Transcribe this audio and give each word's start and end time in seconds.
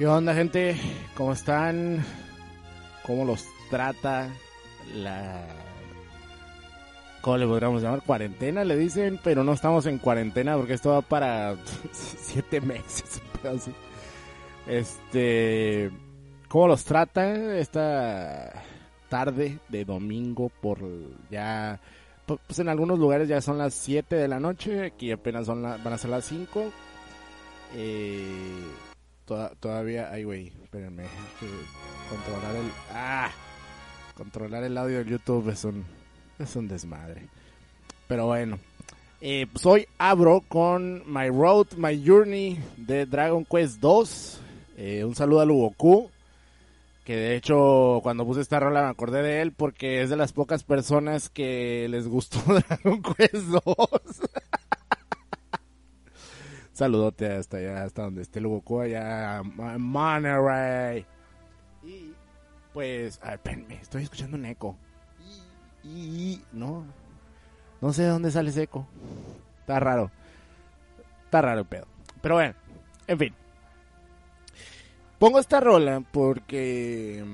¿Qué 0.00 0.06
onda, 0.06 0.32
gente? 0.32 0.80
¿Cómo 1.14 1.34
están? 1.34 2.02
¿Cómo 3.02 3.26
los 3.26 3.44
trata 3.68 4.30
la... 4.94 5.46
¿Cómo 7.20 7.36
le 7.36 7.46
podríamos 7.46 7.82
llamar? 7.82 8.00
Cuarentena, 8.00 8.64
le 8.64 8.78
dicen, 8.78 9.20
pero 9.22 9.44
no 9.44 9.52
estamos 9.52 9.84
en 9.84 9.98
cuarentena 9.98 10.56
porque 10.56 10.72
esto 10.72 10.88
va 10.88 11.02
para 11.02 11.54
siete 11.92 12.62
meses. 12.62 13.20
Así. 13.44 13.74
Este... 14.66 15.90
¿Cómo 16.48 16.68
los 16.68 16.82
trata 16.82 17.58
esta 17.58 18.54
tarde 19.10 19.58
de 19.68 19.84
domingo 19.84 20.50
por 20.62 20.78
ya... 21.30 21.78
Pues 22.24 22.58
en 22.58 22.70
algunos 22.70 22.98
lugares 22.98 23.28
ya 23.28 23.42
son 23.42 23.58
las 23.58 23.74
7 23.74 24.16
de 24.16 24.28
la 24.28 24.40
noche, 24.40 24.86
aquí 24.86 25.12
apenas 25.12 25.44
son 25.44 25.60
van 25.60 25.92
a 25.92 25.98
ser 25.98 26.08
las 26.08 26.24
5. 26.24 26.72
Eh 27.76 28.64
todavía, 29.60 30.10
ay 30.10 30.24
güey, 30.24 30.52
espérenme, 30.62 31.04
controlar 32.08 32.56
el, 32.56 32.70
ah, 32.92 33.30
controlar 34.16 34.64
el 34.64 34.76
audio 34.76 35.04
de 35.04 35.10
YouTube 35.10 35.50
es 35.50 35.64
un, 35.64 35.84
es 36.38 36.56
un 36.56 36.68
desmadre. 36.68 37.22
Pero 38.08 38.26
bueno, 38.26 38.58
eh, 39.20 39.46
pues 39.52 39.86
abro 39.98 40.42
con 40.48 41.02
My 41.06 41.28
Road, 41.28 41.68
My 41.76 42.02
Journey 42.04 42.58
de 42.76 43.06
Dragon 43.06 43.44
Quest 43.44 43.78
2. 43.80 44.40
Eh, 44.78 45.04
un 45.04 45.14
saludo 45.14 45.40
a 45.40 45.44
Lugoku, 45.44 46.10
que 47.04 47.14
de 47.14 47.36
hecho 47.36 48.00
cuando 48.02 48.24
puse 48.24 48.40
esta 48.40 48.58
rola 48.58 48.82
me 48.82 48.88
acordé 48.88 49.22
de 49.22 49.42
él 49.42 49.52
porque 49.52 50.02
es 50.02 50.10
de 50.10 50.16
las 50.16 50.32
pocas 50.32 50.64
personas 50.64 51.28
que 51.28 51.86
les 51.88 52.08
gustó 52.08 52.40
Dragon 52.68 53.02
Quest 53.02 53.34
2. 53.34 53.62
Saludote 56.72 57.32
hasta 57.32 57.58
allá, 57.58 57.84
hasta 57.84 58.02
donde 58.02 58.22
esté 58.22 58.40
Goku, 58.40 58.80
allá 58.80 59.38
en 59.38 59.82
Monterey. 59.82 61.06
Y 61.82 62.14
pues, 62.72 63.20
a 63.22 63.36
ver, 63.36 63.64
estoy 63.80 64.04
escuchando 64.04 64.36
un 64.36 64.46
eco. 64.46 64.76
Y, 65.82 66.42
no, 66.52 66.84
no 67.80 67.92
sé 67.92 68.02
de 68.02 68.08
dónde 68.08 68.30
sale 68.30 68.50
ese 68.50 68.64
eco. 68.64 68.86
Está 69.60 69.80
raro. 69.80 70.10
Está 71.24 71.42
raro 71.42 71.60
el 71.60 71.66
pedo. 71.66 71.86
Pero 72.20 72.34
bueno, 72.36 72.54
en 73.06 73.18
fin. 73.18 73.34
Pongo 75.18 75.38
esta 75.38 75.60
rola 75.60 76.02
porque, 76.12 77.24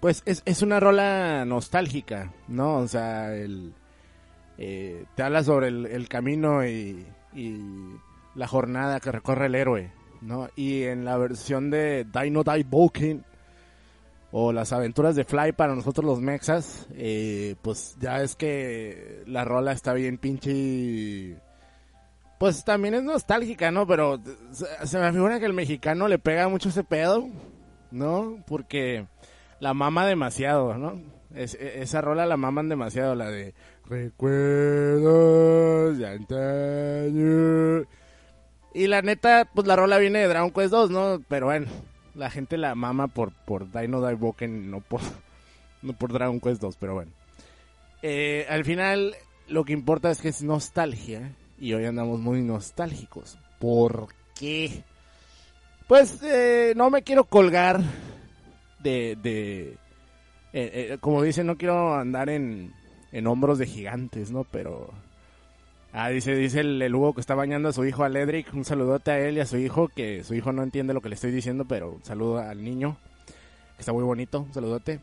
pues, 0.00 0.22
es, 0.26 0.42
es 0.44 0.62
una 0.62 0.80
rola 0.80 1.44
nostálgica, 1.44 2.32
¿no? 2.48 2.76
O 2.76 2.88
sea, 2.88 3.34
el, 3.34 3.74
eh, 4.58 5.04
te 5.14 5.22
habla 5.22 5.42
sobre 5.42 5.68
el, 5.68 5.86
el 5.86 6.08
camino 6.08 6.66
y, 6.66 7.06
y 7.32 7.58
la 8.34 8.46
jornada 8.46 9.00
que 9.00 9.12
recorre 9.12 9.46
el 9.46 9.54
héroe, 9.54 9.92
¿no? 10.20 10.48
Y 10.56 10.84
en 10.84 11.04
la 11.04 11.16
versión 11.16 11.70
de 11.70 12.04
Dino 12.04 12.42
Die 12.44 12.64
Vulcan 12.64 13.24
o 14.30 14.52
las 14.52 14.72
aventuras 14.72 15.16
de 15.16 15.24
Fly 15.24 15.52
para 15.52 15.74
nosotros 15.74 16.04
los 16.04 16.20
mexas, 16.20 16.86
eh, 16.92 17.56
pues 17.62 17.96
ya 17.98 18.22
es 18.22 18.36
que 18.36 19.22
la 19.26 19.44
rola 19.44 19.72
está 19.72 19.92
bien 19.94 20.18
pinche... 20.18 21.36
Pues 22.38 22.64
también 22.64 22.94
es 22.94 23.02
nostálgica, 23.02 23.72
¿no? 23.72 23.86
Pero 23.86 24.20
se 24.52 24.98
me 24.98 25.12
figura 25.12 25.40
que 25.40 25.46
el 25.46 25.54
mexicano 25.54 26.06
le 26.06 26.20
pega 26.20 26.48
mucho 26.48 26.68
ese 26.68 26.84
pedo, 26.84 27.26
¿no? 27.90 28.44
Porque 28.46 29.06
la 29.58 29.74
mama 29.74 30.06
demasiado, 30.06 30.78
¿no? 30.78 31.00
Es, 31.34 31.54
e, 31.54 31.82
esa 31.82 32.00
rola 32.00 32.26
la 32.26 32.36
maman 32.36 32.68
demasiado, 32.68 33.16
la 33.16 33.28
de 33.30 33.54
recuerdos 33.86 34.28
de 35.98 36.06
antaño. 36.06 37.88
Y 38.74 38.86
la 38.86 39.02
neta, 39.02 39.48
pues 39.52 39.66
la 39.66 39.76
rola 39.76 39.98
viene 39.98 40.20
de 40.20 40.28
Dragon 40.28 40.50
Quest 40.50 40.70
2, 40.70 40.90
¿no? 40.90 41.22
Pero 41.28 41.46
bueno, 41.46 41.66
la 42.14 42.30
gente 42.30 42.58
la 42.58 42.74
mama 42.74 43.08
por, 43.08 43.32
por 43.32 43.70
Dino 43.72 44.00
Boken, 44.16 44.70
no 44.70 44.80
por, 44.80 45.00
no 45.82 45.92
por 45.94 46.12
Dragon 46.12 46.40
Quest 46.40 46.60
2, 46.60 46.76
pero 46.76 46.94
bueno. 46.94 47.12
Eh, 48.02 48.46
al 48.48 48.64
final, 48.64 49.14
lo 49.48 49.64
que 49.64 49.72
importa 49.72 50.10
es 50.10 50.20
que 50.20 50.28
es 50.28 50.42
nostalgia. 50.42 51.34
Y 51.60 51.72
hoy 51.72 51.86
andamos 51.86 52.20
muy 52.20 52.42
nostálgicos. 52.42 53.38
¿Por 53.58 54.08
qué? 54.38 54.84
Pues 55.88 56.22
eh, 56.22 56.72
no 56.76 56.90
me 56.90 57.02
quiero 57.02 57.24
colgar 57.24 57.80
de... 58.80 59.16
de 59.20 59.76
eh, 60.52 60.98
como 61.00 61.22
dicen, 61.22 61.46
no 61.46 61.56
quiero 61.56 61.94
andar 61.94 62.30
en, 62.30 62.72
en 63.12 63.26
hombros 63.26 63.58
de 63.58 63.66
gigantes, 63.66 64.30
¿no? 64.30 64.44
Pero 64.44 64.92
Ah, 65.92 66.10
dice, 66.10 66.34
dice 66.34 66.60
el, 66.60 66.94
Hugo 66.94 67.14
que 67.14 67.20
está 67.20 67.34
bañando 67.34 67.70
a 67.70 67.72
su 67.72 67.84
hijo 67.84 68.04
Aledric. 68.04 68.52
Un 68.54 68.64
saludote 68.64 69.10
a 69.10 69.18
él 69.18 69.36
y 69.36 69.40
a 69.40 69.46
su 69.46 69.56
hijo, 69.56 69.88
que 69.88 70.22
su 70.22 70.34
hijo 70.34 70.52
no 70.52 70.62
entiende 70.62 70.94
lo 70.94 71.00
que 71.00 71.08
le 71.08 71.14
estoy 71.14 71.30
diciendo, 71.30 71.64
pero 71.66 71.92
un 71.92 72.04
saludo 72.04 72.38
al 72.38 72.62
niño, 72.62 72.98
que 73.76 73.80
está 73.80 73.92
muy 73.92 74.04
bonito. 74.04 74.40
Un 74.40 74.52
saludote. 74.52 75.00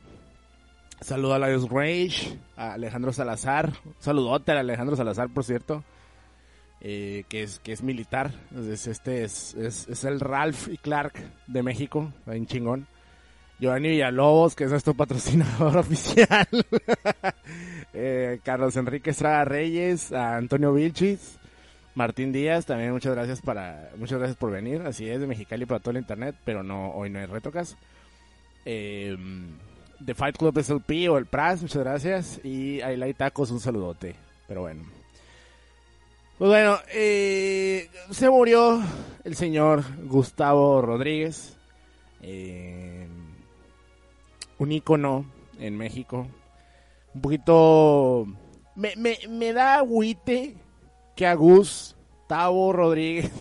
Saludo 1.02 1.34
a 1.34 1.40
Laios 1.40 1.70
Rage, 1.70 2.38
a 2.56 2.74
Alejandro 2.74 3.12
Salazar. 3.12 3.74
Un 3.84 3.96
saludote 4.00 4.52
a 4.52 4.60
Alejandro 4.60 4.96
Salazar, 4.96 5.30
por 5.30 5.44
cierto. 5.44 5.84
Eh, 6.82 7.24
que 7.30 7.44
es 7.44 7.60
que 7.60 7.72
es 7.72 7.82
militar. 7.82 8.32
Es, 8.56 8.88
este 8.88 9.24
es, 9.24 9.56
es, 9.56 10.04
el 10.04 10.20
Ralph 10.20 10.68
y 10.68 10.78
Clark 10.78 11.14
de 11.48 11.64
México. 11.64 12.14
Un 12.28 12.46
chingón. 12.46 12.88
Giovanni 13.60 13.90
Villalobos, 13.90 14.56
que 14.56 14.66
es 14.66 14.70
nuestro 14.70 14.94
patrocinador 14.94 15.78
oficial. 15.80 16.48
Eh, 17.96 18.40
Carlos 18.44 18.76
Enrique 18.76 19.10
Estrada 19.10 19.46
Reyes, 19.46 20.12
Antonio 20.12 20.74
Vilchis, 20.74 21.38
Martín 21.96 22.34
Díaz, 22.34 22.66
también 22.66 22.92
muchas 22.92 23.16
gracias 23.16 23.42
para 23.42 23.90
muchas 23.98 24.20
gracias 24.20 24.38
por 24.38 24.52
venir. 24.52 24.82
Así 24.82 25.10
es, 25.10 25.22
de 25.22 25.28
Mexicali 25.28 25.66
para 25.66 25.80
todo 25.80 25.92
el 25.92 25.98
internet, 25.98 26.36
pero 26.44 26.62
no 26.62 26.92
hoy 26.92 27.10
no 27.10 27.20
hay 27.20 27.26
retocas. 27.26 27.78
Eh, 28.66 29.16
The 30.04 30.14
Fight 30.14 30.38
Club 30.38 30.62
SLP 30.62 31.10
o 31.10 31.18
el 31.18 31.26
Pras, 31.26 31.62
muchas 31.62 31.84
gracias. 31.84 32.40
Y 32.44 32.82
Ayla 32.82 33.12
Tacos, 33.14 33.52
un 33.52 33.60
saludote. 33.60 34.16
Pero 34.48 34.62
bueno. 34.62 34.84
Pues 36.38 36.50
bueno, 36.50 36.78
eh, 36.94 37.90
se 38.12 38.30
murió 38.30 38.82
el 39.24 39.36
señor 39.36 39.84
Gustavo 40.06 40.82
Rodríguez. 40.82 41.56
Eh, 42.22 43.08
un 44.58 44.72
ícono 44.72 45.26
en 45.60 45.78
México 45.78 46.28
un 47.16 47.22
poquito... 47.22 48.28
Me, 48.76 48.94
me, 48.98 49.18
me 49.30 49.54
da 49.54 49.76
agüite 49.76 50.56
que 51.16 51.26
a 51.26 51.34
Gustavo 51.34 52.74
Rodríguez 52.74 53.32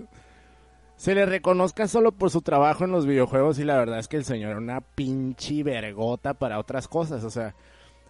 se 0.97 1.15
le 1.15 1.27
reconozca 1.27 1.89
solo 1.89 2.13
por 2.13 2.31
su 2.31 2.41
trabajo 2.41 2.85
en 2.85 2.93
los 2.93 3.05
videojuegos 3.05 3.59
y 3.59 3.65
la 3.65 3.77
verdad 3.77 3.99
es 3.99 4.07
que 4.07 4.17
el 4.17 4.25
señor 4.25 4.51
era 4.51 4.61
una 4.61 4.81
pinche 4.81 5.65
vergota 5.65 6.35
para 6.35 6.61
otras 6.61 6.87
cosas, 6.87 7.25
o 7.25 7.31
sea, 7.31 7.57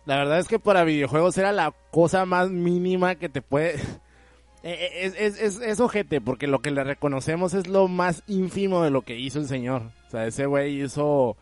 la 0.05 0.19
verdad 0.19 0.38
es 0.38 0.49
que 0.49 0.58
para 0.58 0.84
videojuegos 0.84 1.38
era 1.38 1.50
la 1.50 1.72
cosa 1.90 2.26
más 2.26 2.50
mínima 2.50 3.16
que 3.16 3.28
te 3.28 3.43
puede... 3.43 3.81
E, 4.66 4.70
e, 4.70 5.05
es, 5.05 5.14
es, 5.19 5.43
es, 5.43 5.61
es, 5.61 5.78
ojete, 5.78 6.22
porque 6.22 6.46
lo 6.46 6.61
que 6.61 6.70
le 6.70 6.82
reconocemos 6.82 7.52
es 7.52 7.66
lo 7.66 7.87
más 7.87 8.22
ínfimo 8.26 8.82
de 8.82 8.90
lo 8.90 9.02
que 9.02 9.19
hizo 9.19 9.38
el 9.38 9.46
señor. 9.46 9.90
O 10.06 10.11
sea, 10.11 10.26
ese 10.26 10.46
güey 10.46 10.81
hizo 10.81 11.37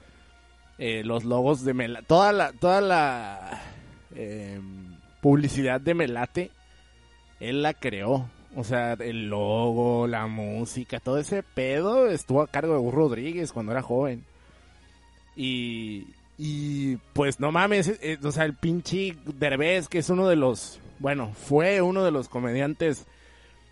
eh, 0.77 1.05
los 1.05 1.23
logos 1.23 1.65
de 1.65 1.73
Mela... 1.73 2.03
Toda 2.03 2.33
la, 2.33 2.53
toda 2.53 2.81
la 2.81 3.72
eh, 4.15 4.61
publicidad 5.21 5.81
de 5.81 5.95
Melate, 5.95 6.51
él 7.41 7.63
la 7.63 7.75
creó. 7.75 8.29
O 8.55 8.65
sea, 8.65 8.93
el 8.95 9.29
logo, 9.31 10.07
la 10.07 10.27
música, 10.27 11.01
todo 11.01 11.19
ese 11.19 11.43
pedo 11.43 12.09
estuvo 12.09 12.43
a 12.43 12.49
cargo 12.49 12.75
de 12.75 12.81
Gus 12.81 12.95
Rodríguez 12.95 13.53
cuando 13.53 13.73
era 13.73 13.81
joven. 13.81 14.25
Y, 15.35 16.07
y 16.37 16.97
pues 17.15 17.41
no 17.41 17.51
mames, 17.51 17.89
eh, 18.03 18.19
o 18.23 18.31
sea, 18.31 18.45
el 18.45 18.55
pinche 18.55 19.17
Derbez, 19.25 19.89
que 19.89 19.99
es 19.99 20.11
uno 20.11 20.29
de 20.29 20.37
los, 20.37 20.81
bueno, 20.99 21.33
fue 21.33 21.81
uno 21.81 22.05
de 22.05 22.11
los 22.11 22.29
comediantes 22.29 23.07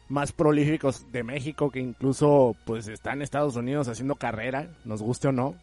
más 0.09 0.33
prolíficos 0.33 1.11
de 1.13 1.23
México, 1.23 1.71
que 1.71 1.81
incluso 1.81 2.57
pues 2.65 2.89
está 2.89 3.13
en 3.13 3.23
Estados 3.23 3.57
Unidos 3.57 3.89
haciendo 3.89 4.17
carrera, 4.17 4.69
nos 4.85 5.03
guste 5.03 5.29
o 5.29 5.33
no. 5.33 5.55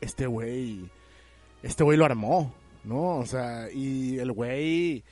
Este 0.00 0.26
güey, 0.26 0.90
este 1.62 1.82
güey 1.82 1.96
lo 1.96 2.04
armó. 2.04 2.54
¿No? 2.86 3.18
O 3.18 3.26
sea, 3.26 3.68
y 3.72 4.18
el 4.18 4.32
güey, 4.32 5.04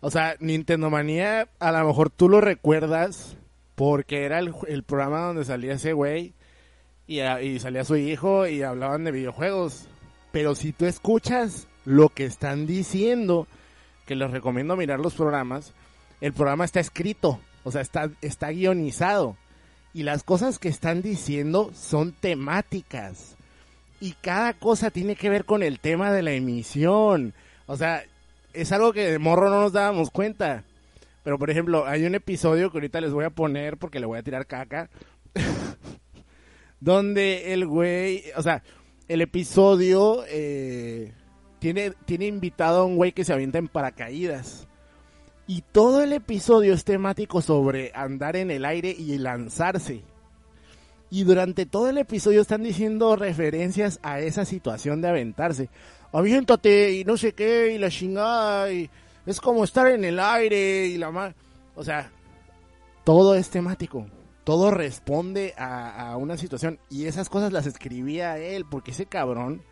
o 0.00 0.10
sea, 0.10 0.36
Nintendo 0.38 0.90
Manía, 0.90 1.48
a 1.58 1.72
lo 1.72 1.86
mejor 1.86 2.10
tú 2.10 2.28
lo 2.28 2.40
recuerdas 2.40 3.36
porque 3.74 4.24
era 4.24 4.38
el, 4.38 4.84
programa 4.84 5.26
donde 5.26 5.44
salía 5.44 5.74
ese 5.74 5.92
güey 5.92 6.34
y, 7.06 7.20
y 7.20 7.58
salía 7.58 7.84
su 7.84 7.96
hijo 7.96 8.46
y 8.46 8.62
hablaban 8.62 9.04
de 9.04 9.12
videojuegos. 9.12 9.88
Pero 10.30 10.54
si 10.54 10.72
tú 10.72 10.86
escuchas 10.86 11.66
lo 11.84 12.10
que 12.10 12.24
están 12.24 12.66
diciendo, 12.66 13.46
que 14.06 14.14
les 14.14 14.30
recomiendo 14.30 14.76
mirar 14.76 15.00
los 15.00 15.14
programas, 15.14 15.72
el 16.20 16.32
programa 16.32 16.64
está 16.64 16.80
escrito, 16.80 17.40
o 17.64 17.72
sea, 17.72 17.80
está, 17.80 18.10
está 18.20 18.50
guionizado. 18.50 19.36
Y 19.94 20.04
las 20.04 20.22
cosas 20.22 20.58
que 20.58 20.68
están 20.68 21.02
diciendo 21.02 21.70
son 21.74 22.12
temáticas 22.12 23.36
y 24.02 24.14
cada 24.20 24.52
cosa 24.54 24.90
tiene 24.90 25.14
que 25.14 25.30
ver 25.30 25.44
con 25.44 25.62
el 25.62 25.78
tema 25.78 26.10
de 26.10 26.22
la 26.22 26.32
emisión. 26.32 27.34
O 27.66 27.76
sea, 27.76 28.02
es 28.52 28.72
algo 28.72 28.92
que 28.92 29.12
de 29.12 29.20
morro 29.20 29.48
no 29.48 29.60
nos 29.60 29.72
dábamos 29.72 30.10
cuenta. 30.10 30.64
Pero 31.22 31.38
por 31.38 31.50
ejemplo, 31.50 31.86
hay 31.86 32.04
un 32.04 32.16
episodio 32.16 32.72
que 32.72 32.78
ahorita 32.78 33.00
les 33.00 33.12
voy 33.12 33.24
a 33.24 33.30
poner 33.30 33.76
porque 33.76 34.00
le 34.00 34.06
voy 34.06 34.18
a 34.18 34.24
tirar 34.24 34.48
caca. 34.48 34.90
donde 36.80 37.52
el 37.52 37.64
güey, 37.64 38.24
o 38.36 38.42
sea, 38.42 38.64
el 39.06 39.20
episodio 39.20 40.24
eh, 40.26 41.12
tiene, 41.60 41.92
tiene 42.04 42.26
invitado 42.26 42.80
a 42.80 42.86
un 42.86 42.96
güey 42.96 43.12
que 43.12 43.24
se 43.24 43.32
avienta 43.32 43.58
en 43.58 43.68
paracaídas. 43.68 44.66
Y 45.46 45.62
todo 45.70 46.02
el 46.02 46.12
episodio 46.12 46.74
es 46.74 46.82
temático 46.82 47.40
sobre 47.40 47.92
andar 47.94 48.34
en 48.34 48.50
el 48.50 48.64
aire 48.64 48.90
y 48.90 49.16
lanzarse. 49.18 50.02
Y 51.12 51.24
durante 51.24 51.66
todo 51.66 51.90
el 51.90 51.98
episodio 51.98 52.40
están 52.40 52.62
diciendo 52.62 53.14
referencias 53.16 54.00
a 54.02 54.20
esa 54.20 54.44
situación 54.44 55.00
de 55.00 55.08
aventarse. 55.08 55.68
Aviéntate 56.10 56.92
y 56.92 57.04
no 57.04 57.16
sé 57.16 57.32
qué, 57.32 57.72
y 57.74 57.78
la 57.78 57.90
chingada, 57.90 58.72
y 58.72 58.90
es 59.26 59.40
como 59.40 59.62
estar 59.62 59.86
en 59.88 60.04
el 60.04 60.18
aire 60.18 60.86
y 60.86 60.96
la 60.96 61.10
más. 61.10 61.34
O 61.76 61.84
sea, 61.84 62.10
todo 63.04 63.34
es 63.34 63.50
temático 63.50 64.06
todo 64.44 64.70
responde 64.70 65.54
a, 65.56 66.16
una 66.16 66.36
situación. 66.36 66.78
Y 66.90 67.06
esas 67.06 67.28
cosas 67.28 67.52
las 67.52 67.66
escribía 67.66 68.38
él, 68.38 68.64
porque 68.68 68.90
ese 68.90 69.06
cabrón, 69.06 69.62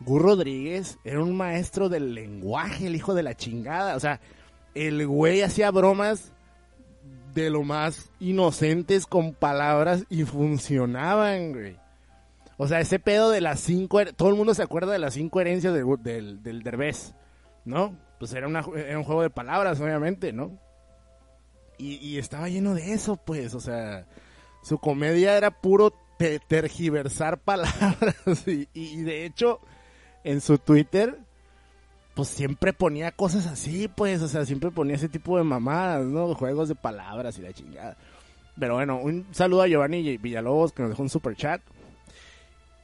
Gur 0.00 0.22
Rodríguez, 0.22 0.98
era 1.04 1.22
un 1.22 1.36
maestro 1.36 1.88
del 1.88 2.14
lenguaje, 2.14 2.86
el 2.86 2.96
hijo 2.96 3.14
de 3.14 3.22
la 3.22 3.34
chingada. 3.34 3.96
O 3.96 4.00
sea, 4.00 4.20
el 4.74 5.06
güey 5.06 5.42
hacía 5.42 5.70
bromas 5.70 6.32
de 7.34 7.50
lo 7.50 7.62
más 7.62 8.10
inocentes 8.20 9.06
con 9.06 9.34
palabras 9.34 10.04
y 10.08 10.24
funcionaban, 10.24 11.52
güey. 11.52 11.76
O 12.56 12.68
sea, 12.68 12.80
ese 12.80 12.98
pedo 12.98 13.30
de 13.30 13.40
las 13.40 13.60
cinco... 13.60 14.04
Todo 14.14 14.28
el 14.28 14.36
mundo 14.36 14.54
se 14.54 14.62
acuerda 14.62 14.92
de 14.92 15.00
las 15.00 15.14
cinco 15.14 15.40
herencias 15.40 15.74
del, 15.74 16.42
del 16.42 16.62
Derbez, 16.62 17.14
¿no? 17.64 17.98
Pues 18.18 18.32
era, 18.32 18.46
una, 18.46 18.64
era 18.76 18.96
un 18.96 19.04
juego 19.04 19.22
de 19.22 19.30
palabras, 19.30 19.80
obviamente, 19.80 20.32
¿no? 20.32 20.58
Y, 21.76 22.18
estaba 22.18 22.48
lleno 22.48 22.74
de 22.74 22.92
eso, 22.92 23.16
pues, 23.16 23.52
o 23.54 23.60
sea, 23.60 24.06
su 24.62 24.78
comedia 24.78 25.36
era 25.36 25.50
puro 25.50 25.92
tergiversar 26.46 27.40
palabras 27.42 28.46
y, 28.46 29.02
de 29.02 29.26
hecho 29.26 29.60
en 30.22 30.40
su 30.40 30.58
Twitter 30.58 31.18
pues 32.14 32.28
siempre 32.28 32.72
ponía 32.72 33.10
cosas 33.12 33.46
así, 33.46 33.88
pues, 33.88 34.22
o 34.22 34.28
sea, 34.28 34.46
siempre 34.46 34.70
ponía 34.70 34.94
ese 34.94 35.08
tipo 35.08 35.36
de 35.36 35.44
mamadas, 35.44 36.06
¿no? 36.06 36.34
Juegos 36.34 36.68
de 36.68 36.76
palabras 36.76 37.38
y 37.38 37.42
la 37.42 37.52
chingada. 37.52 37.96
Pero 38.58 38.74
bueno, 38.74 38.98
un 38.98 39.26
saludo 39.32 39.62
a 39.62 39.66
Giovanni 39.66 40.16
Villalobos 40.18 40.72
que 40.72 40.82
nos 40.82 40.90
dejó 40.90 41.02
un 41.02 41.10
super 41.10 41.34
chat. 41.36 41.60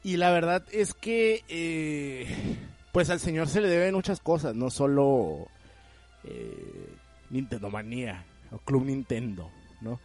Y 0.02 0.16
la 0.16 0.30
verdad 0.30 0.64
es 0.72 0.94
que, 0.94 1.44
eh, 1.48 2.26
pues 2.90 3.08
al 3.10 3.20
señor 3.20 3.48
se 3.48 3.60
le 3.60 3.68
deben 3.68 3.94
muchas 3.94 4.20
cosas, 4.20 4.56
no 4.56 4.70
solo 4.70 5.46
eh, 6.24 6.92
Nintendo 7.30 7.70
Manía 7.70 8.24
o 8.50 8.58
Club 8.58 8.86
Nintendo, 8.86 9.50
¿no? 9.80 10.00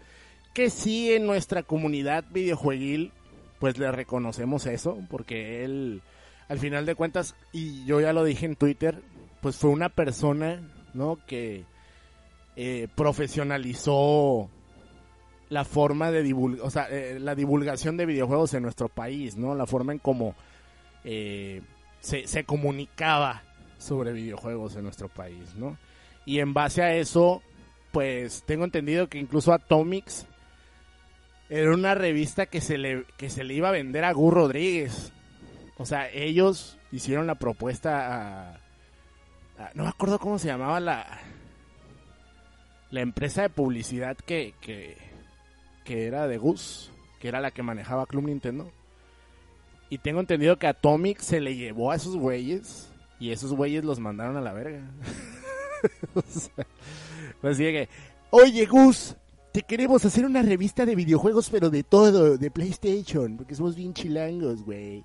Que 0.54 0.70
sí 0.70 1.12
en 1.12 1.26
nuestra 1.26 1.64
comunidad 1.64 2.26
videojueguil, 2.30 3.12
pues 3.60 3.78
le 3.80 3.92
reconocemos 3.92 4.68
eso, 4.68 5.00
porque 5.10 5.64
él, 5.64 6.02
al 6.48 6.60
final 6.60 6.86
de 6.86 6.96
cuentas, 6.96 7.36
y 7.52 7.86
yo 7.86 8.00
ya 8.02 8.14
lo 8.14 8.24
dije 8.24 8.46
en 8.46 8.56
Twitter, 8.56 9.02
pues 9.42 9.58
fue 9.58 9.70
una 9.70 9.90
persona, 9.90 10.62
¿no? 10.94 11.20
Que 11.26 11.66
eh, 12.56 12.88
profesionalizó 12.96 14.50
la 15.50 15.66
forma 15.66 16.12
de 16.12 16.24
divulgar, 16.24 16.66
o 16.66 16.70
sea, 16.70 16.88
eh, 16.90 17.20
la 17.20 17.36
divulgación 17.36 17.98
de 17.98 18.06
videojuegos 18.06 18.54
en 18.54 18.64
nuestro 18.64 18.90
país, 18.90 19.38
¿no? 19.38 19.56
La 19.56 19.66
forma 19.66 19.94
en 19.94 20.00
cómo 20.00 20.36
eh, 21.04 21.62
se, 22.00 22.44
comunicaba 22.46 23.44
sobre 23.78 24.14
videojuegos 24.14 24.76
en 24.76 24.84
nuestro 24.84 25.10
país, 25.10 25.56
¿no? 25.56 25.78
Y 26.26 26.40
en 26.40 26.54
base 26.54 26.82
a 26.82 26.96
eso, 26.96 27.42
pues 27.92 28.44
tengo 28.46 28.66
entendido 28.66 29.08
que 29.08 29.20
incluso 29.20 29.54
Atomics 29.54 30.26
era 31.50 31.72
una 31.72 31.94
revista 31.94 32.48
que 32.48 32.62
se 32.62 32.78
le, 32.78 33.06
que 33.18 33.30
se 33.30 33.44
le 33.44 33.54
iba 33.54 33.70
a 33.70 33.74
vender 33.74 34.04
a 34.04 34.14
Gur 34.14 34.34
Rodríguez. 34.34 35.12
O 35.78 35.86
sea, 35.86 36.10
ellos 36.10 36.78
hicieron 36.92 37.28
la 37.28 37.36
propuesta 37.36 38.54
a, 38.54 39.72
no 39.74 39.84
me 39.84 39.90
acuerdo 39.90 40.20
cómo 40.20 40.40
se 40.40 40.48
llamaba 40.48 40.80
la 40.80 41.06
la 42.96 43.02
empresa 43.02 43.42
de 43.42 43.50
publicidad 43.50 44.16
que, 44.16 44.54
que, 44.62 44.98
que 45.84 46.08
era 46.08 46.28
de 46.28 46.38
Gus, 46.38 46.92
que 47.20 47.28
era 47.28 47.42
la 47.42 47.52
que 47.52 47.62
manejaba 47.62 48.06
Club 48.06 48.26
Nintendo. 48.28 48.72
Y 49.90 49.98
tengo 49.98 50.22
entendido 50.22 50.58
que 50.58 50.68
Atomic 50.68 51.20
se 51.20 51.42
le 51.42 51.56
llevó 51.56 51.92
a 51.92 51.96
esos 51.96 52.16
güeyes 52.16 52.90
y 53.20 53.32
esos 53.32 53.54
güeyes 53.54 53.84
los 53.84 54.00
mandaron 54.00 54.38
a 54.38 54.42
la 54.42 54.54
verga. 54.54 54.80
o 56.14 56.22
sea, 56.22 56.66
pues 57.42 57.58
que, 57.58 57.90
oye 58.30 58.66
Gus, 58.66 59.16
te 59.52 59.62
queremos 59.62 60.06
hacer 60.06 60.26
una 60.26 60.42
revista 60.42 60.86
de 60.86 60.96
videojuegos, 60.96 61.50
pero 61.50 61.70
de 61.70 61.84
todo, 61.84 62.38
de 62.38 62.52
PlayStation, 62.52 63.36
porque 63.36 63.56
somos 63.56 63.76
bien 63.76 63.94
chilangos, 63.94 64.64
güey. 64.64 65.04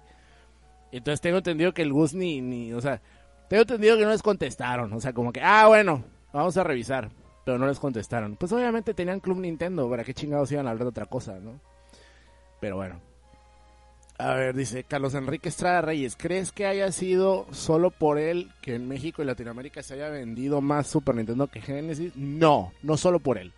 Entonces 0.93 1.21
tengo 1.21 1.39
entendido 1.39 1.73
que 1.73 1.83
el 1.83 1.93
Gus 1.93 2.15
ni, 2.15 2.41
ni, 2.41 2.73
o 2.73 2.81
sea, 2.81 3.01
tengo 3.49 3.63
entendido 3.63 3.97
que 3.97 4.05
no 4.05 4.11
les 4.11 4.23
contestaron, 4.23 4.93
o 4.93 5.01
sea, 5.01 5.13
como 5.13 5.33
que, 5.33 5.41
ah, 5.41 5.67
bueno, 5.67 6.05
vamos 6.33 6.57
a 6.57 6.65
revisar, 6.65 7.11
pero 7.45 7.59
no 7.59 7.67
les 7.67 7.79
contestaron. 7.79 8.37
Pues 8.37 8.53
obviamente 8.53 8.95
tenían 8.95 9.21
Club 9.21 9.39
Nintendo, 9.39 9.89
¿para 9.89 10.05
qué 10.05 10.15
chingados 10.15 10.51
iban 10.53 10.67
a 10.67 10.71
hablar 10.71 10.85
de 10.85 10.91
otra 10.91 11.07
cosa, 11.07 11.39
no? 11.39 11.61
Pero 12.61 12.77
bueno. 12.77 13.01
A 14.19 14.35
ver, 14.35 14.55
dice 14.55 14.85
Carlos 14.85 15.15
Enrique 15.15 15.49
Estrada 15.49 15.81
Reyes, 15.81 16.15
¿crees 16.15 16.53
que 16.53 16.67
haya 16.67 16.93
sido 16.93 17.47
solo 17.53 17.91
por 17.91 18.19
él 18.19 18.51
que 18.61 18.75
en 18.75 18.87
México 18.87 19.23
y 19.23 19.25
Latinoamérica 19.25 19.83
se 19.83 19.95
haya 19.95 20.11
vendido 20.11 20.61
más 20.61 20.89
Super 20.89 21.15
Nintendo 21.15 21.47
que 21.47 21.63
Genesis? 21.63 22.15
No, 22.17 22.71
no 22.83 22.99
solo 22.99 23.19
por 23.19 23.39
él. 23.39 23.55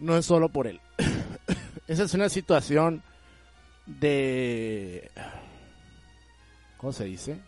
No 0.00 0.16
es 0.16 0.26
solo 0.26 0.48
por 0.48 0.66
él. 0.66 0.80
Esa 1.86 2.02
es 2.02 2.14
una 2.14 2.28
situación 2.28 3.04
de... 3.86 5.08
¿Cómo 6.78 6.92
se 6.92 7.04
dice? 7.04 7.38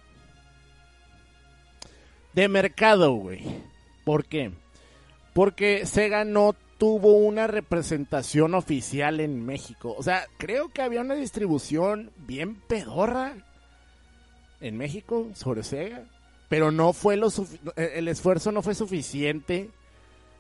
De 2.35 2.49
mercado, 2.49 3.13
güey. 3.13 3.43
¿Por 4.05 4.27
qué? 4.27 4.53
Porque 5.33 5.87
Sega 5.87 6.25
no 6.25 6.55
tuvo 6.79 7.13
una 7.17 7.47
representación 7.47 8.55
oficial 8.55 9.21
en 9.21 9.45
México. 9.45 9.95
O 9.97 10.03
sea, 10.03 10.27
creo 10.39 10.69
que 10.69 10.83
había 10.83 11.01
una 11.01 11.15
distribución 11.15 12.11
bien 12.17 12.57
pedorra 12.57 13.35
en 14.61 14.77
México 14.77 15.29
sobre 15.35 15.63
Sega, 15.63 16.05
pero 16.49 16.71
no 16.71 16.93
fue 16.93 17.17
lo 17.17 17.29
el 17.77 18.09
esfuerzo 18.09 18.51
no 18.53 18.63
fue 18.63 18.75
suficiente 18.75 19.71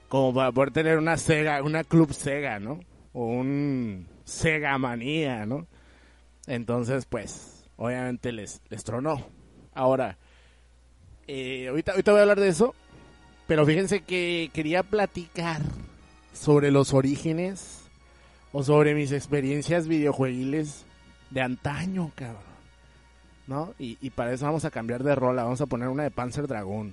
como 0.08 0.34
para 0.34 0.50
poder 0.50 0.72
tener 0.72 0.98
una 0.98 1.16
Sega, 1.16 1.62
una 1.62 1.84
club 1.84 2.12
Sega, 2.12 2.58
¿no? 2.58 2.80
O 3.12 3.26
un 3.26 4.08
Sega 4.24 4.76
manía, 4.78 5.46
¿no? 5.46 5.66
Entonces, 6.46 7.06
pues, 7.06 7.59
obviamente 7.80 8.30
les, 8.30 8.60
les 8.68 8.84
tronó. 8.84 9.26
Ahora, 9.74 10.18
eh, 11.26 11.68
ahorita, 11.68 11.92
ahorita 11.92 12.12
voy 12.12 12.18
a 12.18 12.22
hablar 12.22 12.40
de 12.40 12.48
eso, 12.48 12.74
pero 13.46 13.64
fíjense 13.64 14.02
que 14.02 14.50
quería 14.52 14.82
platicar 14.82 15.62
sobre 16.34 16.70
los 16.70 16.92
orígenes 16.92 17.80
o 18.52 18.62
sobre 18.62 18.94
mis 18.94 19.12
experiencias 19.12 19.88
videojuegiles 19.88 20.84
de 21.30 21.40
antaño, 21.40 22.12
cabrón. 22.14 22.50
¿No? 23.46 23.74
Y, 23.78 24.10
para 24.10 24.32
eso 24.32 24.44
vamos 24.44 24.64
a 24.64 24.70
cambiar 24.70 25.02
de 25.02 25.14
rola, 25.16 25.42
vamos 25.42 25.60
a 25.60 25.66
poner 25.66 25.88
una 25.88 26.04
de 26.04 26.10
Panzer 26.12 26.46
Dragon. 26.46 26.92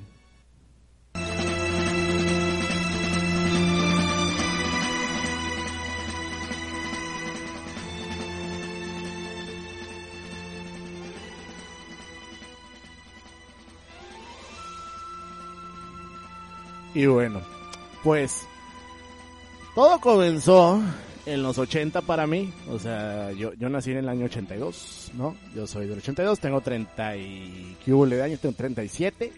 Y 16.93 17.05
bueno, 17.05 17.41
pues 18.03 18.47
todo 19.75 19.99
comenzó 19.99 20.81
en 21.27 21.43
los 21.43 21.57
80 21.57 22.01
para 22.01 22.25
mí. 22.25 22.51
O 22.69 22.79
sea, 22.79 23.31
yo, 23.31 23.53
yo 23.53 23.69
nací 23.69 23.91
en 23.91 23.97
el 23.97 24.09
año 24.09 24.25
82, 24.25 25.11
¿no? 25.13 25.35
Yo 25.53 25.67
soy 25.67 25.87
del 25.87 25.99
82, 25.99 26.39
tengo 26.39 26.61
30 26.61 27.17
y... 27.17 27.77
¿Qué 27.83 27.93
hubo 27.93 28.07
de 28.07 28.23
años? 28.23 28.39
Tengo 28.39 28.55
37. 28.55 29.31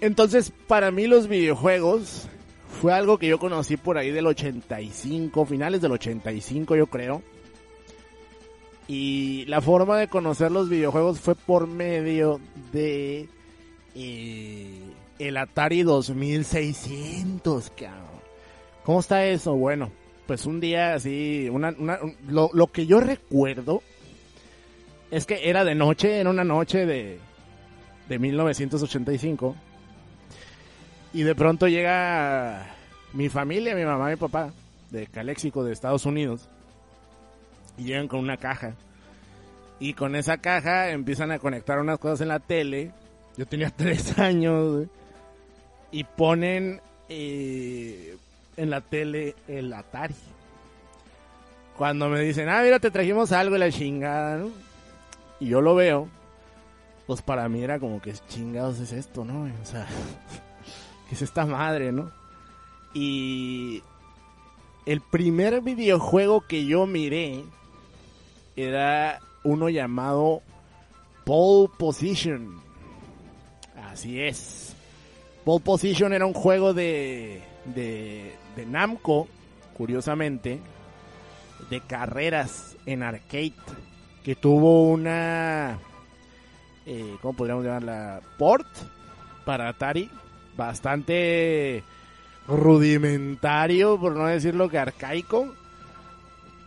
Entonces, 0.00 0.52
para 0.66 0.90
mí 0.90 1.06
los 1.06 1.28
videojuegos 1.28 2.28
fue 2.80 2.92
algo 2.92 3.18
que 3.18 3.28
yo 3.28 3.38
conocí 3.38 3.76
por 3.76 3.98
ahí 3.98 4.10
del 4.10 4.26
85, 4.26 5.44
finales 5.46 5.80
del 5.80 5.92
85 5.92 6.76
yo 6.76 6.86
creo. 6.86 7.22
Y 8.88 9.44
la 9.46 9.60
forma 9.60 9.98
de 9.98 10.08
conocer 10.08 10.50
los 10.50 10.68
videojuegos 10.68 11.20
fue 11.20 11.34
por 11.34 11.66
medio 11.66 12.40
de 12.72 13.28
eh, 13.94 14.80
el 15.28 15.36
Atari 15.36 15.82
2600, 15.82 17.70
cabrón. 17.70 18.12
¿Cómo 18.84 19.00
está 19.00 19.24
eso? 19.26 19.54
Bueno, 19.54 19.90
pues 20.26 20.46
un 20.46 20.60
día 20.60 20.94
así, 20.94 21.48
una, 21.50 21.74
lo, 22.26 22.66
que 22.68 22.86
yo 22.86 23.00
recuerdo 23.00 23.82
es 25.10 25.26
que 25.26 25.48
era 25.48 25.64
de 25.64 25.74
noche, 25.74 26.18
era 26.18 26.30
una 26.30 26.44
noche 26.44 26.86
de, 26.86 27.20
de 28.08 28.18
1985. 28.18 29.54
Y 31.14 31.22
de 31.22 31.34
pronto 31.34 31.68
llega 31.68 32.74
mi 33.12 33.28
familia, 33.28 33.74
mi 33.74 33.84
mamá 33.84 34.08
y 34.08 34.14
mi 34.14 34.20
papá, 34.20 34.52
de 34.90 35.06
Caléxico, 35.06 35.62
de 35.62 35.72
Estados 35.72 36.06
Unidos. 36.06 36.48
y 37.76 37.84
llegan 37.84 38.08
con 38.08 38.20
una 38.20 38.38
caja. 38.38 38.74
Y 39.78 39.94
con 39.94 40.16
esa 40.16 40.38
caja 40.38 40.90
empiezan 40.90 41.30
a 41.32 41.38
conectar 41.38 41.78
unas 41.78 41.98
cosas 41.98 42.20
en 42.22 42.28
la 42.28 42.38
tele. 42.38 42.92
Yo 43.36 43.46
tenía 43.46 43.70
tres 43.76 44.18
años. 44.18 44.88
Y 45.92 46.04
ponen 46.04 46.80
eh, 47.08 48.16
en 48.56 48.70
la 48.70 48.80
tele 48.80 49.36
el 49.46 49.72
Atari. 49.72 50.14
Cuando 51.76 52.08
me 52.08 52.20
dicen, 52.20 52.48
ah, 52.48 52.62
mira, 52.62 52.80
te 52.80 52.90
trajimos 52.90 53.32
algo 53.32 53.54
de 53.54 53.58
la 53.58 53.70
chingada, 53.70 54.38
¿no? 54.38 54.50
Y 55.40 55.48
yo 55.48 55.60
lo 55.60 55.74
veo. 55.74 56.08
Pues 57.06 57.22
para 57.22 57.48
mí 57.48 57.62
era 57.62 57.78
como 57.78 58.00
que 58.00 58.14
chingados 58.28 58.78
es 58.80 58.92
esto, 58.92 59.24
¿no? 59.24 59.42
O 59.42 59.64
sea, 59.64 59.86
¿qué 61.08 61.14
es 61.14 61.22
esta 61.22 61.44
madre, 61.46 61.92
no? 61.92 62.10
Y 62.94 63.82
el 64.86 65.00
primer 65.00 65.60
videojuego 65.60 66.42
que 66.46 66.64
yo 66.64 66.86
miré 66.86 67.44
era 68.56 69.20
uno 69.44 69.68
llamado 69.68 70.42
Pole 71.24 71.70
Position. 71.78 72.60
Así 73.90 74.20
es. 74.20 74.71
Pole 75.44 75.60
Position 75.60 76.12
era 76.12 76.26
un 76.26 76.34
juego 76.34 76.72
de, 76.72 77.42
de, 77.64 78.66
Namco, 78.66 79.28
curiosamente, 79.74 80.60
de 81.68 81.80
carreras 81.80 82.76
en 82.86 83.02
arcade, 83.02 83.54
que 84.24 84.36
tuvo 84.36 84.84
una, 84.84 85.78
eh, 86.86 87.16
¿cómo 87.20 87.34
podríamos 87.34 87.64
llamarla? 87.64 88.20
Port 88.38 88.68
para 89.44 89.68
Atari, 89.68 90.08
bastante 90.56 91.82
rudimentario, 92.46 93.98
por 93.98 94.14
no 94.16 94.26
decirlo 94.26 94.68
que 94.68 94.78
arcaico. 94.78 95.54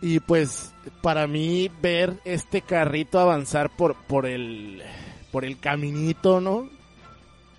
Y 0.02 0.20
pues 0.20 0.74
para 1.00 1.26
mí 1.26 1.70
ver 1.80 2.18
este 2.26 2.60
carrito 2.60 3.18
avanzar 3.18 3.70
por, 3.74 3.94
por 3.94 4.26
el 4.26 4.82
por 5.32 5.44
el 5.44 5.58
caminito, 5.58 6.40
¿no? 6.40 6.68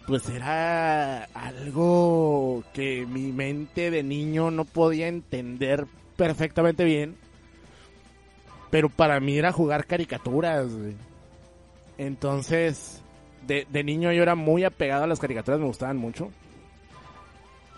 Pues 0.08 0.28
era 0.30 1.26
algo 1.34 2.64
que 2.74 3.06
mi 3.06 3.32
mente 3.34 3.92
de 3.92 4.04
niño 4.04 4.50
no 4.52 4.66
podía 4.66 5.08
entender 5.08 5.86
perfectamente 6.16 6.86
bien. 6.86 7.16
Pero 8.72 8.90
para 8.90 9.20
mí 9.20 9.38
era 9.38 9.52
jugar 9.52 9.86
caricaturas, 9.86 10.74
güey. 10.74 10.96
Entonces, 11.98 13.02
de, 13.46 13.68
de 13.70 13.84
niño 13.84 14.12
yo 14.14 14.24
era 14.24 14.36
muy 14.36 14.64
apegado 14.64 15.04
a 15.04 15.08
las 15.08 15.20
caricaturas, 15.20 15.60
me 15.60 15.68
gustaban 15.68 15.98
mucho 15.98 16.32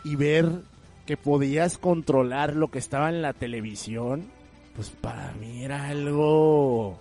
y 0.03 0.15
ver 0.15 0.61
que 1.05 1.17
podías 1.17 1.77
controlar 1.77 2.55
lo 2.55 2.69
que 2.69 2.79
estaba 2.79 3.09
en 3.09 3.21
la 3.21 3.33
televisión, 3.33 4.29
pues 4.75 4.89
para 4.89 5.31
mí 5.33 5.63
era 5.63 5.87
algo 5.87 6.97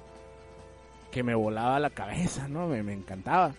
que 1.11 1.23
me 1.23 1.35
volaba 1.35 1.81
la 1.81 1.91
cabeza, 1.91 2.49
¿no? 2.49 2.67
Me, 2.67 2.83
me 2.83 2.93
encantaba. 2.93 3.55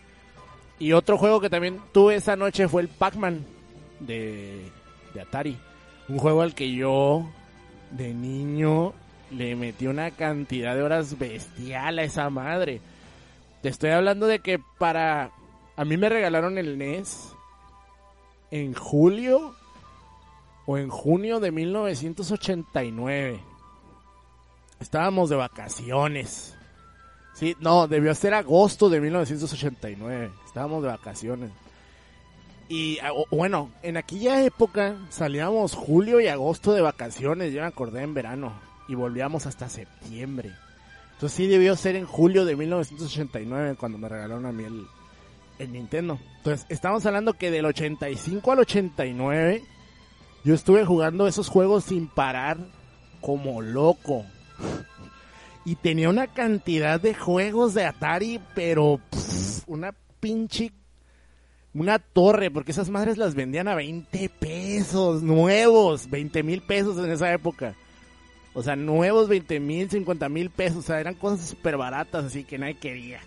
Y 0.80 0.94
otro 0.94 1.18
juego 1.18 1.42
que 1.42 1.50
también 1.50 1.82
tuve 1.92 2.16
esa 2.16 2.36
noche 2.38 2.68
fue 2.70 2.82
el 2.82 2.88
Pac-Man 2.88 3.46
de, 4.00 4.72
de 5.14 5.22
Atari. 5.22 5.58
Un 6.08 6.18
juego 6.18 6.42
al 6.42 6.56
que 6.56 6.74
yo, 6.74 7.30
de 7.92 8.14
niño, 8.14 8.94
le 9.32 9.56
metí 9.56 9.88
una 9.88 10.12
cantidad 10.12 10.76
de 10.76 10.82
horas 10.82 11.20
bestial 11.20 12.00
a 12.00 12.04
esa 12.04 12.30
madre. 12.30 12.82
Te 13.62 13.70
estoy 13.70 13.92
hablando 13.92 14.28
de 14.28 14.40
que 14.40 14.60
para... 14.78 15.32
A 15.76 15.86
mí 15.86 15.98
me 15.98 16.10
regalaron 16.10 16.58
el 16.58 16.78
NES 16.78 17.34
en 18.52 18.74
julio 18.74 19.54
o 20.66 20.78
en 20.78 20.90
junio 20.90 21.40
de 21.40 21.52
1989. 21.52 23.40
Estábamos 24.80 25.30
de 25.30 25.36
vacaciones. 25.36 26.59
Sí, 27.40 27.56
no, 27.62 27.88
debió 27.88 28.14
ser 28.16 28.34
agosto 28.34 28.90
de 28.90 29.00
1989. 29.00 30.30
Estábamos 30.46 30.84
de 30.84 30.90
vacaciones. 30.90 31.52
Y 32.68 33.00
ah, 33.00 33.12
bueno, 33.32 33.72
en 33.82 33.96
aquella 33.96 34.44
época 34.44 34.98
salíamos 35.10 35.74
julio 35.74 36.20
y 36.20 36.28
agosto 36.28 36.74
de 36.74 36.82
vacaciones, 36.82 37.54
yo 37.54 37.62
me 37.62 37.68
acordé 37.68 38.04
en 38.04 38.14
verano. 38.14 38.52
Y 38.90 38.96
volvíamos 38.96 39.46
hasta 39.46 39.70
septiembre. 39.70 40.52
Entonces 41.14 41.38
sí 41.38 41.48
debió 41.48 41.78
ser 41.78 41.96
en 41.96 42.06
julio 42.06 42.44
de 42.44 42.58
1989 42.58 43.78
cuando 43.80 43.98
me 43.98 44.10
regalaron 44.10 44.46
a 44.46 44.52
mí 44.52 44.66
el, 44.66 44.86
el 45.60 45.72
Nintendo. 45.72 46.20
Entonces, 46.38 46.66
estamos 46.68 47.06
hablando 47.06 47.34
que 47.34 47.52
del 47.52 47.66
85 47.66 48.52
al 48.52 48.60
89 48.60 49.64
yo 50.44 50.54
estuve 50.54 50.84
jugando 50.84 51.26
esos 51.26 51.48
juegos 51.48 51.86
sin 51.86 52.08
parar 52.08 52.58
como 53.22 53.62
loco. 53.62 54.26
Y 55.66 55.76
tenía 55.76 56.10
una 56.10 56.28
cantidad 56.28 57.00
de 57.00 57.14
juegos 57.14 57.74
de 57.74 57.86
Atari, 57.86 58.40
pero 58.56 59.00
una 59.68 59.94
pinche 60.20 60.72
una 61.74 62.00
torre, 62.00 62.50
porque 62.50 62.72
esas 62.72 62.90
madres 62.90 63.18
las 63.18 63.36
vendían 63.36 63.68
a 63.68 63.76
20 63.76 64.30
pesos, 64.30 65.22
nuevos, 65.22 66.10
20 66.10 66.44
mil 66.44 66.62
pesos 66.62 66.98
en 66.98 67.12
esa 67.12 67.32
época. 67.32 67.76
O 68.54 68.64
sea, 68.64 68.76
nuevos 68.76 69.30
20 69.30 69.60
mil, 69.60 69.90
50 69.90 70.30
mil 70.30 70.50
pesos, 70.50 70.78
o 70.78 70.82
sea, 70.82 71.00
eran 71.00 71.14
cosas 71.14 71.48
súper 71.48 71.78
baratas, 71.78 72.26
así 72.26 72.44
que 72.44 72.58
nadie 72.58 72.76
quería. 72.76 73.22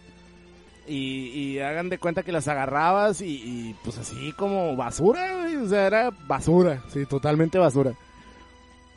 Y, 0.87 1.61
hagan 1.61 1.89
de 1.89 1.99
cuenta 1.99 2.25
que 2.25 2.33
las 2.33 2.49
agarrabas 2.49 3.21
y, 3.21 3.37
y, 3.37 3.77
pues 3.85 3.99
así 3.99 4.33
como 4.33 4.75
basura, 4.75 5.47
o 5.62 5.69
sea, 5.69 5.87
era 5.87 6.11
basura, 6.27 6.83
sí, 6.93 7.07
totalmente 7.07 7.57
basura. 7.57 7.93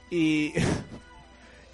Y, 0.10 0.54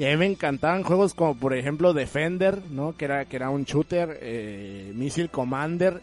y 0.01 0.05
a 0.05 0.10
mí 0.10 0.17
me 0.17 0.25
encantaban 0.25 0.81
juegos 0.81 1.13
como 1.13 1.36
por 1.36 1.53
ejemplo 1.53 1.93
Defender, 1.93 2.60
¿no? 2.72 2.98
Que 2.98 3.05
era, 3.05 3.25
que 3.25 3.36
era 3.36 3.51
un 3.51 3.65
shooter, 3.65 4.17
eh, 4.20 4.91
Missile 4.96 5.29
Commander, 5.29 6.01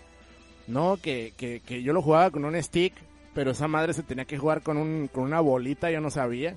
¿no? 0.69 0.99
Que, 0.99 1.33
que, 1.37 1.59
que 1.67 1.83
yo 1.83 1.93
lo 1.93 2.01
jugaba 2.01 2.31
con 2.31 2.45
un 2.45 2.63
stick, 2.63 2.95
pero 3.35 3.51
esa 3.51 3.67
madre 3.67 3.95
se 3.95 4.05
tenía 4.05 4.25
que 4.25 4.39
jugar 4.39 4.63
con, 4.63 4.77
un, 4.77 5.09
con 5.09 5.25
una 5.25 5.41
bolita, 5.41 5.91
yo 5.91 6.01
no 6.01 6.11
sabía. 6.11 6.55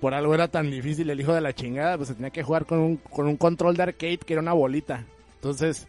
Por 0.00 0.14
algo 0.14 0.34
era 0.34 0.46
tan 0.46 0.70
difícil 0.70 1.10
el 1.10 1.20
hijo 1.20 1.34
de 1.34 1.40
la 1.40 1.52
chingada, 1.52 1.96
pues 1.96 2.10
se 2.10 2.14
tenía 2.14 2.30
que 2.30 2.44
jugar 2.44 2.64
con 2.64 2.78
un, 2.78 2.96
con 2.98 3.26
un 3.26 3.36
control 3.36 3.76
de 3.76 3.82
arcade 3.82 4.18
que 4.18 4.34
era 4.34 4.40
una 4.42 4.52
bolita. 4.52 5.04
Entonces, 5.34 5.88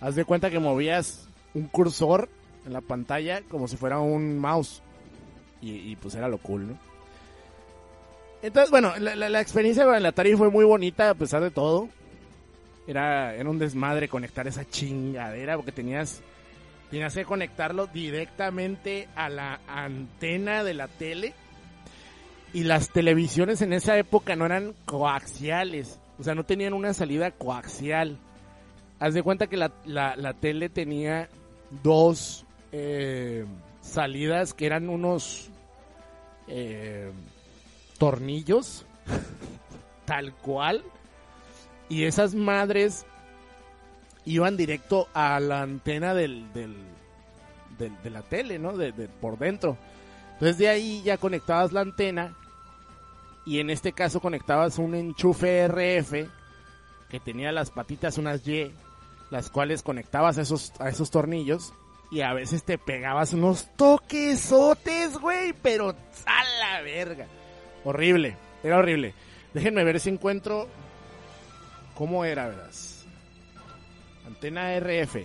haz 0.00 0.14
de 0.14 0.24
cuenta 0.24 0.48
que 0.48 0.60
movías 0.60 1.28
un 1.54 1.66
cursor 1.66 2.28
en 2.64 2.72
la 2.72 2.82
pantalla 2.82 3.42
como 3.50 3.66
si 3.66 3.76
fuera 3.76 3.98
un 3.98 4.38
mouse. 4.38 4.80
Y, 5.60 5.72
y, 5.72 5.96
pues 5.96 6.14
era 6.14 6.28
lo 6.28 6.38
cool, 6.38 6.68
¿no? 6.68 6.93
Entonces, 8.44 8.70
bueno, 8.70 8.92
la, 8.98 9.40
experiencia 9.40 9.86
con 9.86 9.94
el 9.94 10.04
Atari 10.04 10.36
fue 10.36 10.50
muy 10.50 10.66
bonita 10.66 11.08
a 11.08 11.14
pesar 11.14 11.42
de 11.42 11.50
todo. 11.50 11.88
Era, 12.86 13.34
era 13.34 13.48
un 13.48 13.58
desmadre 13.58 14.06
conectar 14.06 14.46
esa 14.46 14.68
chingadera 14.68 15.56
porque 15.56 15.72
tenías, 15.72 16.20
tenías 16.90 17.14
que 17.14 17.24
conectarlo 17.24 17.86
directamente 17.86 19.08
a 19.16 19.30
la 19.30 19.60
antena 19.66 20.62
de 20.62 20.74
la 20.74 20.88
tele. 20.88 21.32
Y 22.52 22.64
las 22.64 22.90
televisiones 22.90 23.62
en 23.62 23.72
esa 23.72 23.96
época 23.96 24.36
no 24.36 24.44
eran 24.44 24.74
coaxiales. 24.84 25.98
O 26.18 26.22
sea, 26.22 26.34
no 26.34 26.44
tenían 26.44 26.74
una 26.74 26.92
salida 26.92 27.30
coaxial. 27.30 28.18
Haz 29.00 29.14
de 29.14 29.22
cuenta 29.22 29.46
que 29.46 29.56
la, 29.56 29.72
la, 29.86 30.16
la 30.16 30.34
tele 30.34 30.68
tenía 30.68 31.30
dos 31.82 32.44
eh, 32.72 33.46
salidas 33.80 34.52
que 34.52 34.66
eran 34.66 34.90
unos 34.90 35.48
eh, 36.46 37.10
tornillos, 38.04 38.84
tal 40.04 40.34
cual. 40.34 40.84
Y 41.88 42.04
esas 42.04 42.34
madres 42.34 43.06
iban 44.26 44.58
directo 44.58 45.08
a 45.14 45.40
la 45.40 45.62
antena 45.62 46.12
del, 46.12 46.52
del, 46.52 46.76
de 47.78 48.10
la 48.10 48.20
tele, 48.20 48.58
¿no? 48.58 48.76
De, 48.76 48.92
de, 48.92 49.08
por 49.08 49.38
dentro. 49.38 49.78
Entonces 50.34 50.58
de 50.58 50.68
ahí 50.68 51.00
ya 51.02 51.16
conectabas 51.16 51.72
la 51.72 51.80
antena 51.80 52.36
y 53.46 53.60
en 53.60 53.70
este 53.70 53.92
caso 53.92 54.20
conectabas 54.20 54.76
un 54.76 54.94
enchufe 54.94 55.66
RF 55.66 56.28
que 57.08 57.20
tenía 57.20 57.52
las 57.52 57.70
patitas 57.70 58.18
unas 58.18 58.46
Y, 58.46 58.70
las 59.30 59.48
cuales 59.48 59.82
conectabas 59.82 60.36
a 60.36 60.42
esos, 60.42 60.74
a 60.78 60.90
esos 60.90 61.10
tornillos 61.10 61.72
y 62.10 62.20
a 62.20 62.34
veces 62.34 62.64
te 62.64 62.76
pegabas 62.76 63.32
unos 63.32 63.66
toquesotes, 63.76 65.16
güey, 65.16 65.54
pero 65.54 65.96
a 66.26 66.44
la 66.60 66.82
verga. 66.82 67.26
Horrible, 67.84 68.36
era 68.62 68.78
horrible. 68.78 69.14
Déjenme 69.52 69.84
ver 69.84 70.00
si 70.00 70.08
encuentro 70.08 70.68
cómo 71.94 72.24
era, 72.24 72.48
verás. 72.48 73.06
Antena 74.26 74.74
RF. 74.80 75.16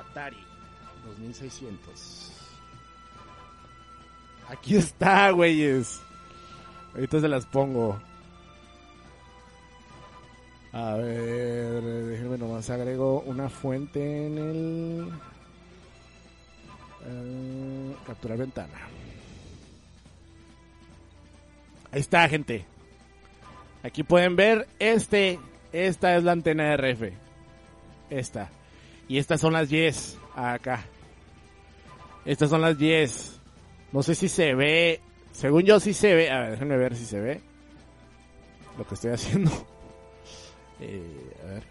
Atari 0.00 0.42
2600. 1.06 2.32
Aquí 4.48 4.76
está, 4.76 5.30
güeyes. 5.30 6.00
Ahorita 6.94 7.20
se 7.20 7.28
las 7.28 7.44
pongo. 7.46 8.00
A 10.72 10.94
ver, 10.94 11.82
déjenme 11.82 12.38
nomás 12.38 12.68
agrego 12.70 13.20
una 13.22 13.48
fuente 13.48 14.26
en 14.26 14.38
el... 14.38 15.12
Uh, 17.06 17.94
capturar 18.04 18.38
ventana. 18.38 18.88
Ahí 21.92 22.00
está, 22.00 22.28
gente. 22.28 22.64
Aquí 23.82 24.02
pueden 24.02 24.34
ver 24.34 24.66
este, 24.78 25.38
esta 25.72 26.16
es 26.16 26.24
la 26.24 26.32
antena 26.32 26.64
de 26.64 26.76
RF. 26.76 27.12
Esta. 28.10 28.50
Y 29.08 29.18
estas 29.18 29.40
son 29.40 29.52
las 29.52 29.68
yes 29.68 30.18
acá. 30.34 30.84
Estas 32.24 32.50
son 32.50 32.60
las 32.60 32.76
yes. 32.78 33.40
No 33.92 34.02
sé 34.02 34.14
si 34.14 34.28
se 34.28 34.54
ve. 34.54 35.00
Según 35.32 35.62
yo 35.62 35.78
sí 35.78 35.94
se 35.94 36.14
ve. 36.14 36.30
A 36.30 36.40
ver, 36.40 36.50
déjenme 36.52 36.76
ver 36.76 36.96
si 36.96 37.06
se 37.06 37.20
ve. 37.20 37.40
Lo 38.76 38.86
que 38.86 38.94
estoy 38.94 39.12
haciendo. 39.12 39.50
Eh, 40.78 41.32
a 41.42 41.46
ver. 41.46 41.62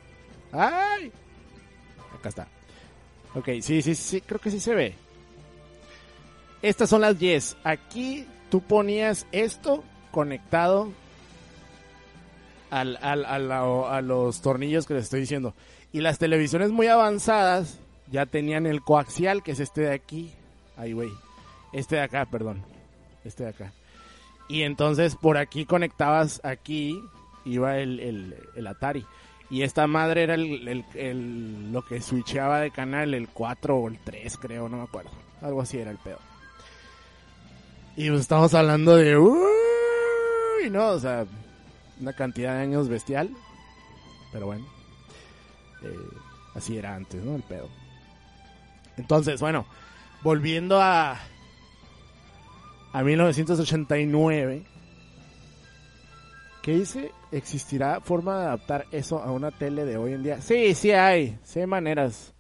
¡Ay! 0.52 1.12
Acá 2.18 2.30
está. 2.30 2.48
Ok, 3.36 3.50
sí, 3.62 3.84
sí, 3.84 3.94
sí, 3.94 4.20
creo 4.22 4.42
que 4.42 4.50
sí 4.50 4.60
se 4.60 4.74
ve. 4.74 4.96
Estas 6.66 6.90
son 6.90 7.02
las 7.02 7.20
yes. 7.20 7.56
Aquí 7.64 8.26
tú 8.50 8.60
ponías 8.60 9.28
esto 9.32 9.84
conectado 10.10 10.92
al, 12.72 12.98
a, 12.98 14.02
los 14.02 14.42
tornillos 14.42 14.88
que 14.88 14.96
les 14.96 15.04
estoy 15.04 15.20
diciendo. 15.20 15.54
Y 15.94 16.02
las 16.02 16.18
televisiones 16.18 16.72
muy 16.72 16.88
avanzadas 16.88 17.80
ya 18.10 18.26
tenían 18.26 18.66
el 18.66 18.82
coaxial, 18.82 19.44
que 19.44 19.52
es 19.52 19.60
este 19.60 19.82
de 19.82 19.94
aquí. 19.94 20.34
Ay, 20.76 20.94
güey. 20.94 21.12
Este 21.72 21.98
de 21.98 22.02
acá, 22.02 22.26
perdón. 22.26 22.64
Este 23.24 23.44
de 23.44 23.50
acá. 23.52 23.72
Y 24.48 24.64
entonces 24.64 25.16
por 25.16 25.38
aquí 25.38 25.66
conectabas 25.66 26.42
aquí, 26.44 27.00
iba 27.46 27.78
el, 27.78 28.00
el, 28.00 28.36
el 28.56 28.66
Atari. 28.66 29.06
Y 29.52 29.62
esta 29.62 29.86
madre 29.86 30.24
era 30.24 30.34
el, 30.34 30.84
el, 30.96 31.72
lo 31.72 31.86
que 31.86 32.02
switcheaba 32.02 32.60
de 32.60 32.72
canal, 32.72 33.14
el 33.14 33.30
4 33.30 33.78
o 33.78 33.88
el 33.88 34.00
3, 34.00 34.38
creo, 34.38 34.68
no 34.68 34.78
me 34.78 34.84
acuerdo. 34.84 35.12
Algo 35.44 35.62
así 35.62 35.78
era 35.78 35.92
el 35.92 35.98
pedo. 36.00 36.18
Y 37.96 38.10
pues 38.10 38.22
estamos 38.22 38.54
hablando 38.54 38.98
de. 38.98 39.18
Uy, 39.18 40.70
no, 40.70 40.90
o 40.90 41.00
sea, 41.00 41.26
una 42.00 42.14
cantidad 42.14 42.56
de 42.56 42.62
años 42.62 42.90
bestial. 42.90 43.30
Pero 44.34 44.48
bueno. 44.48 44.66
Eh, 45.84 46.10
así 46.56 46.78
era 46.78 46.96
antes, 46.96 47.24
¿no? 47.24 47.36
El 47.36 47.44
pedo. 47.44 47.70
Entonces, 48.98 49.40
bueno, 49.40 49.66
volviendo 50.24 50.82
a. 50.82 51.18
A 52.92 53.04
1989. 53.04 54.66
¿Qué 56.62 56.72
dice? 56.74 57.12
¿Existirá 57.32 58.02
forma 58.02 58.40
de 58.40 58.46
adaptar 58.48 58.86
eso 58.92 59.22
a 59.22 59.32
una 59.32 59.52
tele 59.52 59.86
de 59.86 59.98
hoy 59.98 60.14
en 60.14 60.24
día? 60.24 60.42
Sí, 60.42 60.74
sí 60.74 60.92
hay. 60.92 61.38
Sí 61.44 61.60
hay 61.60 61.68
maneras. 61.68 62.34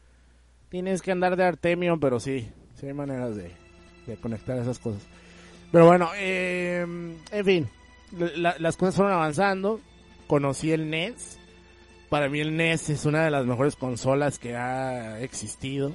Tienes 0.70 1.02
que 1.02 1.12
andar 1.12 1.38
de 1.38 1.46
Artemio, 1.46 1.98
pero 2.00 2.20
sí. 2.20 2.50
Sí 2.74 2.88
hay 2.88 2.94
maneras 2.94 3.36
de, 3.36 3.52
de 4.08 4.18
conectar 4.18 4.58
esas 4.58 4.80
cosas. 4.80 5.02
Pero 5.76 5.88
bueno, 5.88 6.10
eh, 6.16 6.88
en 7.32 7.46
fin. 7.46 7.68
las 8.38 8.78
cosas 8.78 8.96
fueron 8.96 9.12
avanzando. 9.12 9.82
Conocí 10.26 10.72
el 10.72 10.90
NES. 10.90 11.38
Para 12.08 12.30
mí 12.30 12.40
el 12.40 12.56
NES 12.56 12.92
es 12.92 13.06
una 13.06 13.26
de 13.26 13.30
las 13.30 13.46
mejores 13.46 13.76
consolas 13.76 14.40
que 14.40 14.56
ha 14.56 15.20
existido. 15.20 15.94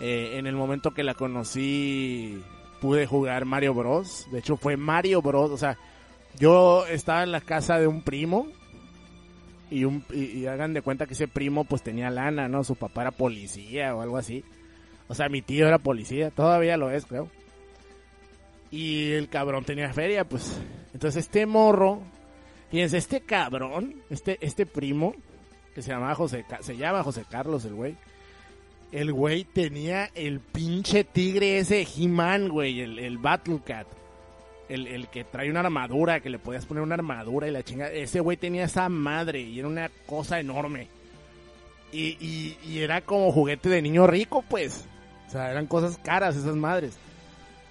Eh, 0.00 0.38
en 0.38 0.46
el 0.46 0.56
momento 0.56 0.92
que 0.92 1.04
la 1.04 1.12
conocí 1.12 2.42
pude 2.80 3.04
jugar 3.04 3.44
Mario 3.44 3.74
Bros. 3.74 4.28
De 4.32 4.38
hecho 4.38 4.56
fue 4.56 4.78
Mario 4.78 5.20
Bros. 5.20 5.50
O 5.50 5.58
sea, 5.58 5.76
yo 6.38 6.86
estaba 6.86 7.22
en 7.22 7.32
la 7.32 7.42
casa 7.42 7.78
de 7.78 7.86
un 7.86 8.00
primo 8.00 8.46
y, 9.70 9.84
un, 9.84 10.06
y, 10.10 10.46
hagan 10.46 10.72
de 10.72 10.80
cuenta 10.80 11.04
que 11.04 11.12
ese 11.12 11.28
primo 11.28 11.64
pues 11.64 11.82
tenía 11.82 12.08
lana, 12.08 12.48
¿no? 12.48 12.64
Su 12.64 12.76
papá 12.76 13.02
era 13.02 13.10
policía 13.10 13.94
o 13.94 14.00
algo 14.00 14.16
así. 14.16 14.42
O 15.06 15.14
sea, 15.14 15.28
mi 15.28 15.42
tío 15.42 15.68
era 15.68 15.76
policía, 15.76 16.30
todavía 16.30 16.78
lo 16.78 16.90
es, 16.90 17.04
creo. 17.04 17.28
Y 18.76 19.12
el 19.12 19.30
cabrón 19.30 19.64
tenía 19.64 19.90
feria, 19.94 20.28
pues. 20.28 20.54
Entonces 20.92 21.24
este 21.24 21.46
morro, 21.46 22.02
fíjense, 22.70 22.98
este 22.98 23.22
cabrón, 23.22 24.02
este, 24.10 24.36
este 24.42 24.66
primo, 24.66 25.14
que 25.74 25.80
se 25.80 25.92
llamaba 25.92 26.14
José, 26.14 26.44
se 26.60 26.76
llama 26.76 27.02
José 27.02 27.24
Carlos 27.26 27.64
el 27.64 27.72
güey. 27.72 27.96
El 28.92 29.14
güey 29.14 29.44
tenía 29.44 30.10
el 30.14 30.40
pinche 30.40 31.04
tigre 31.04 31.58
ese 31.58 31.86
He-Man, 31.96 32.50
güey, 32.50 32.82
el, 32.82 32.98
el 32.98 33.16
Battle 33.16 33.60
Cat 33.64 33.86
el, 34.68 34.86
el, 34.88 35.08
que 35.08 35.24
trae 35.24 35.50
una 35.50 35.60
armadura, 35.60 36.20
que 36.20 36.28
le 36.28 36.38
podías 36.38 36.66
poner 36.66 36.82
una 36.82 36.96
armadura 36.96 37.48
y 37.48 37.52
la 37.52 37.62
chingada. 37.62 37.92
Ese 37.92 38.20
güey 38.20 38.36
tenía 38.36 38.64
esa 38.64 38.88
madre 38.88 39.40
y 39.40 39.58
era 39.58 39.68
una 39.68 39.90
cosa 40.06 40.38
enorme. 40.38 40.88
Y, 41.92 42.56
y, 42.62 42.78
era 42.80 43.00
como 43.00 43.32
juguete 43.32 43.70
de 43.70 43.80
niño 43.80 44.06
rico, 44.06 44.44
pues. 44.46 44.84
O 45.28 45.30
sea, 45.30 45.50
eran 45.50 45.66
cosas 45.66 45.98
caras 45.98 46.36
esas 46.36 46.56
madres. 46.56 46.98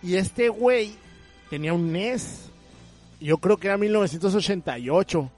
Y 0.01 0.15
este 0.15 0.49
güey 0.49 0.95
tenía 1.49 1.73
un 1.73 1.91
NES. 1.91 2.51
Yo 3.19 3.37
creo 3.37 3.57
que 3.57 3.67
era 3.67 3.77
1988. 3.77 5.31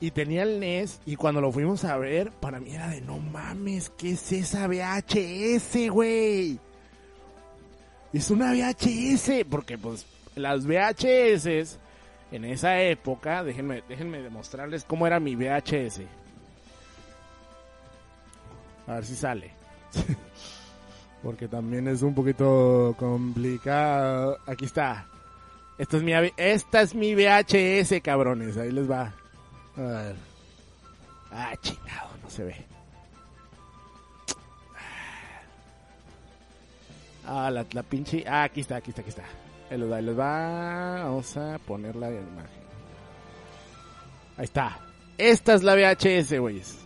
Y 0.00 0.10
tenía 0.10 0.42
el 0.42 0.60
NES. 0.60 1.00
Y 1.06 1.16
cuando 1.16 1.40
lo 1.40 1.52
fuimos 1.52 1.84
a 1.84 1.96
ver, 1.96 2.30
para 2.32 2.60
mí 2.60 2.74
era 2.74 2.88
de 2.88 3.00
no 3.00 3.18
mames, 3.18 3.90
¿qué 3.90 4.12
es 4.12 4.32
esa 4.32 4.66
VHS, 4.66 5.90
güey? 5.90 6.58
Es 8.12 8.30
una 8.30 8.52
VHS. 8.52 9.44
Porque 9.48 9.78
pues 9.78 10.06
las 10.34 10.66
VHS 10.66 11.78
en 12.32 12.46
esa 12.46 12.80
época, 12.80 13.44
déjenme, 13.44 13.82
déjenme 13.88 14.22
demostrarles 14.22 14.84
cómo 14.84 15.06
era 15.06 15.20
mi 15.20 15.36
VHS. 15.36 16.00
A 18.86 18.94
ver 18.94 19.04
si 19.04 19.14
sale. 19.14 19.52
Porque 21.22 21.48
también 21.48 21.86
es 21.88 22.02
un 22.02 22.14
poquito 22.14 22.94
complicado. 22.98 24.38
Aquí 24.46 24.64
está. 24.64 25.06
Esta 25.78 25.96
es 25.96 26.02
mi, 26.02 26.12
esta 26.36 26.82
es 26.82 26.94
mi 26.94 27.14
VHS, 27.14 28.00
cabrones. 28.02 28.56
Ahí 28.56 28.72
les 28.72 28.90
va. 28.90 29.12
A 29.76 29.80
ver. 29.80 30.16
Ah, 31.30 31.54
chingado, 31.60 32.10
no 32.22 32.28
se 32.28 32.44
ve. 32.44 32.56
Ah, 37.24 37.50
la, 37.50 37.64
la 37.72 37.82
pinche. 37.82 38.24
Ah, 38.26 38.44
aquí 38.44 38.60
está, 38.60 38.76
aquí 38.76 38.90
está, 38.90 39.00
aquí 39.00 39.10
está. 39.10 39.24
Ahí 39.70 39.78
les 39.78 40.18
va, 40.18 41.04
Vamos 41.04 41.36
a 41.36 41.58
poner 41.66 41.96
la 41.96 42.10
imagen. 42.10 42.62
Ahí 44.36 44.44
está. 44.44 44.78
Esta 45.16 45.54
es 45.54 45.62
la 45.62 45.74
VHS, 45.74 46.38
güeyes. 46.38 46.78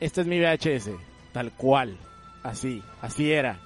Esta 0.00 0.22
es 0.22 0.26
mi 0.26 0.40
VHS. 0.40 0.90
Tal 1.32 1.52
cual. 1.52 1.96
Así. 2.42 2.82
Así 3.02 3.32
era. 3.32 3.58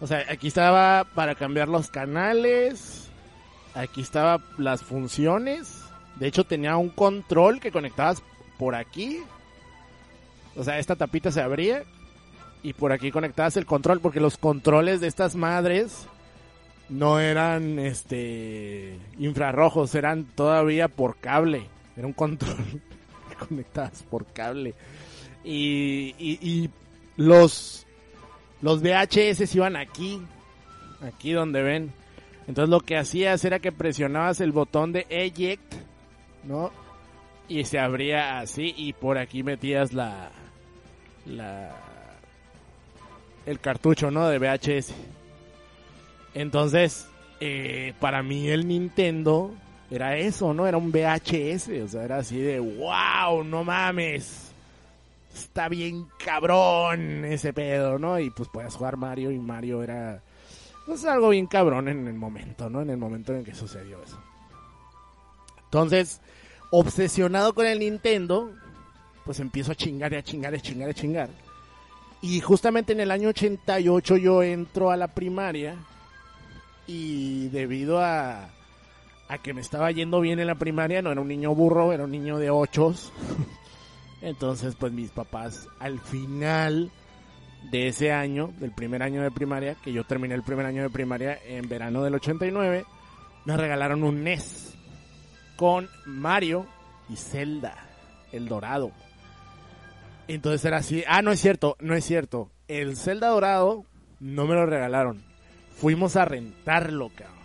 O 0.00 0.06
sea, 0.06 0.24
aquí 0.30 0.48
estaba 0.48 1.04
para 1.14 1.34
cambiar 1.34 1.68
los 1.68 1.90
canales. 1.90 3.08
Aquí 3.74 4.00
estaba 4.00 4.40
las 4.58 4.82
funciones. 4.82 5.84
De 6.16 6.26
hecho, 6.26 6.44
tenía 6.44 6.76
un 6.76 6.90
control 6.90 7.60
que 7.60 7.70
conectabas 7.72 8.22
por 8.58 8.74
aquí. 8.74 9.22
O 10.56 10.64
sea, 10.64 10.78
esta 10.78 10.96
tapita 10.96 11.30
se 11.30 11.40
abría 11.40 11.84
y 12.62 12.72
por 12.72 12.92
aquí 12.92 13.10
conectabas 13.10 13.56
el 13.56 13.66
control 13.66 14.00
porque 14.00 14.20
los 14.20 14.36
controles 14.36 15.00
de 15.00 15.06
estas 15.06 15.34
madres 15.34 16.06
no 16.90 17.20
eran 17.20 17.78
este 17.78 18.98
infrarrojos, 19.18 19.94
eran 19.94 20.24
todavía 20.24 20.88
por 20.88 21.16
cable. 21.16 21.66
Era 21.96 22.06
un 22.06 22.12
control 22.12 22.56
conectadas 23.48 24.02
por 24.02 24.26
cable. 24.26 24.74
Y, 25.44 26.14
y, 26.18 26.68
los 27.20 27.86
los 28.62 28.82
VHS 28.82 29.54
iban 29.54 29.76
aquí, 29.76 30.22
aquí 31.06 31.32
donde 31.32 31.62
ven. 31.62 31.92
Entonces 32.46 32.70
lo 32.70 32.80
que 32.80 32.96
hacías 32.96 33.44
era 33.44 33.58
que 33.58 33.72
presionabas 33.72 34.40
el 34.40 34.52
botón 34.52 34.92
de 34.92 35.06
eject, 35.10 35.74
¿no? 36.44 36.72
Y 37.46 37.64
se 37.64 37.78
abría 37.78 38.40
así 38.40 38.74
y 38.76 38.94
por 38.94 39.18
aquí 39.18 39.42
metías 39.42 39.92
la 39.92 40.30
la 41.26 41.76
el 43.44 43.60
cartucho, 43.60 44.10
¿no? 44.10 44.28
De 44.28 44.38
VHS. 44.38 44.94
Entonces, 46.32 47.06
eh, 47.40 47.92
para 48.00 48.22
mí 48.22 48.48
el 48.48 48.66
Nintendo 48.66 49.54
era 49.90 50.16
eso, 50.16 50.54
¿no? 50.54 50.66
Era 50.66 50.78
un 50.78 50.90
VHS, 50.90 51.68
o 51.84 51.88
sea, 51.88 52.04
era 52.04 52.18
así 52.18 52.38
de, 52.38 52.60
wow, 52.60 53.44
no 53.44 53.62
mames. 53.64 54.49
Está 55.34 55.68
bien 55.68 56.06
cabrón 56.24 57.24
ese 57.24 57.52
pedo, 57.52 57.98
¿no? 57.98 58.18
Y 58.18 58.30
pues 58.30 58.48
podías 58.48 58.74
jugar 58.74 58.96
Mario 58.96 59.30
y 59.30 59.38
Mario 59.38 59.82
era 59.82 60.22
pues 60.86 61.04
algo 61.04 61.28
bien 61.28 61.46
cabrón 61.46 61.88
en 61.88 62.06
el 62.08 62.14
momento, 62.14 62.68
¿no? 62.68 62.82
En 62.82 62.90
el 62.90 62.96
momento 62.96 63.32
en 63.32 63.44
que 63.44 63.54
sucedió 63.54 64.02
eso. 64.02 64.18
Entonces, 65.64 66.20
obsesionado 66.70 67.54
con 67.54 67.66
el 67.66 67.78
Nintendo, 67.78 68.52
pues 69.24 69.38
empiezo 69.38 69.70
a 69.70 69.76
chingar 69.76 70.12
y 70.12 70.16
a 70.16 70.22
chingar 70.22 70.52
y 70.52 70.56
a 70.56 70.60
chingar 70.60 70.88
y 70.88 70.90
a 70.90 70.94
chingar. 70.94 71.28
Y 72.22 72.40
justamente 72.40 72.92
en 72.92 73.00
el 73.00 73.12
año 73.12 73.28
88 73.28 74.16
yo 74.16 74.42
entro 74.42 74.90
a 74.90 74.96
la 74.96 75.14
primaria 75.14 75.76
y 76.86 77.48
debido 77.48 78.00
a, 78.00 78.48
a 79.28 79.38
que 79.38 79.54
me 79.54 79.60
estaba 79.60 79.92
yendo 79.92 80.20
bien 80.20 80.40
en 80.40 80.48
la 80.48 80.56
primaria, 80.56 81.02
no 81.02 81.12
era 81.12 81.20
un 81.20 81.28
niño 81.28 81.54
burro, 81.54 81.92
era 81.92 82.04
un 82.04 82.10
niño 82.10 82.38
de 82.38 82.50
ochos. 82.50 83.12
Entonces 84.22 84.74
pues 84.76 84.92
mis 84.92 85.10
papás 85.10 85.68
al 85.78 85.98
final 85.98 86.90
de 87.70 87.88
ese 87.88 88.12
año, 88.12 88.52
del 88.58 88.72
primer 88.72 89.02
año 89.02 89.22
de 89.22 89.30
primaria, 89.30 89.76
que 89.82 89.92
yo 89.92 90.04
terminé 90.04 90.34
el 90.34 90.42
primer 90.42 90.66
año 90.66 90.82
de 90.82 90.90
primaria 90.90 91.38
en 91.44 91.68
verano 91.68 92.02
del 92.02 92.14
89, 92.14 92.84
me 93.44 93.56
regalaron 93.56 94.02
un 94.02 94.24
NES 94.24 94.74
con 95.56 95.88
Mario 96.06 96.66
y 97.08 97.16
Zelda, 97.16 97.74
el 98.32 98.48
dorado. 98.48 98.92
Entonces 100.28 100.64
era 100.64 100.78
así, 100.78 101.02
ah, 101.06 101.22
no 101.22 101.32
es 101.32 101.40
cierto, 101.40 101.76
no 101.80 101.94
es 101.94 102.04
cierto. 102.04 102.50
El 102.68 102.96
Zelda 102.96 103.28
dorado 103.28 103.84
no 104.20 104.46
me 104.46 104.54
lo 104.54 104.64
regalaron. 104.64 105.22
Fuimos 105.76 106.16
a 106.16 106.24
rentarlo, 106.24 107.10
cabrón. 107.10 107.40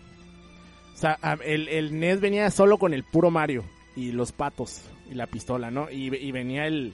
O 0.94 0.98
sea, 0.98 1.18
el, 1.44 1.68
el 1.68 2.00
NES 2.00 2.22
venía 2.22 2.50
solo 2.52 2.78
con 2.78 2.94
el 2.94 3.04
puro 3.04 3.32
Mario 3.32 3.66
y 3.96 4.12
los 4.12 4.32
patos 4.32 4.82
y 5.10 5.16
la 5.16 5.28
pistola, 5.28 5.72
¿no? 5.72 5.90
Y, 5.90 6.32
venía 6.32 6.66
el... 6.66 6.94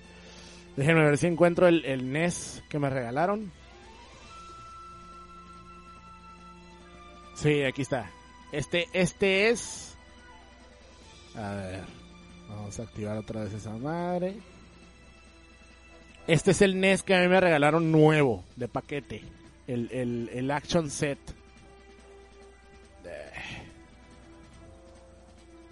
Déjenme 0.76 1.04
ver 1.04 1.18
si 1.18 1.28
encuentro 1.28 1.68
el, 1.68 1.84
el 1.86 2.12
NES 2.12 2.64
que 2.70 2.80
me 2.80 2.90
regalaron. 2.90 3.52
Sí, 7.36 7.64
aquí 7.64 7.82
está. 7.82 8.10
Este, 8.52 8.88
este 8.94 9.50
es... 9.50 9.98
A 11.36 11.56
ver. 11.56 12.02
Vamos 12.50 12.80
a 12.80 12.84
activar 12.84 13.18
otra 13.18 13.44
vez 13.44 13.54
esa 13.54 13.72
madre. 13.72 14.36
Este 16.28 16.52
es 16.52 16.62
el 16.62 16.80
NES 16.80 17.04
que 17.04 17.16
a 17.16 17.22
mí 17.22 17.28
me 17.28 17.40
regalaron 17.40 17.92
nuevo, 17.92 18.44
de 18.56 18.68
paquete. 18.68 19.24
El, 19.68 19.90
el, 19.92 20.30
el 20.34 20.52
Action 20.52 20.90
Set. 20.90 21.20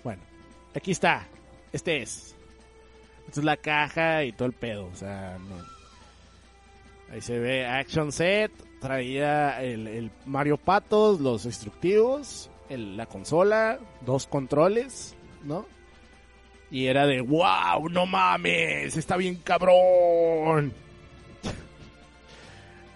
Bueno, 0.03 0.21
aquí 0.73 0.91
está. 0.91 1.27
Este 1.71 2.01
es. 2.01 2.35
Esta 3.27 3.41
es 3.41 3.45
la 3.45 3.57
caja 3.57 4.23
y 4.23 4.31
todo 4.31 4.47
el 4.47 4.53
pedo. 4.53 4.87
O 4.87 4.95
sea, 4.95 5.37
no. 5.37 5.55
Ahí 7.11 7.21
se 7.21 7.39
ve 7.39 7.65
Action 7.65 8.11
Set. 8.11 8.51
Traía 8.79 9.61
el, 9.61 9.87
el 9.87 10.11
Mario 10.25 10.55
Patos, 10.55 11.19
los 11.19 11.45
instructivos, 11.45 12.49
el, 12.69 12.95
la 12.95 13.07
consola, 13.07 13.77
dos 14.05 14.25
controles, 14.25 15.15
¿no? 15.43 15.65
Y 16.71 16.85
era 16.85 17.05
de, 17.05 17.19
wow, 17.19 17.89
no 17.89 18.05
mames, 18.05 18.95
está 18.95 19.17
bien 19.17 19.35
cabrón. 19.43 20.73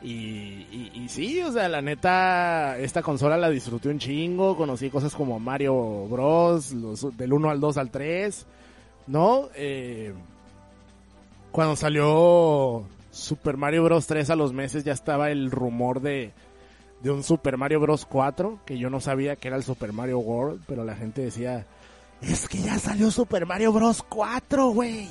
Y, 0.05 0.91
y, 0.93 1.07
sí, 1.07 1.41
o 1.41 1.49
sea, 1.53 1.69
la 1.69 1.81
neta, 1.81 2.77
esta 2.77 3.01
consola 3.01 3.37
la 3.37 3.49
disfruté 3.49 3.87
un 3.87 3.99
chingo. 3.99 4.57
Conocí 4.57 4.89
cosas 4.89 5.15
como 5.15 5.39
Mario 5.39 6.07
Bros. 6.09 6.73
Los, 6.73 7.15
del 7.15 7.31
1 7.31 7.49
al 7.49 7.61
2 7.61 7.77
al 7.77 7.89
3. 7.89 8.45
¿No? 9.07 9.49
Eh, 9.55 10.13
cuando 11.51 11.75
salió 11.75 12.85
Super 13.11 13.57
Mario 13.57 13.83
Bros. 13.83 14.07
3 14.07 14.29
a 14.29 14.35
los 14.35 14.53
meses 14.53 14.83
ya 14.83 14.93
estaba 14.93 15.31
el 15.31 15.51
rumor 15.51 16.01
de, 16.01 16.31
de 17.01 17.11
un 17.11 17.23
Super 17.23 17.57
Mario 17.57 17.79
Bros. 17.79 18.05
4. 18.05 18.59
Que 18.65 18.77
yo 18.77 18.89
no 18.89 18.99
sabía 18.99 19.35
que 19.35 19.47
era 19.49 19.57
el 19.57 19.63
Super 19.63 19.93
Mario 19.93 20.19
World. 20.19 20.63
Pero 20.67 20.83
la 20.83 20.95
gente 20.95 21.21
decía, 21.21 21.65
es 22.21 22.47
que 22.47 22.59
ya 22.59 22.79
salió 22.79 23.11
Super 23.11 23.45
Mario 23.45 23.71
Bros. 23.73 24.03
4, 24.03 24.69
güey 24.69 25.09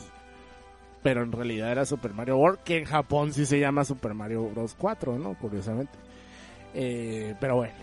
pero 1.03 1.23
en 1.23 1.33
realidad 1.33 1.73
era 1.73 1.85
Super 1.85 2.15
Mario 2.15 2.37
World, 2.37 2.61
que 2.61 2.79
en 2.79 2.85
Japón 2.85 3.33
sí 3.33 3.45
se 3.45 3.59
llama 3.59 3.85
Super 3.85 4.15
Mario 4.15 4.49
Bros. 4.51 4.75
4, 4.79 5.19
¿no? 5.19 5.35
Curiosamente. 5.35 5.93
Eh, 6.75 7.35
pero 7.41 7.57
bueno, 7.57 7.75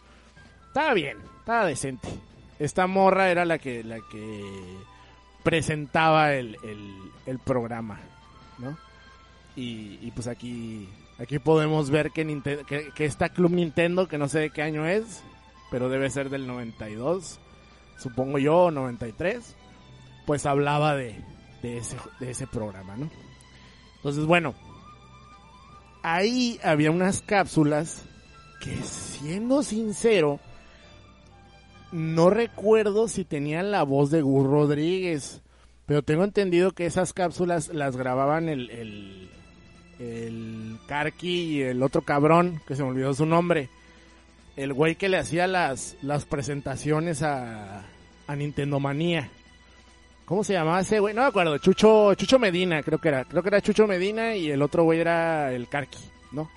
estaba 0.67 0.93
bien, 0.93 1.17
estaba 1.39 1.65
decente. 1.65 2.09
Esta 2.59 2.87
morra 2.87 3.31
era 3.31 3.45
la 3.45 3.57
que, 3.57 3.85
la 3.85 3.99
que 4.11 4.43
presentaba 5.43 6.33
el, 6.33 6.57
el, 7.25 7.39
programa, 7.39 7.99
¿no? 8.57 8.77
Y, 9.55 10.11
pues 10.11 10.27
aquí 10.27 10.89
Aquí 11.17 11.39
podemos 11.39 11.89
ver 11.89 12.11
que, 12.11 12.91
que, 12.93 13.05
está 13.05 13.29
Club 13.29 13.51
Nintendo, 13.51 14.09
que 14.09 14.17
no 14.17 14.27
sé 14.27 14.39
de 14.39 14.49
qué 14.49 14.61
año 14.61 14.85
es, 14.85 15.23
pero 15.71 15.87
debe 15.87 16.09
ser 16.09 16.29
del 16.29 16.45
92, 16.45 17.39
supongo 17.97 18.37
yo, 18.37 18.69
93, 18.69 19.55
pues 20.25 20.45
hablaba 20.45 20.93
de, 20.97 21.15
de, 21.61 21.77
ese, 21.77 21.95
de 22.19 22.31
ese 22.31 22.47
programa, 22.47 22.97
¿no? 22.97 23.09
Entonces, 24.05 24.25
bueno, 24.25 24.53
ahí 26.03 26.59
había 26.63 26.91
unas 26.91 27.23
cápsulas 27.23 28.03
que, 28.61 28.75
siendo 28.83 29.63
sincero, 29.63 30.39
no 31.91 32.29
recuerdo 32.29 33.07
si 33.07 33.25
tenían 33.25 33.71
la 33.71 33.81
voz 33.81 34.11
de 34.11 34.21
Gus 34.21 34.45
Rodríguez, 34.45 35.41
pero 35.87 36.03
tengo 36.03 36.23
entendido 36.23 36.71
que 36.71 36.85
esas 36.85 37.13
cápsulas 37.13 37.69
las 37.69 37.97
grababan 37.97 38.47
el 38.47 39.29
el 39.99 40.77
Karki 40.87 41.27
y 41.27 41.61
el 41.61 41.81
otro 41.83 42.01
cabrón, 42.01 42.61
que 42.67 42.75
se 42.75 42.83
me 42.83 42.89
olvidó 42.89 43.13
su 43.13 43.25
nombre. 43.25 43.69
El 44.55 44.73
güey 44.73 44.95
que 44.95 45.09
le 45.09 45.17
hacía 45.17 45.47
las, 45.47 45.97
las 46.01 46.25
presentaciones 46.25 47.21
a, 47.23 47.83
a 48.27 48.35
Nintendo 48.35 48.79
Manía. 48.79 49.29
¿Cómo 50.25 50.43
se 50.43 50.53
llamaba 50.53 50.79
ese 50.79 50.99
güey? 50.99 51.13
No 51.13 51.21
me 51.21 51.27
acuerdo. 51.27 51.57
Chucho, 51.59 52.13
Chucho 52.15 52.39
Medina, 52.39 52.81
creo 52.81 52.99
que 52.99 53.09
era. 53.09 53.25
Creo 53.25 53.43
que 53.43 53.49
era 53.49 53.61
Chucho 53.61 53.85
Medina 53.85 54.35
y 54.35 54.49
el 54.49 54.61
otro 54.61 54.83
güey 54.83 54.99
era 54.99 55.53
el 55.53 55.67
Karki, 55.67 55.99
¿no? 56.31 56.49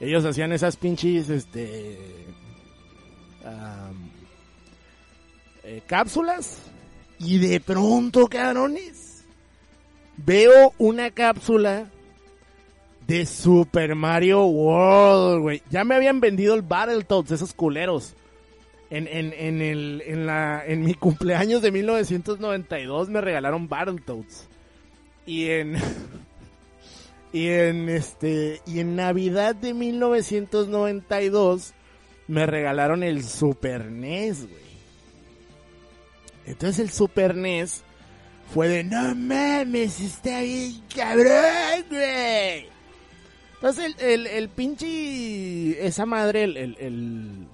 Ellos 0.00 0.24
hacían 0.24 0.52
esas 0.52 0.76
pinches, 0.76 1.28
este... 1.28 1.98
Eh, 5.64 5.82
cápsulas. 5.86 6.62
Y 7.18 7.38
de 7.38 7.60
pronto, 7.60 8.26
cabrones, 8.26 9.24
veo 10.16 10.72
una 10.78 11.10
cápsula 11.10 11.86
de 13.06 13.26
Super 13.26 13.94
Mario 13.94 14.44
World, 14.46 15.42
güey. 15.42 15.62
Ya 15.68 15.84
me 15.84 15.94
habían 15.94 16.20
vendido 16.20 16.54
el 16.54 16.62
Battletoads, 16.62 17.32
esos 17.32 17.52
culeros. 17.52 18.14
En, 18.90 19.06
en, 19.06 19.32
en, 19.32 19.62
el, 19.62 20.02
en, 20.04 20.26
la, 20.26 20.64
en 20.66 20.82
mi 20.82 20.94
cumpleaños 20.94 21.62
de 21.62 21.70
1992 21.70 23.08
me 23.08 23.20
regalaron 23.20 23.68
Battletoads. 23.68 24.48
Y 25.26 25.50
en... 25.50 25.76
y 27.32 27.48
en 27.48 27.88
este... 27.88 28.60
Y 28.66 28.80
en 28.80 28.96
Navidad 28.96 29.54
de 29.54 29.74
1992 29.74 31.72
me 32.26 32.46
regalaron 32.46 33.02
el 33.02 33.24
Super 33.24 33.86
NES, 33.90 34.48
güey. 34.48 34.70
Entonces 36.46 36.80
el 36.80 36.90
Super 36.90 37.36
NES 37.36 37.84
fue 38.52 38.68
de, 38.68 38.84
no 38.84 39.14
mames, 39.14 40.00
está 40.00 40.40
bien 40.40 40.82
cabrón, 40.94 41.84
güey. 41.88 42.66
Entonces 43.54 43.94
el, 43.98 44.08
el, 44.08 44.26
el 44.26 44.48
pinche, 44.48 45.86
esa 45.86 46.06
madre, 46.06 46.44
el, 46.44 46.56
el, 46.56 47.46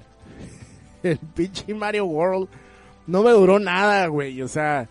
el, 1.13 1.19
pinche 1.19 1.75
Mario 1.75 2.07
World, 2.07 2.49
no 3.07 3.23
me 3.23 3.31
duró 3.31 3.59
nada, 3.59 4.07
güey. 4.07 4.43
O 4.43 4.49
sea, 4.49 4.89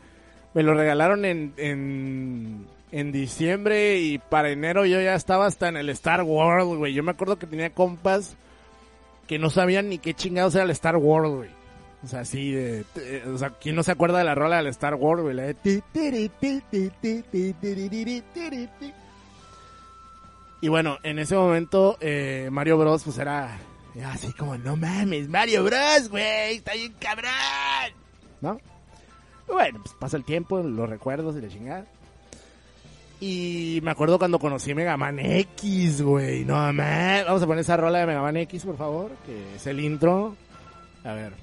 me 0.53 0.63
lo 0.63 0.73
regalaron 0.73 1.25
en, 1.25 1.53
en, 1.57 2.65
en 2.91 3.11
diciembre 3.11 3.99
y 3.99 4.17
para 4.17 4.51
enero 4.51 4.85
yo 4.85 5.01
ya 5.01 5.15
estaba 5.15 5.45
hasta 5.45 5.67
en 5.67 5.77
el 5.77 5.89
Star 5.89 6.23
World, 6.23 6.77
güey. 6.77 6.93
Yo 6.93 7.03
me 7.03 7.11
acuerdo 7.11 7.37
que 7.37 7.47
tenía 7.47 7.69
compas 7.71 8.35
que 9.27 9.39
no 9.39 9.49
sabían 9.49 9.89
ni 9.89 9.97
qué 9.97 10.13
chingados 10.13 10.55
era 10.55 10.63
el 10.63 10.71
Star 10.71 10.97
World, 10.97 11.35
güey. 11.35 11.49
O 12.05 12.07
sea, 12.07 12.23
sí, 12.23 12.51
de, 12.51 12.85
o 13.33 13.37
sea, 13.39 13.49
¿quién 13.49 13.75
no 13.75 13.81
se 13.81 13.91
acuerda 13.91 14.19
de 14.19 14.25
la 14.25 14.35
rola 14.35 14.57
del 14.57 14.67
Star 14.67 14.93
Wars, 14.93 15.23
güey? 15.23 15.55
Y 20.61 20.67
bueno, 20.67 20.97
en 21.01 21.17
ese 21.17 21.35
momento 21.35 21.97
eh, 21.99 22.49
Mario 22.51 22.77
Bros. 22.77 23.03
pues 23.03 23.17
era 23.17 23.57
así 24.03 24.33
como, 24.33 24.57
no 24.57 24.75
mames, 24.75 25.29
Mario 25.29 25.63
Bros, 25.63 26.09
güey, 26.09 26.57
está 26.57 26.73
bien 26.73 26.93
cabrón. 26.99 27.31
¿No? 28.41 28.59
Y 29.47 29.51
bueno, 29.51 29.79
pues 29.81 29.95
pasa 29.99 30.17
el 30.17 30.25
tiempo, 30.25 30.61
los 30.61 30.89
recuerdos 30.89 31.35
y 31.37 31.41
la 31.41 31.49
chingada. 31.49 31.85
Y 33.19 33.79
me 33.83 33.91
acuerdo 33.91 34.19
cuando 34.19 34.39
conocí 34.39 34.73
Mega 34.73 34.97
Man 34.97 35.19
X, 35.19 36.01
güey. 36.01 36.43
No 36.43 36.55
mames. 36.55 37.25
Vamos 37.25 37.41
a 37.41 37.45
poner 37.45 37.61
esa 37.61 37.77
rola 37.77 37.99
de 37.99 38.05
Mega 38.07 38.21
Man 38.21 38.37
X, 38.37 38.65
por 38.65 38.77
favor, 38.77 39.11
que 39.25 39.55
es 39.55 39.65
el 39.67 39.79
intro. 39.79 40.35
A 41.03 41.13
ver. 41.13 41.33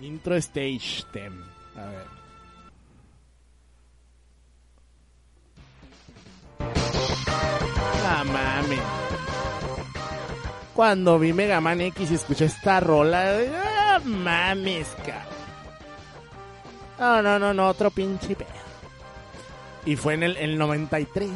Intro 0.00 0.36
Stage 0.36 1.04
Theme. 1.12 1.42
A 1.76 1.86
ver. 1.86 2.23
Mami. 8.32 8.76
Cuando 10.74 11.18
vi 11.18 11.32
Mega 11.32 11.60
Man 11.60 11.80
X 11.80 12.10
y 12.10 12.14
escuché 12.14 12.46
esta 12.46 12.80
rola, 12.80 13.38
ah, 13.64 14.00
mames, 14.04 14.88
cabrón. 14.98 15.34
No, 16.98 17.22
no, 17.22 17.38
no, 17.38 17.54
no, 17.54 17.68
otro 17.68 17.90
pinche 17.90 18.34
pedo. 18.34 18.48
Y 19.86 19.96
fue 19.96 20.14
en 20.14 20.22
el, 20.22 20.36
el 20.36 20.58
93, 20.58 21.30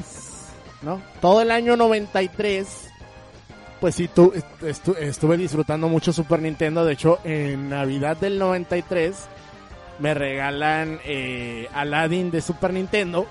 ¿no? 0.83 1.01
Todo 1.21 1.43
el 1.43 1.51
año 1.51 1.77
93 1.77 2.89
pues 3.81 3.95
sí, 3.95 4.09
tú, 4.09 4.33
estuve 4.61 5.37
disfrutando 5.37 5.89
mucho 5.89 6.13
Super 6.13 6.43
Nintendo. 6.43 6.85
De 6.85 6.95
hecho, 6.95 7.21
en 7.23 7.69
Navidad 7.69 8.17
del 8.17 8.39
93 8.39 9.29
me 10.01 10.15
regalan 10.15 10.99
eh, 11.05 11.69
Aladdin 11.73 12.31
de 12.31 12.41
Super 12.41 12.73
Nintendo. 12.73 13.27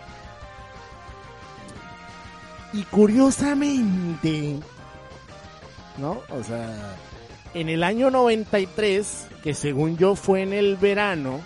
Y 2.78 2.84
curiosamente, 2.84 4.60
¿no? 5.98 6.22
O 6.30 6.44
sea, 6.44 6.96
en 7.56 7.70
el 7.70 7.82
año 7.82 8.12
93, 8.12 9.30
que 9.42 9.56
según 9.56 9.98
yo 9.98 10.16
fue 10.16 10.44
en 10.44 10.54
el 10.54 10.78
verano, 10.78 11.42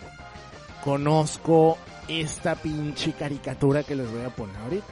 conozco 0.84 1.78
esta 2.10 2.56
pinche 2.56 3.14
caricatura 3.14 3.84
que 3.84 3.96
les 3.96 4.12
voy 4.12 4.24
a 4.24 4.30
poner 4.30 4.58
ahorita. 4.58 4.86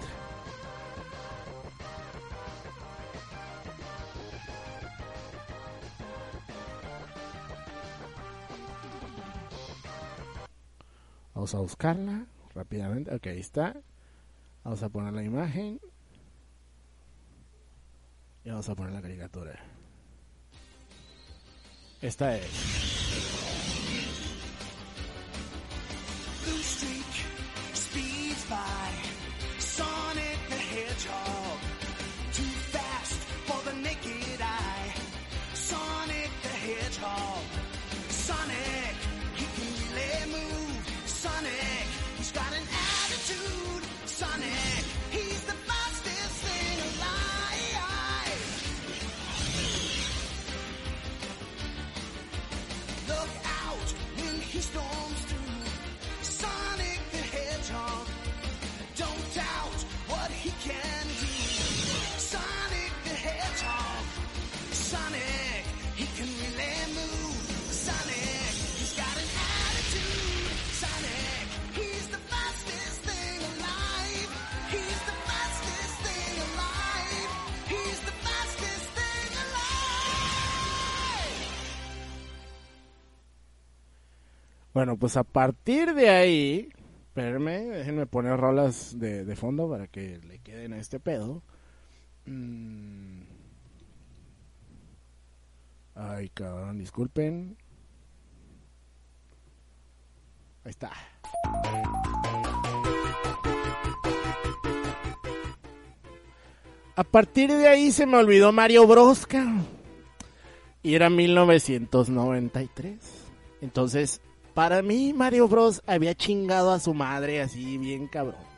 Vamos 11.33 11.53
a 11.53 11.59
buscarla 11.59 12.25
rápidamente. 12.55 13.13
Ok, 13.13 13.27
ahí 13.27 13.41
está. 13.41 13.75
Vamos 14.63 14.81
a 14.83 14.87
poner 14.87 15.11
la 15.11 15.23
imagen. 15.23 15.81
Y 18.49 18.51
vamos 18.51 18.67
a 18.67 18.73
poner 18.73 18.93
la 18.93 19.01
caricatura. 19.03 19.53
Esta 22.01 22.35
es. 22.35 22.49
Blue 26.43 26.63
Streak 26.63 27.05
speeds 27.75 28.49
by 28.49 28.88
Bueno, 84.79 84.95
pues 84.95 85.17
a 85.17 85.25
partir 85.25 85.93
de 85.93 86.09
ahí, 86.09 86.69
espérenme, 87.09 87.65
déjenme 87.65 88.05
poner 88.05 88.37
rolas 88.37 88.97
de, 88.97 89.35
fondo 89.35 89.69
para 89.69 89.87
que 89.87 90.19
le 90.19 90.39
queden 90.39 90.71
a 90.71 90.77
este 90.77 91.01
pedo. 91.01 91.43
Mm. 92.25 93.23
Ay, 95.95 96.29
cabrón, 96.29 96.77
disculpen. 96.77 97.57
Ahí 100.63 100.69
está. 100.69 100.93
A 106.95 107.03
partir 107.03 107.51
de 107.51 107.67
ahí 107.67 107.91
se 107.91 108.05
me 108.05 108.15
olvidó 108.15 108.53
Mario 108.53 108.87
Bros. 108.87 109.25
cabrón. 109.25 109.67
Y 110.81 110.95
era 110.95 111.09
1993. 111.09 112.97
Entonces, 113.59 114.21
para 114.53 114.81
mí 114.81 115.13
Mario 115.13 115.47
Bros. 115.47 115.81
había 115.87 116.15
chingado 116.15 116.71
a 116.71 116.79
su 116.79 116.93
madre 116.93 117.41
así 117.41 117.77
bien 117.77 118.07
cabrón. 118.07 118.49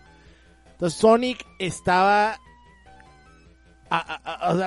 Entonces 0.73 0.99
Sonic 0.99 1.45
estaba 1.59 2.39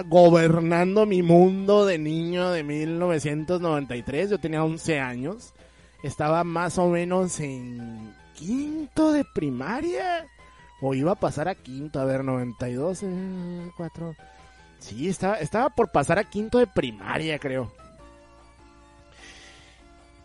gobernando 0.07 1.07
mi 1.07 1.23
mundo 1.23 1.87
de 1.87 1.99
niño 1.99 2.51
de 2.51 2.63
1993. 2.63 4.31
Yo 4.31 4.39
tenía 4.39 4.63
11 4.63 5.01
años. 5.01 5.55
Estaba 6.03 6.45
más 6.45 6.79
o 6.79 6.89
menos 6.89 7.41
en 7.41 8.15
quinto 8.35 9.13
de 9.13 9.25
primaria. 9.35 10.27
O 10.81 10.95
iba 10.95 11.13
a 11.13 11.17
pasar 11.17 11.49
a 11.49 11.55
quinto. 11.55 12.01
A 12.01 12.05
ver, 12.05 12.23
92, 12.23 13.03
eh, 13.03 13.71
4. 13.77 14.15
Sí, 14.79 15.09
estaba, 15.09 15.37
estaba 15.39 15.71
por 15.71 15.91
pasar 15.91 16.19
a 16.19 16.25
quinto 16.25 16.59
de 16.59 16.67
primaria, 16.67 17.39
creo. 17.39 17.73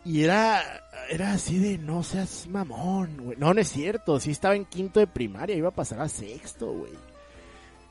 Y 0.04 0.22
era, 0.24 0.62
era 1.10 1.32
así 1.32 1.58
de 1.58 1.76
no 1.78 2.02
seas 2.02 2.46
mamón, 2.48 3.16
güey. 3.18 3.36
No, 3.38 3.52
no 3.52 3.60
es 3.60 3.68
cierto. 3.68 4.18
Sí 4.18 4.30
estaba 4.30 4.56
en 4.56 4.64
quinto 4.64 4.98
de 5.00 5.06
primaria. 5.06 5.56
Iba 5.56 5.68
a 5.68 5.74
pasar 5.74 6.00
a 6.00 6.08
sexto, 6.08 6.72
güey. 6.72 6.92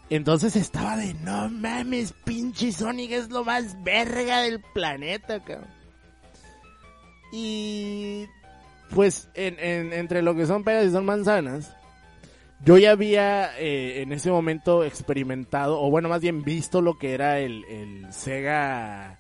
Entonces 0.10 0.56
estaba 0.56 0.98
de 0.98 1.14
no 1.14 1.50
mames, 1.50 2.14
pinche 2.26 2.72
Sonic 2.72 3.12
es 3.12 3.30
lo 3.30 3.44
más 3.46 3.82
verga 3.84 4.42
del 4.42 4.60
planeta, 4.74 5.40
cabrón. 5.44 5.68
Y 7.32 8.26
pues 8.90 9.30
en, 9.36 9.60
en- 9.60 9.94
entre 9.94 10.24
lo 10.24 10.34
que 10.36 10.48
son 10.48 10.64
peras 10.64 10.86
y 10.86 10.92
son 10.92 11.06
manzanas, 11.06 11.76
yo 12.66 12.80
ya 12.80 12.90
había 12.92 13.56
eh, 13.60 14.02
en 14.02 14.12
ese 14.12 14.32
momento 14.32 14.84
experimentado, 14.84 15.80
o 15.80 15.92
bueno, 15.92 16.10
más 16.10 16.22
bien 16.22 16.44
visto 16.44 16.82
lo 16.82 16.98
que 16.98 17.14
era 17.14 17.40
el, 17.40 17.64
el 17.66 18.12
Sega 18.12 19.20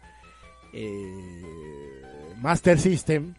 eh, 0.73 1.98
Master 2.41 2.79
System. 2.79 3.33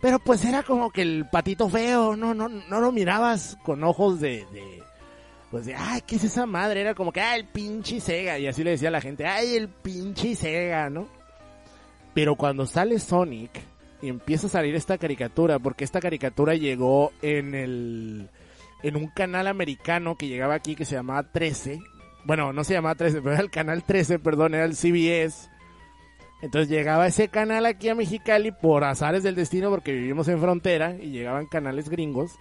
Pero 0.00 0.18
pues 0.18 0.44
era 0.44 0.62
como 0.62 0.90
que 0.90 1.02
el 1.02 1.26
patito 1.30 1.68
feo, 1.68 2.16
no, 2.16 2.34
no, 2.34 2.48
no 2.48 2.80
lo 2.80 2.92
mirabas 2.92 3.56
con 3.62 3.82
ojos 3.82 4.20
de, 4.20 4.46
de 4.52 4.82
pues 5.50 5.66
de, 5.66 5.74
ay, 5.74 6.02
¿qué 6.06 6.16
es 6.16 6.24
esa 6.24 6.44
madre? 6.44 6.80
Era 6.80 6.94
como 6.94 7.12
que, 7.12 7.20
ay, 7.20 7.40
el 7.40 7.46
pinche 7.46 8.00
Sega. 8.00 8.38
Y 8.38 8.46
así 8.46 8.62
le 8.62 8.70
decía 8.70 8.88
a 8.88 8.92
la 8.92 9.00
gente, 9.00 9.26
ay, 9.26 9.56
el 9.56 9.68
pinche 9.68 10.34
Sega, 10.34 10.90
¿no? 10.90 11.08
Pero 12.14 12.36
cuando 12.36 12.66
sale 12.66 12.98
Sonic, 12.98 13.50
y 14.02 14.08
empieza 14.08 14.46
a 14.46 14.50
salir 14.50 14.74
esta 14.74 14.98
caricatura, 14.98 15.58
porque 15.58 15.84
esta 15.84 16.00
caricatura 16.00 16.54
llegó 16.54 17.12
en 17.22 17.54
el 17.54 18.28
en 18.82 18.96
un 18.96 19.08
canal 19.08 19.46
americano 19.46 20.16
que 20.16 20.28
llegaba 20.28 20.54
aquí 20.54 20.76
que 20.76 20.84
se 20.84 20.94
llamaba 20.94 21.22
13. 21.24 21.80
Bueno, 22.24 22.52
no 22.52 22.62
se 22.64 22.74
llamaba 22.74 22.94
13, 22.94 23.22
pero 23.22 23.32
era 23.32 23.42
el 23.42 23.50
canal 23.50 23.84
13, 23.84 24.18
perdón, 24.18 24.54
era 24.54 24.64
el 24.64 24.76
CBS. 24.76 25.48
Entonces 26.42 26.68
llegaba 26.68 27.06
ese 27.06 27.28
canal 27.28 27.64
aquí 27.66 27.88
a 27.88 27.94
Mexicali 27.94 28.52
por 28.52 28.84
azares 28.84 29.22
del 29.22 29.34
destino 29.34 29.70
porque 29.70 29.92
vivimos 29.92 30.28
en 30.28 30.40
frontera 30.40 30.94
y 31.00 31.10
llegaban 31.10 31.46
canales 31.46 31.88
gringos 31.88 32.32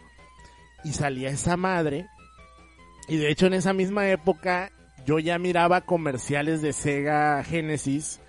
y 0.84 0.92
salía 0.94 1.30
esa 1.30 1.56
madre. 1.58 2.08
Y 3.08 3.18
de 3.18 3.30
hecho 3.30 3.48
en 3.48 3.54
esa 3.54 3.74
misma 3.74 4.10
época 4.10 4.72
yo 5.06 5.20
ya 5.20 5.38
miraba 5.38 5.82
comerciales 5.82 6.62
de 6.62 6.74
Sega 6.74 7.44
Genesis 7.44 8.20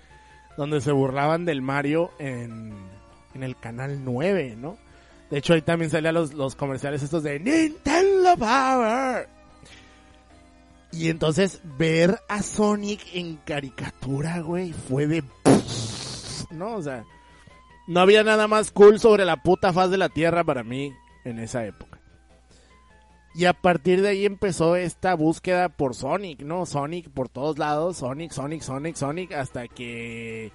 donde 0.57 0.81
se 0.81 0.91
burlaban 0.91 1.45
del 1.45 1.61
Mario 1.61 2.11
en, 2.17 2.73
en 3.33 3.43
el 3.43 3.55
canal 3.57 4.03
9, 4.03 4.55
¿no? 4.57 4.77
De 5.29 5.37
hecho 5.37 5.53
ahí 5.53 5.61
también 5.61 5.91
salían 5.91 6.15
los, 6.15 6.33
los 6.33 6.55
comerciales 6.55 7.03
estos 7.03 7.23
de 7.23 7.39
Nintendo 7.39 8.35
Power. 8.37 9.27
Y 10.91 11.09
entonces 11.09 11.61
ver 11.77 12.19
a 12.29 12.41
Sonic 12.41 13.01
en 13.13 13.35
caricatura, 13.37 14.39
güey, 14.39 14.71
fue 14.71 15.05
de... 15.05 15.23
¿No? 16.51 16.75
O 16.75 16.81
sea, 16.81 17.05
no 17.87 17.99
había 18.01 18.23
nada 18.23 18.47
más 18.47 18.71
cool 18.71 18.99
sobre 18.99 19.25
la 19.25 19.37
puta 19.37 19.73
faz 19.73 19.89
de 19.89 19.97
la 19.97 20.09
Tierra 20.09 20.43
para 20.43 20.63
mí 20.63 20.93
en 21.23 21.39
esa 21.39 21.65
época. 21.65 21.99
Y 23.37 23.45
a 23.45 23.53
partir 23.53 24.01
de 24.01 24.09
ahí 24.09 24.25
empezó 24.25 24.75
esta 24.75 25.13
búsqueda 25.13 25.69
por 25.69 25.93
Sonic, 25.93 26.41
¿no? 26.41 26.65
Sonic 26.65 27.09
por 27.09 27.29
todos 27.29 27.59
lados, 27.59 27.97
Sonic, 27.97 28.31
Sonic, 28.31 28.61
Sonic, 28.61 28.95
Sonic, 28.95 29.31
hasta 29.33 29.67
que 29.67 30.51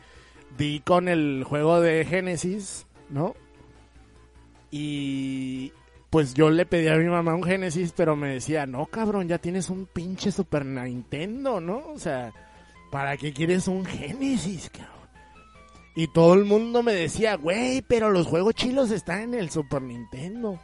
di 0.59 0.81
con 0.81 1.09
el 1.09 1.45
juego 1.45 1.81
de 1.81 2.05
Genesis, 2.05 2.87
¿no? 3.09 3.35
Y 4.73 5.73
pues 6.11 6.35
yo 6.35 6.51
le 6.51 6.67
pedí 6.67 6.89
a 6.89 6.97
mi 6.97 7.05
mamá 7.05 7.35
un 7.35 7.45
Genesis, 7.45 7.95
pero 7.97 8.17
me 8.17 8.31
decía, 8.31 8.67
no 8.67 8.87
cabrón, 8.87 9.29
ya 9.29 9.39
tienes 9.39 9.71
un 9.71 9.87
pinche 9.87 10.33
Super 10.33 10.67
Nintendo, 10.67 11.61
¿no? 11.61 11.85
O 11.95 11.99
sea, 11.99 12.33
¿para 12.91 13.17
qué 13.17 13.33
quieres 13.33 13.69
un 13.69 13.85
Genesis, 13.85 14.71
cabrón? 14.71 14.92
Y 15.95 16.09
todo 16.09 16.35
el 16.35 16.45
mundo 16.45 16.83
me 16.83 16.95
decía, 16.95 17.37
güey, 17.37 17.83
pero 17.83 18.11
los 18.11 18.27
juegos 18.27 18.55
chilos 18.55 18.91
están 18.91 19.21
en 19.21 19.35
el 19.35 19.51
Super 19.51 19.83
Nintendo. 19.83 20.59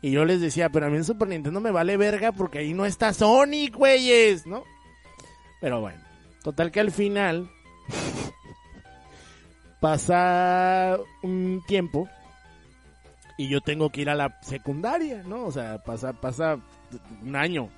Y 0.00 0.10
yo 0.10 0.24
les 0.24 0.40
decía, 0.40 0.68
pero 0.68 0.86
a 0.86 0.90
mí 0.90 0.96
el 0.96 1.04
Super 1.04 1.28
Nintendo 1.28 1.60
me 1.60 1.70
vale 1.70 1.96
verga 1.96 2.32
porque 2.32 2.58
ahí 2.58 2.74
no 2.74 2.84
está 2.84 3.12
Sonic, 3.12 3.76
güeyes, 3.76 4.46
¿no? 4.46 4.64
Pero 5.60 5.80
bueno, 5.80 6.00
total 6.42 6.72
que 6.72 6.80
al 6.80 6.90
final 6.90 7.48
pasa 9.80 10.98
un 11.22 11.62
tiempo 11.68 12.08
y 13.38 13.48
yo 13.48 13.60
tengo 13.60 13.90
que 13.90 14.00
ir 14.02 14.10
a 14.10 14.16
la 14.16 14.40
secundaria, 14.42 15.22
¿no? 15.22 15.44
O 15.44 15.52
sea, 15.52 15.82
pasa, 15.84 16.12
pasa 16.12 16.58
un 17.22 17.36
año. 17.36 17.70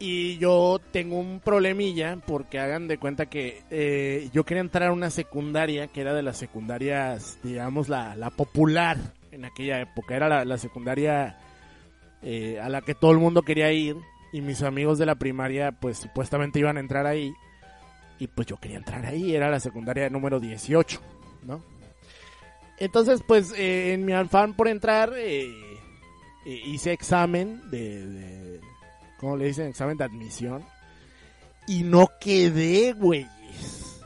Y 0.00 0.38
yo 0.38 0.80
tengo 0.90 1.18
un 1.18 1.40
problemilla 1.40 2.16
porque 2.26 2.58
hagan 2.58 2.88
de 2.88 2.98
cuenta 2.98 3.26
que 3.26 3.62
eh, 3.70 4.30
yo 4.32 4.44
quería 4.44 4.62
entrar 4.62 4.88
a 4.88 4.92
una 4.92 5.10
secundaria 5.10 5.88
que 5.88 6.00
era 6.00 6.14
de 6.14 6.22
las 6.22 6.38
secundarias, 6.38 7.38
digamos, 7.42 7.88
la, 7.88 8.16
la 8.16 8.30
popular 8.30 8.96
en 9.30 9.44
aquella 9.44 9.78
época. 9.80 10.16
Era 10.16 10.28
la, 10.28 10.44
la 10.44 10.56
secundaria 10.56 11.38
eh, 12.22 12.58
a 12.60 12.68
la 12.70 12.80
que 12.80 12.94
todo 12.94 13.12
el 13.12 13.18
mundo 13.18 13.42
quería 13.42 13.70
ir 13.72 13.96
y 14.32 14.40
mis 14.40 14.62
amigos 14.62 14.98
de 14.98 15.06
la 15.06 15.16
primaria 15.16 15.72
pues 15.72 15.98
supuestamente 15.98 16.58
iban 16.58 16.78
a 16.78 16.80
entrar 16.80 17.06
ahí. 17.06 17.34
Y 18.18 18.26
pues 18.26 18.46
yo 18.46 18.56
quería 18.56 18.78
entrar 18.78 19.04
ahí, 19.06 19.34
era 19.34 19.50
la 19.50 19.60
secundaria 19.60 20.08
número 20.10 20.40
18, 20.40 21.00
¿no? 21.44 21.62
Entonces, 22.80 23.22
pues, 23.26 23.52
eh, 23.52 23.92
en 23.92 24.04
mi 24.06 24.14
afán 24.14 24.54
por 24.54 24.66
entrar, 24.66 25.12
eh, 25.14 25.46
eh, 26.46 26.60
hice 26.64 26.92
examen 26.92 27.60
de, 27.70 28.06
de, 28.06 28.60
¿cómo 29.20 29.36
le 29.36 29.46
dicen? 29.46 29.66
Examen 29.68 29.98
de 29.98 30.04
admisión. 30.04 30.64
Y 31.66 31.82
no 31.82 32.08
quedé, 32.18 32.94
güeyes. 32.94 34.00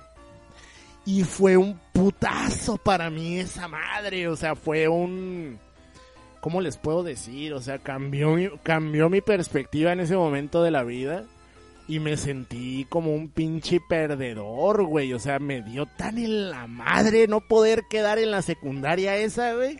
Y 1.07 1.23
fue 1.23 1.57
un 1.57 1.79
putazo 1.93 2.77
para 2.77 3.11
mí 3.11 3.39
esa 3.39 3.69
madre. 3.69 4.27
O 4.29 4.37
sea, 4.37 4.57
fue 4.57 4.89
un... 4.89 5.59
¿Cómo 6.41 6.61
les 6.61 6.77
puedo 6.77 7.03
decir? 7.03 7.55
O 7.55 7.61
sea, 7.61 7.79
cambió 7.79 8.35
mi, 8.35 8.51
cambió 8.63 9.09
mi 9.09 9.21
perspectiva 9.21 9.93
en 9.93 10.01
ese 10.01 10.17
momento 10.17 10.63
de 10.63 10.73
la 10.73 10.83
vida. 10.83 11.25
Y 11.87 12.01
me 12.01 12.17
sentí 12.17 12.87
como 12.89 13.15
un 13.15 13.29
pinche 13.29 13.79
perdedor, 13.89 14.85
güey. 14.85 15.13
O 15.13 15.19
sea, 15.19 15.39
me 15.39 15.63
dio 15.63 15.87
tan 15.87 16.19
en 16.19 16.51
la 16.51 16.67
madre 16.67 17.29
no 17.29 17.41
poder 17.41 17.85
quedar 17.89 18.19
en 18.19 18.31
la 18.31 18.43
secundaria 18.43 19.17
esa, 19.17 19.55
güey. 19.55 19.79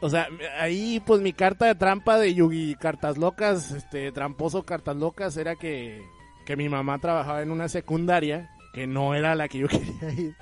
O 0.00 0.08
sea, 0.08 0.28
ahí 0.60 1.02
pues 1.04 1.20
mi 1.20 1.32
carta 1.32 1.66
de 1.66 1.74
trampa 1.74 2.18
de 2.18 2.32
Yugi 2.34 2.76
Cartas 2.76 3.18
Locas, 3.18 3.72
este, 3.72 4.12
tramposo 4.12 4.62
Cartas 4.62 4.96
Locas, 4.96 5.36
era 5.36 5.56
que, 5.56 6.00
que 6.46 6.56
mi 6.56 6.68
mamá 6.68 6.98
trabajaba 6.98 7.42
en 7.42 7.50
una 7.50 7.68
secundaria, 7.68 8.50
que 8.72 8.86
no 8.86 9.14
era 9.14 9.34
la 9.34 9.48
que 9.48 9.58
yo 9.58 9.68
quería 9.68 10.12
ir. 10.12 10.36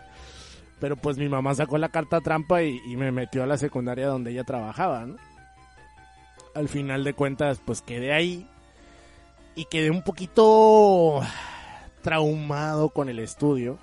Pero 0.78 0.96
pues 0.96 1.16
mi 1.16 1.28
mamá 1.28 1.54
sacó 1.54 1.78
la 1.78 1.88
carta 1.88 2.20
trampa 2.20 2.62
y, 2.62 2.82
y 2.86 2.96
me 2.96 3.10
metió 3.10 3.42
a 3.42 3.46
la 3.46 3.56
secundaria 3.56 4.08
donde 4.08 4.32
ella 4.32 4.44
trabajaba, 4.44 5.06
¿no? 5.06 5.16
Al 6.54 6.68
final 6.68 7.02
de 7.04 7.14
cuentas, 7.14 7.60
pues 7.64 7.80
quedé 7.80 8.12
ahí 8.12 8.46
y 9.54 9.64
quedé 9.64 9.90
un 9.90 10.02
poquito 10.02 11.20
traumado 12.02 12.90
con 12.90 13.08
el 13.08 13.18
estudio. 13.18 13.78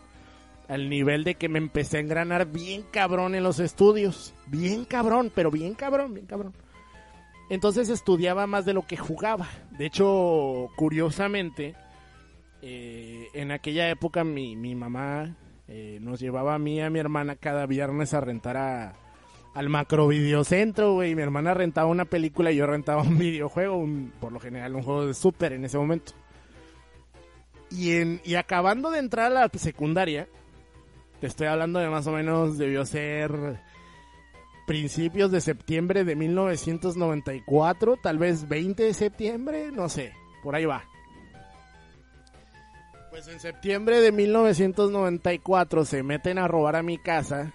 Al 0.73 0.89
nivel 0.89 1.23
de 1.23 1.35
que 1.35 1.49
me 1.49 1.59
empecé 1.59 1.97
a 1.97 1.99
engranar 1.99 2.47
bien 2.47 2.83
cabrón 2.89 3.35
en 3.35 3.43
los 3.43 3.59
estudios. 3.59 4.33
Bien 4.47 4.85
cabrón, 4.85 5.31
pero 5.33 5.51
bien 5.51 5.75
cabrón, 5.75 6.15
bien 6.15 6.25
cabrón. 6.25 6.53
Entonces 7.51 7.89
estudiaba 7.89 8.47
más 8.47 8.65
de 8.65 8.73
lo 8.73 8.81
que 8.81 8.97
jugaba. 8.97 9.47
De 9.77 9.85
hecho, 9.85 10.69
curiosamente, 10.75 11.75
eh, 12.63 13.27
en 13.35 13.51
aquella 13.51 13.87
época 13.91 14.23
mi, 14.23 14.55
mi 14.55 14.73
mamá 14.73 15.35
eh, 15.67 15.99
nos 16.01 16.19
llevaba 16.19 16.55
a 16.55 16.59
mí 16.59 16.77
y 16.77 16.81
a 16.81 16.89
mi 16.89 16.97
hermana 16.97 17.35
cada 17.35 17.67
viernes 17.67 18.15
a 18.15 18.21
rentar 18.21 18.57
a, 18.57 18.93
al 19.53 19.69
macro 19.69 20.07
videocentro, 20.07 20.93
güey. 20.93 21.13
Mi 21.13 21.21
hermana 21.21 21.53
rentaba 21.53 21.85
una 21.85 22.05
película 22.05 22.51
y 22.51 22.55
yo 22.55 22.65
rentaba 22.65 23.03
un 23.03 23.17
videojuego, 23.19 23.77
un, 23.77 24.11
por 24.19 24.31
lo 24.31 24.39
general 24.39 24.75
un 24.75 24.81
juego 24.81 25.05
de 25.05 25.13
Super 25.13 25.53
en 25.53 25.65
ese 25.65 25.77
momento. 25.77 26.13
Y, 27.69 27.91
en, 27.91 28.21
y 28.23 28.33
acabando 28.33 28.89
de 28.89 28.97
entrar 28.97 29.27
a 29.27 29.41
la 29.41 29.51
secundaria, 29.53 30.27
te 31.23 31.27
estoy 31.27 31.47
hablando 31.47 31.79
de 31.79 31.87
más 31.87 32.05
o 32.05 32.11
menos, 32.11 32.57
debió 32.57 32.85
ser 32.85 33.57
principios 34.67 35.31
de 35.31 35.39
septiembre 35.39 36.03
de 36.03 36.17
1994, 36.17 37.95
tal 38.03 38.17
vez 38.17 38.49
20 38.49 38.83
de 38.83 38.93
septiembre, 38.93 39.71
no 39.71 39.87
sé, 39.87 40.11
por 40.43 40.53
ahí 40.53 40.65
va. 40.65 40.83
Pues 43.09 43.29
en 43.29 43.39
septiembre 43.39 44.01
de 44.01 44.11
1994 44.11 45.85
se 45.85 46.03
meten 46.03 46.39
a 46.39 46.49
robar 46.49 46.75
a 46.75 46.83
mi 46.83 46.97
casa 46.97 47.53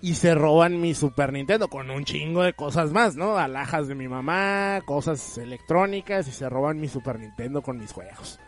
y 0.00 0.14
se 0.14 0.34
roban 0.34 0.80
mi 0.80 0.94
Super 0.94 1.34
Nintendo 1.34 1.68
con 1.68 1.90
un 1.90 2.06
chingo 2.06 2.42
de 2.42 2.54
cosas 2.54 2.90
más, 2.90 3.16
¿no? 3.16 3.36
Alhajas 3.36 3.86
de 3.86 3.96
mi 3.96 4.08
mamá, 4.08 4.80
cosas 4.86 5.36
electrónicas 5.36 6.26
y 6.26 6.32
se 6.32 6.48
roban 6.48 6.80
mi 6.80 6.88
Super 6.88 7.18
Nintendo 7.18 7.60
con 7.60 7.76
mis 7.76 7.92
juegos. 7.92 8.40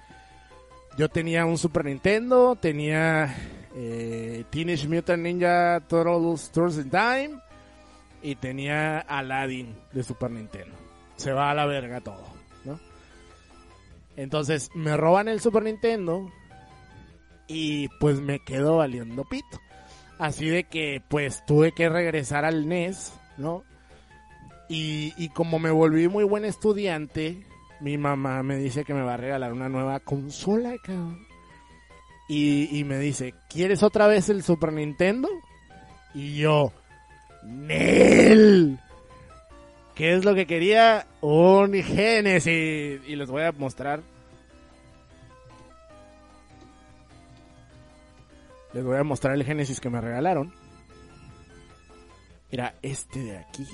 Yo 0.97 1.11
tenía 1.11 1.45
un 1.45 1.59
Super 1.59 1.84
Nintendo, 1.84 2.57
tenía 2.57 3.36
eh, 3.75 4.45
Teenage 4.51 4.89
Mutant 4.89 5.23
Ninja 5.23 5.81
Turtles 5.89 6.51
Tours 6.51 6.77
in 6.77 6.91
Time 6.91 7.41
y 8.23 8.35
tenía 8.37 8.99
Aladdin 8.99 9.75
de 9.93 10.03
Super 10.03 10.31
Nintendo. 10.31 10.77
Se 11.16 11.33
va 11.33 11.51
a 11.51 11.55
la 11.55 11.66
verga 11.66 12.01
todo, 12.01 12.27
¿no? 12.64 12.79
Entonces 14.16 14.71
me 14.75 14.97
roban 14.97 15.29
el 15.29 15.41
Super 15.41 15.62
Nintendo 15.62 16.31
y 17.47 17.89
pues 18.01 18.21
me 18.21 18.41
quedo 18.41 18.77
valiendo 18.77 19.25
pito. 19.25 19.61
Así 20.18 20.49
de 20.49 20.64
que 20.64 21.03
pues 21.09 21.45
tuve 21.47 21.73
que 21.73 21.89
regresar 21.89 22.45
al 22.45 22.68
NES, 22.68 23.14
¿no? 23.39 23.64
Y, 24.68 25.14
y 25.16 25.31
como 25.31 25.59
me 25.59 25.71
volví 25.71 26.09
muy 26.09 26.25
buen 26.25 26.45
estudiante, 26.45 27.45
mi 27.81 27.97
mamá 27.97 28.43
me 28.43 28.57
dice 28.57 28.85
que 28.85 28.95
me 28.95 29.03
va 29.03 29.14
a 29.14 29.16
regalar 29.16 29.53
una 29.53 29.68
nueva 29.68 30.01
consola, 30.01 30.77
cabrón. 30.83 31.30
Y, 32.33 32.78
y 32.78 32.85
me 32.85 32.97
dice, 33.01 33.35
¿quieres 33.49 33.83
otra 33.83 34.07
vez 34.07 34.28
el 34.28 34.45
Super 34.45 34.72
Nintendo? 34.72 35.28
Y 36.14 36.37
yo, 36.37 36.72
¡Nel! 37.43 38.78
¿Qué 39.97 40.14
es 40.14 40.24
lo 40.24 40.33
que 40.37 40.47
quería? 40.47 41.09
Un 41.20 41.74
Genesis. 41.74 43.01
Y 43.05 43.16
les 43.16 43.28
voy 43.28 43.43
a 43.43 43.51
mostrar. 43.51 44.01
Les 48.74 48.85
voy 48.85 48.97
a 48.97 49.03
mostrar 49.03 49.35
el 49.35 49.43
Genesis 49.43 49.81
que 49.81 49.91
me 49.91 50.01
regalaron. 50.01 50.55
Era 52.53 52.76
este 52.81 53.18
de 53.18 53.39
aquí. 53.39 53.66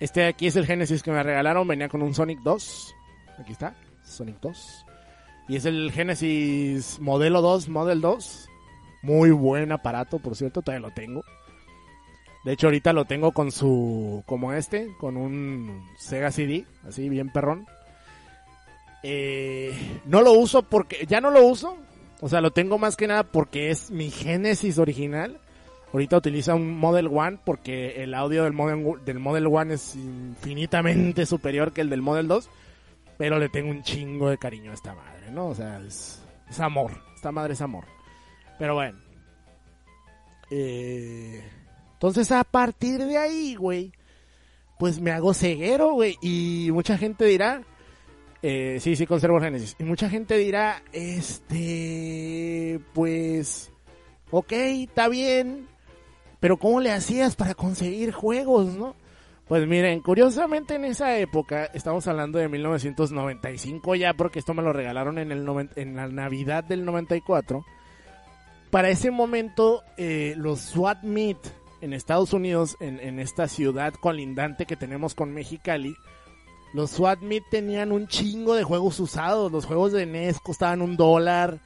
Este 0.00 0.20
de 0.20 0.26
aquí 0.26 0.48
es 0.48 0.56
el 0.56 0.66
Genesis 0.66 1.02
que 1.02 1.12
me 1.12 1.22
regalaron. 1.22 1.66
Venía 1.66 1.88
con 1.88 2.02
un 2.02 2.12
Sonic 2.12 2.40
2. 2.40 2.94
Aquí 3.38 3.52
está. 3.52 3.74
Sonic 4.08 4.40
2. 4.40 4.86
Y 5.48 5.56
es 5.56 5.64
el 5.64 5.90
Genesis 5.92 6.98
Modelo 7.00 7.40
2, 7.40 7.68
Model 7.68 8.00
2. 8.00 8.48
Muy 9.02 9.30
buen 9.30 9.72
aparato, 9.72 10.18
por 10.18 10.36
cierto, 10.36 10.62
todavía 10.62 10.88
lo 10.88 10.94
tengo. 10.94 11.22
De 12.44 12.52
hecho, 12.52 12.68
ahorita 12.68 12.92
lo 12.92 13.04
tengo 13.04 13.32
con 13.32 13.50
su. 13.50 14.22
como 14.26 14.52
este, 14.52 14.88
con 14.98 15.16
un 15.16 15.86
Sega 15.98 16.30
CD, 16.30 16.64
así 16.86 17.08
bien 17.08 17.30
perrón. 17.30 17.66
Eh, 19.02 20.00
no 20.06 20.22
lo 20.22 20.32
uso 20.32 20.62
porque. 20.62 21.06
Ya 21.06 21.20
no 21.20 21.30
lo 21.30 21.44
uso. 21.44 21.76
O 22.20 22.28
sea, 22.28 22.40
lo 22.40 22.50
tengo 22.50 22.78
más 22.78 22.96
que 22.96 23.06
nada 23.06 23.24
porque 23.24 23.70
es 23.70 23.90
mi 23.90 24.10
Genesis 24.10 24.78
original. 24.78 25.38
Ahorita 25.92 26.16
utiliza 26.18 26.54
un 26.54 26.76
Model 26.76 27.08
One 27.08 27.38
porque 27.44 28.02
el 28.02 28.12
audio 28.12 28.44
del 28.44 28.52
Model, 28.52 29.04
del 29.04 29.18
Model 29.18 29.46
One 29.46 29.74
es 29.74 29.94
infinitamente 29.94 31.24
superior 31.26 31.72
que 31.72 31.80
el 31.80 31.90
del 31.90 32.02
Model 32.02 32.28
2. 32.28 32.50
Pero 33.18 33.38
le 33.38 33.48
tengo 33.48 33.70
un 33.70 33.82
chingo 33.82 34.30
de 34.30 34.38
cariño 34.38 34.70
a 34.70 34.74
esta 34.74 34.94
madre, 34.94 35.30
¿no? 35.30 35.48
O 35.48 35.54
sea, 35.54 35.80
es, 35.80 36.22
es 36.48 36.60
amor. 36.60 36.92
Esta 37.14 37.32
madre 37.32 37.52
es 37.52 37.60
amor. 37.60 37.84
Pero 38.58 38.74
bueno. 38.74 38.98
Eh, 40.50 41.42
entonces 41.94 42.32
a 42.32 42.44
partir 42.44 43.04
de 43.04 43.18
ahí, 43.18 43.56
güey, 43.56 43.92
pues 44.78 45.00
me 45.00 45.10
hago 45.10 45.34
ceguero, 45.34 45.92
güey. 45.94 46.16
Y 46.22 46.70
mucha 46.72 46.96
gente 46.96 47.24
dirá, 47.24 47.62
eh, 48.40 48.78
sí, 48.80 48.94
sí, 48.94 49.04
conservo 49.06 49.40
Genesis. 49.40 49.74
Y 49.78 49.84
mucha 49.84 50.08
gente 50.08 50.36
dirá, 50.38 50.82
este, 50.92 52.78
pues, 52.94 53.72
ok, 54.30 54.52
está 54.52 55.08
bien. 55.08 55.66
Pero 56.38 56.56
¿cómo 56.56 56.80
le 56.80 56.92
hacías 56.92 57.34
para 57.34 57.54
conseguir 57.54 58.12
juegos, 58.12 58.76
no? 58.76 58.94
Pues 59.48 59.66
miren, 59.66 60.00
curiosamente 60.00 60.74
en 60.74 60.84
esa 60.84 61.16
época, 61.16 61.64
estamos 61.72 62.06
hablando 62.06 62.38
de 62.38 62.48
1995 62.48 63.94
ya, 63.94 64.12
porque 64.12 64.40
esto 64.40 64.52
me 64.52 64.62
lo 64.62 64.74
regalaron 64.74 65.18
en, 65.18 65.32
el 65.32 65.68
en 65.76 65.96
la 65.96 66.06
Navidad 66.08 66.64
del 66.64 66.84
94. 66.84 67.64
Para 68.70 68.90
ese 68.90 69.10
momento, 69.10 69.82
eh, 69.96 70.34
los 70.36 70.60
SWAT 70.60 71.02
Meet 71.02 71.38
en 71.80 71.94
Estados 71.94 72.34
Unidos, 72.34 72.76
en, 72.80 73.00
en, 73.00 73.18
esta 73.18 73.48
ciudad 73.48 73.94
colindante 73.94 74.66
que 74.66 74.76
tenemos 74.76 75.14
con 75.14 75.32
Mexicali, 75.32 75.94
los 76.74 76.90
SWAT 76.90 77.20
Meet 77.20 77.44
tenían 77.50 77.92
un 77.92 78.06
chingo 78.06 78.54
de 78.54 78.64
juegos 78.64 79.00
usados. 79.00 79.50
Los 79.50 79.64
juegos 79.64 79.92
de 79.92 80.04
NES 80.04 80.40
costaban 80.40 80.82
un 80.82 80.98
dólar. 80.98 81.60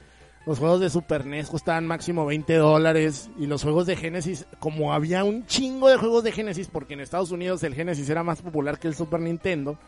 Los 0.45 0.59
juegos 0.59 0.81
de 0.81 0.91
Super 0.91 1.25
NES 1.25 1.49
costaban 1.49 1.87
máximo 1.87 2.27
20 2.27 2.55
dólares. 2.57 3.31
Y 3.39 3.47
los 3.47 3.63
juegos 3.63 3.87
de 3.87 3.97
Genesis, 3.97 4.47
como 4.59 4.93
había 4.93 5.23
un 5.25 5.47
chingo 5.47 5.89
de 5.89 5.97
juegos 5.97 6.25
de 6.25 6.33
Genesis, 6.33 6.69
porque 6.71 6.95
en 6.95 7.01
Estados 7.01 7.31
Unidos 7.31 7.63
el 7.63 7.75
Genesis 7.75 8.09
era 8.09 8.25
más 8.25 8.43
popular 8.43 8.79
que 8.79 8.89
el 8.89 8.95
Super 8.95 9.21
Nintendo, 9.21 9.79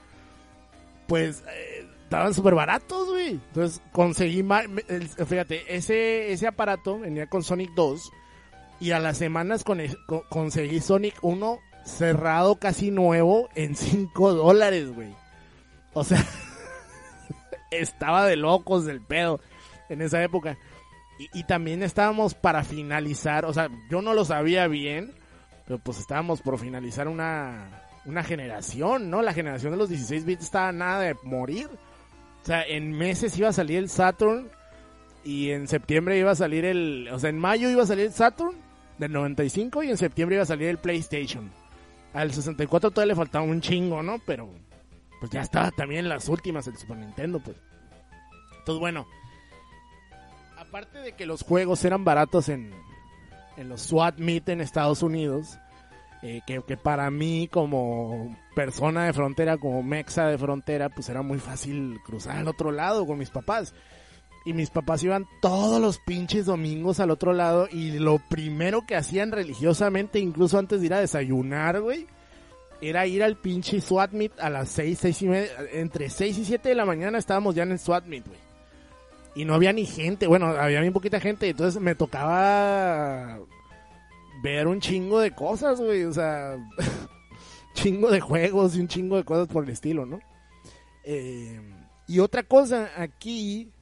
pues 1.09 1.43
eh, 1.49 1.87
estaban 2.05 2.35
súper 2.35 2.55
baratos, 2.55 3.09
güey. 3.09 3.33
Entonces 3.33 3.83
conseguí, 3.91 4.45
fíjate, 5.27 5.75
ese, 5.75 6.33
ese 6.33 6.47
aparato 6.47 7.01
venía 7.01 7.27
con 7.27 7.43
Sonic 7.43 7.71
2. 7.75 8.13
Y 8.81 8.91
a 8.93 9.01
las 9.01 9.19
semanas 9.19 9.65
con, 9.65 9.81
conseguí 10.29 10.81
Sonic 10.81 11.17
1 11.23 11.59
cerrado 11.85 12.57
casi 12.57 12.91
nuevo 12.91 13.49
en 13.55 13.75
5 13.75 14.35
dólares, 14.35 14.95
güey. 14.95 15.15
O 15.95 16.05
sea, 16.05 16.25
estaba 17.71 18.27
de 18.27 18.37
locos 18.37 18.85
del 18.85 19.01
pedo 19.01 19.41
en 19.89 20.03
esa 20.03 20.23
época. 20.23 20.59
Y, 21.33 21.45
también 21.45 21.85
estábamos 21.85 22.35
para 22.35 22.65
finalizar, 22.65 23.45
o 23.45 23.53
sea, 23.53 23.69
yo 23.89 24.03
no 24.03 24.15
lo 24.15 24.25
sabía 24.25 24.67
bien, 24.67 25.13
pero 25.65 25.79
pues 25.79 25.99
estábamos 25.99 26.43
por 26.43 26.59
finalizar 26.59 27.07
una, 27.07 27.83
una 28.05 28.25
generación, 28.25 29.11
¿no? 29.11 29.23
La 29.23 29.33
generación 29.33 29.71
de 29.71 29.79
los 29.79 29.89
16 29.89 30.25
bits 30.25 30.43
estaba 30.43 30.73
nada 30.73 31.01
de 31.03 31.17
morir. 31.23 31.69
O 32.43 32.47
sea, 32.47 32.65
en 32.65 32.91
meses 32.91 33.39
iba 33.39 33.49
a 33.49 33.53
salir 33.53 33.79
el 33.79 33.89
Saturn 33.89 34.49
y 35.23 35.51
en 35.51 35.69
septiembre 35.69 36.19
iba 36.19 36.33
a 36.33 36.35
salir 36.37 36.65
el, 36.65 37.09
o 37.13 37.19
sea, 37.21 37.31
en 37.31 37.39
mayo 37.39 37.71
iba 37.71 37.85
a 37.85 37.87
salir 37.87 38.07
el 38.07 38.13
Saturn 38.13 38.57
del 38.99 39.13
95 39.13 39.85
y 39.85 39.91
en 39.91 39.97
septiembre 39.97 40.37
iba 40.37 40.43
a 40.43 40.47
salir 40.47 40.69
el 40.69 40.79
PlayStation. 40.79 41.51
Al 42.13 42.33
64 42.33 42.91
todavía 42.91 43.13
le 43.13 43.17
faltaba 43.17 43.45
un 43.45 43.61
chingo, 43.61 44.03
¿no? 44.03 44.21
Pero 44.27 44.51
pues 45.21 45.31
ya 45.31 45.43
estaba 45.43 45.71
también 45.71 46.09
las 46.09 46.29
últimas 46.29 46.67
el 46.67 46.77
Super 46.77 46.97
Nintendo, 46.97 47.41
pues. 47.41 47.57
Entonces, 48.59 48.81
bueno, 48.81 49.07
aparte 50.75 50.99
de 50.99 51.13
que 51.13 51.25
los 51.25 51.43
juegos 51.43 51.85
eran 51.85 52.05
baratos 52.05 52.49
en, 52.49 52.73
en 53.57 53.69
los 53.69 53.83
SWAT 53.83 54.19
Meet 54.19 54.49
en 54.49 54.61
Estados 54.61 55.05
Unidos, 55.05 55.57
eh, 56.21 56.41
que, 56.49 56.63
que, 56.67 56.77
para 56.77 57.13
mí 57.13 57.49
como 57.49 58.37
persona 58.57 59.05
de 59.05 59.13
frontera, 59.13 59.57
como 59.57 59.85
mexa 59.85 60.27
de 60.27 60.37
frontera, 60.37 60.89
pues 60.89 61.09
era 61.09 61.23
muy 61.23 61.39
fácil 61.39 62.01
cruzar 62.05 62.39
al 62.39 62.49
otro 62.49 62.73
lado 62.73 63.07
con 63.07 63.19
mis 63.19 63.31
papás. 63.31 63.73
Y 64.45 64.53
mis 64.53 64.71
papás 64.71 65.05
iban 65.05 65.27
todos 65.41 65.81
los 65.81 66.01
pinches 66.01 66.47
domingos 66.47 66.99
al 66.99 67.13
otro 67.13 67.33
lado 67.33 67.69
y 67.71 67.93
lo 67.93 68.19
primero 68.29 68.85
que 68.85 68.97
hacían 68.97 69.31
religiosamente, 69.31 70.19
incluso 70.19 70.59
antes 70.59 70.81
de 70.81 70.87
ir 70.87 70.95
a 70.95 71.01
desayunar, 71.01 71.83
güey, 71.83 72.09
era 72.81 73.07
ir 73.07 73.23
al 73.23 73.37
pinche 73.37 73.81
SWAT 73.81 74.11
Meet 74.11 74.41
a 74.41 74.51
las 74.51 74.71
seis, 74.71 74.99
seis 74.99 75.23
y 75.23 75.29
media, 75.29 75.53
entre 75.73 76.11
6 76.11 76.37
y 76.37 76.45
7 76.45 76.69
de 76.69 76.75
la 76.75 76.85
mañana 76.85 77.17
estábamos 77.17 77.55
ya 77.55 77.63
en 77.63 77.71
el 77.71 77.79
SWAT 77.79 78.07
Meet, 78.07 78.27
güey. 78.27 78.44
Y 79.35 79.45
no 79.45 79.55
había 79.55 79.73
ni 79.73 79.85
gente, 79.85 80.27
bueno, 80.27 80.47
había 80.47 80.81
bien 80.81 80.93
poquita 80.93 81.21
gente, 81.21 81.49
entonces 81.49 81.81
me 81.83 81.95
tocaba 81.95 83.41
ver 84.43 84.67
un 84.67 84.81
chingo 84.81 85.19
de 85.19 85.33
cosas, 85.33 85.81
güey, 85.81 86.05
o 86.05 86.13
sea, 86.13 86.57
chingo 87.75 88.11
de 88.11 88.21
juegos 88.21 88.77
y 88.77 88.81
un 88.81 88.89
chingo 88.89 89.17
de 89.17 89.25
cosas 89.25 89.49
por 89.49 89.65
el 89.65 89.71
estilo, 89.71 90.07
¿no? 90.07 90.21
Eh, 91.03 91.61
y 92.07 92.19
otra 92.21 92.45
cosa, 92.45 92.91
aquí 92.97 93.73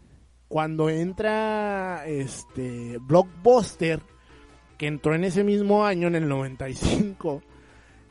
cuando 0.48 0.88
entra 0.90 2.04
este 2.06 2.98
Blockbuster, 2.98 4.00
que 4.78 4.86
entró 4.86 5.14
en 5.14 5.24
ese 5.24 5.44
mismo 5.44 5.84
año, 5.84 6.08
en 6.08 6.14
el 6.14 6.28
95, 6.28 7.42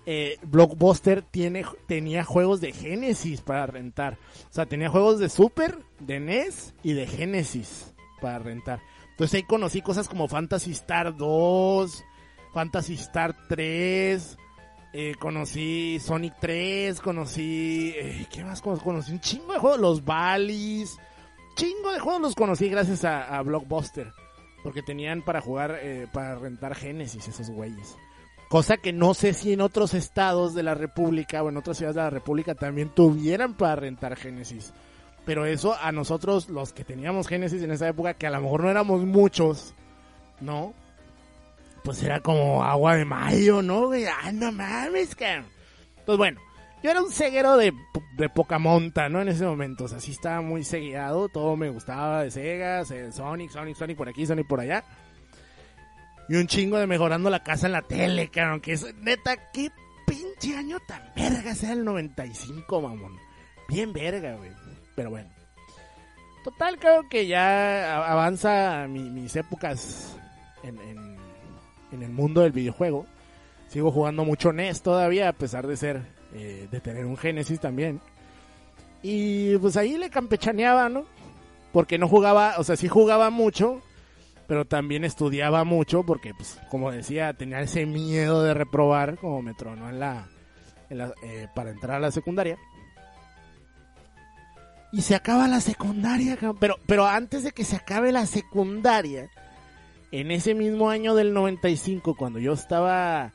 eh, 0.06 0.38
Blockbuster 0.44 1.22
tiene, 1.22 1.66
tenía 1.88 2.24
juegos 2.24 2.62
de 2.62 2.72
Genesis 2.72 3.42
para 3.42 3.66
rentar. 3.66 4.18
O 4.50 4.54
sea, 4.54 4.66
tenía 4.66 4.90
juegos 4.90 5.20
de 5.20 5.30
Super, 5.30 5.80
de 6.00 6.20
NES 6.20 6.74
y 6.84 6.94
de 6.94 7.08
Genesis 7.08 7.94
para 8.22 8.40
rentar. 8.40 8.82
Entonces 9.12 9.36
ahí 9.36 9.44
conocí 9.44 9.82
cosas 9.82 10.08
como 10.08 10.28
Fantasy 10.28 10.72
Star 10.72 11.16
2, 11.16 12.04
Fantasy 12.54 12.94
Star 12.96 13.36
3, 13.48 14.38
eh, 14.94 15.16
conocí 15.20 16.00
Sonic 16.00 16.36
3, 16.40 17.00
conocí... 17.02 17.94
Eh, 17.96 18.26
¿Qué 18.32 18.44
más? 18.44 18.62
Conocí 18.62 19.12
un 19.12 19.20
chingo 19.20 19.54
de 19.54 19.60
juegos, 19.60 19.80
los 19.80 20.04
Valleys 20.04 20.98
chingo 21.56 21.92
de 21.92 22.00
juegos 22.00 22.22
los 22.22 22.36
conocí 22.36 22.70
gracias 22.70 23.06
a, 23.06 23.42
Blockbuster. 23.42 24.14
Porque 24.64 24.84
tenían 24.84 25.24
para 25.24 25.42
jugar, 25.42 25.80
eh, 25.82 26.08
para 26.12 26.36
rentar 26.36 26.76
Genesis 26.76 27.28
esos 27.28 27.50
güeyes. 27.50 27.98
Cosa 28.52 28.76
que 28.76 28.92
no 28.92 29.14
sé 29.14 29.34
si 29.34 29.54
en 29.54 29.62
otros 29.62 29.94
estados 29.94 30.54
de 30.54 30.62
la 30.62 30.76
República 30.76 31.42
o 31.42 31.48
en 31.48 31.56
otras 31.56 31.78
ciudades 31.78 31.96
de 31.96 32.02
la 32.02 32.10
República 32.10 32.54
también 32.54 32.90
tuvieran 32.90 33.54
para 33.54 33.78
rentar 33.78 34.18
Genesis. 34.18 34.74
Pero 35.24 35.46
eso 35.46 35.74
a 35.82 35.94
nosotros, 35.94 36.50
los 36.50 36.74
que 36.74 36.84
teníamos 36.84 37.30
Genesis 37.30 37.64
en 37.64 37.72
esa 37.72 37.88
época, 37.88 38.16
que 38.16 38.28
a 38.28 38.30
lo 38.30 38.42
mejor 38.42 38.64
no 38.64 38.70
éramos 38.70 39.06
muchos, 39.06 39.74
¿no? 40.42 40.74
Pues 41.86 42.04
era 42.04 42.20
como 42.20 42.62
agua 42.62 42.98
de 42.98 43.06
mayo, 43.06 43.62
¿no? 43.62 43.92
Ah, 44.22 44.34
no 44.34 44.52
mames, 44.52 45.16
cabrón. 45.16 45.46
Pues 46.06 46.18
bueno, 46.18 46.42
yo 46.84 46.92
era 46.92 47.02
un 47.02 47.10
ceguero 47.10 47.56
de, 47.56 47.72
de 48.18 48.28
poca 48.28 48.60
monta, 48.60 49.08
¿no? 49.08 49.22
En 49.22 49.30
ese 49.30 49.46
momento, 49.46 49.86
o 49.86 49.88
sea, 49.88 50.02
sí 50.02 50.12
estaba 50.12 50.42
muy 50.42 50.66
seguido, 50.66 51.30
todo 51.30 51.56
me 51.56 51.70
gustaba 51.70 52.24
de 52.24 52.32
Sega, 52.32 52.84
Sonic, 52.84 53.50
Sonic, 53.50 53.78
Sonic 53.78 53.96
por 53.96 54.10
aquí, 54.10 54.26
Sonic 54.26 54.46
por 54.46 54.60
allá. 54.60 54.84
Y 56.32 56.38
un 56.38 56.48
chingo 56.48 56.78
de 56.78 56.88
mejorando 56.88 57.30
la 57.30 57.44
casa 57.44 57.66
en 57.66 57.74
la 57.74 57.82
tele, 57.82 58.30
cabrón, 58.30 58.62
que 58.62 58.72
es 58.72 58.86
neta, 59.02 59.52
qué 59.52 59.70
pinche 60.08 60.56
año 60.56 60.78
tan 60.88 61.02
verga 61.14 61.54
sea 61.54 61.74
el 61.74 61.84
95, 61.84 62.82
mamón. 62.82 63.18
Bien 63.68 63.92
verga, 63.92 64.38
güey. 64.38 64.52
Pero 64.96 65.10
bueno. 65.10 65.30
Total, 66.46 66.80
creo 66.80 67.10
que 67.10 67.28
ya 67.28 67.98
avanza 68.10 68.88
mis 68.88 69.36
épocas 69.36 70.18
en, 70.64 70.80
en, 71.92 72.02
el 72.02 72.12
mundo 72.12 72.44
del 72.44 72.54
videojuego. 72.54 73.06
Sigo 73.68 73.92
jugando 73.92 74.24
mucho 74.24 74.54
NES 74.54 74.84
todavía, 74.84 75.28
a 75.28 75.34
pesar 75.34 75.68
de 75.68 75.76
ser 75.76 76.02
eh, 76.34 76.70
de 76.72 76.80
tener 76.80 77.08
un 77.08 77.18
Genesis 77.18 77.60
también. 77.60 78.00
Y 79.04 79.58
pues 79.58 79.76
ahí 79.76 79.98
le 79.98 80.10
campechaneaba, 80.10 80.88
¿no? 80.88 81.04
Porque 81.74 81.98
no 81.98 82.08
jugaba, 82.08 82.54
o 82.58 82.64
sea, 82.64 82.78
sí 82.78 82.88
jugaba 82.88 83.32
mucho, 83.32 83.82
pero 84.52 84.66
también 84.66 85.06
estudiaba 85.06 85.64
mucho 85.64 86.04
porque, 86.04 86.34
pues, 86.34 86.60
como 86.70 86.92
decía, 86.92 87.34
tenía 87.34 87.62
ese 87.62 87.86
miedo 87.86 88.44
de 88.44 88.54
reprobar, 88.54 89.18
como 89.18 89.42
me 89.42 89.54
tronó 89.54 89.88
en 89.88 89.98
la, 89.98 90.28
eh, 90.90 91.48
para 91.56 91.72
entrar 91.72 91.96
a 91.96 92.00
la 92.02 92.12
secundaria. 92.12 92.58
Y 94.92 95.04
se 95.04 95.16
acaba 95.16 95.48
la 95.48 95.62
secundaria, 95.62 96.38
pero, 96.60 96.76
pero 96.86 97.06
antes 97.06 97.44
de 97.44 97.54
que 97.54 97.64
se 97.64 97.78
acabe 97.78 98.12
la 98.12 98.26
secundaria, 98.26 99.30
en 100.12 100.32
ese 100.32 100.54
mismo 100.54 100.90
año 100.90 101.16
del 101.16 101.32
95, 101.34 102.16
cuando 102.18 102.38
yo 102.38 102.52
estaba 102.52 103.32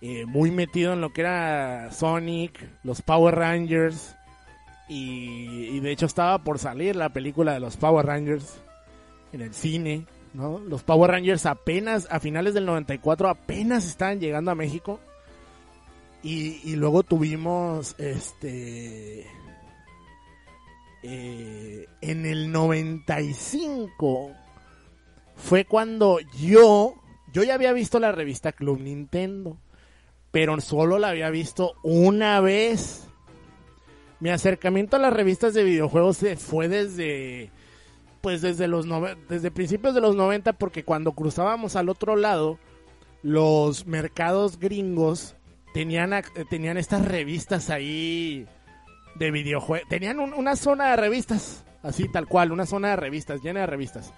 eh, 0.00 0.26
muy 0.26 0.52
metido 0.52 0.92
en 0.92 1.00
lo 1.00 1.12
que 1.12 1.22
era 1.22 1.90
Sonic, 1.90 2.70
los 2.84 3.02
Power 3.02 3.34
Rangers 3.34 4.14
Y, 4.88 5.70
y 5.72 5.80
de 5.80 5.90
hecho 5.90 6.06
estaba 6.06 6.44
por 6.44 6.60
salir 6.60 6.94
la 6.94 7.08
película 7.08 7.52
de 7.52 7.58
los 7.58 7.76
Power 7.76 8.06
Rangers 8.06 8.62
en 9.32 9.40
el 9.40 9.54
cine, 9.54 10.06
¿no? 10.34 10.58
Los 10.58 10.82
Power 10.82 11.10
Rangers 11.10 11.46
apenas, 11.46 12.06
a 12.10 12.20
finales 12.20 12.54
del 12.54 12.66
94, 12.66 13.28
apenas 13.28 13.86
estaban 13.86 14.20
llegando 14.20 14.50
a 14.50 14.54
México. 14.54 15.00
Y, 16.22 16.76
luego 16.76 17.02
tuvimos, 17.02 17.96
este... 17.98 19.26
eh, 21.02 21.86
en 22.00 22.26
el 22.26 22.52
95 22.52 24.30
fue 25.34 25.64
cuando 25.64 26.20
yo, 26.38 26.94
yo 27.32 27.42
ya 27.42 27.54
había 27.54 27.72
visto 27.72 27.98
la 27.98 28.12
revista 28.12 28.52
Club 28.52 28.80
Nintendo, 28.80 29.58
pero 30.30 30.60
solo 30.60 30.98
la 30.98 31.08
había 31.08 31.30
visto 31.30 31.74
una 31.82 32.40
vez. 32.40 33.08
Mi 34.20 34.30
acercamiento 34.30 34.94
a 34.94 35.00
las 35.00 35.12
revistas 35.12 35.52
de 35.54 35.64
videojuegos 35.64 36.20
fue 36.38 36.68
desde 36.68 37.50
pues 38.22 38.40
desde 38.40 38.68
los 38.68 38.86
desde 39.28 39.50
principios 39.50 39.94
de 39.94 40.00
los 40.00 40.16
90 40.16 40.54
porque 40.54 40.84
cuando 40.84 41.12
cruzábamos 41.12 41.76
al 41.76 41.88
otro 41.90 42.16
lado 42.16 42.58
los 43.22 43.86
mercados 43.86 44.58
gringos 44.58 45.36
tenían 45.74 46.12
eh, 46.14 46.22
tenían 46.48 46.78
estas 46.78 47.04
revistas 47.06 47.68
ahí 47.70 48.46
de 49.16 49.30
videojuegos 49.30 49.88
tenían 49.88 50.20
un- 50.20 50.32
una 50.34 50.56
zona 50.56 50.90
de 50.90 50.96
revistas 50.96 51.64
así 51.82 52.08
tal 52.10 52.26
cual 52.26 52.52
una 52.52 52.64
zona 52.66 52.90
de 52.90 52.96
revistas 52.96 53.42
llena 53.42 53.60
de 53.60 53.66
revistas 53.66 54.12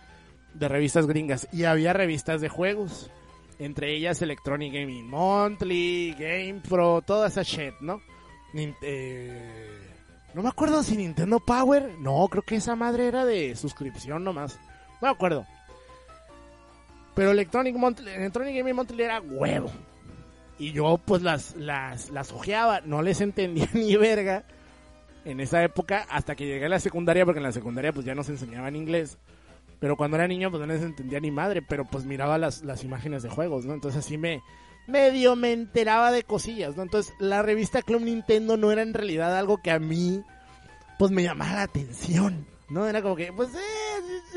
de 0.55 0.69
revistas 0.69 1.07
gringas 1.07 1.49
y 1.53 1.65
había 1.65 1.93
revistas 1.93 2.41
de 2.41 2.49
juegos 2.49 3.11
entre 3.59 3.95
ellas 3.97 4.21
Electronic 4.23 4.73
Gaming 4.75 5.09
Monthly 5.09 6.15
Game 6.19 6.61
Pro 6.69 7.03
toda 7.03 7.29
esa 7.29 7.43
shit 7.43 7.75
no 7.81 8.01
eh, 8.83 9.84
no 10.35 10.43
me 10.43 10.49
acuerdo 10.49 10.83
si 10.83 10.97
Nintendo 10.97 11.39
Power. 11.39 11.95
No, 12.01 12.27
creo 12.29 12.43
que 12.43 12.57
esa 12.57 12.75
madre 12.75 13.07
era 13.07 13.25
de 13.25 13.55
suscripción 13.55 14.25
nomás. 14.25 14.59
No 15.01 15.09
me 15.09 15.09
acuerdo. 15.09 15.47
Pero 17.15 17.31
Electronic, 17.31 17.77
Monthly, 17.77 18.11
Electronic 18.11 18.57
Gaming 18.57 18.75
Monthly 18.75 19.03
era 19.03 19.21
huevo. 19.21 19.71
Y 20.59 20.73
yo 20.73 20.99
pues 20.99 21.23
las, 21.23 21.55
las, 21.55 22.11
las 22.11 22.33
ojeaba. 22.33 22.81
No 22.81 23.01
les 23.01 23.21
entendía 23.21 23.69
ni 23.75 23.97
verga 23.97 24.45
en 25.25 25.39
esa 25.39 25.63
época 25.63 26.05
hasta 26.11 26.35
que 26.35 26.47
llegué 26.47 26.67
a 26.67 26.69
la 26.69 26.81
secundaria. 26.81 27.25
Porque 27.25 27.39
en 27.39 27.45
la 27.45 27.53
secundaria 27.53 27.93
pues 27.93 28.05
ya 28.05 28.17
nos 28.17 28.29
enseñaban 28.29 28.75
inglés. 28.75 29.19
Pero 29.79 29.97
cuando 29.97 30.17
era 30.17 30.27
niño 30.27 30.51
pues 30.51 30.61
no 30.61 30.67
les 30.67 30.83
entendía 30.83 31.21
ni 31.21 31.31
madre. 31.31 31.63
Pero 31.63 31.85
pues 31.85 32.05
miraba 32.05 32.39
las, 32.39 32.65
las 32.65 32.83
imágenes 32.83 33.23
de 33.23 33.31
juegos, 33.31 33.67
¿no? 33.67 33.73
Entonces 33.73 34.05
así 34.05 34.19
me... 34.19 34.43
Medio 34.87 35.37
me 35.37 35.53
enteraba 35.53 36.13
de 36.13 36.23
cosillas, 36.23 36.77
¿no? 36.77 36.83
Entonces 36.83 37.15
la 37.19 37.43
revista 37.43 37.83
Club 37.83 38.03
Nintendo 38.03 38.57
no 38.57 38.71
era 38.71 38.83
en 38.83 38.95
realidad 38.95 39.37
algo 39.37 39.59
que 39.59 39.71
a 39.71 39.79
mí 39.79 40.23
pues 40.99 41.11
me 41.11 41.23
llamaba 41.23 41.55
la 41.55 41.63
atención, 41.63 42.47
¿no? 42.69 42.87
Era 42.87 43.03
como 43.03 43.17
que, 43.17 43.33
pues, 43.33 43.51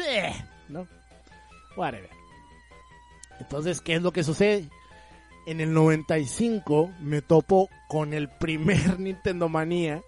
eh, 0.07 0.33
¿no? 0.69 0.87
Whatever. 1.75 2.09
Entonces, 3.39 3.81
¿qué 3.81 3.95
es 3.95 4.01
lo 4.01 4.11
que 4.11 4.23
sucede? 4.23 4.69
En 5.45 5.61
el 5.61 5.73
95 5.73 6.91
me 6.99 7.21
topo 7.21 7.69
con 7.87 8.13
el 8.13 8.27
primer 8.29 8.99
Nintendo 8.99 9.49
Manía 9.49 10.01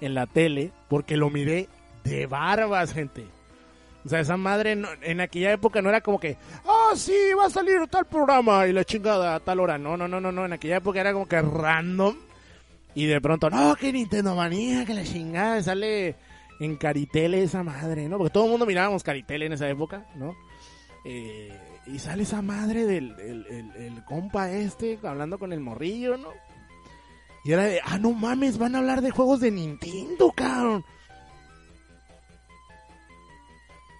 en 0.00 0.14
la 0.14 0.26
tele 0.26 0.72
porque 0.88 1.16
lo 1.16 1.30
miré 1.30 1.68
de 2.04 2.26
barbas, 2.26 2.92
gente. 2.92 3.26
O 4.06 4.08
sea, 4.08 4.20
esa 4.20 4.36
madre 4.36 4.76
no- 4.76 4.88
en 5.02 5.20
aquella 5.20 5.52
época 5.52 5.82
no 5.82 5.88
era 5.88 6.00
como 6.00 6.18
que, 6.20 6.36
ah, 6.64 6.92
sí, 6.94 7.12
va 7.36 7.46
a 7.46 7.50
salir 7.50 7.86
tal 7.90 8.06
programa 8.06 8.66
y 8.66 8.72
la 8.72 8.84
chingada 8.84 9.34
a 9.34 9.40
tal 9.40 9.58
hora. 9.60 9.76
No, 9.78 9.96
no, 9.96 10.06
no, 10.06 10.20
no, 10.20 10.30
no. 10.32 10.44
En 10.46 10.52
aquella 10.52 10.76
época 10.76 11.00
era 11.00 11.12
como 11.12 11.26
que 11.26 11.42
random. 11.42 12.16
Y 12.94 13.06
de 13.06 13.20
pronto, 13.20 13.50
no, 13.50 13.74
que 13.76 13.92
Nintendo 13.92 14.34
Manía, 14.34 14.86
que 14.86 14.94
la 14.94 15.02
chingada 15.04 15.62
sale 15.62 16.14
en 16.60 16.76
Caritele 16.76 17.42
esa 17.42 17.62
madre, 17.62 18.08
¿no? 18.08 18.16
Porque 18.16 18.32
todo 18.32 18.44
el 18.44 18.50
mundo 18.52 18.64
mirábamos 18.64 19.02
Caritele 19.02 19.46
en 19.46 19.52
esa 19.52 19.68
época, 19.68 20.06
¿no? 20.14 20.34
Eh, 21.04 21.52
y 21.86 21.98
sale 21.98 22.22
esa 22.22 22.40
madre 22.42 22.84
del 22.86 23.10
el, 23.20 23.46
el- 23.48 23.72
el 23.76 24.04
compa 24.04 24.50
este 24.50 24.98
hablando 25.02 25.38
con 25.38 25.52
el 25.52 25.60
morrillo, 25.60 26.16
¿no? 26.16 26.28
Y 27.44 27.52
era 27.52 27.64
de, 27.64 27.80
ah, 27.84 27.98
no 27.98 28.12
mames, 28.12 28.56
van 28.58 28.74
a 28.74 28.78
hablar 28.78 29.02
de 29.02 29.10
juegos 29.10 29.40
de 29.40 29.50
Nintendo, 29.50 30.32
cabrón. 30.34 30.84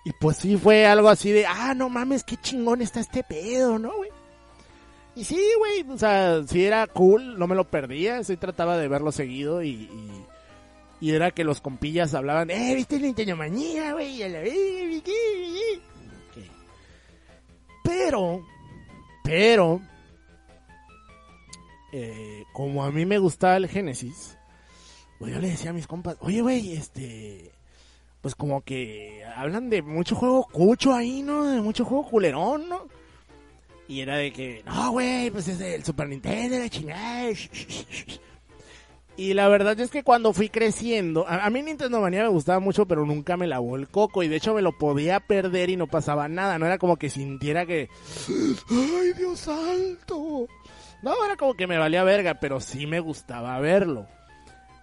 Y 0.07 0.13
pues 0.13 0.37
sí 0.37 0.57
fue 0.57 0.87
algo 0.87 1.09
así 1.09 1.33
de, 1.33 1.47
ah, 1.47 1.75
no 1.75 1.89
mames, 1.89 2.23
qué 2.23 2.37
chingón 2.37 2.81
está 2.81 3.01
este 3.01 3.25
pedo, 3.25 3.77
¿no, 3.77 3.93
güey? 3.93 4.11
Y 5.17 5.25
sí, 5.25 5.37
güey, 5.59 5.85
o 5.91 5.99
sea, 5.99 6.45
sí 6.47 6.65
era 6.65 6.87
cool, 6.87 7.37
no 7.37 7.49
me 7.49 7.57
lo 7.57 7.65
perdía, 7.65 8.23
sí 8.23 8.37
trataba 8.37 8.79
de 8.79 8.87
verlo 8.87 9.11
seguido 9.11 9.65
y, 9.65 9.91
y, 11.01 11.11
era 11.11 11.33
que 11.33 11.43
los 11.43 11.61
compillas 11.61 12.15
hablaban, 12.15 12.51
eh, 12.51 12.77
viste 12.77 13.01
Nintendo 13.01 13.35
Manía, 13.35 13.95
güey, 13.95 14.23
a. 14.23 14.29
Pero, 17.83 18.47
pero, 19.25 19.81
eh, 21.93 22.45
como 22.53 22.85
a 22.85 22.93
mí 22.93 23.05
me 23.07 23.19
gustaba 23.19 23.57
el 23.57 23.67
Genesis, 23.67 24.39
pues 25.19 25.35
yo 25.35 25.41
le 25.41 25.49
decía 25.49 25.71
a 25.71 25.75
mis 25.75 25.89
compas, 25.89 26.17
oye, 26.21 26.43
güey, 26.43 26.75
este, 26.75 27.56
pues 28.27 28.35
como 28.35 28.63
que 28.63 29.23
hablan 29.37 29.71
de 29.71 29.83
mucho 29.83 30.17
juego 30.17 30.49
cucho 30.51 30.93
ahí, 30.93 31.23
¿no? 31.23 31.45
De 31.45 31.61
mucho 31.61 31.85
juego 31.85 32.09
culerón, 32.09 32.69
¿no? 32.69 32.89
Y 33.87 34.01
era 34.01 34.17
de 34.17 34.33
que, 34.33 34.65
no, 34.67 34.91
güey, 34.91 35.31
pues 35.31 35.47
es 35.47 35.61
el 35.61 35.85
Super 35.85 36.09
Nintendo, 36.09 36.59
la 36.59 36.69
chingada. 36.69 37.31
Y 39.17 39.33
la 39.35 39.47
verdad 39.47 39.79
es 39.79 39.93
que 39.93 40.03
cuando 40.03 40.33
fui 40.33 40.49
creciendo, 40.49 41.25
a, 41.29 41.49
mí 41.51 41.63
Nintendo 41.63 42.01
Manía 42.01 42.25
me 42.25 42.29
gustaba 42.31 42.59
mucho, 42.59 42.85
pero 42.87 43.07
nunca 43.07 43.37
me 43.37 43.47
lavó 43.47 43.77
el 43.77 43.87
coco. 43.87 44.25
Y 44.25 44.29
de 44.29 44.35
hecho 44.35 44.55
me 44.55 44.61
lo 44.61 44.77
podía 44.77 45.21
perder 45.21 45.71
y 45.71 45.77
no 45.77 45.87
pasaba 45.87 46.27
nada. 46.27 46.59
No 46.59 46.67
era 46.67 46.79
como 46.79 46.97
que 46.97 47.09
sintiera 47.09 47.65
que, 47.65 47.89
¡ay, 48.29 49.13
Dios 49.17 49.39
santo! 49.39 50.49
No, 51.01 51.25
era 51.25 51.37
como 51.37 51.55
que 51.55 51.69
me 51.69 51.79
valía 51.79 52.03
verga, 52.03 52.41
pero 52.41 52.59
sí 52.59 52.89
me 52.89 52.99
gustaba 52.99 53.61
verlo. 53.61 54.09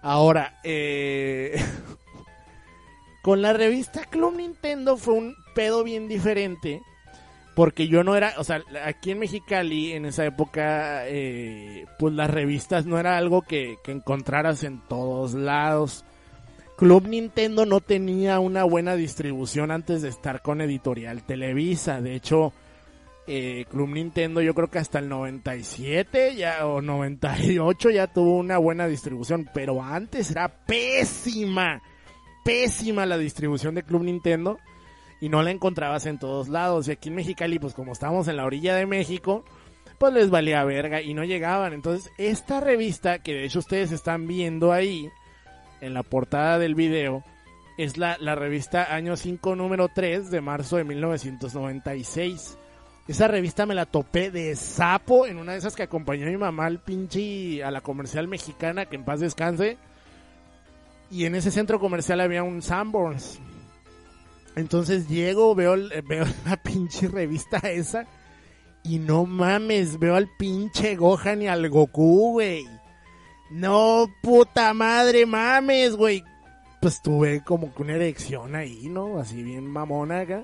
Ahora, 0.00 0.58
eh... 0.64 1.62
con 3.24 3.40
la 3.40 3.54
revista 3.54 4.04
Club 4.04 4.36
Nintendo 4.36 4.98
fue 4.98 5.14
un 5.14 5.34
pedo 5.54 5.82
bien 5.82 6.08
diferente. 6.08 6.82
Porque 7.56 7.88
yo 7.88 8.04
no 8.04 8.16
era, 8.16 8.34
o 8.36 8.44
sea, 8.44 8.62
aquí 8.84 9.12
en 9.12 9.20
Mexicali 9.20 9.92
en 9.92 10.04
esa 10.04 10.26
época, 10.26 11.06
eh, 11.06 11.86
pues 11.98 12.12
las 12.12 12.28
revistas 12.28 12.84
no 12.84 12.98
era 12.98 13.16
algo 13.16 13.42
que, 13.42 13.76
que 13.82 13.92
encontraras 13.92 14.62
en 14.64 14.80
todos 14.88 15.32
lados. 15.32 16.04
Club 16.76 17.06
Nintendo 17.06 17.64
no 17.64 17.80
tenía 17.80 18.40
una 18.40 18.64
buena 18.64 18.94
distribución 18.94 19.70
antes 19.70 20.02
de 20.02 20.10
estar 20.10 20.42
con 20.42 20.60
Editorial 20.60 21.22
Televisa. 21.22 22.02
De 22.02 22.16
hecho, 22.16 22.52
eh, 23.26 23.64
Club 23.70 23.88
Nintendo 23.88 24.42
yo 24.42 24.52
creo 24.52 24.68
que 24.68 24.80
hasta 24.80 24.98
el 24.98 25.08
97 25.08 26.34
ya, 26.34 26.66
o 26.66 26.82
98 26.82 27.88
ya 27.90 28.08
tuvo 28.08 28.36
una 28.36 28.58
buena 28.58 28.86
distribución. 28.86 29.48
Pero 29.54 29.82
antes 29.82 30.30
era 30.30 30.48
pésima, 30.48 31.80
pésima 32.44 33.06
la 33.06 33.18
distribución 33.18 33.74
de 33.74 33.82
Club 33.82 34.04
Nintendo 34.04 34.58
y 35.20 35.28
no 35.28 35.42
la 35.42 35.50
encontrabas 35.50 36.06
en 36.06 36.18
todos 36.18 36.48
lados. 36.48 36.86
Y 36.86 36.92
aquí 36.92 37.08
en 37.08 37.16
Mexicali, 37.16 37.58
pues 37.58 37.74
como 37.74 37.92
estábamos 37.92 38.28
en 38.28 38.36
la 38.36 38.44
orilla 38.44 38.76
de 38.76 38.86
México, 38.86 39.44
pues 39.98 40.12
les 40.12 40.30
valía 40.30 40.62
verga 40.64 41.00
y 41.02 41.14
no 41.14 41.24
llegaban. 41.24 41.72
Entonces, 41.72 42.12
esta 42.18 42.60
revista, 42.60 43.18
que 43.18 43.32
de 43.32 43.44
hecho 43.44 43.58
ustedes 43.58 43.90
están 43.90 44.28
viendo 44.28 44.72
ahí, 44.72 45.10
en 45.80 45.94
la 45.94 46.02
portada 46.02 46.58
del 46.58 46.74
video, 46.74 47.24
es 47.76 47.98
la, 47.98 48.16
la 48.20 48.34
revista 48.34 48.94
Año 48.94 49.16
5, 49.16 49.56
número 49.56 49.88
3 49.88 50.30
de 50.30 50.40
marzo 50.40 50.76
de 50.76 50.84
1996. 50.84 52.58
Esa 53.06 53.28
revista 53.28 53.66
me 53.66 53.74
la 53.74 53.84
topé 53.84 54.30
de 54.30 54.56
sapo 54.56 55.26
en 55.26 55.38
una 55.38 55.52
de 55.52 55.58
esas 55.58 55.76
que 55.76 55.82
acompañó 55.82 56.26
a 56.26 56.30
mi 56.30 56.36
mamá 56.38 56.66
al 56.66 56.80
pinche 56.80 57.62
a 57.62 57.70
la 57.70 57.82
comercial 57.82 58.28
mexicana, 58.28 58.86
que 58.86 58.96
en 58.96 59.04
paz 59.04 59.20
descanse. 59.20 59.76
Y 61.10 61.26
en 61.26 61.34
ese 61.34 61.50
centro 61.50 61.78
comercial 61.78 62.20
había 62.20 62.42
un 62.42 62.62
Sanborns. 62.62 63.38
Entonces 64.56 65.08
llego, 65.08 65.54
veo, 65.54 65.74
el- 65.74 66.02
veo 66.02 66.24
la 66.46 66.56
pinche 66.56 67.08
revista 67.08 67.58
esa. 67.58 68.06
Y 68.82 68.98
no 68.98 69.24
mames, 69.24 69.98
veo 69.98 70.14
al 70.14 70.28
pinche 70.38 70.94
Gohan 70.96 71.42
y 71.42 71.48
al 71.48 71.68
Goku, 71.70 72.32
güey. 72.32 72.66
No, 73.50 74.06
puta 74.22 74.74
madre, 74.74 75.24
mames, 75.26 75.96
güey. 75.96 76.22
Pues 76.80 77.00
tuve 77.00 77.42
como 77.42 77.72
que 77.74 77.82
una 77.82 77.94
erección 77.94 78.54
ahí, 78.54 78.88
¿no? 78.88 79.18
Así 79.18 79.42
bien 79.42 79.66
mamona 79.66 80.20
acá. 80.20 80.42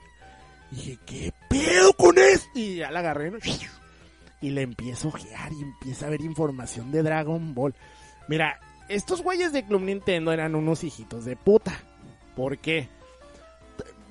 Y 0.73 0.77
dije, 0.77 0.99
¿qué 1.05 1.33
pedo 1.49 1.93
con 1.95 2.17
esto? 2.17 2.49
Y 2.55 2.77
ya 2.77 2.91
la 2.91 3.01
agarré, 3.01 3.31
¿no? 3.31 3.39
Y 4.41 4.51
le 4.51 4.63
empiezo 4.63 5.09
a 5.09 5.11
ojear 5.11 5.53
y 5.53 5.61
empieza 5.63 6.07
a 6.07 6.11
ver 6.11 6.23
información 6.23 6.91
de 6.93 7.03
Dragon 7.03 7.55
Ball. 7.55 7.75
Mira, 8.27 8.59
estos 8.91 9.23
güeyes 9.23 9.53
de 9.53 9.65
Club 9.65 9.83
Nintendo 9.83 10.33
eran 10.33 10.55
unos 10.55 10.85
hijitos 10.85 11.25
de 11.25 11.37
puta. 11.37 11.81
¿Por 12.35 12.59
qué? 12.59 12.89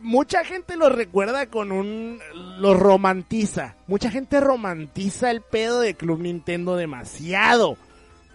Mucha 0.02 0.46
gente 0.46 0.78
los 0.78 0.92
recuerda 0.94 1.48
con 1.48 1.72
un... 1.72 2.20
los 2.60 2.80
romantiza. 2.80 3.76
Mucha 3.88 4.10
gente 4.10 4.40
romantiza 4.40 5.30
el 5.32 5.42
pedo 5.42 5.82
de 5.82 5.96
Club 5.96 6.22
Nintendo 6.22 6.78
demasiado. 6.78 7.78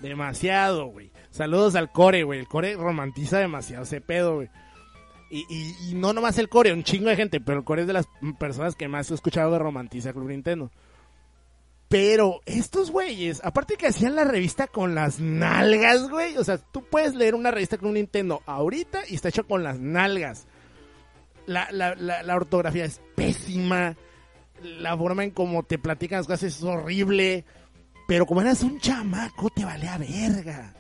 Demasiado, 0.01 0.87
güey. 0.87 1.11
Saludos 1.31 1.75
al 1.75 1.91
core, 1.91 2.23
güey. 2.25 2.41
El 2.41 2.49
core 2.49 2.77
romantiza 2.77 3.39
demasiado 3.39 3.85
ese 3.85 4.03
pedo, 4.03 4.37
güey. 4.37 4.51
Y, 5.31 5.47
y, 5.49 5.91
y, 5.91 5.95
no 5.95 6.13
nomás 6.13 6.39
el 6.39 6.51
core, 6.51 6.73
un 6.73 6.85
chingo 6.85 7.09
de 7.09 7.17
gente, 7.17 7.41
pero 7.41 7.59
el 7.59 7.65
core 7.65 7.81
es 7.81 7.87
de 7.89 7.95
las 7.95 8.07
personas 8.39 8.77
que 8.77 8.87
más 8.87 9.11
he 9.11 9.15
escuchado 9.15 9.51
de 9.51 9.59
romantiza 9.59 10.13
Club 10.13 10.29
Nintendo. 10.29 10.71
Pero 11.89 12.41
estos 12.47 12.91
güeyes, 12.91 13.41
aparte 13.45 13.77
que 13.77 13.87
hacían 13.87 14.17
la 14.17 14.25
revista 14.25 14.67
con 14.67 14.95
las 14.95 15.21
nalgas, 15.21 16.09
güey. 16.09 16.37
O 16.39 16.45
sea, 16.45 16.59
tú 16.59 16.85
puedes 16.85 17.15
leer 17.15 17.35
una 17.35 17.51
revista 17.51 17.79
con 17.79 17.89
un 17.89 17.95
Nintendo 17.95 18.43
ahorita 18.47 19.03
y 19.09 19.15
está 19.15 19.29
hecho 19.29 19.47
con 19.47 19.63
las 19.63 19.79
nalgas. 19.79 20.47
La, 21.47 21.69
la, 21.71 21.95
la, 21.95 22.35
ortografía 22.35 22.85
es 22.85 23.01
pésima. 23.15 23.97
La 24.63 24.97
forma 24.97 25.25
en 25.25 25.31
cómo 25.31 25.63
te 25.63 25.79
platican 25.79 26.19
las 26.19 26.27
cosas 26.27 26.45
es 26.45 26.63
horrible. 26.63 27.45
Pero 28.09 28.27
como 28.27 28.41
eras 28.41 28.63
un 28.63 28.81
chamaco, 28.81 29.51
te 29.51 29.65
vale 29.65 29.89
a 29.89 29.99
verga. 29.99 30.75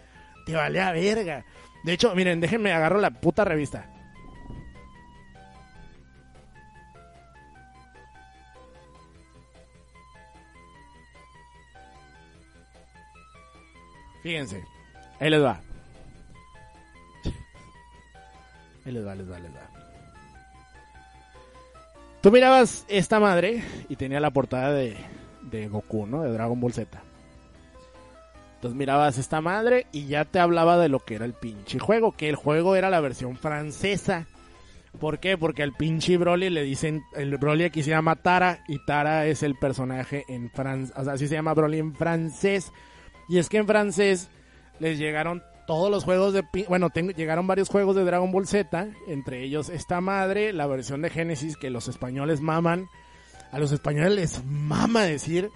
Te 0.47 0.55
vale 0.55 0.81
a 0.81 0.93
verga. 0.93 1.45
De 1.85 1.93
hecho, 1.93 2.15
miren, 2.15 2.41
déjenme 2.41 2.73
agarro 2.73 2.99
la 2.99 3.11
puta 3.11 3.45
revista. 3.45 3.91
Fíjense. 14.25 14.65
Ahí 15.21 15.29
les 15.29 15.43
va. 15.43 15.61
Ahí 18.87 18.93
les 18.93 19.07
va, 19.07 19.15
les 19.15 19.31
va, 19.31 19.39
les 19.39 19.51
va. 19.53 19.71
Tú 22.23 22.33
mirabas 22.33 22.87
esta 22.89 23.21
madre 23.21 23.63
y 23.91 23.97
tenía 23.97 24.21
la 24.21 24.31
portada 24.31 24.73
de, 24.73 24.97
de 25.43 25.69
Goku, 25.69 26.07
¿no? 26.07 26.23
De 26.23 26.33
Dragon 26.33 26.59
Ball 26.59 26.73
Z. 26.73 27.03
Entonces 28.55 28.79
mirabas 28.79 29.19
esta 29.19 29.43
madre 29.43 29.87
y 29.93 30.07
ya 30.07 30.25
te 30.25 30.39
hablaba 30.39 30.79
de 30.79 30.89
lo 30.89 31.01
que 31.01 31.17
era 31.17 31.27
el 31.27 31.35
pinche 31.35 31.79
juego, 31.79 32.13
que 32.13 32.31
el 32.31 32.37
juego 32.37 32.77
era 32.77 32.89
la 32.89 33.01
versión 33.01 33.37
francesa. 33.37 34.27
¿Por 34.99 35.19
qué? 35.19 35.37
Porque 35.37 35.63
al 35.63 35.75
pinche 35.75 36.17
Broly 36.17 36.49
le 36.49 36.63
dicen, 36.63 37.03
el 37.15 37.37
Broly 37.37 37.65
aquí 37.65 37.83
se 37.83 37.91
llama 37.91 38.17
Tara 38.17 38.65
y 38.69 38.83
Tara 38.87 39.27
es 39.27 39.43
el 39.43 39.57
personaje 39.57 40.25
en 40.29 40.51
francés, 40.51 40.97
o 40.97 41.05
sea, 41.05 41.13
así 41.13 41.29
se 41.29 41.35
llama 41.35 41.53
Broly 41.53 41.79
en 41.79 41.95
francés. 41.95 42.73
Y 43.29 43.39
es 43.39 43.49
que 43.49 43.59
en 43.59 43.67
francés 43.67 44.29
les 44.79 44.99
llegaron 44.99 45.43
todos 45.67 45.91
los 45.91 46.05
juegos 46.05 46.33
de... 46.33 46.45
Bueno, 46.69 46.91
llegaron 47.17 47.47
varios 47.47 47.69
juegos 47.69 47.97
de 47.97 48.05
Dragon 48.05 48.31
Ball 48.31 48.47
Z, 48.47 48.89
entre 49.09 49.43
ellos 49.43 49.69
esta 49.69 50.01
madre, 50.01 50.53
la 50.53 50.67
versión 50.67 51.03
de 51.03 51.11
Genesis 51.11 51.57
que 51.57 51.71
los 51.71 51.89
españoles 51.89 52.41
maman. 52.41 52.87
A 53.51 53.59
los 53.59 53.73
españoles 53.73 54.13
les 54.15 54.45
mama 54.45 55.05
decir 55.05 55.51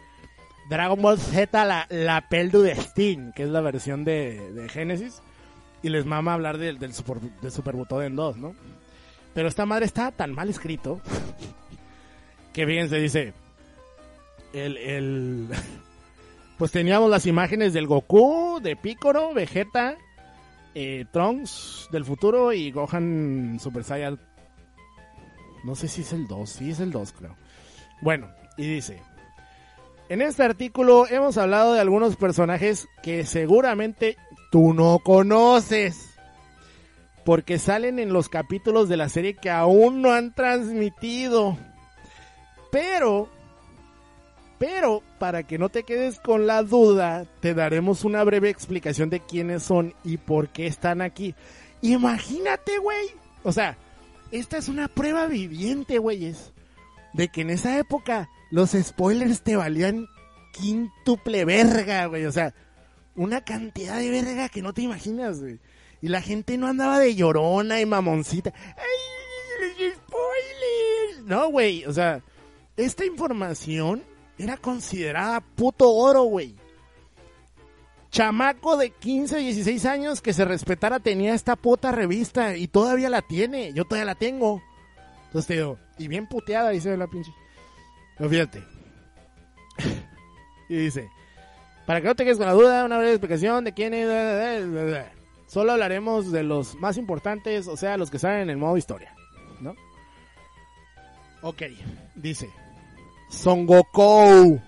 Dragon 0.71 1.01
Ball 1.01 1.19
Z, 1.19 1.65
la, 1.65 1.87
la 1.91 2.29
Pel 2.29 2.51
du 2.51 2.63
Destin, 2.63 3.33
que 3.33 3.43
es 3.43 3.49
la 3.49 3.61
versión 3.61 4.05
de, 4.05 4.53
de 4.53 4.69
Genesis. 4.69 5.21
Y 5.83 5.91
les 5.91 6.07
mama 6.07 6.35
hablar 6.35 6.59
del, 6.59 6.79
del 6.79 6.95
Super, 6.95 7.21
de 7.21 7.51
Super 7.51 7.77
Butoden 7.77 8.17
2, 8.17 8.37
¿no? 8.37 8.55
Pero 9.35 9.49
esta 9.49 9.67
madre 9.67 9.85
está 9.85 10.11
tan 10.11 10.33
mal 10.33 10.49
escrito 10.49 11.01
que 12.53 12.65
bien 12.65 12.89
se 12.89 12.97
dice... 12.97 13.35
El, 14.55 14.79
el, 14.79 15.49
pues 16.59 16.73
teníamos 16.73 17.09
las 17.09 17.25
imágenes 17.27 17.73
del 17.73 17.87
Goku, 17.87 18.61
de 18.61 18.75
Piccolo, 18.75 19.33
Vegeta, 19.33 19.97
eh, 20.75 21.07
Trunks 21.13 21.89
del 21.93 22.05
futuro 22.05 22.53
y 22.53 22.73
Gohan 22.73 23.59
Super 23.61 23.85
Saiyan. 23.85 24.21
No 25.65 25.75
sé 25.77 25.89
si 25.89 26.03
es 26.03 26.13
el 26.13 26.27
2, 26.27 26.51
sí 26.51 26.71
es 26.71 26.81
el 26.81 26.91
2 26.91 27.13
creo. 27.13 27.37
Bueno, 28.03 28.29
y 28.57 28.67
dice, 28.67 29.01
en 30.09 30.21
este 30.21 30.43
artículo 30.43 31.07
hemos 31.09 31.39
hablado 31.39 31.75
de 31.75 31.81
algunos 31.81 32.17
personajes 32.17 32.89
que 33.03 33.25
seguramente 33.25 34.17
tú 34.51 34.75
no 34.75 34.99
conoces. 34.99 36.07
Porque 37.25 37.59
salen 37.59 37.99
en 37.99 38.13
los 38.13 38.29
capítulos 38.29 38.89
de 38.89 38.97
la 38.97 39.11
serie 39.11 39.35
que 39.35 39.51
aún 39.51 40.01
no 40.01 40.13
han 40.13 40.35
transmitido. 40.35 41.59
Pero 42.73 43.29
pero 44.59 45.03
para 45.19 45.45
que 45.45 45.59
no 45.59 45.69
te 45.69 45.85
quedes 45.85 46.19
con 46.19 46.47
la 46.47 46.63
duda, 46.63 47.27
te 47.41 47.55
daremos 47.55 48.05
una 48.05 48.25
breve 48.25 48.51
explicación 48.51 49.09
de 49.09 49.21
quiénes 49.21 49.63
son 49.63 49.95
y 50.05 50.17
por 50.17 50.49
qué 50.49 50.67
están 50.67 51.01
aquí. 51.01 51.35
Imagínate, 51.81 52.79
güey. 52.79 53.11
O 53.45 53.53
sea, 53.53 53.77
esta 54.33 54.59
es 54.59 54.69
una 54.69 54.89
prueba 54.89 55.27
viviente, 55.27 55.99
güeyes. 55.99 56.53
De 57.13 57.29
que 57.29 57.43
en 57.43 57.51
esa 57.51 57.79
época 57.79 58.29
los 58.51 58.71
spoilers 58.71 59.43
te 59.43 59.57
valían 59.57 60.09
quintuple 60.53 61.45
verga, 61.45 62.07
güey. 62.07 62.27
O 62.27 62.33
sea, 62.33 62.53
una 63.15 63.45
cantidad 63.45 63.99
de 63.99 64.11
verga 64.11 64.49
que 64.49 64.63
no 64.63 64.75
te 64.75 64.83
imaginas, 64.83 65.41
güey. 65.41 65.61
Y 66.03 66.09
la 66.09 66.21
gente 66.21 66.59
no 66.59 66.67
andaba 66.67 66.99
de 66.99 67.15
llorona 67.15 67.81
y 67.81 67.87
mamoncita. 67.87 68.53
¡Ay, 68.77 69.93
spoilers! 69.93 71.25
No, 71.27 71.51
güey. 71.51 71.85
O 71.85 71.93
sea, 71.93 72.23
esta 72.77 73.05
información 73.05 74.03
era 74.39 74.57
considerada 74.57 75.41
puto 75.41 75.91
oro, 75.91 76.23
güey. 76.25 76.55
Chamaco 78.11 78.77
de 78.77 78.91
15, 78.91 79.39
16 79.39 79.85
años 79.85 80.23
que 80.23 80.33
se 80.33 80.45
respetara 80.45 80.99
tenía 80.99 81.35
esta 81.35 81.57
puta 81.57 81.93
revista 81.93 82.57
y 82.57 82.69
todavía 82.69 83.11
la 83.11 83.23
tiene. 83.23 83.73
Yo 83.75 83.85
todavía 83.85 84.07
la 84.07 84.15
tengo. 84.15 84.63
Entonces 85.27 85.47
te 85.47 85.55
digo, 85.55 85.79
y 85.99 86.09
bien 86.09 86.27
puteada, 86.27 86.71
dice 86.71 86.97
la 86.97 87.07
pinche. 87.07 87.33
Pero 88.17 88.31
fíjate. 88.31 88.65
y 90.69 90.77
dice, 90.77 91.11
para 91.87 92.01
que 92.01 92.07
no 92.07 92.15
te 92.15 92.25
quedes 92.25 92.39
con 92.39 92.47
la 92.47 92.53
duda, 92.53 92.85
una 92.85 92.99
breve 92.99 93.13
explicación 93.13 93.65
de 93.65 93.73
quién 93.73 93.95
es. 93.95 95.07
Solo 95.47 95.73
hablaremos 95.73 96.31
de 96.33 96.43
los 96.43 96.75
más 96.77 96.97
importantes, 96.97 97.69
o 97.69 97.77
sea, 97.77 97.97
los 97.97 98.11
que 98.11 98.19
saben 98.19 98.41
en 98.41 98.51
el 98.51 98.59
modo 98.59 98.77
historia, 98.77 99.15
¿no? 99.61 99.75
Ok, 101.41 101.63
dice, 102.15 102.51
son 103.29 103.67
Goku. 103.67 104.61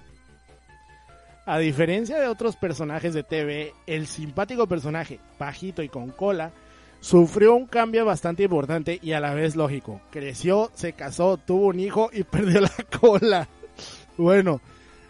A 1.46 1.58
diferencia 1.58 2.20
de 2.20 2.28
otros 2.28 2.56
personajes 2.56 3.12
de 3.14 3.24
TV, 3.24 3.72
el 3.86 4.06
simpático 4.06 4.66
personaje, 4.66 5.18
bajito 5.38 5.82
y 5.82 5.88
con 5.88 6.10
cola, 6.10 6.52
sufrió 7.00 7.56
un 7.56 7.66
cambio 7.66 8.04
bastante 8.04 8.44
importante 8.44 9.00
y 9.02 9.12
a 9.12 9.20
la 9.20 9.34
vez 9.34 9.56
lógico. 9.56 10.00
Creció, 10.10 10.70
se 10.74 10.92
casó, 10.92 11.38
tuvo 11.38 11.66
un 11.66 11.80
hijo 11.80 12.10
y 12.12 12.22
perdió 12.24 12.60
la 12.60 12.72
cola. 13.00 13.48
Bueno, 14.16 14.60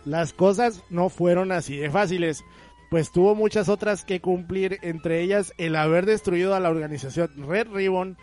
las 0.05 0.33
cosas 0.33 0.83
no 0.89 1.09
fueron 1.09 1.53
así 1.53 1.77
de 1.77 1.91
fáciles, 1.91 2.43
pues 2.91 3.13
tuvo 3.13 3.35
muchas 3.35 3.69
otras 3.69 4.05
que 4.05 4.21
cumplir, 4.21 4.79
entre 4.83 5.21
ellas 5.21 5.53
el 5.59 5.77
haber 5.77 6.07
destruido 6.07 6.55
a 6.55 6.61
la 6.61 6.71
organización 6.71 7.31
Red 7.47 7.69
Ribbon. 7.69 8.17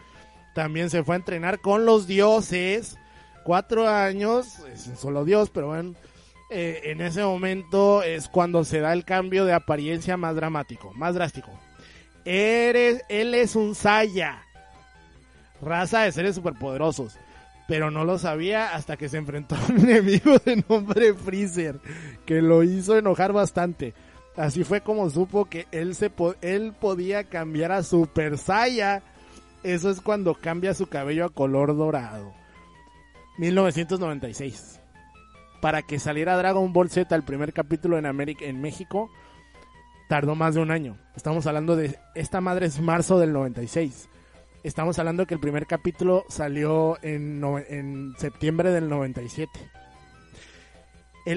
También 0.56 0.90
se 0.90 1.04
fue 1.04 1.16
a 1.16 1.20
entrenar 1.20 1.60
con 1.60 1.86
los 1.86 2.08
dioses 2.08 2.98
cuatro 3.48 3.88
años, 3.88 4.60
es 4.74 4.92
solo 5.00 5.24
Dios, 5.24 5.50
pero 5.50 5.68
bueno, 5.68 5.94
eh, 6.50 6.82
en 6.84 7.00
ese 7.00 7.24
momento 7.24 8.04
es 8.04 8.28
cuando 8.28 8.66
se 8.66 8.82
da 8.82 8.92
el 8.92 9.06
cambio 9.06 9.46
de 9.46 9.54
apariencia 9.54 10.18
más 10.18 10.36
dramático, 10.36 10.92
más 10.96 11.16
drástico. 11.16 11.58
Eres, 12.26 13.04
él 13.08 13.34
es 13.34 13.56
un 13.56 13.74
Saya, 13.74 14.44
raza 15.62 16.02
de 16.02 16.12
seres 16.12 16.36
superpoderosos, 16.36 17.16
pero 17.70 17.90
no 17.90 18.04
lo 18.04 18.20
sabía 18.20 18.76
hasta 18.76 18.98
que 18.98 19.08
se 19.08 19.16
enfrentó 19.16 19.56
a 19.56 19.66
un 19.70 19.80
enemigo 19.90 20.38
de 20.40 20.62
nombre 20.68 21.14
Freezer, 21.14 21.80
que 22.26 22.42
lo 22.42 22.64
hizo 22.64 22.98
enojar 22.98 23.32
bastante. 23.32 23.94
Así 24.36 24.66
fue 24.66 24.82
como 24.82 25.10
supo 25.10 25.46
que 25.46 25.68
él, 25.72 25.96
se 25.96 26.12
él 26.42 26.74
podía 26.78 27.24
cambiar 27.24 27.72
a 27.72 27.82
Super 27.82 28.38
Saya. 28.38 29.04
Eso 29.64 29.90
es 29.90 30.02
cuando 30.02 30.36
cambia 30.36 30.74
su 30.74 30.88
cabello 30.88 31.24
a 31.24 31.30
color 31.30 31.78
dorado. 31.78 32.34
1996. 33.38 34.80
Para 35.62 35.82
que 35.82 36.00
saliera 36.00 36.38
Dragon 36.38 36.72
Ball 36.74 36.90
Z 36.90 37.16
el 37.16 37.24
primer 37.24 37.54
capítulo 37.54 37.98
en 37.98 38.06
América, 38.06 38.46
en 38.46 38.62
México, 38.62 39.10
tardó 40.08 40.36
más 40.36 40.56
de 40.56 40.62
un 40.62 40.72
año. 40.72 40.98
Estamos 41.16 41.46
hablando 41.48 41.76
de 41.76 41.98
esta 42.16 42.42
madre 42.42 42.68
es 42.68 42.80
marzo 42.80 43.20
del 43.20 43.34
96. 43.34 44.10
Estamos 44.64 45.00
hablando 45.00 45.26
que 45.26 45.34
el 45.34 45.40
primer 45.40 45.66
capítulo 45.66 46.26
salió 46.30 46.98
en, 47.02 47.42
en 47.70 48.14
septiembre 48.18 48.72
del 48.72 48.90
97. 48.90 49.50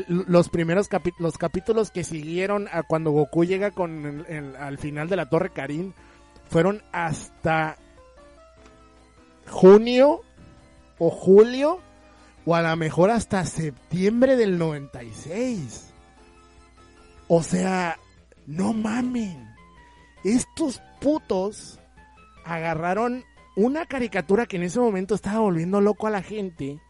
los 0.09 0.49
primeros 0.49 0.89
los 1.19 1.39
capítulos 1.39 1.91
que 1.91 2.05
siguieron 2.05 2.69
a 2.73 2.83
cuando 2.83 3.11
Goku 3.11 3.45
llega 3.45 3.71
con 3.73 4.27
al 4.59 4.79
final 4.79 5.09
de 5.09 5.17
la 5.17 5.29
Torre 5.29 5.51
Karin 5.51 5.95
fueron 6.49 6.83
hasta 6.93 7.77
junio 9.49 10.23
o 10.99 11.11
julio 11.11 11.81
o 12.45 12.55
a 12.55 12.62
lo 12.62 12.76
mejor 12.76 13.11
hasta 13.11 13.45
septiembre 13.45 14.36
del 14.36 14.59
96. 14.59 15.93
O 17.28 17.43
sea, 17.43 17.99
no 18.47 18.72
mamen. 18.72 19.49
Estos 20.24 20.82
putos 21.01 21.78
agarraron 22.45 23.24
una 23.57 23.86
caricatura 23.86 24.47
que 24.47 24.57
en 24.57 24.64
ese 24.64 24.80
momento 24.80 25.14
estaba 25.14 25.41
volviendo 25.41 25.80
loco 25.80 26.07
a 26.07 26.11
la 26.11 26.22
gente 26.22 26.80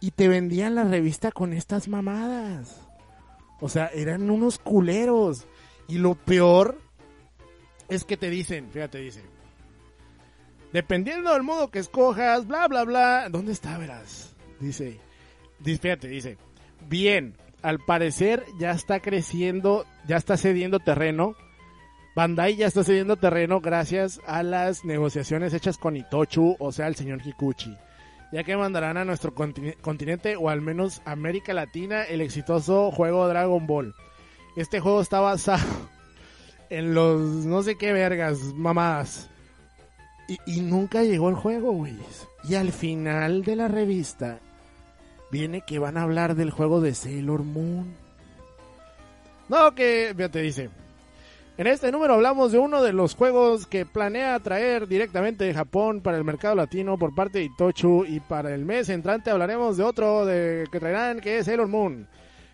y 0.00 0.10
te 0.10 0.28
vendían 0.28 0.74
la 0.74 0.84
revista 0.84 1.30
con 1.30 1.52
estas 1.52 1.88
mamadas. 1.88 2.80
O 3.60 3.68
sea, 3.68 3.86
eran 3.94 4.30
unos 4.30 4.58
culeros. 4.58 5.46
Y 5.86 5.98
lo 5.98 6.16
peor 6.16 6.80
es 7.88 8.04
que 8.04 8.16
te 8.16 8.28
dicen, 8.30 8.68
fíjate, 8.72 8.98
dice, 8.98 9.22
dependiendo 10.72 11.32
del 11.32 11.42
modo 11.42 11.70
que 11.70 11.78
escojas, 11.78 12.46
bla, 12.46 12.66
bla, 12.66 12.84
bla, 12.84 13.28
¿dónde 13.30 13.52
está, 13.52 13.78
verás? 13.78 14.31
Dice, 14.62 15.00
fíjate, 15.64 16.06
dice, 16.06 16.38
bien, 16.88 17.34
al 17.62 17.80
parecer 17.80 18.44
ya 18.60 18.70
está 18.70 19.00
creciendo, 19.00 19.84
ya 20.06 20.16
está 20.16 20.36
cediendo 20.36 20.78
terreno. 20.78 21.34
Bandai 22.14 22.56
ya 22.56 22.68
está 22.68 22.84
cediendo 22.84 23.16
terreno 23.16 23.60
gracias 23.60 24.20
a 24.26 24.44
las 24.44 24.84
negociaciones 24.84 25.52
hechas 25.52 25.78
con 25.78 25.96
Itochu, 25.96 26.56
o 26.60 26.70
sea, 26.70 26.86
el 26.86 26.94
señor 26.94 27.22
Kikuchi, 27.22 27.76
ya 28.32 28.44
que 28.44 28.56
mandarán 28.56 28.98
a 28.98 29.04
nuestro 29.04 29.34
continente 29.34 30.36
o 30.36 30.48
al 30.48 30.60
menos 30.60 31.02
América 31.06 31.54
Latina 31.54 32.04
el 32.04 32.20
exitoso 32.20 32.92
juego 32.92 33.26
Dragon 33.26 33.66
Ball. 33.66 33.94
Este 34.56 34.78
juego 34.78 35.00
está 35.00 35.20
basado 35.20 35.66
en 36.70 36.94
los 36.94 37.20
no 37.20 37.62
sé 37.62 37.76
qué 37.76 37.92
vergas, 37.92 38.38
mamadas. 38.54 39.28
Y, 40.28 40.38
y 40.46 40.60
nunca 40.60 41.02
llegó 41.02 41.30
el 41.30 41.34
juego, 41.34 41.72
güey. 41.72 41.96
Y 42.48 42.54
al 42.54 42.72
final 42.72 43.42
de 43.42 43.56
la 43.56 43.68
revista 43.68 44.38
viene 45.32 45.62
que 45.62 45.78
van 45.78 45.96
a 45.96 46.02
hablar 46.02 46.36
del 46.36 46.50
juego 46.50 46.80
de 46.82 46.94
Sailor 46.94 47.42
Moon. 47.42 47.96
No, 49.48 49.74
que, 49.74 50.14
te 50.30 50.42
dice. 50.42 50.68
En 51.56 51.66
este 51.66 51.90
número 51.90 52.14
hablamos 52.14 52.52
de 52.52 52.58
uno 52.58 52.82
de 52.82 52.92
los 52.92 53.14
juegos 53.14 53.66
que 53.66 53.86
planea 53.86 54.38
traer 54.40 54.86
directamente 54.86 55.44
de 55.44 55.54
Japón 55.54 56.00
para 56.02 56.18
el 56.18 56.24
mercado 56.24 56.54
latino 56.54 56.98
por 56.98 57.14
parte 57.14 57.38
de 57.38 57.44
Itochu 57.44 58.04
y 58.04 58.20
para 58.20 58.54
el 58.54 58.64
mes 58.64 58.88
entrante 58.90 59.30
hablaremos 59.30 59.76
de 59.76 59.84
otro 59.84 60.26
de 60.26 60.66
que 60.70 60.80
traerán 60.80 61.20
que 61.20 61.38
es 61.38 61.46
Sailor 61.46 61.68
Moon. 61.68 62.06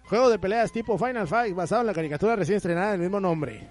Juego 0.05 0.31
de 0.31 0.39
peleas 0.39 0.73
tipo 0.73 0.97
Final 0.97 1.27
Fight 1.27 1.55
basado 1.55 1.81
en 1.83 1.89
la 1.89 1.95
caricatura 1.95 2.37
recién 2.37 2.57
estrenada 2.57 2.93
del 2.93 3.01
mismo 3.01 3.21
nombre. 3.21 3.69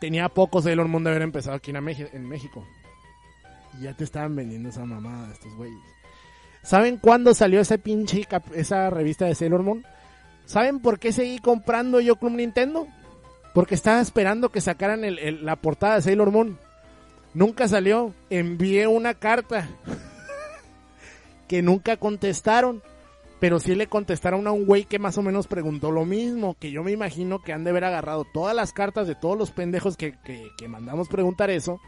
Tenía 0.00 0.28
poco 0.28 0.62
Sailor 0.62 0.86
Moon 0.86 1.02
de 1.02 1.10
haber 1.10 1.22
empezado 1.22 1.56
aquí 1.56 1.72
en 1.72 2.28
México. 2.28 2.64
Y 3.78 3.82
ya 3.82 3.94
te 3.94 4.04
estaban 4.04 4.36
vendiendo 4.36 4.68
esa 4.68 4.84
mamada 4.84 5.32
estos 5.32 5.54
güeyes. 5.56 5.97
¿Saben 6.68 6.98
cuándo 6.98 7.32
salió 7.32 7.60
esa 7.60 7.78
pinche 7.78 8.28
esa 8.52 8.90
revista 8.90 9.24
de 9.24 9.34
Sailor 9.34 9.62
Moon? 9.62 9.86
¿Saben 10.44 10.80
por 10.80 10.98
qué 10.98 11.12
seguí 11.12 11.38
comprando 11.38 11.98
yo 11.98 12.16
Club 12.16 12.32
Nintendo? 12.32 12.86
Porque 13.54 13.74
estaba 13.74 14.02
esperando 14.02 14.50
que 14.50 14.60
sacaran 14.60 15.00
la 15.46 15.56
portada 15.56 15.94
de 15.94 16.02
Sailor 16.02 16.30
Moon. 16.30 16.58
Nunca 17.32 17.68
salió. 17.68 18.12
Envié 18.28 18.86
una 18.86 19.14
carta 19.14 19.66
que 21.48 21.62
nunca 21.62 21.96
contestaron. 21.96 22.82
Pero 23.40 23.60
sí 23.60 23.74
le 23.74 23.86
contestaron 23.86 24.46
a 24.46 24.52
un 24.52 24.66
güey 24.66 24.84
que 24.84 24.98
más 24.98 25.16
o 25.16 25.22
menos 25.22 25.46
preguntó 25.46 25.90
lo 25.90 26.04
mismo. 26.04 26.54
Que 26.60 26.70
yo 26.70 26.84
me 26.84 26.92
imagino 26.92 27.38
que 27.38 27.54
han 27.54 27.64
de 27.64 27.70
haber 27.70 27.84
agarrado 27.84 28.26
todas 28.34 28.54
las 28.54 28.74
cartas 28.74 29.06
de 29.06 29.14
todos 29.14 29.38
los 29.38 29.52
pendejos 29.52 29.96
que, 29.96 30.18
que 30.58 30.68
mandamos 30.68 31.08
preguntar 31.08 31.48
eso. 31.48 31.80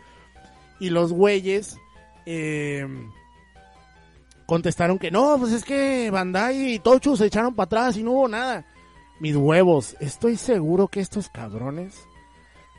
Y 0.78 0.88
los 0.88 1.12
güeyes 1.12 1.76
eh, 2.24 2.86
contestaron 4.50 4.98
que 4.98 5.12
no, 5.12 5.38
pues 5.38 5.52
es 5.52 5.64
que 5.64 6.10
Bandai 6.10 6.74
y 6.74 6.78
Tochu 6.80 7.16
se 7.16 7.26
echaron 7.26 7.54
para 7.54 7.66
atrás 7.66 7.96
y 7.96 8.02
no 8.02 8.10
hubo 8.10 8.26
nada. 8.26 8.66
Mis 9.20 9.36
huevos, 9.36 9.94
estoy 10.00 10.36
seguro 10.36 10.88
que 10.88 10.98
estos 10.98 11.28
cabrones 11.28 11.94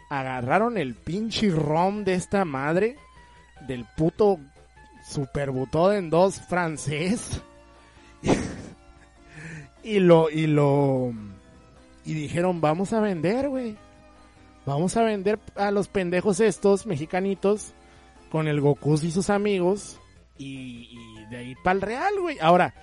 agarraron 0.09 0.77
el 0.77 0.95
pinche 0.95 1.49
rom 1.49 2.03
de 2.03 2.15
esta 2.15 2.43
madre 2.43 2.97
del 3.69 3.85
puto 3.95 4.37
Super 5.07 5.53
en 5.95 6.09
dos 6.09 6.41
francés 6.41 7.41
y 9.81 9.99
lo 9.99 10.29
y 10.29 10.47
lo 10.47 11.13
y 12.03 12.13
dijeron, 12.13 12.59
"Vamos 12.59 12.91
a 12.91 12.99
vender, 12.99 13.47
güey. 13.47 13.77
Vamos 14.65 14.97
a 14.97 15.03
vender 15.03 15.39
a 15.55 15.71
los 15.71 15.87
pendejos 15.87 16.41
estos 16.41 16.85
mexicanitos 16.85 17.71
con 18.29 18.49
el 18.49 18.59
Goku 18.59 18.95
y 18.95 19.11
sus 19.11 19.29
amigos 19.29 20.00
y 20.37 21.25
de 21.29 21.37
ahí 21.37 21.55
para 21.63 21.75
el 21.75 21.81
real, 21.81 22.13
güey. 22.19 22.37
Ahora, 22.39 22.73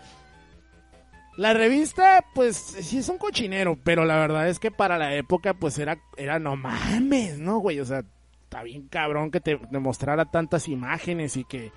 la 1.38 1.54
revista, 1.54 2.24
pues 2.34 2.56
sí 2.56 2.98
es 2.98 3.08
un 3.08 3.16
cochinero, 3.16 3.78
pero 3.84 4.04
la 4.04 4.16
verdad 4.16 4.48
es 4.48 4.58
que 4.58 4.72
para 4.72 4.98
la 4.98 5.14
época, 5.14 5.54
pues 5.54 5.78
era, 5.78 6.00
era 6.16 6.40
no 6.40 6.56
mames, 6.56 7.38
¿no, 7.38 7.58
güey? 7.58 7.78
O 7.78 7.84
sea, 7.84 8.02
está 8.42 8.64
bien 8.64 8.88
cabrón 8.88 9.30
que 9.30 9.38
te 9.38 9.56
demostrara 9.70 10.24
tantas 10.24 10.66
imágenes 10.66 11.36
y 11.36 11.44
que, 11.44 11.70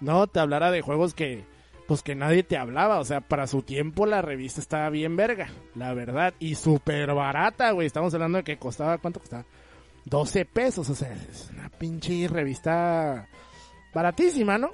no, 0.00 0.26
te 0.26 0.40
hablara 0.40 0.72
de 0.72 0.80
juegos 0.80 1.14
que, 1.14 1.44
pues 1.86 2.02
que 2.02 2.16
nadie 2.16 2.42
te 2.42 2.56
hablaba. 2.56 2.98
O 2.98 3.04
sea, 3.04 3.20
para 3.20 3.46
su 3.46 3.62
tiempo 3.62 4.04
la 4.04 4.20
revista 4.20 4.60
estaba 4.60 4.90
bien 4.90 5.14
verga, 5.14 5.48
la 5.76 5.94
verdad. 5.94 6.34
Y 6.40 6.56
súper 6.56 7.14
barata, 7.14 7.70
güey. 7.70 7.86
Estamos 7.86 8.12
hablando 8.14 8.38
de 8.38 8.44
que 8.44 8.58
costaba, 8.58 8.98
¿cuánto 8.98 9.20
costaba? 9.20 9.44
12 10.06 10.44
pesos, 10.44 10.90
o 10.90 10.96
sea, 10.96 11.12
es 11.12 11.50
una 11.52 11.68
pinche 11.68 12.26
revista 12.26 13.28
baratísima, 13.94 14.58
¿no? 14.58 14.70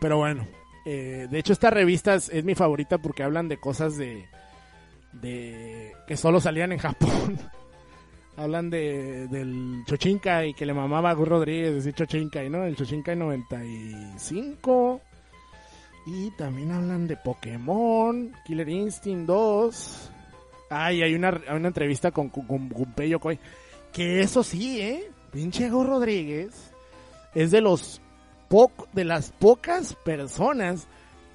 Pero 0.00 0.18
bueno, 0.18 0.46
eh, 0.84 1.26
de 1.30 1.38
hecho 1.38 1.52
esta 1.52 1.70
revista 1.70 2.14
es, 2.14 2.44
mi 2.44 2.54
favorita 2.54 2.98
porque 2.98 3.22
hablan 3.22 3.48
de 3.48 3.58
cosas 3.58 3.96
de, 3.96 4.26
de 5.12 5.92
que 6.06 6.16
solo 6.16 6.40
salían 6.40 6.72
en 6.72 6.78
Japón. 6.78 7.38
hablan 8.36 8.70
de, 8.70 9.26
del 9.28 9.82
Chochinka 9.86 10.46
y 10.46 10.54
que 10.54 10.64
le 10.64 10.72
mamaba 10.72 11.10
a 11.10 11.14
Gus 11.14 11.28
Rodríguez 11.28 11.74
decir 11.74 11.94
Chochinka, 11.94 12.42
¿no? 12.44 12.64
El 12.64 12.76
Chochinka 12.76 13.14
95. 13.14 15.00
Y 16.06 16.30
también 16.36 16.72
hablan 16.72 17.06
de 17.06 17.16
Pokémon, 17.16 18.32
Killer 18.46 18.68
Instinct 18.68 19.26
2. 19.26 20.10
Ay, 20.70 21.02
hay 21.02 21.14
una, 21.14 21.38
una 21.50 21.68
entrevista 21.68 22.12
con, 22.12 22.28
con, 22.28 22.46
con 22.46 22.94
Que 23.92 24.20
eso 24.20 24.42
sí, 24.42 24.80
¿eh? 24.80 25.10
Pinche 25.32 25.68
Gus 25.68 25.86
Rodríguez 25.86 26.72
es 27.34 27.50
de 27.50 27.60
los 27.60 28.00
de 28.92 29.04
las 29.04 29.30
pocas 29.32 29.94
personas 29.94 30.88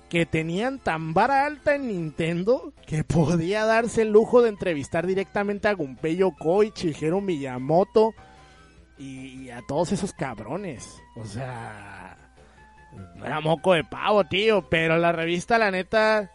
que 0.09 0.25
tenían 0.25 0.79
tan 0.79 1.13
vara 1.13 1.45
alta 1.45 1.75
en 1.75 1.87
Nintendo 1.87 2.73
que 2.87 3.03
podía 3.03 3.65
darse 3.65 4.01
el 4.03 4.11
lujo 4.11 4.41
de 4.41 4.49
entrevistar 4.49 5.05
directamente 5.05 5.67
a 5.67 5.73
Gunpei 5.73 6.15
Yokoi, 6.17 6.71
Shigeru 6.75 7.21
Miyamoto 7.21 8.13
y, 8.97 9.49
a 9.49 9.61
todos 9.67 9.91
esos 9.91 10.13
cabrones. 10.13 11.01
O 11.15 11.25
sea, 11.25 12.17
era 13.23 13.41
moco 13.41 13.73
de 13.73 13.83
pavo, 13.83 14.23
tío, 14.23 14.67
pero 14.69 14.97
la 14.97 15.11
revista, 15.11 15.57
la 15.57 15.71
neta, 15.71 16.31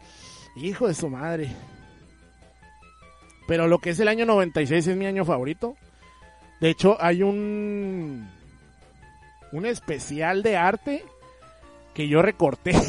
hijo 0.56 0.86
de 0.86 0.94
su 0.94 1.08
madre. 1.08 1.50
Pero 3.48 3.66
lo 3.66 3.78
que 3.78 3.90
es 3.90 4.00
el 4.00 4.08
año 4.08 4.26
96 4.26 4.86
es 4.86 4.96
mi 4.96 5.06
año 5.06 5.24
favorito. 5.24 5.76
De 6.60 6.70
hecho, 6.70 6.96
hay 7.00 7.22
un 7.22 8.28
un 9.52 9.66
especial 9.66 10.42
de 10.42 10.56
arte 10.56 11.04
que 11.94 12.08
yo 12.08 12.22
recorté. 12.22 12.72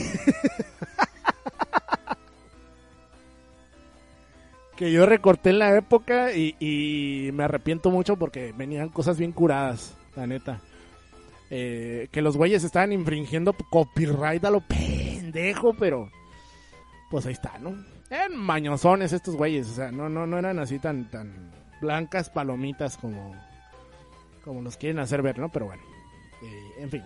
que 4.75 4.91
yo 4.91 5.05
recorté 5.05 5.49
en 5.49 5.59
la 5.59 5.75
época 5.75 6.31
y, 6.31 7.29
me 7.33 7.43
arrepiento 7.43 7.91
mucho 7.91 8.15
porque 8.15 8.53
venían 8.55 8.87
cosas 8.89 9.17
bien 9.17 9.33
curadas, 9.33 9.93
la 10.15 10.25
neta. 10.25 10.61
Eh, 11.49 12.07
que 12.11 12.21
los 12.21 12.37
güeyes 12.37 12.63
estaban 12.63 12.93
infringiendo 12.93 13.53
copyright 13.53 14.45
a 14.45 14.51
lo 14.51 14.61
pendejo, 14.61 15.73
pero 15.73 16.09
pues 17.09 17.25
ahí 17.25 17.33
está, 17.33 17.57
¿no? 17.57 17.75
Eran 18.09 18.37
mañosones 18.37 19.11
estos 19.11 19.35
güeyes, 19.35 19.67
o 19.69 19.73
sea, 19.73 19.91
no, 19.91 20.07
no, 20.07 20.25
no 20.25 20.37
eran 20.37 20.59
así 20.59 20.79
tan, 20.79 21.09
tan 21.09 21.51
blancas 21.81 22.29
palomitas 22.29 22.97
como, 22.97 23.35
como 24.43 24.61
nos 24.61 24.77
quieren 24.77 24.99
hacer 24.99 25.21
ver, 25.21 25.39
¿no? 25.39 25.49
Pero 25.49 25.65
bueno. 25.65 25.88
Eh, 26.41 26.73
en 26.77 26.89
fin. 26.89 27.03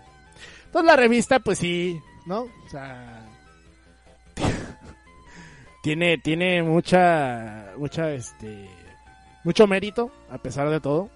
Entonces 0.65 0.87
la 0.87 0.95
revista, 0.95 1.39
pues 1.39 1.59
sí, 1.59 2.01
¿no? 2.25 2.41
O 2.43 2.69
sea, 2.69 3.27
tiene, 5.83 6.17
tiene 6.17 6.63
mucha, 6.63 7.73
mucha, 7.77 8.11
este, 8.11 8.69
mucho 9.43 9.67
mérito, 9.67 10.11
a 10.29 10.37
pesar 10.37 10.69
de 10.69 10.79
todo. 10.79 11.09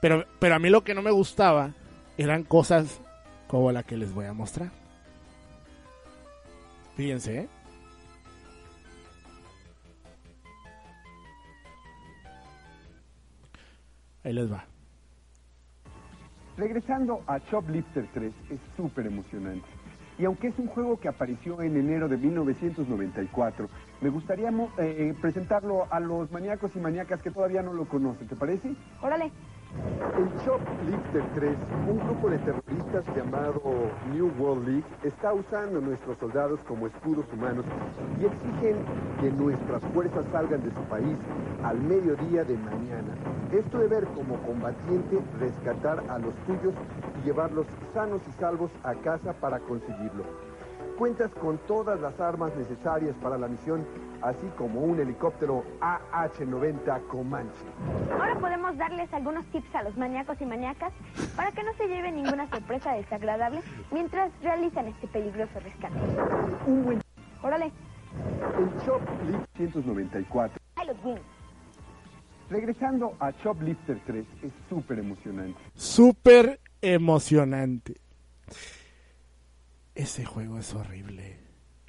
Pero, 0.00 0.26
pero 0.38 0.54
a 0.54 0.58
mí 0.58 0.68
lo 0.68 0.82
que 0.82 0.94
no 0.94 1.02
me 1.02 1.10
gustaba 1.10 1.72
eran 2.18 2.42
cosas 2.42 3.00
como 3.48 3.70
la 3.70 3.82
que 3.82 3.96
les 3.96 4.12
voy 4.12 4.26
a 4.26 4.32
mostrar. 4.32 4.70
Fíjense, 6.96 7.40
¿eh? 7.40 7.48
Ahí 14.24 14.32
les 14.32 14.50
va. 14.50 14.71
Regresando 16.56 17.22
a 17.26 17.38
Shoplifter 17.38 18.06
3 18.12 18.32
es 18.50 18.60
súper 18.76 19.06
emocionante. 19.06 19.66
Y 20.18 20.26
aunque 20.26 20.48
es 20.48 20.58
un 20.58 20.66
juego 20.66 20.98
que 20.98 21.08
apareció 21.08 21.62
en 21.62 21.76
enero 21.76 22.08
de 22.08 22.18
1994, 22.18 23.68
me 24.02 24.10
gustaría 24.10 24.50
eh, 24.50 24.52
eh, 24.78 25.14
presentarlo 25.20 25.86
a 25.90 25.98
los 26.00 26.30
maníacos 26.30 26.70
y 26.76 26.80
maníacas 26.80 27.22
que 27.22 27.30
todavía 27.30 27.62
no 27.62 27.72
lo 27.72 27.86
conocen, 27.86 28.28
¿te 28.28 28.36
parece? 28.36 28.74
Órale. 29.00 29.32
El 29.74 30.28
Shoplifter 30.44 31.24
3, 31.34 31.56
un 31.88 31.98
grupo 31.98 32.28
de 32.28 32.38
terroristas 32.38 33.04
llamado 33.16 33.62
New 34.12 34.30
World 34.38 34.68
League, 34.68 34.84
está 35.02 35.32
usando 35.32 35.78
a 35.78 35.82
nuestros 35.82 36.18
soldados 36.18 36.60
como 36.68 36.86
escudos 36.86 37.24
humanos 37.32 37.64
y 38.20 38.26
exigen 38.26 38.76
que 39.20 39.30
nuestras 39.30 39.82
fuerzas 39.94 40.24
salgan 40.30 40.62
de 40.62 40.70
su 40.70 40.82
país 40.90 41.16
al 41.64 41.80
mediodía 41.80 42.44
de 42.44 42.58
mañana. 42.58 43.14
Esto 43.50 43.78
de 43.78 43.88
ver 43.88 44.04
como 44.08 44.36
combatiente 44.42 45.18
rescatar 45.40 46.02
a 46.10 46.18
los 46.18 46.34
tuyos 46.46 46.74
y 47.22 47.26
llevarlos 47.26 47.66
sanos 47.94 48.20
y 48.28 48.32
salvos 48.32 48.70
a 48.82 48.94
casa 48.94 49.32
para 49.32 49.58
conseguirlo. 49.60 50.51
Cuentas 51.02 51.32
con 51.40 51.58
todas 51.66 52.00
las 52.00 52.20
armas 52.20 52.54
necesarias 52.54 53.16
para 53.20 53.36
la 53.36 53.48
misión, 53.48 53.84
así 54.22 54.46
como 54.56 54.82
un 54.82 55.00
helicóptero 55.00 55.64
AH-90 55.80 57.08
Comanche. 57.08 57.58
Ahora 58.12 58.38
podemos 58.38 58.78
darles 58.78 59.12
algunos 59.12 59.44
tips 59.46 59.74
a 59.74 59.82
los 59.82 59.96
maníacos 59.96 60.40
y 60.40 60.46
maníacas 60.46 60.92
para 61.34 61.50
que 61.50 61.64
no 61.64 61.74
se 61.74 61.88
lleven 61.88 62.22
ninguna 62.22 62.48
sorpresa 62.48 62.92
desagradable 62.92 63.62
mientras 63.90 64.30
realizan 64.42 64.86
este 64.86 65.08
peligroso 65.08 65.58
rescate. 65.58 65.98
Un 66.68 66.84
buen... 66.84 67.00
Órale, 67.42 67.72
El 68.60 68.86
Shoplift 68.86 69.56
194. 69.56 70.60
Pilot 70.76 71.04
Wing. 71.04 71.18
Regresando 72.48 73.16
a 73.18 73.32
Shoplifter 73.32 73.98
3, 74.06 74.24
es 74.44 74.52
súper 74.68 75.00
emocionante. 75.00 75.58
Súper 75.74 76.60
emocionante. 76.80 77.96
Ese 79.94 80.24
juego 80.24 80.58
es 80.58 80.72
horrible. 80.74 81.38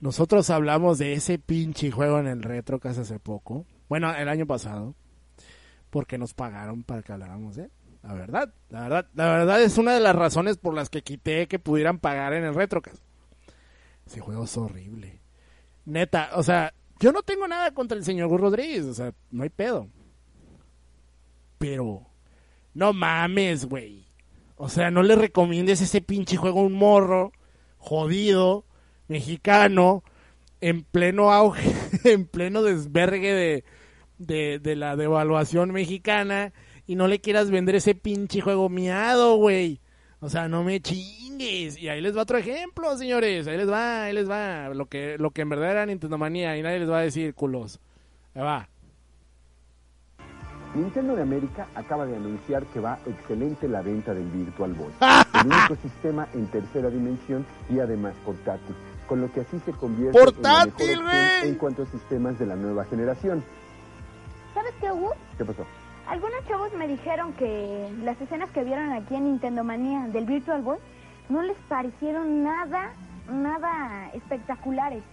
Nosotros 0.02 0.50
hablamos 0.50 0.98
de 0.98 1.14
ese 1.14 1.40
pinche 1.40 1.92
juego 1.92 2.20
en 2.20 2.28
el 2.28 2.44
retro 2.44 2.80
casi 2.80 3.02
hace 3.02 3.20
poco. 3.20 3.66
Bueno, 3.88 4.14
el 4.14 4.28
año 4.28 4.46
pasado. 4.46 4.96
Porque 5.90 6.18
nos 6.18 6.34
pagaron 6.34 6.84
para 6.84 7.04
que 7.04 7.14
habláramos 7.14 7.56
de 7.56 7.66
él. 7.66 7.72
La 8.02 8.14
verdad, 8.14 8.54
la 8.70 8.82
verdad, 8.82 9.08
la 9.14 9.26
verdad 9.26 9.62
es 9.62 9.78
una 9.78 9.94
de 9.94 10.02
las 10.02 10.16
razones 10.16 10.58
por 10.58 10.74
las 10.74 10.90
que 10.90 11.04
quité 11.04 11.48
que 11.48 11.58
pudieran 11.58 12.00
pagar 12.00 12.34
en 12.34 12.44
el 12.44 12.54
retrocast. 12.54 13.02
Ese 14.06 14.20
juego 14.20 14.44
es 14.44 14.58
horrible. 14.58 15.22
Neta, 15.86 16.32
o 16.36 16.44
sea, 16.44 16.74
yo 17.00 17.14
no 17.14 17.24
tengo 17.24 17.48
nada 17.48 17.74
contra 17.74 17.98
el 17.98 18.04
señor 18.04 18.30
Rodríguez, 18.30 18.86
o 18.86 18.94
sea, 18.94 19.14
no 19.32 19.44
hay 19.44 19.50
pedo. 19.50 19.88
Pero, 21.58 22.06
no 22.74 22.92
mames, 22.92 23.66
güey. 23.66 24.06
O 24.58 24.68
sea, 24.68 24.92
no 24.92 25.02
le 25.02 25.16
recomiendes 25.16 25.80
ese 25.80 26.02
pinche 26.02 26.36
juego 26.36 26.60
a 26.60 26.64
un 26.64 26.74
morro, 26.74 27.32
jodido, 27.84 28.66
mexicano, 29.08 30.04
en 30.62 30.84
pleno 30.84 31.32
auge, 31.32 31.70
en 32.06 32.26
pleno 32.26 32.64
desvergue 32.64 33.34
de, 33.34 33.64
de, 34.18 34.60
de 34.60 34.76
la 34.76 34.96
devaluación 34.96 35.72
mexicana, 35.72 36.54
y 36.88 36.96
no 36.96 37.08
le 37.08 37.20
quieras 37.20 37.52
vender 37.52 37.76
ese 37.76 37.94
pinche 37.94 38.42
juego 38.42 38.70
miado, 38.70 39.36
güey. 39.36 39.80
O 40.20 40.30
sea, 40.30 40.48
no 40.48 40.64
me 40.64 40.80
chingues. 40.80 41.78
Y 41.78 41.90
ahí 41.90 42.00
les 42.00 42.16
va 42.16 42.22
otro 42.22 42.38
ejemplo, 42.38 42.98
señores. 42.98 43.46
Ahí 43.48 43.58
les 43.58 43.70
va, 43.70 44.06
ahí 44.06 44.14
les 44.14 44.30
va. 44.30 44.70
Lo 44.70 44.86
que, 44.86 45.18
lo 45.18 45.32
que 45.32 45.42
en 45.42 45.50
verdad 45.50 45.72
era 45.72 45.86
Nintendo 45.86 46.18
Manía 46.18 46.58
y 46.58 46.62
nadie 46.62 46.80
les 46.80 46.90
va 46.90 47.00
a 47.00 47.04
decir 47.04 47.34
culos. 47.34 47.82
Ahí 48.34 48.42
va. 48.42 48.70
Nintendo 50.76 51.16
de 51.16 51.22
América 51.22 51.68
acaba 51.76 52.08
de 52.08 52.16
anunciar 52.16 52.66
que 52.66 52.80
va 52.80 52.98
excelente 53.06 53.68
la 53.68 53.84
venta 53.84 54.14
del 54.14 54.28
Virtual 54.30 54.74
Boy, 54.74 54.92
el 55.02 55.48
único 55.48 55.76
sistema 55.76 56.28
en 56.34 56.48
tercera 56.48 56.90
dimensión 56.90 57.46
y 57.70 57.80
además 57.80 58.16
portátil, 58.26 58.76
con 59.08 59.22
lo 59.22 59.32
que 59.32 59.42
así 59.42 59.60
se 59.60 59.72
convierte 59.72 60.18
¡Portátil, 60.18 60.90
en 60.90 60.98
la 60.98 61.04
mejor 61.04 61.48
en 61.48 61.56
cuanto 61.56 61.84
a 61.84 61.86
sistemas 61.86 62.40
de 62.40 62.48
la 62.48 62.56
nueva 62.56 62.86
generación. 62.86 63.44
¿Sabes 64.56 64.74
qué, 64.82 64.92
Hugo? 64.92 65.14
¿Qué 65.38 65.46
pasó? 65.46 65.64
Algunos 66.08 66.46
chavos 66.48 66.74
me 66.74 66.88
dijeron 66.88 67.34
que 67.34 67.94
las 68.04 68.20
escenas 68.20 68.50
que 68.50 68.64
vieron 68.64 68.92
aquí 68.94 69.16
en 69.16 69.26
Nintendo 69.26 69.64
Manía 69.64 70.08
del 70.08 70.26
Virtual 70.26 70.64
Boy 70.64 70.78
no 71.30 71.44
les 71.44 71.58
parecieron 71.70 72.44
nada, 72.44 72.94
nada 73.32 74.10
espectaculares, 74.14 75.04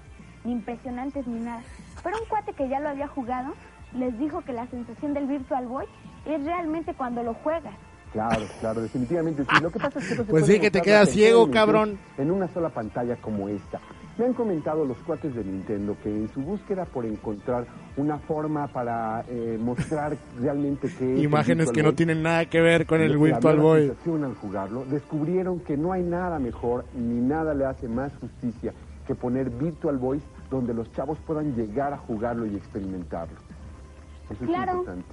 ni 0.45 0.53
impresionantes, 0.53 1.27
ni 1.27 1.39
nada. 1.39 1.63
Pero 2.03 2.19
un 2.19 2.27
cuate 2.29 2.55
que 2.55 2.69
ya 2.69 2.81
lo 2.81 2.89
había 2.89 3.07
jugado 3.09 3.53
les 3.95 4.19
dijo 4.19 4.43
que 4.43 4.53
la 4.53 4.67
sensación 4.69 5.15
del 5.15 5.27
Virtual 5.27 5.67
Boy 5.67 5.87
es 6.27 6.45
realmente 6.45 6.95
cuando 6.95 7.23
lo 7.23 7.35
juegas. 7.35 7.75
Claro, 8.13 8.43
claro, 8.59 8.83
definitivamente 8.83 9.45
sí. 9.45 9.63
Lo 9.63 9.71
que 9.71 9.79
pasa 9.79 10.01
es 10.01 10.09
que 10.09 10.15
no 10.17 10.25
se 10.25 10.31
Pues 10.31 10.47
sí, 10.47 10.59
que 10.59 10.71
te 10.71 10.81
quedas 10.81 11.11
ciego, 11.11 11.49
cabrón. 11.51 11.99
En 12.19 12.31
una 12.31 12.49
sola 12.49 12.69
pantalla 12.69 13.17
como 13.17 13.49
esta. 13.49 13.81
Me 14.19 14.27
han 14.27 14.35
comentado 14.35 14.85
los 14.85 14.99
cuates 14.99 15.35
de 15.35 15.45
Nintendo 15.45 15.97
que 16.03 16.11
en 16.11 16.29
su 16.35 16.41
búsqueda 16.41 16.85
por 16.85 17.07
encontrar 17.07 17.67
una 17.97 18.19
forma 18.19 18.67
para 18.67 19.25
eh, 19.29 19.57
mostrar 19.61 20.17
realmente 20.41 20.89
que 20.89 21.13
es 21.13 21.19
el 21.19 21.25
Imágenes 21.25 21.67
Virtual 21.67 21.75
que 21.77 21.83
no 21.85 21.95
tienen 21.95 22.23
nada 22.23 22.45
que 22.47 22.61
ver 22.61 22.85
con 22.85 23.01
el 23.01 23.17
Virtual 23.17 23.59
Boy. 23.59 23.87
sensación 23.87 24.25
al 24.25 24.35
jugarlo, 24.35 24.85
descubrieron 24.85 25.61
que 25.61 25.77
no 25.77 25.93
hay 25.93 26.03
nada 26.03 26.39
mejor 26.39 26.85
ni 26.95 27.21
nada 27.21 27.55
le 27.55 27.65
hace 27.65 27.89
más 27.89 28.13
justicia 28.21 28.75
que 29.07 29.15
poner 29.15 29.49
Virtual 29.51 29.97
Boys 29.97 30.23
donde 30.51 30.75
los 30.75 30.93
chavos 30.93 31.19
puedan 31.27 31.55
llegar 31.55 31.93
a 31.93 31.97
jugarlo 31.97 32.45
y 32.45 32.57
experimentarlo. 32.57 33.39
Es 34.31 34.39
Claro. 34.39 34.73
importante. 34.73 35.07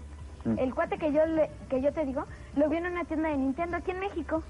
Mm. 0.46 0.60
El 0.60 0.74
cuate 0.76 0.98
que 0.98 1.12
yo, 1.12 1.26
le- 1.26 1.50
que 1.70 1.82
yo 1.82 1.92
te 1.94 2.06
digo 2.06 2.24
lo 2.56 2.70
vi 2.70 2.78
en 2.78 2.86
una 2.86 3.04
tienda 3.06 3.30
de 3.30 3.38
Nintendo 3.38 3.78
aquí 3.78 3.92
en 3.92 4.00
México. 4.00 4.44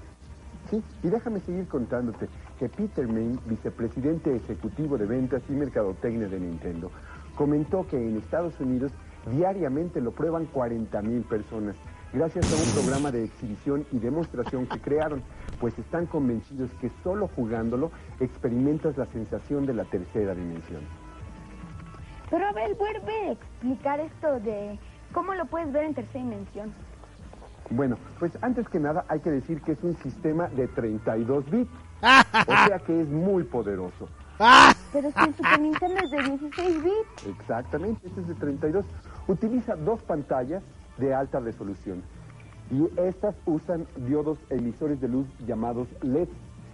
Sí, 0.70 0.82
y 1.02 1.08
déjame 1.08 1.40
seguir 1.40 1.66
contándote 1.66 2.28
que 2.58 2.68
Peter 2.68 3.06
Main, 3.08 3.40
vicepresidente 3.46 4.36
ejecutivo 4.36 4.98
de 4.98 5.06
ventas 5.06 5.42
y 5.48 5.52
mercadotecnia 5.52 6.28
de 6.28 6.38
Nintendo, 6.38 6.90
comentó 7.36 7.86
que 7.86 7.96
en 7.96 8.18
Estados 8.18 8.58
Unidos 8.60 8.92
diariamente 9.32 10.00
lo 10.00 10.12
prueban 10.12 10.44
40 10.46 11.00
mil 11.02 11.22
personas, 11.22 11.74
gracias 12.12 12.44
a 12.52 12.56
un 12.56 12.70
programa 12.72 13.10
de 13.10 13.24
exhibición 13.24 13.86
y 13.92 13.98
demostración 13.98 14.66
que 14.66 14.78
crearon, 14.80 15.22
pues 15.58 15.76
están 15.78 16.04
convencidos 16.06 16.70
que 16.80 16.90
solo 17.02 17.28
jugándolo 17.34 17.90
experimentas 18.20 18.96
la 18.98 19.06
sensación 19.06 19.64
de 19.66 19.74
la 19.74 19.84
tercera 19.84 20.34
dimensión. 20.34 20.82
Pero 22.30 22.46
a 22.46 22.52
ver, 22.52 22.74
vuelve 22.74 23.28
a 23.28 23.32
explicar 23.32 24.00
esto 24.00 24.40
de 24.40 24.78
cómo 25.12 25.34
lo 25.34 25.46
puedes 25.46 25.72
ver 25.72 25.84
en 25.84 25.94
tercera 25.94 26.24
dimensión. 26.24 26.72
Bueno, 27.70 27.98
pues 28.18 28.32
antes 28.42 28.68
que 28.68 28.80
nada 28.80 29.04
hay 29.08 29.20
que 29.20 29.30
decir 29.30 29.60
que 29.62 29.72
es 29.72 29.82
un 29.82 29.96
sistema 29.98 30.48
de 30.48 30.68
32 30.68 31.50
bits, 31.50 31.70
o 32.02 32.66
sea 32.66 32.78
que 32.86 33.00
es 33.00 33.08
muy 33.08 33.44
poderoso. 33.44 34.08
¡Ah! 34.38 34.72
Pero 34.92 35.10
si 35.10 35.20
el 35.20 35.34
Super 35.34 35.60
Nintendo 35.60 35.96
es 36.02 36.10
de 36.10 36.22
16 36.22 36.84
bits. 36.84 37.26
Exactamente, 37.26 38.06
este 38.06 38.20
es 38.22 38.28
de 38.28 38.34
32. 38.34 38.84
Utiliza 39.26 39.76
dos 39.76 40.02
pantallas 40.02 40.62
de 40.96 41.14
alta 41.14 41.40
resolución 41.40 42.02
y 42.70 42.88
estas 43.00 43.34
usan 43.46 43.86
diodos 43.96 44.38
emisores 44.50 45.00
de 45.00 45.08
luz 45.08 45.26
llamados 45.46 45.88
LED 46.02 46.28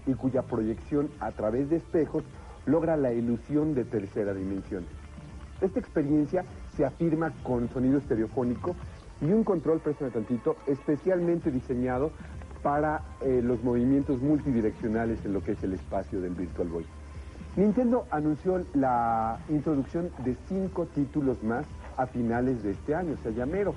y 0.07 0.15
cuya 0.15 0.43
proyección 0.43 1.11
a 1.21 1.31
través 1.33 1.71
de 1.71 1.77
espejos 1.77 2.25
logra 2.67 2.97
la 2.97 3.13
ilusión 3.13 3.75
de 3.75 3.85
tercera 3.85 4.35
dimensión. 4.35 4.85
Esta 5.61 5.79
experiencia 5.79 6.45
se 6.77 6.85
afirma 6.85 7.33
con 7.43 7.69
sonido 7.71 7.99
estereofónico 7.99 8.75
y 9.21 9.27
un 9.27 9.45
control, 9.45 9.81
préstame 9.81 10.11
tantito, 10.11 10.57
especialmente 10.67 11.51
diseñado 11.51 12.11
para 12.63 13.03
eh, 13.21 13.41
los 13.43 13.63
movimientos 13.63 14.21
multidireccionales 14.21 15.25
en 15.25 15.33
lo 15.33 15.43
que 15.43 15.53
es 15.53 15.63
el 15.63 15.75
espacio 15.75 16.21
del 16.21 16.35
Virtual 16.35 16.69
Boy. 16.69 16.87
Nintendo 17.57 18.07
anunció 18.11 18.65
la 18.75 19.39
introducción 19.49 20.11
de 20.25 20.37
cinco 20.49 20.87
títulos 20.87 21.43
más 21.45 21.67
a 21.97 22.07
finales 22.07 22.63
de 22.65 22.73
este 22.73 22.95
año, 22.95 23.15
o 23.19 23.23
sea, 23.23 23.31
ya 23.31 23.47
mero. 23.47 23.75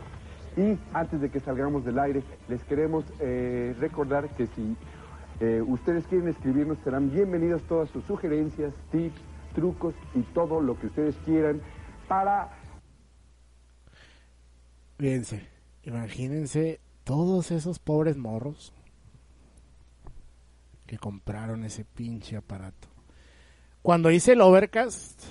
Y 0.56 0.80
antes 0.94 1.22
de 1.22 1.30
que 1.30 1.40
salgamos 1.40 1.86
del 1.86 2.00
aire, 2.00 2.24
les 2.48 2.64
queremos 2.64 3.06
eh, 3.20 3.76
recordar 3.80 4.30
que 4.30 4.48
si 4.48 4.76
eh, 5.40 5.62
ustedes 5.66 6.08
quieren 6.08 6.30
escribirnos, 6.30 6.80
serán 6.84 7.12
bienvenidas 7.12 7.62
todas 7.64 7.90
sus 7.90 8.04
sugerencias, 8.06 8.74
tips, 8.92 9.22
trucos 9.58 9.96
y 10.14 10.22
todo 10.36 10.62
lo 10.62 10.80
que 10.80 10.86
ustedes 10.86 11.16
quieran 11.26 11.60
para 12.08 12.48
Fíjense, 15.00 15.48
imagínense 15.84 16.80
todos 17.04 17.50
esos 17.52 17.80
pobres 17.80 18.18
morros 18.18 18.72
que 20.86 20.98
compraron 20.98 21.64
ese 21.66 21.84
pinche 21.86 22.38
aparato. 22.38 22.88
Cuando 23.82 24.12
hice 24.12 24.34
el 24.34 24.42
Overcast, 24.42 25.24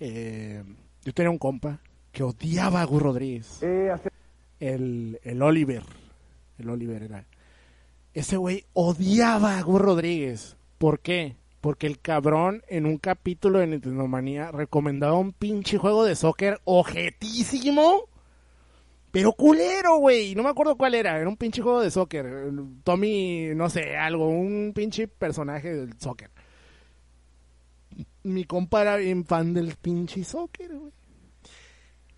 eh, 0.00 0.62
yo 1.04 1.12
tenía 1.14 1.30
un 1.30 1.38
compa 1.38 1.80
que 2.10 2.22
odiaba 2.22 2.82
a 2.82 2.84
Gus 2.84 3.02
Rodríguez. 3.02 3.58
eh, 3.62 3.90
El, 4.60 5.18
el 5.22 5.42
Oliver. 5.42 5.82
El 6.58 6.68
Oliver 6.70 7.02
era. 7.02 7.26
Ese 8.12 8.36
güey 8.36 8.64
odiaba 8.74 9.58
a 9.58 9.62
Gus 9.62 9.80
Rodríguez. 9.80 10.56
¿Por 10.78 11.00
qué? 11.00 11.36
Porque 11.62 11.86
el 11.86 12.00
cabrón 12.00 12.64
en 12.66 12.86
un 12.86 12.98
capítulo 12.98 13.60
de 13.60 13.68
Nintendo 13.68 14.08
Manía 14.08 14.50
recomendaba 14.50 15.16
un 15.16 15.32
pinche 15.32 15.78
juego 15.78 16.04
de 16.04 16.16
soccer 16.16 16.60
objetísimo. 16.64 18.08
Pero 19.12 19.32
culero, 19.32 19.98
güey. 19.98 20.34
No 20.34 20.42
me 20.42 20.48
acuerdo 20.48 20.76
cuál 20.76 20.96
era. 20.96 21.16
Era 21.16 21.28
un 21.28 21.36
pinche 21.36 21.62
juego 21.62 21.80
de 21.80 21.92
soccer. 21.92 22.50
Tommy, 22.82 23.54
no 23.54 23.70
sé, 23.70 23.96
algo. 23.96 24.28
Un 24.28 24.72
pinche 24.74 25.06
personaje 25.06 25.72
del 25.72 25.96
soccer. 26.00 26.32
Mi 28.24 28.42
compa 28.42 28.82
era 28.82 28.96
bien 28.96 29.24
fan 29.24 29.54
del 29.54 29.76
pinche 29.76 30.24
soccer, 30.24 30.76
güey. 30.76 30.92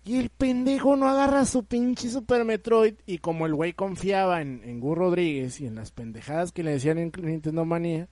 Y 0.05 0.17
el 0.17 0.31
pendejo 0.31 0.95
no 0.95 1.07
agarra 1.07 1.45
su 1.45 1.65
pinche 1.65 2.09
Super 2.09 2.45
Metroid. 2.45 2.95
Y 3.05 3.19
como 3.19 3.45
el 3.45 3.53
güey 3.53 3.73
confiaba 3.73 4.41
en, 4.41 4.63
en 4.63 4.79
Gus 4.79 4.97
Rodríguez 4.97 5.61
y 5.61 5.67
en 5.67 5.75
las 5.75 5.91
pendejadas 5.91 6.51
que 6.51 6.63
le 6.63 6.71
decían 6.71 6.97
en 6.97 7.11
Nintendo 7.21 7.63
Manía, 7.63 8.09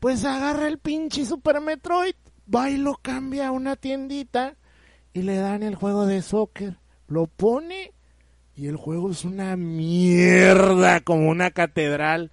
pues 0.00 0.24
agarra 0.24 0.68
el 0.68 0.78
pinche 0.78 1.24
Super 1.24 1.60
Metroid, 1.60 2.14
va 2.52 2.70
y 2.70 2.76
lo 2.76 2.94
cambia 2.94 3.48
a 3.48 3.52
una 3.52 3.76
tiendita 3.76 4.56
y 5.12 5.22
le 5.22 5.36
dan 5.36 5.62
el 5.62 5.74
juego 5.74 6.06
de 6.06 6.22
soccer. 6.22 6.78
Lo 7.06 7.26
pone 7.26 7.92
y 8.54 8.66
el 8.66 8.76
juego 8.76 9.10
es 9.10 9.24
una 9.24 9.56
mierda 9.56 11.00
como 11.00 11.28
una 11.28 11.50
catedral. 11.50 12.32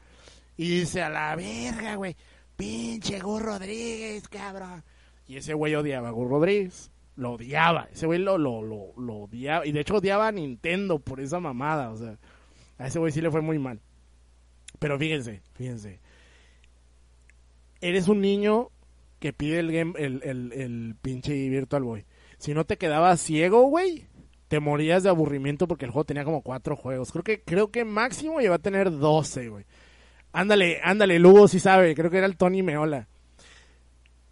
Y 0.58 0.80
dice 0.80 1.02
a 1.02 1.10
la 1.10 1.36
verga, 1.36 1.96
güey, 1.96 2.16
pinche 2.56 3.20
Gus 3.20 3.42
Rodríguez, 3.42 4.28
cabrón. 4.28 4.84
Y 5.28 5.38
ese 5.38 5.54
güey 5.54 5.76
odiaba 5.76 6.10
a 6.10 6.12
Gus 6.12 6.30
Rodríguez 6.30 6.92
lo 7.16 7.34
odiaba. 7.34 7.88
Ese 7.92 8.06
güey 8.06 8.20
lo, 8.20 8.38
lo, 8.38 8.62
lo, 8.62 8.94
lo, 8.98 9.16
odiaba. 9.16 9.66
Y 9.66 9.72
de 9.72 9.82
hecho 9.82 9.96
odiaba 9.96 10.28
a 10.28 10.32
Nintendo 10.32 11.00
por 11.00 11.20
esa 11.20 11.40
mamada. 11.40 11.90
O 11.90 11.98
sea, 11.98 12.18
a 12.78 12.88
ese 12.88 13.00
güey 13.00 13.12
sí 13.12 13.22
le 13.22 13.32
fue 13.32 13.42
muy 13.42 13.60
mal. 13.60 13.82
Pero 14.80 15.00
fíjense, 15.00 15.42
fíjense. 15.54 16.00
Eres 17.88 18.08
un 18.08 18.22
niño 18.22 18.70
que 19.20 19.34
pide 19.34 19.60
el, 19.60 19.72
game, 19.72 19.94
el, 19.98 20.22
el, 20.24 20.54
el 20.54 20.96
pinche 21.02 21.34
Virtual 21.50 21.84
Boy. 21.84 22.06
Si 22.38 22.54
no 22.54 22.66
te 22.66 22.78
quedabas 22.78 23.22
ciego, 23.22 23.64
güey, 23.64 24.08
te 24.48 24.60
morías 24.60 25.04
de 25.04 25.10
aburrimiento 25.10 25.68
porque 25.68 25.86
el 25.86 25.92
juego 25.92 26.06
tenía 26.06 26.26
como 26.26 26.42
cuatro 26.42 26.76
juegos. 26.76 27.12
Creo 27.12 27.24
que, 27.24 27.42
creo 27.42 27.72
que 27.72 27.86
máximo 27.86 28.42
iba 28.42 28.56
a 28.56 28.60
tener 28.60 28.92
doce, 28.92 29.50
güey. 29.50 29.66
Ándale, 30.32 30.80
ándale, 30.84 31.20
Lugo 31.20 31.48
sí 31.48 31.60
sabe. 31.60 31.96
Creo 31.96 32.12
que 32.12 32.18
era 32.18 32.28
el 32.28 32.38
Tony 32.38 32.62
Meola. 32.62 33.08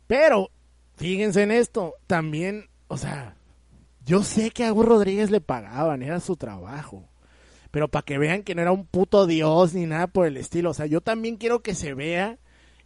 Pero, 0.07 0.49
fíjense 0.95 1.43
en 1.43 1.51
esto. 1.51 1.95
También 2.07 2.67
o 2.93 2.97
sea, 2.97 3.35
yo 4.05 4.21
sé 4.21 4.51
que 4.51 4.65
a 4.65 4.69
Gus 4.69 4.85
Rodríguez 4.85 5.31
le 5.31 5.41
pagaban, 5.41 6.03
era 6.03 6.19
su 6.19 6.35
trabajo. 6.35 7.09
Pero 7.71 7.87
para 7.87 8.05
que 8.05 8.19
vean 8.19 8.43
que 8.43 8.53
no 8.53 8.61
era 8.61 8.71
un 8.71 8.85
puto 8.85 9.25
dios 9.25 9.73
ni 9.73 9.87
nada 9.87 10.05
por 10.05 10.27
el 10.27 10.37
estilo. 10.37 10.69
O 10.69 10.73
sea, 10.75 10.85
yo 10.85 11.01
también 11.01 11.37
quiero 11.37 11.63
que 11.63 11.73
se 11.73 11.95
vea 11.95 12.37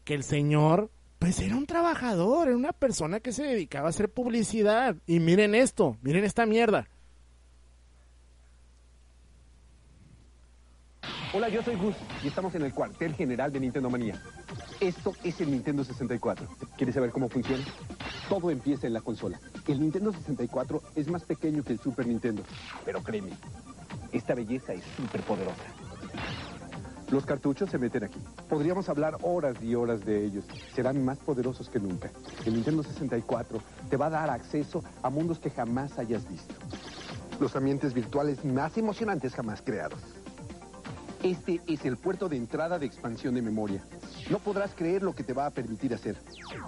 que 0.08 0.14
el 0.14 0.24
señor, 0.24 0.90
pues 1.20 1.38
era 1.42 1.58
un 1.58 1.66
trabajador, 1.66 2.48
era 2.48 2.56
una 2.56 2.72
persona 2.72 3.20
que 3.20 3.34
se 3.34 3.44
dedicaba 3.44 3.88
a 3.88 3.90
hacer 3.90 4.10
publicidad. 4.10 4.96
Y 5.06 5.20
miren 5.20 5.54
esto, 5.54 5.98
miren 6.02 6.24
esta 6.24 6.46
mierda. 6.46 6.88
Hola, 11.34 11.50
yo 11.50 11.62
soy 11.62 11.76
Gus 11.76 11.96
y 12.24 12.30
estamos 12.30 12.56
en 12.56 12.62
el 12.62 12.74
cuartel 12.74 13.16
general 13.16 13.52
de 13.52 13.60
Nintendo 13.60 13.90
Manía. 13.90 14.22
Esto 14.80 15.14
es 15.26 15.42
el 15.42 15.52
Nintendo 15.52 15.84
64. 15.84 16.48
¿Quieres 16.78 16.96
saber 16.96 17.12
cómo 17.12 17.28
funciona? 17.28 17.66
Todo 18.30 18.50
empieza 18.50 18.88
en 18.88 18.94
la 18.94 19.02
consola. 19.02 19.38
El 19.68 19.82
Nintendo 19.82 20.14
64 20.14 20.84
es 20.96 21.10
más 21.10 21.24
pequeño 21.24 21.64
que 21.64 21.74
el 21.74 21.80
Super 21.80 22.08
Nintendo, 22.08 22.44
pero 22.86 23.04
créeme, 23.04 23.32
esta 24.14 24.36
belleza 24.36 24.72
es 24.72 24.86
súper 24.96 25.20
poderosa. 25.24 25.66
Los 27.10 27.26
cartuchos 27.26 27.70
se 27.70 27.78
meten 27.78 28.04
aquí. 28.04 28.20
Podríamos 28.50 28.90
hablar 28.90 29.18
horas 29.22 29.56
y 29.62 29.76
horas 29.76 30.06
de 30.06 30.26
ellos. 30.26 30.44
Serán 30.76 31.06
más 31.06 31.18
poderosos 31.20 31.70
que 31.70 31.80
nunca. 31.80 32.12
El 32.46 32.56
Nintendo 32.56 32.84
64 32.84 33.62
te 33.90 33.96
va 33.96 34.08
a 34.08 34.10
dar 34.10 34.30
acceso 34.30 34.84
a 35.02 35.10
mundos 35.10 35.40
que 35.40 35.50
jamás 35.50 35.98
hayas 35.98 36.28
visto. 36.30 36.54
Los 37.40 37.56
ambientes 37.56 37.94
virtuales 37.94 38.44
más 38.44 38.78
emocionantes 38.78 39.34
jamás 39.34 39.62
creados. 39.62 40.00
Este 41.24 41.62
es 41.68 41.86
el 41.86 41.98
puerto 41.98 42.28
de 42.28 42.36
entrada 42.36 42.78
de 42.78 42.86
expansión 42.86 43.36
de 43.36 43.42
memoria. 43.42 43.82
No 44.30 44.40
podrás 44.40 44.72
creer 44.76 45.02
lo 45.02 45.14
que 45.14 45.24
te 45.24 45.34
va 45.34 45.46
a 45.46 45.52
permitir 45.52 45.94
hacer, 45.94 46.18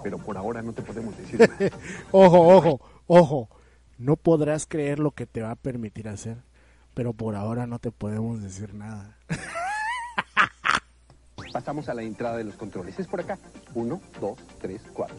pero 0.02 0.18
por 0.18 0.38
ahora 0.38 0.62
no 0.62 0.72
te 0.72 0.82
podemos 0.82 1.16
decir 1.18 1.40
nada. 1.40 1.70
ojo, 2.10 2.56
ojo, 2.56 2.80
ojo. 3.06 3.48
No 3.98 4.16
podrás 4.16 4.66
creer 4.66 4.98
lo 4.98 5.10
que 5.10 5.26
te 5.26 5.42
va 5.42 5.50
a 5.50 5.56
permitir 5.56 6.08
hacer, 6.08 6.38
pero 6.94 7.12
por 7.12 7.36
ahora 7.36 7.66
no 7.66 7.78
te 7.78 7.92
podemos 7.92 8.42
decir 8.42 8.72
nada. 8.72 9.18
Pasamos 11.52 11.88
a 11.88 11.94
la 11.94 12.02
entrada 12.02 12.36
de 12.36 12.44
los 12.44 12.54
controles. 12.54 12.98
Es 12.98 13.06
por 13.06 13.20
acá. 13.20 13.38
Uno, 13.74 14.00
dos, 14.20 14.38
tres, 14.60 14.82
cuatro. 14.92 15.16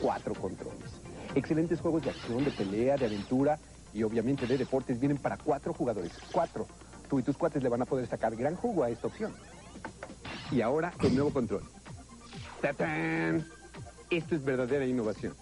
Cuatro 0.00 0.34
controles. 0.34 0.90
Excelentes 1.34 1.80
juegos 1.80 2.02
de 2.02 2.10
acción, 2.10 2.44
de 2.44 2.50
pelea, 2.50 2.96
de 2.96 3.06
aventura 3.06 3.58
y 3.94 4.02
obviamente 4.02 4.46
de 4.46 4.58
deportes 4.58 4.98
vienen 5.00 5.18
para 5.18 5.36
cuatro 5.36 5.72
jugadores. 5.72 6.12
Cuatro 6.30 6.66
tú 7.12 7.18
y 7.18 7.22
tus 7.22 7.36
cuates 7.36 7.62
le 7.62 7.68
van 7.68 7.82
a 7.82 7.84
poder 7.84 8.06
sacar 8.06 8.34
gran 8.34 8.56
jugo 8.56 8.84
a 8.84 8.88
esta 8.88 9.06
opción. 9.06 9.34
Y 10.50 10.62
ahora 10.62 10.94
el 11.02 11.14
nuevo 11.14 11.30
control. 11.30 11.62
¡Tatán! 12.62 13.46
Esto 14.08 14.34
es 14.34 14.42
verdadera 14.42 14.86
innovación. 14.86 15.34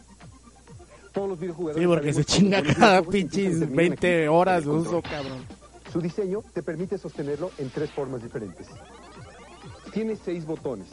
Todos 1.12 1.28
los 1.28 1.38
videojugadores. 1.38 1.80
Sí, 1.80 1.86
porque 1.86 2.12
se 2.12 2.24
chinga 2.24 2.61
cada 2.74 3.03
pinches 3.03 3.70
20 3.70 4.28
horas 4.28 4.64
de 4.64 4.70
uso, 4.70 5.01
cabrón. 5.01 5.45
Su 5.93 6.01
diseño 6.01 6.43
te 6.53 6.61
permite 6.61 6.99
sostenerlo 6.99 7.53
en 7.59 7.70
tres 7.70 7.91
formas 7.91 8.20
diferentes. 8.20 8.66
Tiene 9.93 10.16
seis 10.16 10.47
botones: 10.47 10.86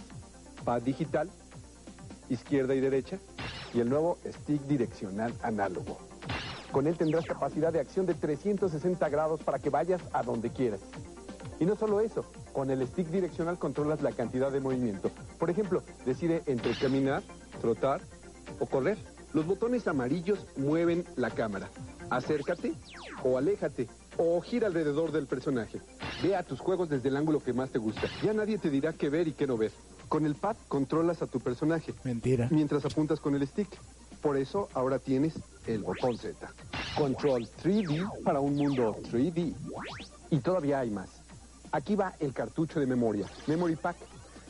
pad 0.66 0.82
digital, 0.82 1.30
izquierda 2.30 2.74
y 2.74 2.80
derecha, 2.80 3.20
y 3.74 3.80
el 3.80 3.89
nuevo 3.89 4.18
stick 4.26 4.62
direccional 4.64 5.34
análogo. 5.43 6.00
Con 6.72 6.88
él 6.88 6.98
tendrás 6.98 7.26
capacidad 7.26 7.72
de 7.72 7.80
acción 7.80 8.06
de 8.06 8.16
360 8.16 9.08
grados 9.10 9.41
para 9.41 9.60
que 9.60 9.70
vayas 9.70 10.02
a 10.14 10.24
donde 10.24 10.50
quieras. 10.50 10.82
Y 11.60 11.66
no 11.66 11.76
solo 11.76 12.02
eso, 12.02 12.26
con 12.54 12.70
el 12.72 12.86
stick 12.88 13.08
direccional 13.08 13.58
controlas 13.58 14.02
la 14.02 14.12
cantidad 14.12 14.52
de 14.52 14.60
movimiento. 14.60 15.12
Por 15.39 15.50
ejemplo, 15.50 15.84
decide 16.06 16.43
entre 16.45 16.74
caminar, 16.74 17.24
trotar 17.62 18.02
o 18.60 18.66
correr. 18.66 18.98
Los 19.34 19.45
botones 19.45 19.88
amarillos 19.88 20.45
mueven 20.56 21.06
la 21.16 21.30
cámara. 21.30 21.70
Acércate 22.10 22.74
o 23.24 23.38
aléjate 23.38 23.88
o 24.18 24.41
gira 24.41 24.68
alrededor 24.68 25.11
del 25.11 25.28
personaje. 25.28 25.80
Ve 26.24 26.36
a 26.36 26.43
tus 26.43 26.59
juegos 26.59 26.89
desde 26.89 27.09
el 27.09 27.18
ángulo 27.18 27.39
que 27.39 27.53
más 27.53 27.70
te 27.70 27.80
gusta. 27.80 28.07
Ya 28.24 28.34
nadie 28.34 28.57
te 28.57 28.70
dirá 28.70 28.93
qué 28.93 29.09
ver 29.09 29.28
y 29.28 29.34
qué 29.34 29.47
no 29.47 29.57
ver. 29.57 29.72
Con 30.09 30.26
el 30.26 30.36
pad 30.36 30.55
controlas 30.68 31.22
a 31.22 31.28
tu 31.28 31.39
personaje. 31.39 31.93
Mentira. 32.03 32.47
Mientras 32.51 32.86
apuntas 32.86 33.20
con 33.20 33.36
el 33.36 33.47
stick. 33.47 33.70
Por 34.22 34.38
eso 34.38 34.68
ahora 34.74 34.99
tienes 34.99 35.36
el 35.68 35.84
botón 35.84 36.18
Z. 36.18 36.51
Control 36.97 37.47
3D 37.63 38.24
para 38.24 38.39
un 38.39 38.55
mundo 38.55 38.97
3D. 39.11 39.53
Y 40.32 40.39
todavía 40.39 40.80
hay 40.80 40.89
más. 40.89 41.09
Aquí 41.72 41.95
va 41.95 42.13
el 42.20 42.34
cartucho 42.34 42.80
de 42.80 42.88
memoria, 42.88 43.28
Memory 43.45 43.76
Pack. 43.76 43.97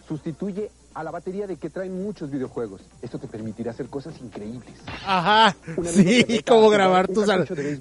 Sustituye 0.08 0.72
a 0.98 1.04
la 1.04 1.12
batería 1.12 1.46
de 1.46 1.58
que 1.58 1.70
traen 1.70 2.04
muchos 2.04 2.32
videojuegos. 2.32 2.82
Esto 3.04 3.20
te 3.20 3.28
permitirá 3.28 3.70
hacer 3.70 3.88
cosas 3.88 4.20
increíbles. 4.20 4.74
Ajá, 5.06 5.56
sí, 5.86 6.42
como 6.48 6.72
grabar 6.72 7.08
tus, 7.08 7.28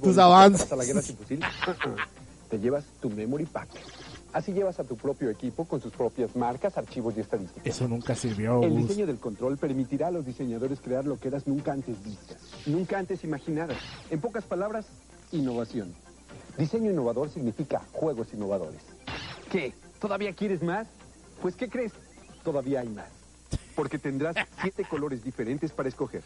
tus 0.02 0.18
avances. 0.18 0.68
Te 2.50 2.60
llevas 2.60 2.84
tu 3.00 3.10
Memory 3.10 3.46
Pack 3.46 3.68
Así 4.32 4.52
llevas 4.52 4.78
a 4.78 4.84
tu 4.84 4.96
propio 4.96 5.30
equipo 5.30 5.64
con 5.64 5.80
sus 5.80 5.92
propias 5.92 6.36
marcas, 6.36 6.76
archivos 6.76 7.16
y 7.16 7.20
estadísticas. 7.20 7.66
Eso 7.66 7.88
nunca 7.88 8.14
sirvió. 8.14 8.62
El 8.62 8.76
diseño 8.76 9.06
del 9.06 9.16
control 9.16 9.56
permitirá 9.56 10.08
a 10.08 10.10
los 10.10 10.26
diseñadores 10.26 10.78
crear 10.80 11.06
lo 11.06 11.18
que 11.18 11.28
eras 11.28 11.46
nunca 11.46 11.72
antes 11.72 11.96
vistas, 12.04 12.36
nunca 12.66 12.98
antes 12.98 13.24
imaginadas. 13.24 13.78
En 14.10 14.20
pocas 14.20 14.44
palabras, 14.44 14.86
innovación. 15.32 15.94
Diseño 16.58 16.90
innovador 16.90 17.30
significa 17.30 17.80
juegos 17.92 18.28
innovadores. 18.34 18.82
¿Qué? 19.50 19.72
¿Todavía 20.00 20.34
quieres 20.34 20.62
más? 20.62 20.86
Pues 21.40 21.56
¿qué 21.56 21.70
crees? 21.70 21.92
Todavía 22.46 22.78
hay 22.78 22.88
más. 22.88 23.08
Porque 23.74 23.98
tendrás 23.98 24.36
siete 24.62 24.84
colores 24.84 25.24
diferentes 25.24 25.72
para 25.72 25.88
escoger. 25.88 26.22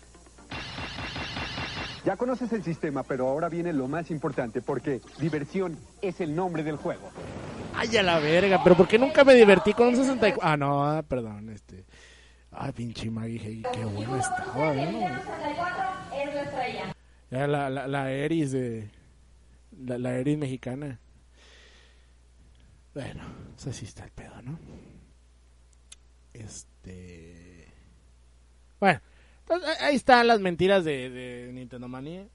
Ya 2.04 2.18
conoces 2.18 2.52
el 2.52 2.62
sistema, 2.62 3.02
pero 3.04 3.26
ahora 3.26 3.48
viene 3.48 3.72
lo 3.72 3.88
más 3.88 4.10
importante, 4.10 4.60
porque 4.60 5.00
diversión 5.18 5.78
es 6.02 6.20
el 6.20 6.36
nombre 6.36 6.62
del 6.62 6.76
juego. 6.76 7.10
Ay, 7.74 7.96
a 7.96 8.02
la 8.02 8.18
verga, 8.18 8.62
pero 8.62 8.76
¿por 8.76 8.86
qué 8.86 8.98
nunca 8.98 9.24
me 9.24 9.34
divertí 9.34 9.72
con 9.72 9.88
un 9.88 9.96
64? 9.96 10.40
Ah, 10.46 10.58
no, 10.58 10.84
ah, 10.86 11.02
perdón, 11.02 11.48
este. 11.48 11.86
Ay, 12.50 12.72
pinche 12.72 13.10
Maggie, 13.10 13.62
qué 13.72 13.84
bueno 13.86 14.16
estaba, 14.16 14.74
¿no? 14.74 15.08
Ya 17.30 17.46
la, 17.46 17.70
la, 17.70 17.86
la 17.88 18.12
Eris 18.12 18.52
de. 18.52 18.90
La, 19.86 19.96
la 19.96 20.12
Eris 20.18 20.36
mexicana. 20.36 21.00
Bueno, 22.92 23.22
pues 23.54 23.68
así 23.68 23.86
está 23.86 24.04
el 24.04 24.10
pedo, 24.10 24.42
¿no? 24.42 24.58
Este. 26.32 27.66
Bueno, 28.78 29.00
ahí 29.80 29.96
están 29.96 30.26
las 30.26 30.40
mentiras 30.40 30.84
de, 30.84 31.50
Nintendo 31.52 31.88
Manía. 31.88 32.26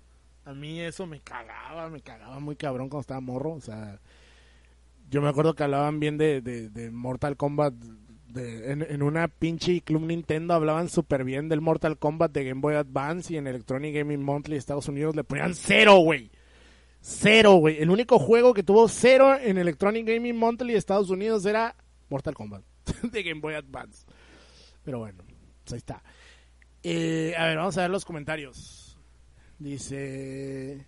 A 0.46 0.54
mí 0.54 0.80
eso 0.80 1.08
me 1.08 1.22
cagaba, 1.22 1.90
me 1.90 2.02
cagaba 2.02 2.40
muy 2.40 2.56
cabrón 2.56 2.90
cuando 2.90 3.02
estaba 3.02 3.22
morro. 3.22 3.54
O 3.54 3.62
sea, 3.62 4.00
yo 5.10 5.22
me 5.22 5.30
acuerdo 5.30 5.56
que 5.56 5.64
hablaban 5.64 6.00
bien 6.00 6.18
de, 6.18 6.42
de, 6.42 6.92
Mortal 6.92 7.38
Kombat. 7.38 7.74
De, 7.74 8.72
en, 8.72 9.02
una 9.02 9.30
pinche 9.30 9.80
Club 9.80 10.02
Nintendo 10.02 10.54
hablaban 10.54 10.90
súper 10.90 11.24
bien 11.24 11.48
del 11.48 11.62
Mortal 11.62 11.98
Kombat 11.98 12.34
de 12.34 12.44
Game 12.44 12.60
Boy 12.60 12.76
Advance 12.76 13.34
y 13.34 13.38
en 13.38 13.48
Electronic 13.48 13.96
Gaming 13.96 14.22
Monthly 14.22 14.58
Estados 14.58 14.90
Unidos 14.90 15.16
le 15.16 15.24
ponían 15.24 15.56
cero, 15.56 15.98
güey. 16.00 16.30
Cero, 17.00 17.54
güey. 17.54 17.82
El 17.82 17.90
único 17.90 18.20
juego 18.20 18.54
que 18.54 18.64
tuvo 18.64 18.90
cero 18.90 19.38
en 19.40 19.58
Electronic 19.58 20.06
Gaming 20.06 20.36
Monthly 20.36 20.76
Estados 20.76 21.10
Unidos 21.10 21.46
era 21.46 21.76
Mortal 22.10 22.34
Kombat 22.34 22.64
de 23.12 23.24
Game 23.24 23.42
Boy 23.42 23.56
Advance. 23.56 24.06
Pero 24.84 25.00
bueno, 25.00 25.24
pues 25.64 25.74
ahí 25.74 25.78
está. 25.78 26.04
Eh, 26.84 27.34
a 27.38 27.46
ver, 27.46 27.58
vamos 27.58 27.78
a 27.78 27.82
ver 27.82 27.90
los 27.90 28.06
comentarios. 28.06 28.98
Dice... 29.60 30.86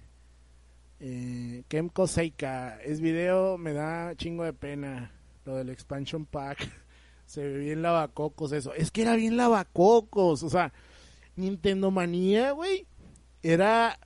Eh, 0.99 1.63
Kemco 1.67 2.07
Seika, 2.07 2.79
es 2.83 3.01
video, 3.01 3.57
me 3.57 3.73
da 3.73 4.15
chingo 4.15 4.43
de 4.43 4.53
pena. 4.53 5.11
Lo 5.45 5.55
del 5.55 5.69
expansion 5.69 6.25
pack. 6.25 6.69
Se 7.25 7.43
ve 7.43 7.57
bien 7.59 7.81
lavacocos 7.81 8.51
eso. 8.51 8.73
Es 8.73 8.91
que 8.91 9.03
era 9.03 9.15
bien 9.15 9.37
lavacocos. 9.37 10.43
O 10.43 10.49
sea, 10.49 10.73
Nintendo 11.35 11.91
Manía, 11.91 12.51
güey. 12.51 12.85
Era 13.43 13.99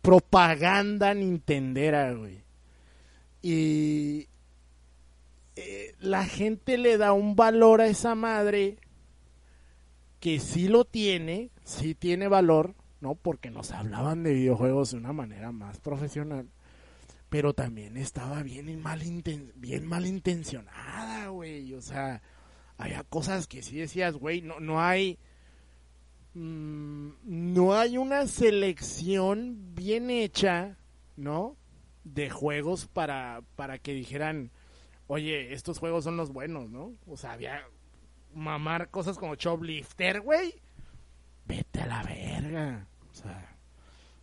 propaganda 0.00 1.14
nintendera, 1.14 2.12
güey. 2.12 2.42
Y 3.42 4.28
eh, 5.56 5.94
la 6.00 6.24
gente 6.24 6.78
le 6.78 6.96
da 6.96 7.12
un 7.12 7.36
valor 7.36 7.80
a 7.80 7.86
esa 7.86 8.14
madre 8.14 8.78
que 10.18 10.38
sí 10.38 10.68
lo 10.68 10.84
tiene, 10.84 11.50
sí 11.64 11.94
tiene 11.94 12.28
valor, 12.28 12.74
¿no? 13.00 13.16
Porque 13.16 13.50
nos 13.50 13.72
hablaban 13.72 14.22
de 14.22 14.32
videojuegos 14.32 14.92
de 14.92 14.98
una 14.98 15.12
manera 15.12 15.52
más 15.52 15.80
profesional. 15.80 16.48
Pero 17.28 17.54
también 17.54 17.96
estaba 17.96 18.42
bien, 18.42 18.80
mal 18.80 19.02
bien 19.56 19.86
malintencionada, 19.86 21.28
güey. 21.28 21.74
O 21.74 21.82
sea, 21.82 22.22
había 22.78 23.02
cosas 23.04 23.46
que 23.46 23.62
sí 23.62 23.76
decías, 23.76 24.14
güey, 24.16 24.42
no, 24.42 24.60
no 24.60 24.80
hay... 24.80 25.18
Mm, 26.34 27.10
no 27.24 27.74
hay 27.74 27.98
una 27.98 28.26
selección 28.26 29.74
bien 29.74 30.08
hecha, 30.08 30.78
¿no? 31.16 31.56
De 32.04 32.30
juegos 32.30 32.86
para, 32.86 33.42
para 33.56 33.78
que 33.78 33.92
dijeran, 33.92 34.50
oye, 35.12 35.52
estos 35.52 35.78
juegos 35.78 36.04
son 36.04 36.16
los 36.16 36.32
buenos, 36.32 36.70
¿no? 36.70 36.94
O 37.06 37.18
sea, 37.18 37.32
había 37.32 37.62
mamar 38.32 38.88
cosas 38.88 39.18
como 39.18 39.34
Choplifter, 39.34 40.22
güey. 40.22 40.54
Vete 41.44 41.82
a 41.82 41.86
la 41.86 42.02
verga. 42.02 42.86
O 43.10 43.14
sea, 43.14 43.54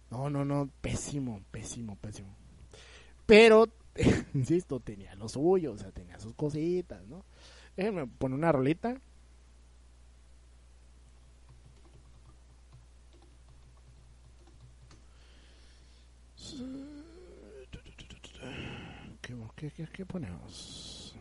no, 0.10 0.32
no, 0.32 0.44
no, 0.44 0.68
pésimo, 0.82 1.44
pésimo, 1.52 1.96
pésimo. 1.98 2.36
Pero, 3.28 3.68
insisto, 4.34 4.80
tenía 4.80 5.14
lo 5.14 5.30
suyo, 5.30 5.74
o 5.74 5.78
sea, 5.78 5.92
tenía 5.92 6.18
sus 6.18 6.34
cositas, 6.34 7.06
¿no? 7.06 7.24
Déjenme 7.78 8.08
poner 8.08 8.40
una 8.40 8.52
rolita. 8.52 9.00
¿Qué, 19.60 19.70
qué, 19.92 20.06
ponemos? 20.06 21.14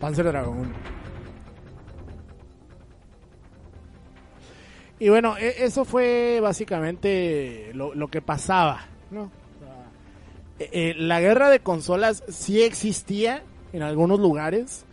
Panzer 0.00 0.24
Dragon. 0.24 0.72
Y 4.98 5.10
bueno, 5.10 5.36
e, 5.38 5.64
eso 5.64 5.84
fue 5.84 6.40
básicamente 6.42 7.70
lo, 7.74 8.08
que 8.08 8.20
pasaba. 8.20 8.80
Eh, 10.58 10.70
eh, 10.72 10.94
la 10.96 11.20
guerra 11.20 11.50
de 11.50 11.60
consolas 11.60 12.24
sí 12.26 12.64
existía 12.64 13.44
en 13.72 13.82
algunos 13.82 14.18
lugares. 14.18 14.86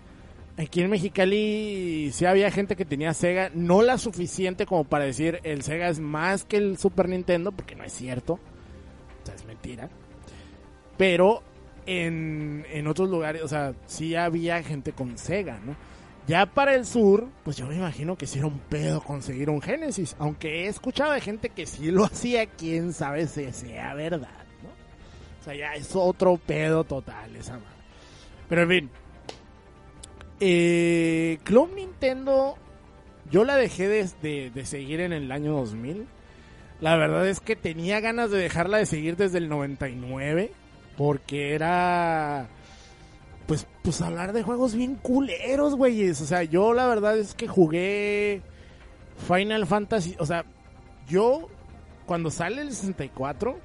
Aquí 0.57 0.81
en 0.81 0.89
Mexicali 0.89 2.11
sí 2.13 2.25
había 2.25 2.51
gente 2.51 2.75
que 2.75 2.85
tenía 2.85 3.13
Sega, 3.13 3.49
no 3.53 3.81
la 3.81 3.97
suficiente 3.97 4.65
como 4.65 4.83
para 4.83 5.05
decir 5.05 5.39
el 5.43 5.63
Sega 5.63 5.89
es 5.89 5.99
más 5.99 6.43
que 6.43 6.57
el 6.57 6.77
Super 6.77 7.09
Nintendo, 7.09 7.51
porque 7.51 7.75
no 7.75 7.83
es 7.83 7.93
cierto. 7.93 8.33
O 8.33 9.25
sea, 9.25 9.33
es 9.35 9.45
mentira. 9.45 9.89
Pero 10.97 11.41
en, 11.85 12.65
en 12.69 12.87
otros 12.87 13.09
lugares, 13.09 13.41
o 13.41 13.47
sea, 13.47 13.73
sí 13.87 14.15
había 14.15 14.61
gente 14.61 14.91
con 14.91 15.17
Sega, 15.17 15.59
¿no? 15.65 15.75
Ya 16.27 16.45
para 16.45 16.75
el 16.75 16.85
sur, 16.85 17.27
pues 17.43 17.57
yo 17.57 17.65
me 17.65 17.75
imagino 17.75 18.15
que 18.15 18.27
sí 18.27 18.37
era 18.37 18.47
un 18.47 18.59
pedo 18.59 19.01
conseguir 19.01 19.49
un 19.49 19.61
Genesis. 19.61 20.15
Aunque 20.19 20.65
he 20.65 20.67
escuchado 20.67 21.13
de 21.13 21.21
gente 21.21 21.49
que 21.49 21.65
sí 21.65 21.89
lo 21.91 22.05
hacía, 22.05 22.45
quién 22.45 22.93
sabe 22.93 23.27
si 23.27 23.51
sea 23.51 23.95
verdad, 23.95 24.45
¿no? 24.61 24.69
O 25.39 25.43
sea, 25.43 25.55
ya 25.55 25.73
es 25.73 25.95
otro 25.95 26.37
pedo 26.37 26.83
total 26.83 27.35
esa 27.35 27.53
madre. 27.53 27.65
Pero 28.47 28.61
en 28.63 28.69
fin. 28.69 28.89
Eh, 30.41 31.37
Nintendo, 31.75 32.57
yo 33.29 33.45
la 33.45 33.55
dejé 33.55 33.87
de, 33.87 34.51
de 34.53 34.65
seguir 34.65 34.99
en 34.99 35.13
el 35.13 35.31
año 35.31 35.53
2000. 35.53 36.07
La 36.81 36.97
verdad 36.97 37.27
es 37.27 37.39
que 37.39 37.55
tenía 37.55 37.99
ganas 37.99 38.31
de 38.31 38.39
dejarla 38.39 38.79
de 38.79 38.85
seguir 38.85 39.15
desde 39.15 39.37
el 39.37 39.47
99. 39.47 40.51
Porque 40.97 41.53
era 41.53 42.49
pues, 43.51 43.67
pues 43.83 44.01
hablar 44.01 44.31
de 44.31 44.43
juegos 44.43 44.75
bien 44.75 44.95
culeros, 44.95 45.75
güeyes. 45.75 46.21
O 46.21 46.25
sea, 46.25 46.43
yo 46.43 46.73
la 46.73 46.87
verdad 46.87 47.17
es 47.17 47.33
que 47.33 47.49
jugué 47.49 48.41
Final 49.27 49.67
Fantasy. 49.67 50.15
O 50.19 50.25
sea, 50.25 50.45
yo 51.09 51.49
cuando 52.05 52.31
sale 52.31 52.61
el 52.61 52.71
64, 52.71 53.59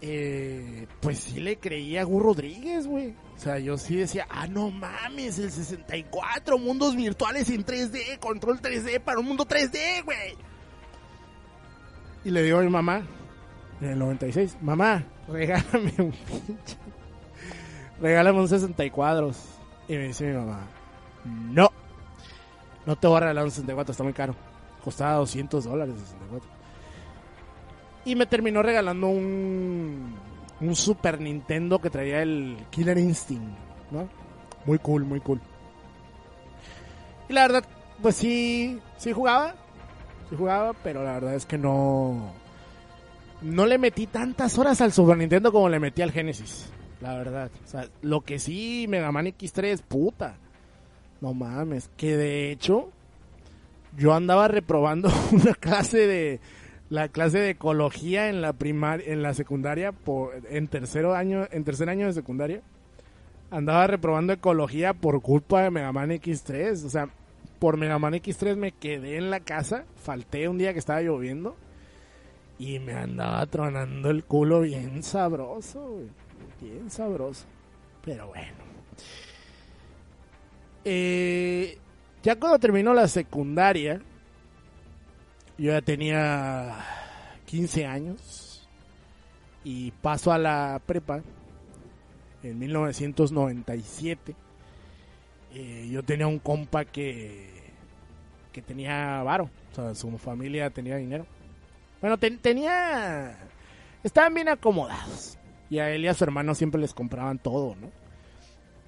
eh, 0.00 0.86
pues 1.00 1.18
sí 1.18 1.40
le 1.40 1.58
creía 1.58 2.02
a 2.02 2.04
Gus 2.04 2.22
Rodríguez, 2.22 2.86
güey. 2.86 3.14
O 3.36 3.38
sea, 3.38 3.58
yo 3.58 3.78
sí 3.78 3.96
decía, 3.96 4.26
ah, 4.30 4.46
no 4.46 4.70
mames, 4.70 5.38
el 5.38 5.50
64, 5.50 6.58
mundos 6.58 6.96
virtuales 6.96 7.48
en 7.50 7.64
3D, 7.64 8.18
control 8.18 8.60
3D 8.60 9.00
para 9.00 9.20
un 9.20 9.26
mundo 9.26 9.44
3D, 9.46 10.04
güey. 10.04 10.36
Y 12.24 12.30
le 12.30 12.42
digo 12.42 12.58
a 12.58 12.62
mi 12.62 12.70
mamá, 12.70 13.02
en 13.80 13.90
el 13.90 13.98
96, 13.98 14.58
mamá, 14.60 15.04
regálame 15.28 15.92
un 15.98 16.12
pinche 16.12 16.76
regálame 18.00 18.40
un 18.40 18.48
64. 18.48 19.32
Y 19.88 19.92
me 19.94 20.08
dice 20.08 20.26
mi 20.26 20.36
mamá, 20.36 20.66
no, 21.24 21.70
no 22.86 22.96
te 22.96 23.06
voy 23.06 23.16
a 23.16 23.20
regalar 23.20 23.44
un 23.44 23.50
64, 23.50 23.92
está 23.92 24.04
muy 24.04 24.12
caro. 24.12 24.34
Costaba 24.84 25.14
200 25.14 25.64
dólares 25.64 25.94
el 25.94 26.00
64. 26.00 26.57
Y 28.08 28.16
me 28.16 28.26
terminó 28.26 28.62
regalando 28.62 29.08
un, 29.08 30.14
un 30.60 30.76
Super 30.76 31.20
Nintendo 31.20 31.78
que 31.78 31.90
traía 31.90 32.22
el 32.22 32.56
Killer 32.70 32.98
Instinct, 32.98 33.58
¿no? 33.90 34.08
Muy 34.64 34.78
cool, 34.78 35.04
muy 35.04 35.20
cool. 35.20 35.40
Y 37.28 37.32
la 37.32 37.42
verdad, 37.42 37.64
pues 38.00 38.16
sí, 38.16 38.80
sí 38.96 39.12
jugaba. 39.12 39.54
Sí 40.30 40.36
jugaba, 40.36 40.72
pero 40.82 41.04
la 41.04 41.12
verdad 41.12 41.34
es 41.34 41.46
que 41.46 41.58
no... 41.58 42.32
No 43.42 43.66
le 43.66 43.78
metí 43.78 44.06
tantas 44.06 44.58
horas 44.58 44.80
al 44.80 44.92
Super 44.92 45.16
Nintendo 45.16 45.52
como 45.52 45.68
le 45.68 45.78
metí 45.78 46.02
al 46.02 46.10
Genesis 46.10 46.72
la 47.00 47.14
verdad. 47.14 47.50
O 47.64 47.68
sea, 47.68 47.88
lo 48.02 48.22
que 48.22 48.38
sí, 48.38 48.86
Mega 48.88 49.12
Man 49.12 49.26
X3, 49.26 49.82
puta. 49.82 50.36
No 51.20 51.34
mames, 51.34 51.90
que 51.96 52.16
de 52.16 52.52
hecho 52.52 52.90
yo 53.96 54.14
andaba 54.14 54.46
reprobando 54.48 55.10
una 55.32 55.54
clase 55.54 56.06
de 56.06 56.40
la 56.90 57.08
clase 57.08 57.38
de 57.38 57.50
ecología 57.50 58.28
en 58.28 58.40
la 58.40 58.52
primaria 58.52 59.12
en 59.12 59.22
la 59.22 59.34
secundaria 59.34 59.92
por 59.92 60.32
en 60.50 60.68
tercero 60.68 61.14
año 61.14 61.46
en 61.50 61.64
tercer 61.64 61.88
año 61.88 62.06
de 62.06 62.12
secundaria. 62.12 62.62
Andaba 63.50 63.86
reprobando 63.86 64.32
ecología 64.32 64.92
por 64.94 65.22
culpa 65.22 65.62
de 65.62 65.70
Mega 65.70 65.92
Man 65.92 66.10
X3, 66.10 66.84
o 66.84 66.90
sea, 66.90 67.08
por 67.58 67.76
Mega 67.78 67.98
Man 67.98 68.14
X3 68.14 68.56
me 68.56 68.72
quedé 68.72 69.16
en 69.16 69.30
la 69.30 69.40
casa, 69.40 69.84
falté 69.96 70.48
un 70.48 70.58
día 70.58 70.72
que 70.72 70.78
estaba 70.78 71.00
lloviendo 71.00 71.56
y 72.58 72.78
me 72.78 72.92
andaba 72.92 73.46
tronando 73.46 74.10
el 74.10 74.24
culo 74.24 74.60
bien 74.60 75.02
sabroso, 75.02 76.00
bien 76.60 76.90
sabroso. 76.90 77.46
Pero 78.04 78.28
bueno. 78.28 78.68
Eh, 80.84 81.78
ya 82.22 82.36
cuando 82.36 82.58
terminó 82.58 82.94
la 82.94 83.08
secundaria, 83.08 84.00
yo 85.58 85.72
ya 85.72 85.82
tenía 85.82 86.76
15 87.46 87.84
años 87.84 88.68
y 89.64 89.90
paso 89.90 90.32
a 90.32 90.38
la 90.38 90.80
prepa 90.86 91.20
en 92.42 92.58
1997. 92.58 94.34
Eh, 95.54 95.88
yo 95.90 96.02
tenía 96.04 96.26
un 96.26 96.38
compa 96.38 96.84
que, 96.84 97.50
que 98.52 98.62
tenía 98.62 99.22
varo, 99.24 99.50
o 99.72 99.74
sea, 99.74 99.94
su 99.94 100.16
familia 100.18 100.70
tenía 100.70 100.96
dinero. 100.96 101.26
Bueno, 102.00 102.16
tenía... 102.18 103.36
Estaban 104.04 104.34
bien 104.34 104.48
acomodados. 104.48 105.36
Y 105.70 105.80
a 105.80 105.90
él 105.90 106.04
y 106.04 106.08
a 106.08 106.14
su 106.14 106.24
hermano 106.24 106.54
siempre 106.54 106.80
les 106.80 106.94
compraban 106.94 107.38
todo, 107.38 107.74
¿no? 107.74 107.90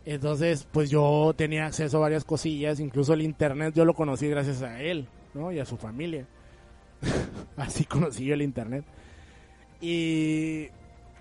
Entonces, 0.04 0.66
pues 0.70 0.88
yo 0.88 1.34
tenía 1.36 1.66
acceso 1.66 1.98
a 1.98 2.00
varias 2.00 2.24
cosillas, 2.24 2.80
incluso 2.80 3.12
el 3.12 3.22
internet 3.22 3.74
yo 3.74 3.84
lo 3.84 3.94
conocí 3.94 4.28
gracias 4.28 4.62
a 4.62 4.80
él, 4.80 5.08
¿no? 5.34 5.52
Y 5.52 5.58
a 5.58 5.66
su 5.66 5.76
familia. 5.76 6.26
Así 7.56 7.84
conocí 7.84 8.24
yo 8.24 8.34
el 8.34 8.42
internet. 8.42 8.84
Y 9.80 10.68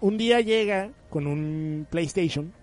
un 0.01 0.17
día 0.17 0.41
llega 0.41 0.89
con 1.09 1.27
un 1.27 1.87
PlayStation 1.89 2.53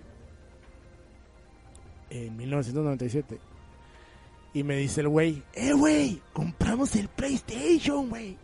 en 2.11 2.37
1997 2.37 3.39
y 4.55 4.63
me 4.63 4.77
dice 4.77 5.03
el 5.03 5.09
güey, 5.09 5.43
eh, 5.53 5.73
güey, 5.73 6.21
compramos 6.33 6.97
el 6.97 7.09
PlayStation, 7.09 8.09
güey. 8.09 8.37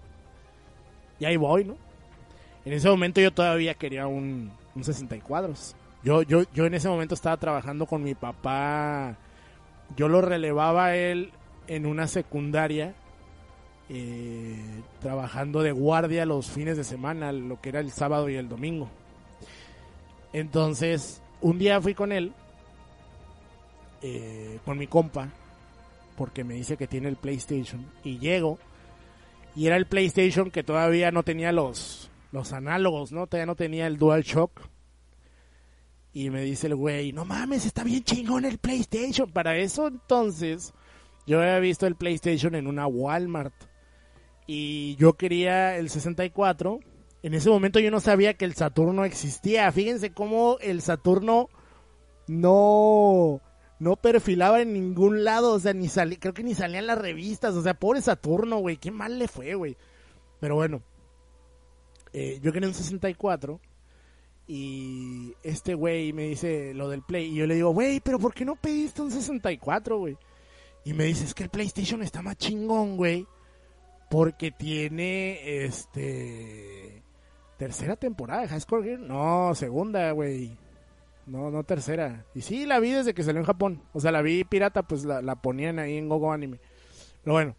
Y 1.18 1.24
ahí 1.24 1.36
voy, 1.36 1.64
¿no? 1.64 1.76
En 2.64 2.72
ese 2.74 2.88
momento 2.88 3.20
yo 3.20 3.32
todavía 3.32 3.74
quería 3.74 4.06
un, 4.06 4.52
un 4.74 4.84
64. 4.84 5.54
Yo, 6.04 6.22
yo, 6.22 6.42
yo 6.52 6.66
en 6.66 6.74
ese 6.74 6.88
momento 6.88 7.14
estaba 7.14 7.36
trabajando 7.36 7.86
con 7.86 8.02
mi 8.02 8.14
papá. 8.14 9.16
Yo 9.96 10.08
lo 10.08 10.20
relevaba 10.20 10.86
a 10.86 10.96
él 10.96 11.30
en 11.66 11.86
una 11.86 12.06
secundaria 12.06 12.94
eh, 13.94 14.56
trabajando 15.00 15.62
de 15.62 15.70
guardia 15.70 16.24
los 16.24 16.50
fines 16.50 16.78
de 16.78 16.84
semana, 16.84 17.30
lo 17.30 17.60
que 17.60 17.68
era 17.68 17.80
el 17.80 17.90
sábado 17.90 18.30
y 18.30 18.36
el 18.36 18.48
domingo. 18.48 18.88
Entonces, 20.32 21.20
un 21.42 21.58
día 21.58 21.78
fui 21.78 21.92
con 21.94 22.10
él, 22.10 22.32
eh, 24.00 24.58
con 24.64 24.78
mi 24.78 24.86
compa, 24.86 25.28
porque 26.16 26.42
me 26.42 26.54
dice 26.54 26.78
que 26.78 26.86
tiene 26.86 27.10
el 27.10 27.16
PlayStation, 27.16 27.84
y 28.02 28.18
llego, 28.18 28.58
y 29.54 29.66
era 29.66 29.76
el 29.76 29.84
PlayStation 29.84 30.50
que 30.50 30.62
todavía 30.62 31.10
no 31.10 31.22
tenía 31.22 31.52
los, 31.52 32.10
los 32.30 32.54
análogos, 32.54 33.12
¿no? 33.12 33.26
Todavía 33.26 33.44
no 33.44 33.56
tenía 33.56 33.86
el 33.86 33.98
DualShock. 33.98 34.70
Y 36.14 36.30
me 36.30 36.40
dice 36.40 36.66
el 36.66 36.76
güey, 36.76 37.12
no 37.12 37.26
mames, 37.26 37.66
está 37.66 37.84
bien 37.84 38.04
chingón 38.04 38.46
el 38.46 38.56
PlayStation. 38.56 39.30
Para 39.30 39.58
eso 39.58 39.88
entonces, 39.88 40.72
yo 41.26 41.40
había 41.40 41.58
visto 41.58 41.86
el 41.86 41.96
PlayStation 41.96 42.54
en 42.54 42.66
una 42.66 42.86
Walmart. 42.86 43.52
Y 44.46 44.96
yo 44.96 45.14
quería 45.14 45.76
el 45.76 45.90
64. 45.90 46.80
En 47.22 47.34
ese 47.34 47.50
momento 47.50 47.78
yo 47.78 47.90
no 47.90 48.00
sabía 48.00 48.34
que 48.34 48.44
el 48.44 48.54
Saturno 48.54 49.04
existía. 49.04 49.70
Fíjense 49.72 50.12
cómo 50.12 50.58
el 50.60 50.82
Saturno 50.82 51.48
no 52.26 53.40
no 53.82 53.96
perfilaba 53.96 54.60
en 54.60 54.72
ningún 54.72 55.24
lado, 55.24 55.54
o 55.54 55.58
sea, 55.58 55.72
ni 55.72 55.88
salía, 55.88 56.16
creo 56.20 56.32
que 56.32 56.44
ni 56.44 56.54
salían 56.54 56.86
las 56.86 56.98
revistas, 56.98 57.56
o 57.56 57.62
sea, 57.62 57.74
pobre 57.74 58.00
Saturno, 58.00 58.58
güey, 58.58 58.76
qué 58.76 58.92
mal 58.92 59.18
le 59.18 59.26
fue, 59.26 59.56
güey. 59.56 59.76
Pero 60.38 60.54
bueno, 60.54 60.82
eh, 62.12 62.38
yo 62.40 62.52
quería 62.52 62.68
un 62.68 62.76
64 62.76 63.60
y 64.46 65.34
este 65.42 65.74
güey 65.74 66.12
me 66.12 66.28
dice 66.28 66.74
lo 66.74 66.88
del 66.88 67.02
Play 67.02 67.32
y 67.32 67.34
yo 67.34 67.46
le 67.46 67.56
digo, 67.56 67.70
güey, 67.70 67.98
pero 67.98 68.20
¿por 68.20 68.34
qué 68.34 68.44
no 68.44 68.54
pediste 68.54 69.02
un 69.02 69.10
64, 69.10 69.98
güey? 69.98 70.16
Y 70.84 70.92
me 70.92 71.04
dice, 71.04 71.24
es 71.24 71.34
que 71.34 71.42
el 71.42 71.50
PlayStation 71.50 72.04
está 72.04 72.22
más 72.22 72.36
chingón, 72.36 72.96
güey, 72.96 73.26
porque 74.12 74.50
tiene, 74.50 75.64
este, 75.64 77.02
tercera 77.56 77.96
temporada 77.96 78.42
de 78.42 78.48
High 78.48 78.60
Score 78.60 78.84
Gear. 78.84 78.98
No, 78.98 79.54
segunda, 79.54 80.12
güey. 80.12 80.58
No, 81.24 81.50
no 81.50 81.64
tercera. 81.64 82.26
Y 82.34 82.42
sí, 82.42 82.66
la 82.66 82.78
vi 82.78 82.90
desde 82.90 83.14
que 83.14 83.22
salió 83.22 83.40
en 83.40 83.46
Japón. 83.46 83.80
O 83.94 84.00
sea, 84.00 84.12
la 84.12 84.20
vi 84.20 84.44
pirata, 84.44 84.82
pues 84.82 85.06
la, 85.06 85.36
ponían 85.36 85.78
ahí 85.78 85.96
en 85.96 86.10
Gogo 86.10 86.30
Anime. 86.30 86.60
Pero 87.24 87.32
bueno. 87.32 87.56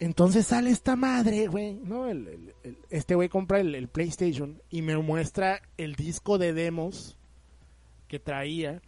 Entonces 0.00 0.48
sale 0.48 0.70
esta 0.70 0.96
madre, 0.96 1.46
güey, 1.46 1.74
¿no? 1.74 2.06
este 2.88 3.14
güey 3.14 3.28
compra 3.28 3.60
el, 3.60 3.86
PlayStation 3.86 4.60
y 4.68 4.82
me 4.82 4.96
muestra 4.96 5.62
el 5.76 5.94
disco 5.94 6.38
de 6.38 6.54
demos 6.54 7.18
que 8.08 8.18
traía. 8.18 8.82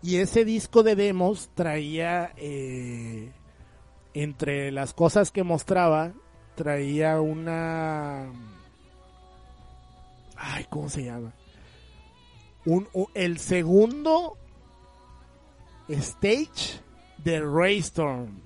Y 0.00 0.16
ese 0.16 0.46
disco 0.46 0.82
de 0.82 0.96
demos 0.96 1.50
traía, 1.54 2.32
eh, 2.38 3.32
entre 4.14 4.72
las 4.72 4.94
cosas 4.94 5.30
que 5.30 5.42
mostraba, 5.42 6.12
traía 6.54 7.20
una... 7.20 8.30
Ay, 10.36 10.66
¿cómo 10.70 10.88
se 10.88 11.04
llama? 11.04 11.32
el 13.14 13.38
segundo 13.38 14.36
stage 15.88 16.80
de 17.24 17.40
Raystorm. 17.40 18.40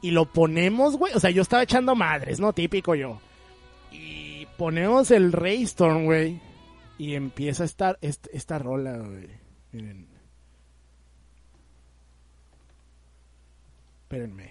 Y 0.00 0.12
lo 0.12 0.26
ponemos, 0.26 0.96
güey. 0.96 1.12
O 1.14 1.20
sea, 1.20 1.30
yo 1.30 1.42
estaba 1.42 1.64
echando 1.64 1.94
madres, 1.96 2.38
¿no? 2.38 2.52
Típico 2.52 2.94
yo. 2.94 3.20
Y 3.90 4.46
ponemos 4.56 5.10
el 5.10 5.32
Raystorm, 5.32 6.04
güey. 6.04 6.40
Y 6.98 7.14
empieza 7.14 7.64
a 7.64 7.66
estar 7.66 7.98
esta, 8.00 8.30
esta 8.32 8.58
rola, 8.58 8.96
güey. 8.98 9.28
Miren. 9.72 10.17
Espérenme. 14.08 14.48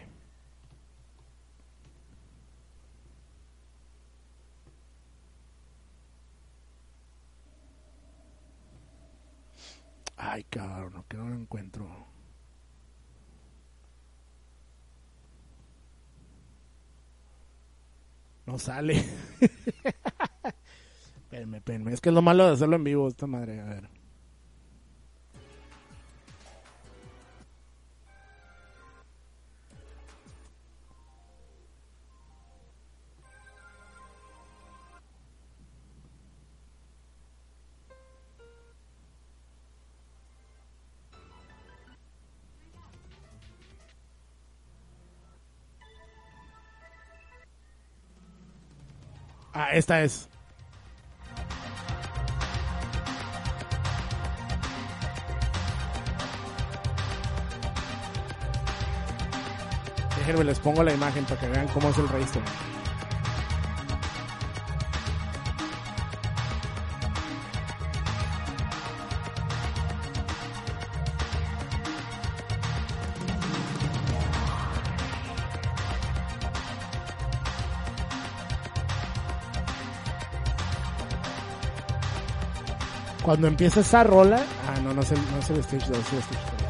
Ay, 10.15 10.43
cabrón, 10.43 11.03
que 11.09 11.17
no 11.17 11.27
lo 11.29 11.35
encuentro. 11.35 11.87
No 18.45 18.59
sale. 18.59 18.93
espérenme, 21.23 21.57
espérenme. 21.57 21.93
Es 21.93 22.01
que 22.01 22.09
es 22.09 22.15
lo 22.15 22.21
malo 22.21 22.45
de 22.45 22.53
hacerlo 22.53 22.75
en 22.75 22.83
vivo, 22.83 23.07
esta 23.07 23.25
madre. 23.25 23.59
A 23.59 23.65
ver. 23.65 23.96
Ah, 49.59 49.69
esta 49.73 50.03
es. 50.03 50.29
Déjenme 60.19 60.43
les 60.43 60.59
pongo 60.59 60.83
la 60.83 60.93
imagen 60.93 61.25
para 61.25 61.39
que 61.39 61.47
vean 61.47 61.67
cómo 61.69 61.89
es 61.89 61.97
el 61.97 62.07
registro. 62.07 62.41
Cuando 83.27 83.47
empieza 83.49 83.81
esa 83.81 84.05
rola. 84.05 84.41
Ah, 84.69 84.79
no, 84.81 84.93
no 84.93 85.01
es 85.01 85.11
el, 85.11 85.19
no 85.19 85.39
es 85.39 85.49
el 85.49 85.57
stage 85.57 85.85
2, 85.85 85.97
es 85.97 86.13
el 86.13 86.19
stage 86.19 86.45
3. 86.57 86.69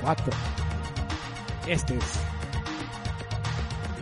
Cuatro. 0.00 0.32
Este 1.66 1.98
es. 1.98 2.20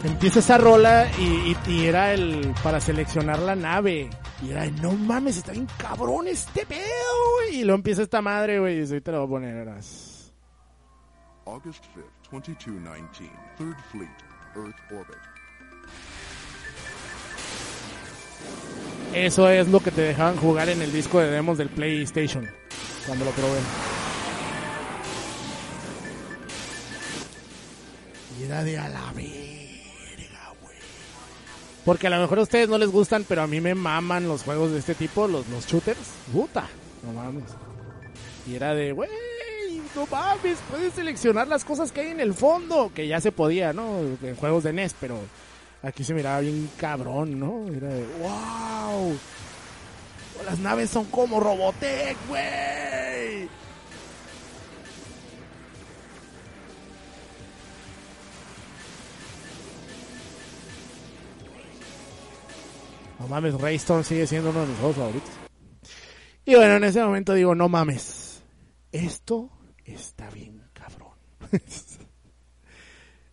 Empieza 0.05 0.39
esa 0.39 0.57
rola 0.57 1.11
y, 1.19 1.57
y, 1.67 1.85
era 1.85 2.15
el 2.15 2.55
para 2.63 2.81
seleccionar 2.81 3.41
la 3.41 3.57
nave. 3.57 4.09
Y 4.41 4.53
era, 4.53 4.67
no 4.67 4.93
mames, 4.93 5.39
está 5.39 5.51
bien 5.51 5.67
cabrón 5.79 6.29
este 6.29 6.65
pedo, 6.65 6.85
güey. 7.39 7.57
Y 7.57 7.65
luego 7.65 7.79
empieza 7.79 8.03
esta 8.03 8.23
madre, 8.23 8.61
güey. 8.61 8.79
Y 8.79 8.83
ahorita 8.83 9.11
lo 9.11 9.27
voy 9.27 9.27
a 9.27 9.31
poner, 9.31 9.57
eras. 9.57 10.33
August 11.45 11.85
5th, 11.97 12.31
2219, 12.31 13.33
Third 13.59 13.77
Fleet, 13.91 14.32
eso 19.15 19.49
es 19.51 19.69
lo 19.69 19.81
que 19.81 19.91
te 19.91 20.01
dejaban 20.01 20.37
jugar 20.37 20.69
en 20.69 20.81
el 20.83 20.93
disco 20.93 21.21
de 21.21 21.31
demos 21.31 21.59
del 21.59 21.69
PlayStation 21.69 22.49
cuando 23.07 23.25
lo 23.25 23.31
probé. 23.33 23.59
Y 28.39 28.45
era 28.45 28.65
de 28.65 28.79
a 28.79 28.89
la 28.89 29.13
verga, 29.13 30.53
güey. 30.61 30.77
Porque 31.85 32.07
a 32.07 32.11
lo 32.11 32.21
mejor 32.21 32.39
a 32.39 32.43
ustedes 32.43 32.69
no 32.69 32.79
les 32.79 32.91
gustan, 32.91 33.25
pero 33.29 33.43
a 33.43 33.47
mí 33.47 33.61
me 33.61 33.75
maman 33.75 34.29
los 34.29 34.43
juegos 34.43 34.73
de 34.73 34.79
este 34.79 34.95
tipo, 34.95 35.29
los, 35.29 35.47
los 35.49 35.67
shooters. 35.67 35.99
Puta, 36.33 36.67
no 37.03 37.13
mames. 37.13 37.45
Y 38.47 38.55
era 38.55 38.75
de, 38.75 38.93
güey, 38.93 39.11
no 39.95 40.07
mames, 40.07 40.59
puedes 40.71 40.95
seleccionar 40.95 41.49
las 41.49 41.65
cosas 41.65 41.93
que 41.93 42.01
hay 42.01 42.09
en 42.09 42.21
el 42.21 42.35
fondo, 42.35 42.91
que 42.95 43.07
ya 43.07 43.21
se 43.21 43.33
podía, 43.33 43.73
¿no? 43.73 43.99
En 44.23 44.37
juegos 44.37 44.65
de 44.65 44.73
NES, 44.73 44.95
pero 45.01 45.19
aquí 45.83 46.05
se 46.05 46.15
miraba 46.15 46.41
bien 46.41 46.71
cabrón, 46.79 47.39
¿no? 47.39 47.67
Era 47.69 47.89
de, 47.89 48.07
wow, 48.21 49.17
las 50.47 50.59
naves 50.59 50.91
son 50.91 51.05
como 51.07 51.41
Robotech, 51.41 52.17
güey. 52.29 53.49
No 63.19 63.29
mames, 63.29 63.55
Raystone 63.55 64.03
sigue 64.03 64.27
siendo 64.27 64.51
uno 64.51 64.63
de 64.63 64.67
mis 64.67 64.79
juegos 64.79 64.97
favoritos. 64.97 65.31
Y 66.45 66.57
bueno, 66.57 66.75
en 66.75 66.85
ese 66.85 67.01
momento 67.05 67.35
digo, 67.35 67.55
no 67.55 67.69
mames, 67.69 68.43
esto 68.91 69.49
está 69.95 70.31
bien 70.31 70.63
cabrón. 70.73 71.13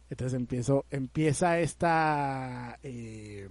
Entonces 0.10 0.40
empiezo, 0.40 0.86
empieza 0.90 1.60
esta, 1.60 2.80
eh, 2.82 3.48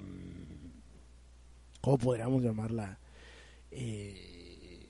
¿cómo 1.80 1.98
podríamos 1.98 2.42
llamarla? 2.42 2.98
Eh, 3.70 4.86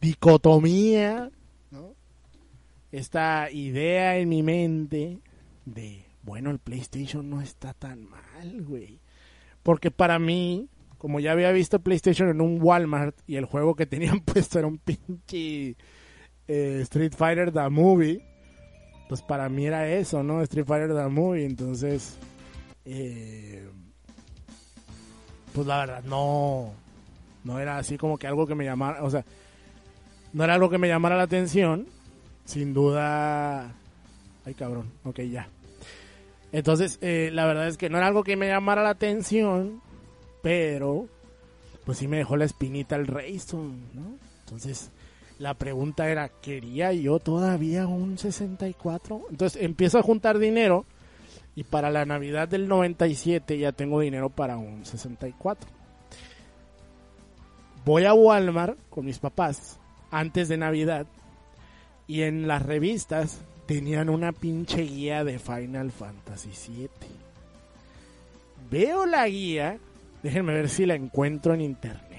dicotomía, 0.00 1.30
¿no? 1.70 1.94
Esta 2.92 3.50
idea 3.50 4.18
en 4.18 4.28
mi 4.28 4.42
mente 4.42 5.20
de, 5.64 6.04
bueno, 6.22 6.50
el 6.50 6.58
PlayStation 6.58 7.28
no 7.30 7.40
está 7.40 7.72
tan 7.72 8.04
mal, 8.04 8.62
güey. 8.62 9.00
Porque 9.62 9.90
para 9.90 10.18
mí, 10.18 10.68
como 10.98 11.18
ya 11.18 11.32
había 11.32 11.50
visto 11.50 11.80
PlayStation 11.80 12.28
en 12.28 12.42
un 12.42 12.58
Walmart 12.60 13.16
y 13.26 13.36
el 13.36 13.46
juego 13.46 13.74
que 13.74 13.86
tenían 13.86 14.20
puesto 14.24 14.58
era 14.58 14.68
un 14.68 14.78
pinche 14.78 15.76
eh, 16.48 16.80
Street 16.82 17.12
Fighter 17.16 17.52
The 17.52 17.68
Movie, 17.68 18.24
pues 19.08 19.22
para 19.22 19.48
mí 19.48 19.66
era 19.66 19.88
eso, 19.88 20.22
¿no? 20.22 20.42
Street 20.42 20.66
Fighter 20.66 20.94
The 20.94 21.08
Movie, 21.08 21.44
entonces, 21.44 22.16
eh, 22.84 23.66
pues 25.52 25.66
la 25.66 25.78
verdad, 25.78 26.04
no, 26.04 26.72
no 27.44 27.60
era 27.60 27.78
así 27.78 27.96
como 27.96 28.18
que 28.18 28.26
algo 28.26 28.46
que 28.46 28.54
me 28.54 28.64
llamara, 28.64 29.02
o 29.02 29.10
sea, 29.10 29.24
no 30.32 30.44
era 30.44 30.54
algo 30.54 30.70
que 30.70 30.78
me 30.78 30.88
llamara 30.88 31.16
la 31.16 31.22
atención, 31.24 31.86
sin 32.44 32.74
duda, 32.74 33.74
ay 34.44 34.54
cabrón, 34.54 34.90
ok, 35.04 35.20
ya. 35.20 35.48
Entonces, 36.52 36.98
eh, 37.02 37.30
la 37.32 37.46
verdad 37.46 37.66
es 37.66 37.76
que 37.76 37.90
no 37.90 37.98
era 37.98 38.06
algo 38.06 38.22
que 38.22 38.36
me 38.36 38.46
llamara 38.46 38.82
la 38.82 38.90
atención, 38.90 39.80
pero 40.42 41.08
pues 41.84 41.98
sí 41.98 42.08
me 42.08 42.16
dejó 42.18 42.36
la 42.36 42.44
espinita 42.44 42.96
el 42.96 43.06
Rayson, 43.06 43.92
¿no? 43.92 44.16
Entonces, 44.44 44.90
la 45.38 45.54
pregunta 45.54 46.08
era, 46.08 46.28
¿quería 46.28 46.92
yo 46.92 47.18
todavía 47.18 47.86
un 47.86 48.18
64? 48.18 49.22
Entonces 49.30 49.62
empiezo 49.62 49.98
a 49.98 50.02
juntar 50.02 50.38
dinero 50.38 50.84
y 51.56 51.64
para 51.64 51.90
la 51.90 52.04
Navidad 52.04 52.48
del 52.48 52.68
97 52.68 53.58
ya 53.58 53.72
tengo 53.72 54.00
dinero 54.00 54.30
para 54.30 54.56
un 54.56 54.84
64. 54.84 55.68
Voy 57.84 58.04
a 58.04 58.14
Walmart 58.14 58.78
con 58.88 59.04
mis 59.04 59.18
papás 59.18 59.78
antes 60.10 60.48
de 60.48 60.56
Navidad 60.56 61.06
y 62.06 62.22
en 62.22 62.46
las 62.46 62.62
revistas 62.62 63.42
tenían 63.66 64.08
una 64.08 64.32
pinche 64.32 64.82
guía 64.82 65.24
de 65.24 65.38
Final 65.38 65.90
Fantasy 65.90 66.50
VII. 66.50 66.88
Veo 68.70 69.06
la 69.06 69.28
guía, 69.28 69.78
déjenme 70.22 70.54
ver 70.54 70.68
si 70.68 70.86
la 70.86 70.94
encuentro 70.94 71.54
en 71.54 71.60
internet. 71.60 72.13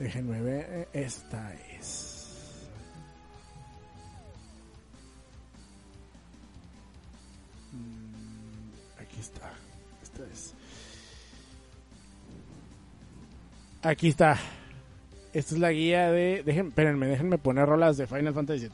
Déjenme 0.00 0.40
ver, 0.40 0.88
esta 0.94 1.54
es. 1.78 2.70
Mm, 7.70 8.98
aquí 8.98 9.20
está. 9.20 9.52
Esta 10.02 10.24
es. 10.24 10.54
Aquí 13.82 14.08
está. 14.08 14.38
Esta 15.34 15.54
es 15.54 15.60
la 15.60 15.70
guía 15.70 16.10
de. 16.10 16.44
Dejen, 16.46 16.68
espérenme, 16.68 17.06
déjenme 17.06 17.36
poner 17.36 17.68
rolas 17.68 17.98
de 17.98 18.06
Final 18.06 18.32
Fantasy 18.32 18.68
VII. 18.68 18.70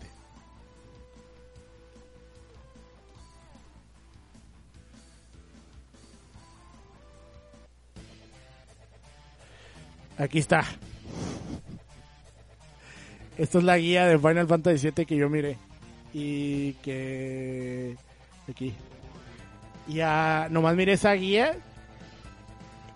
Aquí 10.19 10.39
está. 10.39 10.65
Esta 13.38 13.58
es 13.58 13.64
la 13.64 13.78
guía 13.78 14.06
de 14.06 14.18
Final 14.18 14.46
Fantasy 14.46 14.90
VII 14.90 15.06
que 15.06 15.16
yo 15.16 15.28
miré. 15.28 15.56
Y 16.12 16.72
que... 16.74 17.96
Aquí. 18.48 18.72
Ya 19.88 20.48
nomás 20.50 20.74
miré 20.76 20.94
esa 20.94 21.12
guía 21.12 21.56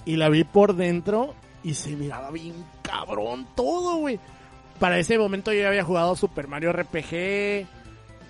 y 0.04 0.16
la 0.16 0.28
vi 0.28 0.44
por 0.44 0.74
dentro 0.74 1.34
y 1.62 1.74
se 1.74 1.90
miraba 1.90 2.30
bien 2.30 2.54
cabrón 2.82 3.46
todo, 3.54 3.96
güey. 3.96 4.18
Para 4.78 4.98
ese 4.98 5.18
momento 5.18 5.52
yo 5.52 5.60
ya 5.60 5.68
había 5.68 5.84
jugado 5.84 6.16
Super 6.16 6.48
Mario 6.48 6.72
RPG, 6.72 7.66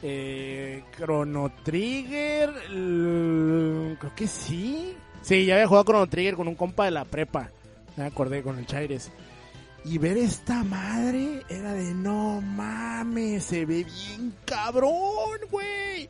eh, 0.02 0.82
Chrono 0.96 1.52
Trigger, 1.62 2.50
creo 2.68 4.14
que 4.14 4.26
sí. 4.26 4.94
Sí, 5.22 5.46
ya 5.46 5.54
había 5.54 5.68
jugado 5.68 5.84
Chrono 5.84 6.06
Trigger 6.08 6.34
con 6.34 6.48
un 6.48 6.54
compa 6.54 6.86
de 6.86 6.90
la 6.90 7.04
prepa. 7.04 7.50
Me 7.96 8.04
acordé 8.04 8.42
con 8.42 8.58
el 8.58 8.66
Chaires. 8.66 9.12
Y 9.84 9.98
ver 9.98 10.18
esta 10.18 10.62
madre 10.62 11.42
era 11.48 11.72
de 11.72 11.94
no 11.94 12.40
mames, 12.40 13.44
se 13.44 13.64
ve 13.64 13.84
bien 13.84 14.34
cabrón, 14.44 15.38
güey. 15.50 16.08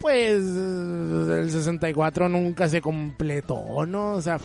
Pues 0.00 0.38
el 0.40 1.50
64 1.50 2.28
nunca 2.28 2.68
se 2.68 2.80
completó, 2.80 3.84
¿no? 3.86 4.12
O 4.12 4.22
sea. 4.22 4.38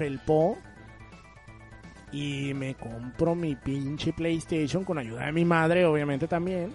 Y 2.11 2.53
me 2.53 2.75
compro 2.75 3.35
mi 3.35 3.55
pinche 3.55 4.11
PlayStation 4.11 4.83
con 4.83 4.97
ayuda 4.97 5.27
de 5.27 5.31
mi 5.31 5.45
madre, 5.45 5.85
obviamente 5.85 6.27
también. 6.27 6.73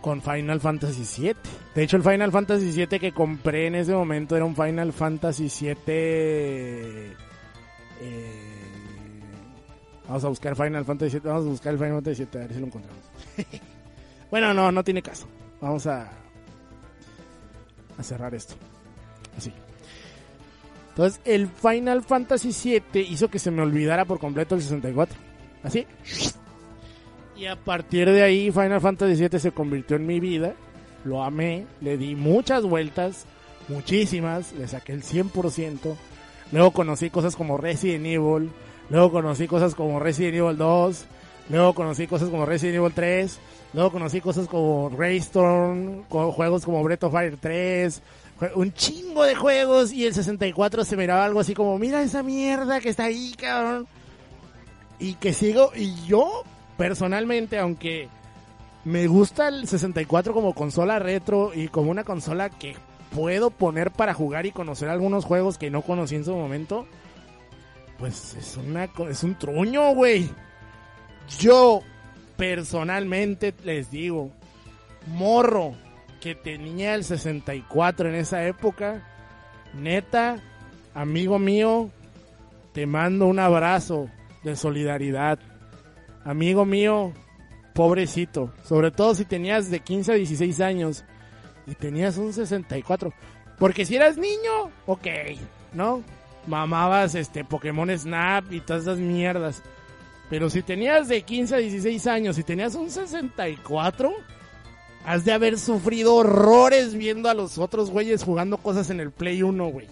Con 0.00 0.20
Final 0.22 0.60
Fantasy 0.60 1.22
VII. 1.22 1.34
De 1.74 1.82
hecho, 1.82 1.96
el 1.96 2.02
Final 2.02 2.30
Fantasy 2.30 2.70
VII 2.70 2.98
que 3.00 3.12
compré 3.12 3.66
en 3.66 3.76
ese 3.76 3.94
momento 3.94 4.36
era 4.36 4.44
un 4.44 4.54
Final 4.54 4.92
Fantasy 4.92 5.50
VII. 5.60 5.74
Eh, 8.00 8.43
Vamos 10.06 10.24
a 10.24 10.28
buscar 10.28 10.56
Final 10.56 10.84
Fantasy 10.84 11.18
VII. 11.18 11.28
Vamos 11.28 11.46
a 11.46 11.50
buscar 11.50 11.72
el 11.72 11.78
Final 11.78 11.94
Fantasy 11.94 12.24
VII 12.24 12.40
a 12.40 12.46
ver 12.46 12.52
si 12.54 12.60
lo 12.60 12.66
encontramos. 12.66 13.02
bueno, 14.30 14.54
no, 14.54 14.70
no 14.70 14.84
tiene 14.84 15.02
caso. 15.02 15.26
Vamos 15.60 15.86
a, 15.86 16.10
a 17.96 18.02
cerrar 18.02 18.34
esto. 18.34 18.54
Así. 19.36 19.52
Entonces, 20.90 21.20
el 21.24 21.48
Final 21.48 22.02
Fantasy 22.02 22.80
VII 22.92 23.00
hizo 23.02 23.28
que 23.28 23.38
se 23.38 23.50
me 23.50 23.62
olvidara 23.62 24.04
por 24.04 24.20
completo 24.20 24.54
el 24.54 24.62
64. 24.62 25.18
Así. 25.62 25.86
Y 27.36 27.46
a 27.46 27.56
partir 27.56 28.08
de 28.10 28.22
ahí, 28.22 28.50
Final 28.52 28.80
Fantasy 28.80 29.26
VII 29.26 29.40
se 29.40 29.52
convirtió 29.52 29.96
en 29.96 30.06
mi 30.06 30.20
vida. 30.20 30.54
Lo 31.04 31.24
amé, 31.24 31.66
le 31.80 31.98
di 31.98 32.14
muchas 32.14 32.62
vueltas, 32.62 33.26
muchísimas, 33.68 34.52
le 34.52 34.68
saqué 34.68 34.92
el 34.92 35.02
100%. 35.02 35.96
Luego 36.52 36.70
conocí 36.70 37.10
cosas 37.10 37.34
como 37.34 37.58
Resident 37.58 38.06
Evil, 38.06 38.50
Luego 38.90 39.10
conocí 39.10 39.46
cosas 39.46 39.74
como 39.74 39.98
Resident 39.98 40.36
Evil 40.36 40.56
2. 40.56 41.04
Luego 41.50 41.74
conocí 41.74 42.06
cosas 42.06 42.28
como 42.28 42.46
Resident 42.46 42.76
Evil 42.76 42.92
3. 42.92 43.38
Luego 43.72 43.90
conocí 43.90 44.20
cosas 44.20 44.46
como 44.46 44.90
Raystorm. 44.90 46.04
Juegos 46.08 46.64
como 46.64 46.82
Breath 46.82 47.04
of 47.04 47.12
Fire 47.12 47.36
3. 47.40 48.02
Un 48.54 48.72
chingo 48.72 49.24
de 49.24 49.34
juegos. 49.34 49.92
Y 49.92 50.06
el 50.06 50.14
64 50.14 50.84
se 50.84 50.96
miraba 50.96 51.24
algo 51.24 51.40
así 51.40 51.54
como: 51.54 51.78
Mira 51.78 52.02
esa 52.02 52.22
mierda 52.22 52.80
que 52.80 52.90
está 52.90 53.04
ahí, 53.04 53.34
cabrón. 53.36 53.86
Y 54.98 55.14
que 55.14 55.32
sigo. 55.32 55.72
Y 55.74 55.94
yo, 56.06 56.44
personalmente, 56.76 57.58
aunque 57.58 58.08
me 58.84 59.06
gusta 59.06 59.48
el 59.48 59.66
64 59.66 60.34
como 60.34 60.52
consola 60.52 60.98
retro 60.98 61.52
y 61.54 61.68
como 61.68 61.90
una 61.90 62.04
consola 62.04 62.50
que 62.50 62.76
puedo 63.14 63.50
poner 63.50 63.90
para 63.90 64.12
jugar 64.12 64.44
y 64.44 64.50
conocer 64.50 64.88
algunos 64.88 65.24
juegos 65.24 65.56
que 65.56 65.70
no 65.70 65.82
conocí 65.82 66.16
en 66.16 66.24
su 66.24 66.34
momento 66.34 66.86
pues 68.04 68.34
es 68.34 68.58
una 68.58 68.84
es 69.08 69.24
un 69.24 69.34
truño, 69.34 69.94
güey. 69.94 70.28
Yo 71.38 71.80
personalmente 72.36 73.54
les 73.64 73.90
digo, 73.90 74.30
morro 75.06 75.72
que 76.20 76.34
tenía 76.34 76.96
el 76.96 77.04
64 77.04 78.10
en 78.10 78.16
esa 78.16 78.46
época, 78.46 79.02
neta, 79.72 80.42
amigo 80.92 81.38
mío, 81.38 81.88
te 82.74 82.84
mando 82.84 83.24
un 83.24 83.38
abrazo 83.38 84.10
de 84.42 84.54
solidaridad. 84.54 85.38
Amigo 86.26 86.66
mío, 86.66 87.14
pobrecito, 87.72 88.52
sobre 88.64 88.90
todo 88.90 89.14
si 89.14 89.24
tenías 89.24 89.70
de 89.70 89.80
15 89.80 90.12
a 90.12 90.16
16 90.16 90.60
años 90.60 91.06
y 91.66 91.74
tenías 91.74 92.18
un 92.18 92.34
64. 92.34 93.14
Porque 93.58 93.86
si 93.86 93.96
eras 93.96 94.18
niño, 94.18 94.70
ok, 94.84 95.06
¿no? 95.72 96.02
Mamabas 96.46 97.14
este 97.14 97.44
Pokémon 97.44 97.90
Snap 97.96 98.52
y 98.52 98.60
todas 98.60 98.82
esas 98.82 98.98
mierdas. 98.98 99.62
Pero 100.30 100.50
si 100.50 100.62
tenías 100.62 101.08
de 101.08 101.22
15 101.22 101.54
a 101.54 101.58
16 101.58 102.06
años 102.06 102.38
y 102.38 102.42
tenías 102.44 102.74
un 102.74 102.90
64, 102.90 104.12
has 105.04 105.24
de 105.24 105.32
haber 105.32 105.58
sufrido 105.58 106.14
horrores 106.14 106.94
viendo 106.94 107.28
a 107.28 107.34
los 107.34 107.58
otros 107.58 107.90
güeyes 107.90 108.24
jugando 108.24 108.56
cosas 108.56 108.90
en 108.90 109.00
el 109.00 109.10
Play 109.10 109.42
1, 109.42 109.66
güey. 109.68 109.86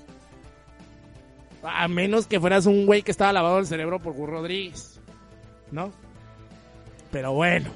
A 1.62 1.86
menos 1.86 2.26
que 2.26 2.40
fueras 2.40 2.66
un 2.66 2.86
güey 2.86 3.02
que 3.02 3.12
estaba 3.12 3.32
lavado 3.32 3.58
el 3.58 3.66
cerebro 3.66 4.00
por 4.00 4.14
Gur 4.14 4.30
Rodríguez. 4.30 5.00
¿No? 5.70 5.92
Pero 7.10 7.32
bueno. 7.32 7.70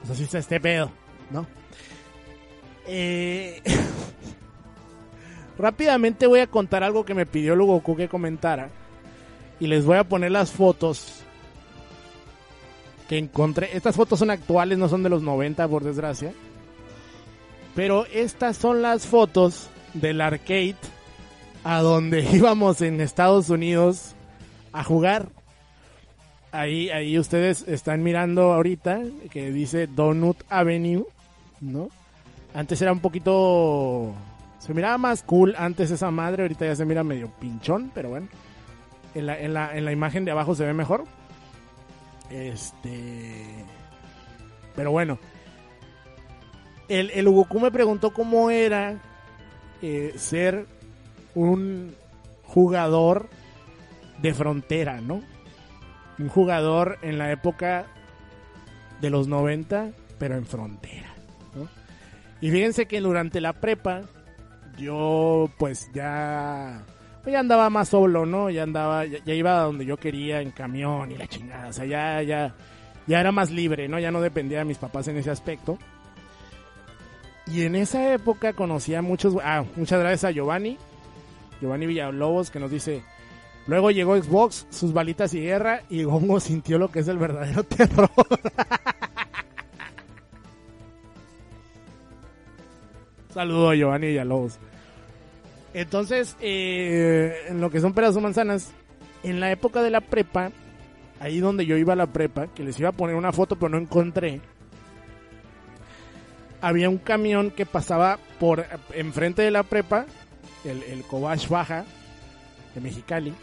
Pues 0.00 0.10
así 0.12 0.24
está 0.24 0.38
este 0.38 0.60
pedo, 0.60 0.90
¿no? 1.30 1.46
Eh... 2.86 3.62
Rápidamente 5.58 6.26
voy 6.26 6.40
a 6.40 6.46
contar 6.46 6.82
algo 6.82 7.04
que 7.04 7.14
me 7.14 7.26
pidió 7.26 7.54
Lugoku 7.54 7.96
que 7.96 8.08
comentara. 8.08 8.70
Y 9.60 9.66
les 9.68 9.84
voy 9.84 9.98
a 9.98 10.04
poner 10.04 10.32
las 10.32 10.50
fotos 10.50 11.22
que 13.08 13.18
encontré. 13.18 13.76
Estas 13.76 13.96
fotos 13.96 14.18
son 14.18 14.30
actuales, 14.30 14.78
no 14.78 14.88
son 14.88 15.02
de 15.02 15.10
los 15.10 15.22
90, 15.22 15.68
por 15.68 15.84
desgracia. 15.84 16.32
Pero 17.74 18.06
estas 18.06 18.56
son 18.56 18.82
las 18.82 19.06
fotos 19.06 19.68
del 19.94 20.20
arcade 20.20 20.76
a 21.62 21.80
donde 21.80 22.22
íbamos 22.32 22.80
en 22.80 23.00
Estados 23.00 23.48
Unidos 23.50 24.14
a 24.72 24.82
jugar. 24.84 25.28
Ahí, 26.52 26.90
ahí 26.90 27.18
ustedes 27.18 27.66
están 27.66 28.02
mirando 28.02 28.52
ahorita 28.52 29.02
que 29.30 29.50
dice 29.50 29.88
Donut 29.88 30.36
Avenue, 30.48 31.04
¿no? 31.60 31.88
Antes 32.54 32.80
era 32.80 32.92
un 32.92 33.00
poquito... 33.00 34.14
Se 34.64 34.72
miraba 34.72 34.96
más 34.96 35.22
cool 35.22 35.54
antes 35.58 35.90
esa 35.90 36.10
madre, 36.10 36.44
ahorita 36.44 36.64
ya 36.64 36.74
se 36.74 36.86
mira 36.86 37.04
medio 37.04 37.28
pinchón, 37.38 37.90
pero 37.94 38.08
bueno. 38.08 38.28
En 39.14 39.26
la, 39.26 39.38
en 39.38 39.52
la, 39.52 39.76
en 39.76 39.84
la 39.84 39.92
imagen 39.92 40.24
de 40.24 40.30
abajo 40.30 40.54
se 40.54 40.64
ve 40.64 40.72
mejor. 40.72 41.04
Este... 42.30 43.44
Pero 44.74 44.90
bueno. 44.90 45.18
El, 46.88 47.10
el 47.10 47.28
Goku 47.28 47.60
me 47.60 47.70
preguntó 47.70 48.14
cómo 48.14 48.48
era 48.48 49.02
eh, 49.82 50.14
ser 50.16 50.64
un 51.34 51.94
jugador 52.44 53.28
de 54.22 54.32
frontera, 54.32 55.02
¿no? 55.02 55.20
Un 56.18 56.28
jugador 56.28 56.98
en 57.02 57.18
la 57.18 57.30
época 57.32 57.84
de 59.02 59.10
los 59.10 59.28
90, 59.28 59.90
pero 60.18 60.36
en 60.36 60.46
frontera. 60.46 61.14
Y 62.40 62.50
fíjense 62.50 62.86
que 62.86 63.02
durante 63.02 63.42
la 63.42 63.52
prepa, 63.52 64.04
yo 64.76 65.50
pues 65.58 65.90
ya, 65.92 66.82
pues, 67.22 67.32
ya 67.32 67.40
andaba 67.40 67.70
más 67.70 67.88
solo, 67.88 68.26
¿no? 68.26 68.50
Ya 68.50 68.62
andaba, 68.62 69.04
ya, 69.04 69.34
iba 69.34 69.58
a 69.58 69.64
donde 69.64 69.86
yo 69.86 69.96
quería 69.96 70.40
en 70.40 70.50
camión 70.50 71.10
y 71.10 71.16
la 71.16 71.26
chingada, 71.26 71.68
o 71.68 71.72
sea, 71.72 71.84
ya, 71.84 72.22
ya, 72.22 72.54
ya 73.06 73.20
era 73.20 73.32
más 73.32 73.50
libre, 73.50 73.88
¿no? 73.88 73.98
Ya 73.98 74.10
no 74.10 74.20
dependía 74.20 74.58
de 74.58 74.64
mis 74.64 74.78
papás 74.78 75.08
en 75.08 75.16
ese 75.16 75.30
aspecto. 75.30 75.78
Y 77.46 77.62
en 77.62 77.76
esa 77.76 78.14
época 78.14 78.54
conocí 78.54 78.94
a 78.94 79.02
muchos, 79.02 79.36
ah, 79.44 79.64
muchas 79.76 80.00
gracias 80.00 80.24
a 80.24 80.30
Giovanni, 80.30 80.78
Giovanni 81.60 81.86
Villalobos, 81.86 82.50
que 82.50 82.58
nos 82.58 82.70
dice, 82.70 83.02
luego 83.66 83.90
llegó 83.90 84.16
Xbox, 84.16 84.66
sus 84.70 84.92
balitas 84.92 85.34
y 85.34 85.40
guerra, 85.40 85.82
y 85.90 86.04
Gongo 86.04 86.40
sintió 86.40 86.78
lo 86.78 86.90
que 86.90 87.00
es 87.00 87.08
el 87.08 87.18
verdadero 87.18 87.62
terror. 87.64 88.10
Saludo 93.34 93.70
a 93.70 93.74
Giovanni 93.74 94.06
Villalobos. 94.06 94.60
Entonces, 95.74 96.36
eh, 96.40 97.46
en 97.48 97.60
lo 97.60 97.68
que 97.68 97.80
son 97.80 97.92
peras 97.92 98.14
o 98.14 98.20
manzanas, 98.20 98.72
en 99.24 99.40
la 99.40 99.50
época 99.50 99.82
de 99.82 99.90
la 99.90 100.00
prepa, 100.00 100.52
ahí 101.18 101.40
donde 101.40 101.66
yo 101.66 101.76
iba 101.76 101.94
a 101.94 101.96
la 101.96 102.06
prepa, 102.06 102.46
que 102.46 102.62
les 102.62 102.78
iba 102.78 102.90
a 102.90 102.92
poner 102.92 103.16
una 103.16 103.32
foto 103.32 103.56
pero 103.56 103.70
no 103.70 103.78
encontré, 103.78 104.40
había 106.60 106.88
un 106.88 106.98
camión 106.98 107.50
que 107.50 107.66
pasaba 107.66 108.20
por 108.38 108.66
enfrente 108.92 109.42
de 109.42 109.50
la 109.50 109.64
prepa, 109.64 110.06
el, 110.64 110.84
el 110.84 111.02
Cobach 111.02 111.48
Baja 111.48 111.84
de 112.72 112.80
Mexicali, 112.80 113.34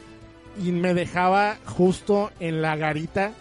y 0.64 0.72
me 0.72 0.94
dejaba 0.94 1.58
justo 1.66 2.32
en 2.40 2.62
la 2.62 2.78
garita 2.78 3.34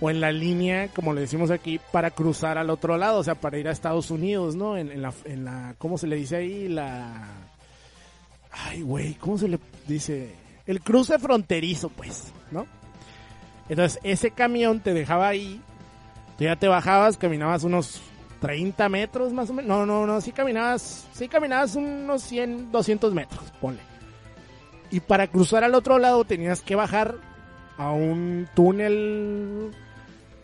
o 0.00 0.10
en 0.10 0.20
la 0.20 0.32
línea, 0.32 0.88
como 0.88 1.14
le 1.14 1.22
decimos 1.22 1.50
aquí, 1.50 1.80
para 1.92 2.10
cruzar 2.10 2.58
al 2.58 2.70
otro 2.70 2.96
lado, 2.96 3.18
o 3.20 3.24
sea, 3.24 3.34
para 3.34 3.58
ir 3.58 3.68
a 3.68 3.72
Estados 3.72 4.10
Unidos, 4.10 4.54
¿no? 4.54 4.76
En, 4.76 5.00
la, 5.00 5.12
en 5.24 5.44
la, 5.44 5.74
¿cómo 5.78 5.98
se 5.98 6.06
le 6.06 6.16
dice 6.16 6.36
ahí? 6.36 6.68
La... 6.68 7.28
Ay, 8.50 8.82
güey, 8.82 9.14
¿cómo 9.14 9.38
se 9.38 9.48
le 9.48 9.58
dice? 9.86 10.34
El 10.66 10.80
cruce 10.80 11.18
fronterizo, 11.18 11.88
pues, 11.90 12.32
¿no? 12.50 12.66
Entonces, 13.68 13.98
ese 14.02 14.30
camión 14.30 14.80
te 14.80 14.94
dejaba 14.94 15.28
ahí, 15.28 15.60
tú 16.38 16.44
ya 16.44 16.56
te 16.56 16.68
bajabas, 16.68 17.16
caminabas 17.16 17.64
unos 17.64 18.00
30 18.40 18.88
metros 18.88 19.32
más 19.32 19.50
o 19.50 19.54
menos. 19.54 19.68
No, 19.68 19.86
no, 19.86 20.06
no, 20.06 20.20
sí 20.20 20.32
caminabas, 20.32 21.06
sí 21.12 21.28
caminabas 21.28 21.74
unos 21.76 22.22
100, 22.22 22.70
200 22.70 23.12
metros, 23.14 23.42
ponle. 23.60 23.80
Y 24.90 25.00
para 25.00 25.26
cruzar 25.26 25.64
al 25.64 25.74
otro 25.74 25.98
lado 25.98 26.24
tenías 26.24 26.60
que 26.60 26.76
bajar 26.76 27.16
a 27.76 27.90
un 27.90 28.48
túnel. 28.54 29.72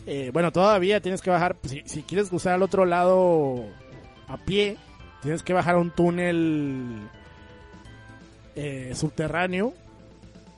Eh, 0.07 0.31
bueno, 0.33 0.51
todavía 0.51 1.01
tienes 1.01 1.23
que 1.23 1.31
bajar, 1.31 1.57
si, 1.63 2.03
quieres 2.03 2.29
cruzar 2.29 2.55
al 2.55 2.63
otro 2.63 2.85
lado 2.85 3.67
a 4.27 4.37
pie, 4.39 4.77
tienes 5.23 5.43
que 5.43 5.53
bajar 5.53 5.77
a 5.77 5.79
un 5.79 5.91
túnel 5.91 7.09
eh, 8.57 8.93
subterráneo, 8.95 9.75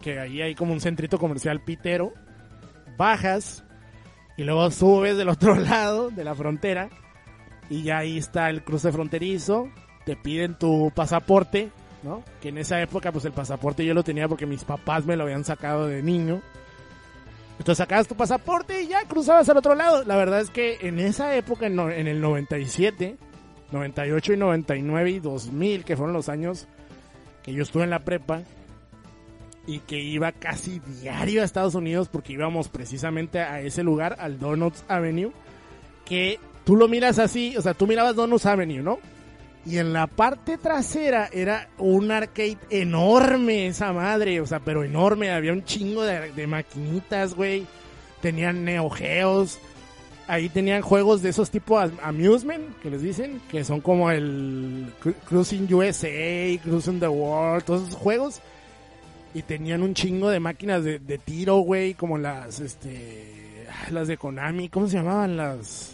que 0.00 0.18
ahí 0.18 0.40
hay 0.40 0.54
como 0.54 0.72
un 0.72 0.80
centrito 0.80 1.18
comercial 1.18 1.60
pitero. 1.60 2.12
Bajas 2.96 3.64
y 4.36 4.44
luego 4.44 4.70
subes 4.70 5.16
del 5.16 5.28
otro 5.28 5.54
lado 5.56 6.10
de 6.10 6.24
la 6.24 6.34
frontera 6.34 6.88
y 7.68 7.82
ya 7.82 7.98
ahí 7.98 8.18
está 8.18 8.50
el 8.50 8.62
cruce 8.62 8.92
fronterizo, 8.92 9.68
te 10.04 10.16
piden 10.16 10.54
tu 10.54 10.92
pasaporte, 10.94 11.70
¿no? 12.02 12.22
Que 12.40 12.50
en 12.50 12.58
esa 12.58 12.80
época 12.80 13.12
pues 13.12 13.24
el 13.24 13.32
pasaporte 13.32 13.84
yo 13.84 13.94
lo 13.94 14.02
tenía 14.02 14.28
porque 14.28 14.46
mis 14.46 14.64
papás 14.64 15.04
me 15.06 15.16
lo 15.16 15.24
habían 15.24 15.44
sacado 15.44 15.86
de 15.86 16.02
niño. 16.02 16.42
Entonces 17.58 17.78
sacabas 17.78 18.08
tu 18.08 18.14
pasaporte 18.16 18.82
y 18.82 18.88
ya 18.88 19.04
cruzabas 19.04 19.48
al 19.48 19.56
otro 19.56 19.74
lado. 19.74 20.04
La 20.04 20.16
verdad 20.16 20.40
es 20.40 20.50
que 20.50 20.78
en 20.82 20.98
esa 20.98 21.34
época, 21.36 21.66
en, 21.66 21.76
no- 21.76 21.90
en 21.90 22.08
el 22.08 22.20
97, 22.20 23.16
98 23.72 24.32
y 24.32 24.36
99 24.36 25.10
y 25.10 25.20
2000, 25.20 25.84
que 25.84 25.96
fueron 25.96 26.12
los 26.12 26.28
años 26.28 26.66
que 27.42 27.52
yo 27.52 27.62
estuve 27.62 27.84
en 27.84 27.90
la 27.90 28.00
prepa 28.00 28.42
y 29.66 29.78
que 29.80 29.98
iba 30.00 30.32
casi 30.32 30.80
diario 31.00 31.42
a 31.42 31.44
Estados 31.44 31.74
Unidos 31.74 32.08
porque 32.10 32.32
íbamos 32.34 32.68
precisamente 32.68 33.40
a 33.40 33.60
ese 33.60 33.82
lugar, 33.82 34.16
al 34.18 34.38
Donuts 34.38 34.84
Avenue, 34.88 35.32
que 36.04 36.38
tú 36.64 36.76
lo 36.76 36.88
miras 36.88 37.18
así, 37.18 37.56
o 37.56 37.62
sea, 37.62 37.72
tú 37.74 37.86
mirabas 37.86 38.14
Donuts 38.16 38.46
Avenue, 38.46 38.82
¿no? 38.82 38.98
Y 39.66 39.78
en 39.78 39.92
la 39.94 40.06
parte 40.06 40.58
trasera 40.58 41.28
era 41.32 41.68
un 41.78 42.10
arcade 42.10 42.58
enorme, 42.68 43.66
esa 43.68 43.92
madre, 43.94 44.40
o 44.40 44.46
sea, 44.46 44.60
pero 44.60 44.84
enorme. 44.84 45.30
Había 45.30 45.52
un 45.52 45.64
chingo 45.64 46.02
de, 46.02 46.32
de 46.32 46.46
maquinitas, 46.46 47.34
güey. 47.34 47.66
Tenían 48.20 48.64
Neo 48.64 48.90
Geos. 48.90 49.58
Ahí 50.26 50.48
tenían 50.48 50.82
juegos 50.82 51.22
de 51.22 51.30
esos 51.30 51.50
tipo 51.50 51.78
am- 51.78 51.98
amusement, 52.02 52.76
que 52.82 52.90
les 52.90 53.02
dicen, 53.02 53.40
que 53.50 53.62
son 53.64 53.80
como 53.80 54.10
el 54.10 54.86
Cru- 55.02 55.14
Cruising 55.28 55.72
USA, 55.72 56.62
Cruising 56.62 57.00
the 57.00 57.08
World, 57.08 57.64
todos 57.64 57.88
esos 57.88 57.94
juegos. 57.98 58.40
Y 59.34 59.42
tenían 59.42 59.82
un 59.82 59.94
chingo 59.94 60.28
de 60.30 60.40
máquinas 60.40 60.84
de, 60.84 60.98
de 60.98 61.18
tiro, 61.18 61.56
güey, 61.58 61.94
como 61.94 62.16
las, 62.18 62.60
este, 62.60 63.66
las 63.90 64.08
de 64.08 64.16
Konami, 64.16 64.68
¿cómo 64.68 64.86
se 64.88 64.96
llamaban 64.98 65.36
las? 65.36 65.93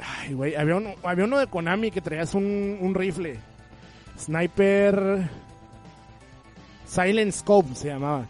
Ay, 0.00 0.34
güey, 0.34 0.54
había 0.54 0.76
uno, 0.76 0.94
había 1.02 1.24
uno 1.24 1.38
de 1.38 1.46
Konami 1.46 1.90
que 1.90 2.00
traías 2.00 2.34
un, 2.34 2.78
un 2.80 2.94
rifle. 2.94 3.38
Sniper. 4.18 5.28
Silent 6.86 7.32
Scope 7.32 7.74
se 7.74 7.88
llamaba. 7.88 8.26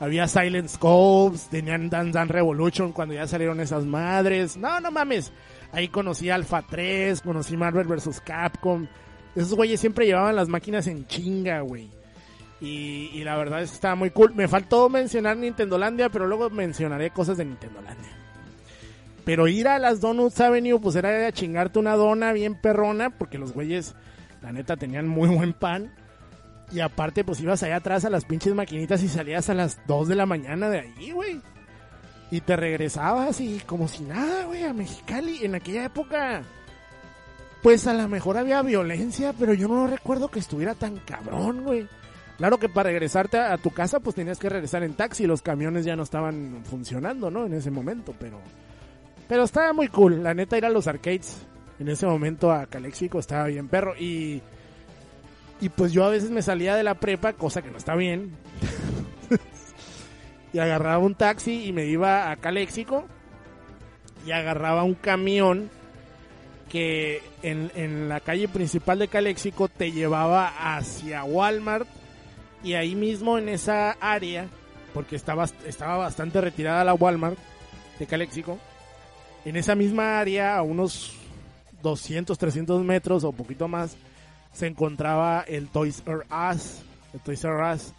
Había 0.00 0.28
Silent 0.28 0.68
Scopes, 0.68 1.48
tenían 1.48 1.90
Dan 1.90 2.12
Dan 2.12 2.28
Revolution 2.28 2.92
cuando 2.92 3.14
ya 3.14 3.26
salieron 3.26 3.60
esas 3.60 3.84
madres. 3.84 4.56
No, 4.56 4.80
no 4.80 4.90
mames. 4.90 5.32
Ahí 5.72 5.88
conocí 5.88 6.30
Alpha 6.30 6.62
3, 6.62 7.20
conocí 7.20 7.56
Marvel 7.56 7.86
vs. 7.86 8.20
Capcom. 8.20 8.86
Esos 9.34 9.54
güeyes 9.54 9.80
siempre 9.80 10.06
llevaban 10.06 10.36
las 10.36 10.48
máquinas 10.48 10.86
en 10.86 11.06
chinga, 11.06 11.60
güey. 11.60 11.90
Y, 12.60 13.10
y 13.12 13.24
la 13.24 13.36
verdad 13.36 13.62
es 13.62 13.70
que 13.70 13.74
estaba 13.74 13.96
muy 13.96 14.10
cool. 14.10 14.34
Me 14.34 14.48
faltó 14.48 14.88
mencionar 14.88 15.36
Nintendolandia, 15.36 16.08
pero 16.08 16.26
luego 16.26 16.48
mencionaré 16.48 17.10
cosas 17.10 17.36
de 17.36 17.44
Nintendolandia. 17.44 18.17
Pero 19.28 19.46
ir 19.46 19.68
a 19.68 19.78
las 19.78 20.00
Donuts 20.00 20.40
Avenue, 20.40 20.80
pues 20.80 20.96
era 20.96 21.26
a 21.26 21.32
chingarte 21.32 21.78
una 21.78 21.96
dona 21.96 22.32
bien 22.32 22.54
perrona, 22.54 23.10
porque 23.10 23.36
los 23.36 23.52
güeyes, 23.52 23.94
la 24.40 24.52
neta, 24.52 24.78
tenían 24.78 25.06
muy 25.06 25.28
buen 25.28 25.52
pan. 25.52 25.92
Y 26.72 26.80
aparte, 26.80 27.24
pues 27.24 27.38
ibas 27.38 27.62
allá 27.62 27.76
atrás 27.76 28.06
a 28.06 28.08
las 28.08 28.24
pinches 28.24 28.54
maquinitas 28.54 29.02
y 29.02 29.08
salías 29.08 29.50
a 29.50 29.54
las 29.54 29.86
2 29.86 30.08
de 30.08 30.14
la 30.14 30.24
mañana 30.24 30.70
de 30.70 30.80
ahí, 30.80 31.10
güey. 31.10 31.42
Y 32.30 32.40
te 32.40 32.56
regresabas 32.56 33.38
y 33.42 33.60
como 33.66 33.86
si 33.86 34.02
nada, 34.04 34.46
güey, 34.46 34.64
a 34.64 34.72
Mexicali. 34.72 35.44
En 35.44 35.56
aquella 35.56 35.84
época, 35.84 36.40
pues 37.62 37.86
a 37.86 37.92
lo 37.92 38.08
mejor 38.08 38.38
había 38.38 38.62
violencia, 38.62 39.34
pero 39.38 39.52
yo 39.52 39.68
no 39.68 39.86
recuerdo 39.88 40.28
que 40.28 40.38
estuviera 40.38 40.74
tan 40.74 41.00
cabrón, 41.00 41.64
güey. 41.64 41.86
Claro 42.38 42.56
que 42.56 42.70
para 42.70 42.88
regresarte 42.88 43.38
a 43.38 43.58
tu 43.58 43.72
casa, 43.72 44.00
pues 44.00 44.16
tenías 44.16 44.38
que 44.38 44.48
regresar 44.48 44.84
en 44.84 44.94
taxi. 44.94 45.26
Los 45.26 45.42
camiones 45.42 45.84
ya 45.84 45.96
no 45.96 46.04
estaban 46.04 46.62
funcionando, 46.64 47.30
¿no? 47.30 47.44
En 47.44 47.52
ese 47.52 47.70
momento, 47.70 48.14
pero... 48.18 48.40
Pero 49.28 49.44
estaba 49.44 49.72
muy 49.72 49.88
cool. 49.88 50.22
La 50.22 50.34
neta, 50.34 50.56
ir 50.56 50.64
a 50.64 50.70
los 50.70 50.86
arcades 50.86 51.46
en 51.78 51.88
ese 51.88 52.06
momento 52.06 52.50
a 52.50 52.66
Calexico 52.66 53.18
estaba 53.18 53.46
bien 53.46 53.68
perro. 53.68 53.94
Y... 53.96 54.42
Y 55.60 55.70
pues 55.70 55.92
yo 55.92 56.04
a 56.04 56.08
veces 56.08 56.30
me 56.30 56.40
salía 56.40 56.76
de 56.76 56.84
la 56.84 56.94
prepa, 56.94 57.32
cosa 57.32 57.62
que 57.62 57.70
no 57.70 57.78
está 57.78 57.96
bien. 57.96 58.30
y 60.52 60.60
agarraba 60.60 60.98
un 60.98 61.16
taxi 61.16 61.66
y 61.66 61.72
me 61.72 61.86
iba 61.86 62.30
a 62.30 62.36
Calexico. 62.36 63.04
Y 64.24 64.30
agarraba 64.30 64.84
un 64.84 64.94
camión 64.94 65.68
que 66.68 67.22
en, 67.42 67.72
en 67.74 68.08
la 68.08 68.20
calle 68.20 68.46
principal 68.46 69.00
de 69.00 69.08
Calexico 69.08 69.68
te 69.68 69.90
llevaba 69.90 70.76
hacia 70.76 71.24
Walmart. 71.24 71.88
Y 72.62 72.74
ahí 72.74 72.94
mismo 72.94 73.36
en 73.36 73.48
esa 73.48 73.92
área, 74.00 74.46
porque 74.94 75.16
estaba, 75.16 75.46
estaba 75.66 75.96
bastante 75.96 76.40
retirada 76.40 76.84
la 76.84 76.94
Walmart, 76.94 77.36
de 77.98 78.06
Calexico. 78.06 78.60
En 79.44 79.56
esa 79.56 79.74
misma 79.74 80.18
área, 80.18 80.56
a 80.56 80.62
unos 80.62 81.14
200, 81.82 82.36
300 82.36 82.84
metros 82.84 83.24
o 83.24 83.32
poquito 83.32 83.68
más, 83.68 83.96
se 84.52 84.66
encontraba 84.66 85.44
el 85.46 85.68
Toys 85.68 86.02
R 86.06 86.24
Us. 86.30 86.82
El 87.14 87.20
Toys 87.20 87.44
R 87.44 87.72
Us. 87.72 87.92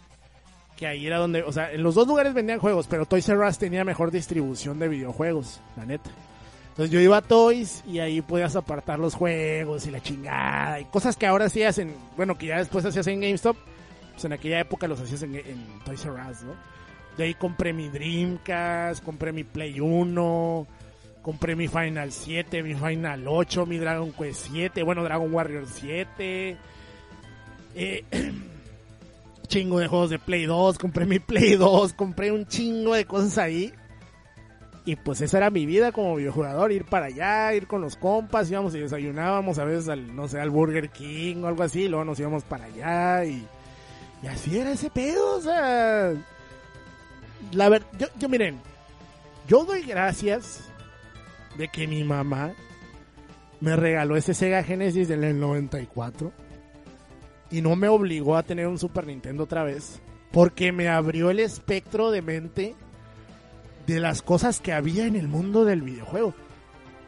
Que 0.76 0.86
ahí 0.86 1.06
era 1.06 1.18
donde, 1.18 1.42
o 1.42 1.52
sea, 1.52 1.72
en 1.72 1.82
los 1.82 1.94
dos 1.94 2.06
lugares 2.06 2.32
vendían 2.34 2.58
juegos, 2.58 2.86
pero 2.88 3.06
Toys 3.06 3.28
R 3.28 3.46
Us 3.46 3.58
tenía 3.58 3.84
mejor 3.84 4.10
distribución 4.10 4.78
de 4.78 4.88
videojuegos, 4.88 5.60
la 5.76 5.84
neta. 5.84 6.10
Entonces 6.70 6.90
yo 6.90 7.00
iba 7.00 7.18
a 7.18 7.22
Toys 7.22 7.82
y 7.86 7.98
ahí 7.98 8.22
podías 8.22 8.56
apartar 8.56 8.98
los 8.98 9.14
juegos 9.14 9.86
y 9.86 9.90
la 9.90 10.00
chingada 10.00 10.80
y 10.80 10.84
cosas 10.86 11.16
que 11.16 11.26
ahora 11.26 11.48
sí 11.48 11.62
hacen, 11.62 11.94
bueno, 12.16 12.38
que 12.38 12.46
ya 12.46 12.58
después 12.58 12.84
hacías 12.84 13.06
en 13.08 13.20
GameStop, 13.20 13.56
pues 14.12 14.24
en 14.24 14.32
aquella 14.32 14.60
época 14.60 14.88
los 14.88 15.00
hacías 15.00 15.22
en, 15.22 15.34
en 15.34 15.80
Toys 15.84 16.04
R 16.04 16.14
Us, 16.30 16.42
¿no? 16.42 16.54
De 17.18 17.24
ahí 17.24 17.34
compré 17.34 17.72
mi 17.72 17.88
Dreamcast, 17.88 19.04
compré 19.04 19.32
mi 19.32 19.44
Play 19.44 19.80
1, 19.80 20.66
compré 21.22 21.56
mi 21.56 21.68
Final 21.68 22.12
7, 22.12 22.62
mi 22.62 22.74
Final 22.74 23.26
8, 23.26 23.66
mi 23.66 23.78
Dragon 23.78 24.12
Quest 24.12 24.48
7, 24.50 24.82
bueno, 24.82 25.04
Dragon 25.04 25.32
Warrior 25.32 25.66
7. 25.66 26.56
Eh, 27.74 28.04
chingo 29.46 29.78
de 29.78 29.88
juegos 29.88 30.10
de 30.10 30.18
Play 30.18 30.46
2, 30.46 30.78
compré 30.78 31.06
mi 31.06 31.18
Play 31.18 31.56
2, 31.56 31.92
compré 31.94 32.32
un 32.32 32.46
chingo 32.46 32.94
de 32.94 33.04
cosas 33.04 33.38
ahí. 33.38 33.72
Y 34.86 34.96
pues 34.96 35.20
esa 35.20 35.36
era 35.36 35.50
mi 35.50 35.66
vida 35.66 35.92
como 35.92 36.16
videojugador, 36.16 36.72
ir 36.72 36.86
para 36.86 37.06
allá, 37.06 37.52
ir 37.52 37.66
con 37.66 37.82
los 37.82 37.96
compas, 37.96 38.50
íbamos 38.50 38.74
y 38.74 38.80
desayunábamos 38.80 39.58
a 39.58 39.64
veces 39.64 39.88
al, 39.90 40.16
no 40.16 40.26
sé, 40.26 40.40
al 40.40 40.48
Burger 40.48 40.88
King 40.88 41.42
o 41.42 41.48
algo 41.48 41.62
así, 41.62 41.86
luego 41.86 42.04
nos 42.04 42.18
íbamos 42.18 42.44
para 42.44 42.64
allá 42.64 43.26
y, 43.26 43.46
y 44.22 44.26
así 44.26 44.58
era 44.58 44.72
ese 44.72 44.88
pedo, 44.88 45.36
o 45.36 45.40
sea, 45.42 46.14
la 47.52 47.68
verdad, 47.68 47.86
yo, 47.98 48.06
yo 48.18 48.28
miren, 48.30 48.58
yo 49.46 49.64
doy 49.66 49.82
gracias 49.82 50.69
de 51.56 51.68
que 51.68 51.86
mi 51.86 52.04
mamá 52.04 52.52
me 53.60 53.76
regaló 53.76 54.16
ese 54.16 54.34
Sega 54.34 54.62
Genesis 54.62 55.08
del 55.08 55.38
94 55.38 56.32
y 57.50 57.60
no 57.60 57.76
me 57.76 57.88
obligó 57.88 58.36
a 58.36 58.42
tener 58.42 58.66
un 58.66 58.78
Super 58.78 59.06
Nintendo 59.06 59.44
otra 59.44 59.64
vez 59.64 60.00
porque 60.32 60.72
me 60.72 60.88
abrió 60.88 61.30
el 61.30 61.40
espectro 61.40 62.10
de 62.10 62.22
mente 62.22 62.74
de 63.86 64.00
las 64.00 64.22
cosas 64.22 64.60
que 64.60 64.72
había 64.72 65.06
en 65.06 65.16
el 65.16 65.28
mundo 65.28 65.64
del 65.64 65.82
videojuego. 65.82 66.34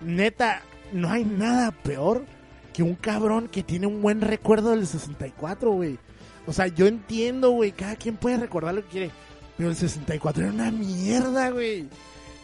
Neta, 0.00 0.62
no 0.92 1.10
hay 1.10 1.24
nada 1.24 1.70
peor 1.70 2.24
que 2.72 2.82
un 2.82 2.94
cabrón 2.94 3.48
que 3.48 3.62
tiene 3.62 3.86
un 3.86 4.02
buen 4.02 4.20
recuerdo 4.20 4.70
del 4.70 4.86
64, 4.86 5.70
güey. 5.70 5.98
O 6.46 6.52
sea, 6.52 6.66
yo 6.66 6.86
entiendo, 6.86 7.50
güey, 7.50 7.72
cada 7.72 7.96
quien 7.96 8.16
puede 8.16 8.38
recordar 8.38 8.74
lo 8.74 8.82
que 8.82 8.88
quiere. 8.88 9.10
Pero 9.56 9.70
el 9.70 9.76
64 9.76 10.44
era 10.44 10.52
una 10.52 10.70
mierda, 10.72 11.50
güey. 11.50 11.88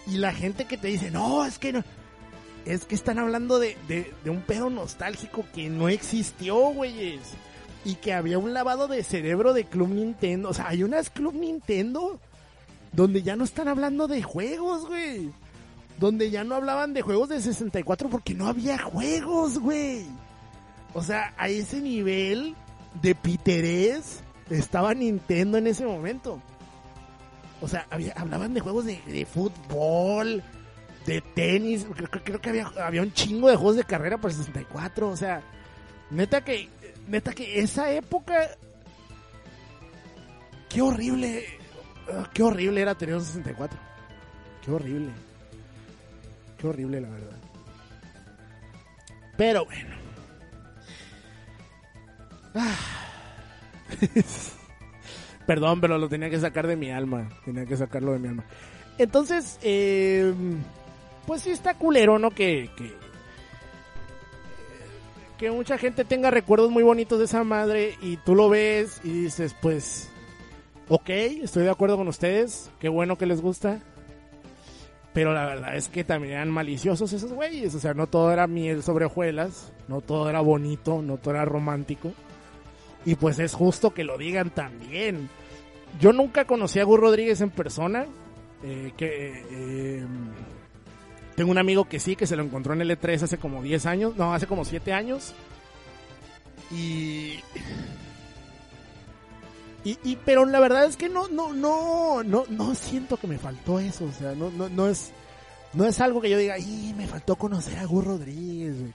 Y 0.08 0.18
la 0.18 0.32
gente 0.32 0.64
que 0.64 0.78
te 0.78 0.88
dice, 0.88 1.10
no, 1.10 1.44
es 1.44 1.58
que 1.58 1.72
no. 1.72 1.84
Es 2.64 2.84
que 2.84 2.94
están 2.94 3.18
hablando 3.18 3.58
de, 3.58 3.76
de, 3.88 4.30
un 4.30 4.42
pedo 4.42 4.70
nostálgico 4.70 5.44
que 5.54 5.68
no 5.68 5.88
existió, 5.88 6.56
güeyes. 6.56 7.20
Y 7.84 7.94
que 7.94 8.12
había 8.12 8.38
un 8.38 8.52
lavado 8.52 8.88
de 8.88 9.02
cerebro 9.04 9.52
de 9.52 9.64
Club 9.64 9.88
Nintendo. 9.88 10.50
O 10.50 10.54
sea, 10.54 10.68
hay 10.68 10.82
unas 10.82 11.10
Club 11.10 11.34
Nintendo 11.34 12.20
donde 12.92 13.22
ya 13.22 13.36
no 13.36 13.44
están 13.44 13.68
hablando 13.68 14.08
de 14.08 14.22
juegos, 14.22 14.86
güey. 14.86 15.30
Donde 15.98 16.30
ya 16.30 16.44
no 16.44 16.54
hablaban 16.54 16.94
de 16.94 17.02
juegos 17.02 17.28
de 17.28 17.40
64 17.40 18.08
porque 18.08 18.34
no 18.34 18.46
había 18.46 18.78
juegos, 18.78 19.58
güey. 19.58 20.06
O 20.94 21.02
sea, 21.02 21.34
a 21.36 21.48
ese 21.48 21.80
nivel 21.80 22.54
de 23.02 23.14
piterés 23.14 24.20
estaba 24.50 24.94
Nintendo 24.94 25.58
en 25.58 25.66
ese 25.66 25.84
momento. 25.84 26.40
O 27.60 27.68
sea, 27.68 27.86
hablaban 28.16 28.54
de 28.54 28.60
juegos 28.60 28.84
de, 28.84 29.26
fútbol, 29.30 30.42
de 31.06 31.20
tenis. 31.20 31.86
Creo, 31.94 32.08
creo 32.10 32.40
que 32.40 32.48
había, 32.50 32.66
había 32.84 33.02
un 33.02 33.12
chingo 33.12 33.48
de 33.48 33.56
juegos 33.56 33.76
de 33.76 33.84
carrera 33.84 34.16
para 34.16 34.32
el 34.32 34.38
64. 34.38 35.08
O 35.08 35.16
sea, 35.16 35.42
neta 36.10 36.44
que, 36.44 36.68
neta 37.08 37.32
que 37.32 37.60
esa 37.60 37.90
época. 37.90 38.48
Qué 40.68 40.82
horrible. 40.82 41.46
ah, 42.12 42.28
Qué 42.32 42.42
horrible 42.42 42.82
era 42.82 42.94
tener 42.94 43.16
un 43.16 43.24
64. 43.24 43.78
Qué 44.64 44.70
horrible. 44.70 45.10
Qué 46.58 46.66
horrible, 46.66 47.00
la 47.00 47.08
verdad. 47.08 47.36
Pero 49.36 49.64
bueno. 49.64 49.96
Ah. 52.54 52.76
Perdón, 55.48 55.80
pero 55.80 55.96
lo 55.96 56.10
tenía 56.10 56.28
que 56.28 56.38
sacar 56.38 56.66
de 56.66 56.76
mi 56.76 56.90
alma. 56.90 57.26
Tenía 57.42 57.64
que 57.64 57.74
sacarlo 57.74 58.12
de 58.12 58.18
mi 58.18 58.28
alma. 58.28 58.44
Entonces, 58.98 59.58
eh, 59.62 60.30
pues 61.26 61.40
sí 61.40 61.48
está 61.48 61.72
culero, 61.72 62.18
¿no? 62.18 62.30
Que, 62.32 62.68
que, 62.76 62.92
que 65.38 65.50
mucha 65.50 65.78
gente 65.78 66.04
tenga 66.04 66.30
recuerdos 66.30 66.70
muy 66.70 66.82
bonitos 66.82 67.18
de 67.18 67.24
esa 67.24 67.44
madre 67.44 67.94
y 68.02 68.18
tú 68.18 68.34
lo 68.34 68.50
ves 68.50 69.00
y 69.02 69.22
dices, 69.22 69.56
pues, 69.62 70.10
ok, 70.90 71.08
estoy 71.08 71.62
de 71.62 71.70
acuerdo 71.70 71.96
con 71.96 72.08
ustedes. 72.08 72.70
Qué 72.78 72.90
bueno 72.90 73.16
que 73.16 73.24
les 73.24 73.40
gusta. 73.40 73.80
Pero 75.14 75.32
la 75.32 75.46
verdad 75.46 75.76
es 75.76 75.88
que 75.88 76.04
también 76.04 76.34
eran 76.34 76.50
maliciosos 76.50 77.10
esos 77.14 77.32
güeyes. 77.32 77.74
O 77.74 77.80
sea, 77.80 77.94
no 77.94 78.06
todo 78.06 78.30
era 78.34 78.46
miel 78.46 78.82
sobre 78.82 79.06
hojuelas. 79.06 79.72
No 79.88 80.02
todo 80.02 80.28
era 80.28 80.42
bonito. 80.42 81.00
No 81.00 81.16
todo 81.16 81.32
era 81.32 81.46
romántico. 81.46 82.12
Y 83.06 83.14
pues 83.14 83.38
es 83.38 83.54
justo 83.54 83.94
que 83.94 84.04
lo 84.04 84.18
digan 84.18 84.50
también. 84.50 85.30
Yo 86.00 86.12
nunca 86.12 86.44
conocí 86.44 86.78
a 86.78 86.84
Gus 86.84 87.00
Rodríguez 87.00 87.40
en 87.40 87.50
persona. 87.50 88.06
Eh, 88.62 88.92
que 88.96 89.44
eh, 89.50 90.06
tengo 91.36 91.50
un 91.50 91.58
amigo 91.58 91.84
que 91.84 92.00
sí, 92.00 92.16
que 92.16 92.26
se 92.26 92.34
lo 92.34 92.42
encontró 92.42 92.72
en 92.72 92.80
el 92.80 92.90
E3 92.90 93.22
hace 93.22 93.38
como 93.38 93.62
10 93.62 93.86
años. 93.86 94.16
No, 94.16 94.34
hace 94.34 94.46
como 94.46 94.64
7 94.64 94.92
años. 94.92 95.34
Y... 96.70 97.40
Y, 99.84 100.16
pero 100.16 100.44
la 100.44 100.60
verdad 100.60 100.84
es 100.84 100.98
que 100.98 101.08
no, 101.08 101.28
no, 101.28 101.54
no, 101.54 102.22
no, 102.22 102.44
no 102.50 102.74
siento 102.74 103.16
que 103.16 103.26
me 103.26 103.38
faltó 103.38 103.78
eso, 103.78 104.04
o 104.04 104.12
sea, 104.12 104.34
no, 104.34 104.50
no, 104.50 104.68
no 104.68 104.86
es, 104.86 105.12
no 105.72 105.86
es 105.86 105.98
algo 106.02 106.20
que 106.20 106.28
yo 106.28 106.36
diga, 106.36 106.58
y 106.58 106.92
me 106.94 107.06
faltó 107.06 107.36
conocer 107.36 107.78
a 107.78 107.86
Gus 107.86 108.04
Rodríguez, 108.04 108.78
güey". 108.78 108.92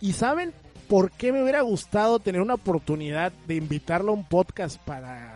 Y 0.00 0.12
saben 0.12 0.52
por 0.88 1.10
qué 1.10 1.32
me 1.32 1.42
hubiera 1.42 1.62
gustado 1.62 2.20
tener 2.20 2.42
una 2.42 2.54
oportunidad 2.54 3.32
de 3.48 3.56
invitarlo 3.56 4.12
a 4.12 4.14
un 4.14 4.24
podcast 4.24 4.78
para, 4.82 5.33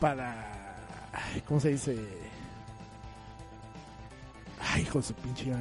para, 0.00 0.76
¿cómo 1.46 1.60
se 1.60 1.70
dice? 1.70 1.96
Ay, 4.60 4.82
hijo 4.82 4.98
de 4.98 5.04
su 5.04 5.14
pinche. 5.14 5.52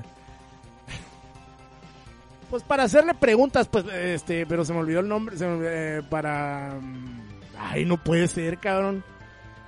Pues 2.49 2.63
para 2.63 2.83
hacerle 2.83 3.13
preguntas, 3.13 3.67
pues, 3.67 3.85
este, 3.93 4.45
pero 4.45 4.63
se 4.63 4.73
me 4.73 4.79
olvidó 4.79 5.01
el 5.01 5.07
nombre, 5.07 5.35
eh, 5.39 6.01
para... 6.09 6.77
mm, 6.81 7.27
Ay, 7.59 7.85
no 7.85 7.97
puede 7.97 8.27
ser, 8.27 8.59
cabrón. 8.59 9.03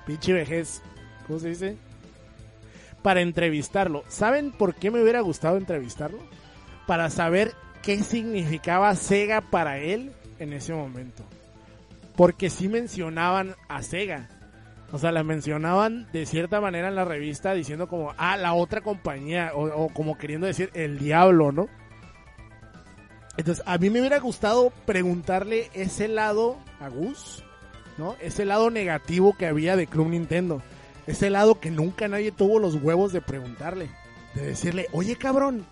Pinche 0.06 0.32
vejez. 0.32 0.82
¿Cómo 1.26 1.38
se 1.38 1.48
dice? 1.48 1.76
Para 3.02 3.20
entrevistarlo. 3.20 4.04
¿Saben 4.08 4.52
por 4.52 4.74
qué 4.74 4.90
me 4.90 5.02
hubiera 5.02 5.20
gustado 5.20 5.56
entrevistarlo? 5.56 6.18
Para 6.86 7.10
saber 7.10 7.52
qué 7.82 8.02
significaba 8.02 8.94
Sega 8.94 9.40
para 9.40 9.78
él 9.78 10.12
en 10.38 10.52
ese 10.52 10.72
momento. 10.72 11.24
Porque 12.16 12.50
sí 12.50 12.68
mencionaban 12.68 13.54
a 13.68 13.82
Sega. 13.82 14.28
O 14.92 14.98
sea, 14.98 15.12
la 15.12 15.22
mencionaban 15.22 16.08
de 16.12 16.26
cierta 16.26 16.60
manera 16.60 16.88
en 16.88 16.96
la 16.96 17.04
revista 17.04 17.54
diciendo 17.54 17.88
como, 17.88 18.12
ah, 18.16 18.36
la 18.36 18.54
otra 18.54 18.80
compañía, 18.80 19.52
o, 19.54 19.84
o 19.84 19.88
como 19.88 20.18
queriendo 20.18 20.46
decir 20.46 20.70
el 20.74 20.98
diablo, 20.98 21.52
¿no? 21.52 21.68
Entonces, 23.36 23.64
a 23.66 23.78
mí 23.78 23.88
me 23.88 24.00
hubiera 24.00 24.18
gustado 24.18 24.72
preguntarle 24.86 25.70
ese 25.72 26.08
lado 26.08 26.58
a 26.80 26.88
Gus, 26.88 27.44
¿no? 27.96 28.16
Ese 28.20 28.44
lado 28.44 28.70
negativo 28.70 29.36
que 29.36 29.46
había 29.46 29.76
de 29.76 29.86
Club 29.86 30.08
Nintendo. 30.08 30.60
Ese 31.06 31.30
lado 31.30 31.60
que 31.60 31.70
nunca 31.70 32.08
nadie 32.08 32.32
tuvo 32.32 32.58
los 32.58 32.74
huevos 32.74 33.12
de 33.12 33.20
preguntarle. 33.20 33.88
De 34.34 34.46
decirle, 34.46 34.88
oye 34.92 35.16
cabrón, 35.16 35.64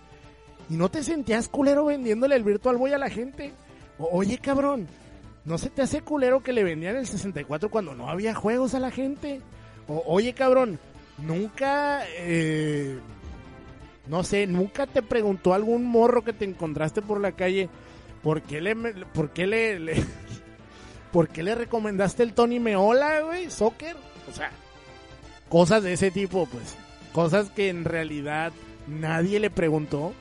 ¿y 0.69 0.75
no 0.75 0.89
te 0.89 1.03
sentías 1.03 1.47
culero 1.47 1.85
vendiéndole 1.85 2.35
el 2.35 2.43
Virtual 2.43 2.77
Boy 2.77 2.93
a 2.93 2.97
la 2.97 3.09
gente? 3.09 3.53
O, 3.97 4.09
oye 4.17 4.37
cabrón, 4.37 4.87
¿no 5.45 5.57
se 5.57 5.69
te 5.69 5.81
hace 5.81 6.01
culero 6.01 6.41
que 6.41 6.53
le 6.53 6.63
vendían 6.63 6.95
el 6.95 7.07
64 7.07 7.69
cuando 7.69 7.95
no 7.95 8.09
había 8.09 8.33
juegos 8.33 8.73
a 8.73 8.79
la 8.79 8.91
gente? 8.91 9.41
Oye 9.87 10.33
cabrón, 10.33 10.79
nunca... 11.17 12.01
Eh, 12.17 12.99
no 14.09 14.23
sé, 14.23 14.47
nunca 14.47 14.87
te 14.87 15.03
preguntó 15.03 15.53
algún 15.53 15.85
morro 15.85 16.23
que 16.23 16.33
te 16.33 16.43
encontraste 16.43 17.01
por 17.03 17.21
la 17.21 17.33
calle, 17.33 17.69
¿por 18.23 18.41
qué 18.41 18.59
le, 18.59 18.75
por 18.75 19.37
le, 19.37 19.79
le 21.43 21.55
recomendaste 21.55 22.23
el 22.23 22.33
Tony 22.33 22.59
Meola, 22.59 23.21
güey, 23.21 23.51
soccer? 23.51 23.95
O 24.27 24.33
sea, 24.33 24.51
cosas 25.47 25.83
de 25.83 25.93
ese 25.93 26.09
tipo, 26.09 26.47
pues, 26.47 26.75
cosas 27.13 27.51
que 27.51 27.69
en 27.69 27.85
realidad 27.85 28.51
nadie 28.87 29.39
le 29.39 29.51
preguntó 29.51 30.13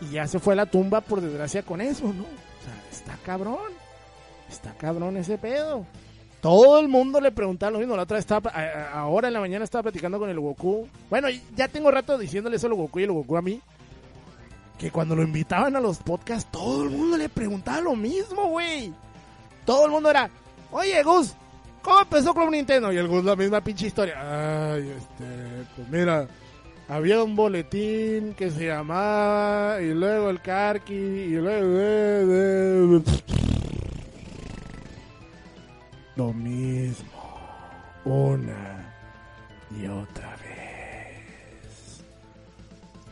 y 0.00 0.14
ya 0.14 0.26
se 0.26 0.40
fue 0.40 0.54
a 0.54 0.56
la 0.56 0.66
tumba 0.66 1.00
por 1.00 1.20
desgracia 1.20 1.62
con 1.62 1.80
eso, 1.80 2.12
¿no? 2.12 2.24
O 2.24 2.64
sea, 2.64 2.84
está 2.90 3.16
cabrón, 3.24 3.72
está 4.48 4.72
cabrón 4.74 5.16
ese 5.16 5.38
pedo. 5.38 5.84
Todo 6.40 6.78
el 6.78 6.88
mundo 6.88 7.20
le 7.20 7.32
preguntaba 7.32 7.72
lo 7.72 7.78
mismo. 7.78 7.96
La 7.96 8.04
otra 8.04 8.16
vez 8.16 8.22
estaba, 8.22 8.50
ahora 8.92 9.28
en 9.28 9.34
la 9.34 9.40
mañana 9.40 9.64
estaba 9.64 9.82
platicando 9.82 10.18
con 10.18 10.30
el 10.30 10.38
Goku. 10.38 10.88
Bueno, 11.10 11.28
ya 11.56 11.66
tengo 11.68 11.90
rato 11.90 12.16
diciéndole 12.16 12.56
eso 12.56 12.68
al 12.68 12.74
Goku 12.74 13.00
y 13.00 13.04
el 13.04 13.12
Goku 13.12 13.36
a 13.36 13.42
mí. 13.42 13.60
Que 14.78 14.92
cuando 14.92 15.16
lo 15.16 15.24
invitaban 15.24 15.74
a 15.74 15.80
los 15.80 15.98
podcasts, 15.98 16.48
todo 16.52 16.84
el 16.84 16.90
mundo 16.90 17.16
le 17.16 17.28
preguntaba 17.28 17.80
lo 17.80 17.96
mismo, 17.96 18.50
güey. 18.50 18.92
Todo 19.64 19.86
el 19.86 19.90
mundo 19.90 20.08
era, 20.08 20.30
oye, 20.70 21.02
Gus, 21.02 21.34
¿cómo 21.82 22.00
empezó 22.00 22.32
Club 22.32 22.52
Nintendo? 22.52 22.92
Y 22.92 22.96
el 22.96 23.08
Gus 23.08 23.24
la 23.24 23.34
misma 23.34 23.60
pinche 23.60 23.88
historia. 23.88 24.14
Ay, 24.72 24.88
este, 24.88 25.66
pues 25.74 25.88
mira, 25.88 26.28
había 26.88 27.22
un 27.24 27.34
boletín 27.34 28.34
que 28.34 28.52
se 28.52 28.66
llamaba, 28.66 29.82
y 29.82 29.92
luego 29.92 30.30
el 30.30 30.40
Karki, 30.40 30.94
y 30.94 31.34
luego... 31.34 33.02
Lo 36.18 36.32
mismo, 36.32 37.12
una 38.04 38.92
y 39.70 39.86
otra 39.86 40.34
vez. 40.38 42.04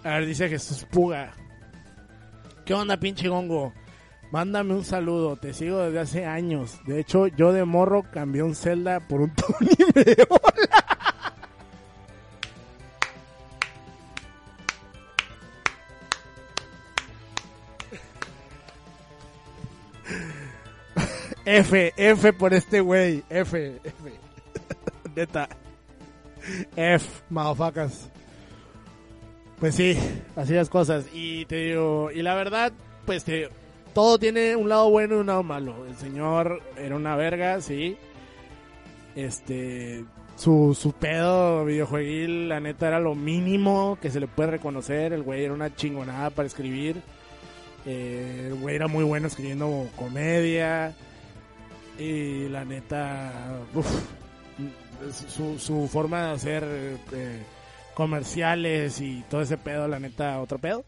A 0.02 0.18
ver, 0.18 0.26
dice 0.26 0.48
Jesús 0.48 0.84
Puga. 0.90 1.32
¿Qué 2.64 2.74
onda, 2.74 2.96
pinche 2.96 3.28
gongo? 3.28 3.72
Mándame 4.32 4.74
un 4.74 4.84
saludo, 4.84 5.36
te 5.36 5.54
sigo 5.54 5.78
desde 5.82 6.00
hace 6.00 6.26
años. 6.26 6.80
De 6.84 6.98
hecho, 6.98 7.28
yo 7.28 7.52
de 7.52 7.64
morro 7.64 8.02
cambié 8.10 8.42
un 8.42 8.56
Zelda 8.56 8.98
por 8.98 9.20
un 9.20 9.32
Tony 9.36 9.70
Meola. 9.94 10.85
F, 21.47 21.94
F 21.97 22.32
por 22.32 22.52
este 22.52 22.81
güey. 22.81 23.23
F, 23.31 23.81
F. 23.85 24.12
Neta. 25.14 25.48
F, 26.74 27.09
motherfuckers. 27.31 28.10
Pues 29.60 29.77
sí, 29.77 29.97
así 30.35 30.55
las 30.55 30.68
cosas. 30.68 31.06
Y 31.14 31.44
te 31.47 31.56
digo, 31.56 32.10
y 32.12 32.23
la 32.23 32.35
verdad, 32.35 32.73
pues 33.06 33.23
te, 33.24 33.48
todo 33.94 34.18
tiene 34.18 34.56
un 34.56 34.68
lado 34.68 34.90
bueno 34.90 35.14
y 35.14 35.18
un 35.20 35.27
lado 35.27 35.44
malo. 35.44 35.86
El 35.86 35.97
señor 35.97 36.60
era 36.77 36.97
una 36.97 37.14
verga, 37.14 37.60
sí. 37.60 37.97
Este, 39.14 40.05
su, 40.36 40.77
su 40.78 40.93
pedo 40.93 41.64
videojueguil, 41.64 42.48
la 42.48 42.59
neta, 42.59 42.89
era 42.89 42.98
lo 42.98 43.14
mínimo 43.14 43.98
que 44.02 44.10
se 44.10 44.18
le 44.18 44.27
puede 44.27 44.51
reconocer. 44.51 45.12
El 45.12 45.23
güey 45.23 45.44
era 45.44 45.55
una 45.55 45.74
chingonada 45.74 46.31
para 46.31 46.47
escribir. 46.47 47.01
Eh, 47.86 48.48
el 48.48 48.56
güey 48.56 48.74
era 48.74 48.89
muy 48.89 49.05
bueno 49.05 49.28
escribiendo 49.28 49.89
comedia. 49.97 50.93
Y 51.98 52.48
la 52.48 52.64
neta, 52.64 53.32
su, 55.28 55.59
su 55.59 55.89
forma 55.89 56.27
de 56.27 56.31
hacer 56.32 56.64
eh, 57.12 57.43
comerciales 57.94 59.01
y 59.01 59.24
todo 59.31 59.40
ese 59.40 59.56
pedo, 59.56 59.89
la 59.89 59.98
neta, 59.98 60.40
otro 60.40 60.59
pedo. 60.59 60.85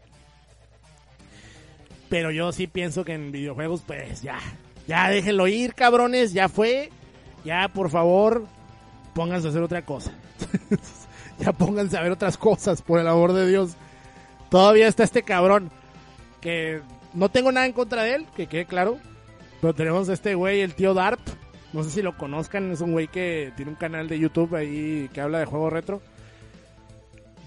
Pero 2.09 2.31
yo 2.31 2.51
sí 2.51 2.67
pienso 2.67 3.05
que 3.05 3.13
en 3.13 3.31
videojuegos, 3.31 3.81
pues 3.85 4.21
ya, 4.21 4.39
ya 4.87 5.09
déjenlo 5.09 5.47
ir, 5.47 5.73
cabrones, 5.75 6.33
ya 6.33 6.49
fue. 6.49 6.89
Ya, 7.45 7.69
por 7.69 7.89
favor, 7.89 8.45
pónganse 9.13 9.47
a 9.47 9.49
hacer 9.51 9.63
otra 9.63 9.83
cosa. 9.83 10.11
ya 11.39 11.53
pónganse 11.53 11.97
a 11.97 12.01
ver 12.01 12.11
otras 12.11 12.37
cosas, 12.37 12.81
por 12.81 12.99
el 12.99 13.07
amor 13.07 13.33
de 13.33 13.47
Dios. 13.47 13.73
Todavía 14.49 14.87
está 14.87 15.03
este 15.03 15.23
cabrón 15.23 15.71
que 16.41 16.81
no 17.13 17.29
tengo 17.29 17.51
nada 17.51 17.65
en 17.65 17.73
contra 17.73 18.03
de 18.03 18.15
él, 18.15 18.25
que 18.35 18.47
quede 18.47 18.65
claro. 18.65 18.97
Pero 19.61 19.73
tenemos 19.73 20.09
a 20.09 20.13
este 20.13 20.35
güey, 20.35 20.61
el 20.61 20.75
tío 20.75 20.93
Darp. 20.93 21.19
No 21.73 21.83
sé 21.83 21.91
si 21.91 22.01
lo 22.01 22.17
conozcan, 22.17 22.71
es 22.71 22.81
un 22.81 22.93
güey 22.93 23.07
que 23.07 23.53
tiene 23.55 23.71
un 23.71 23.77
canal 23.77 24.07
de 24.07 24.17
YouTube 24.17 24.55
ahí 24.55 25.09
que 25.13 25.21
habla 25.21 25.39
de 25.39 25.45
juegos 25.45 25.71
retro. 25.71 26.01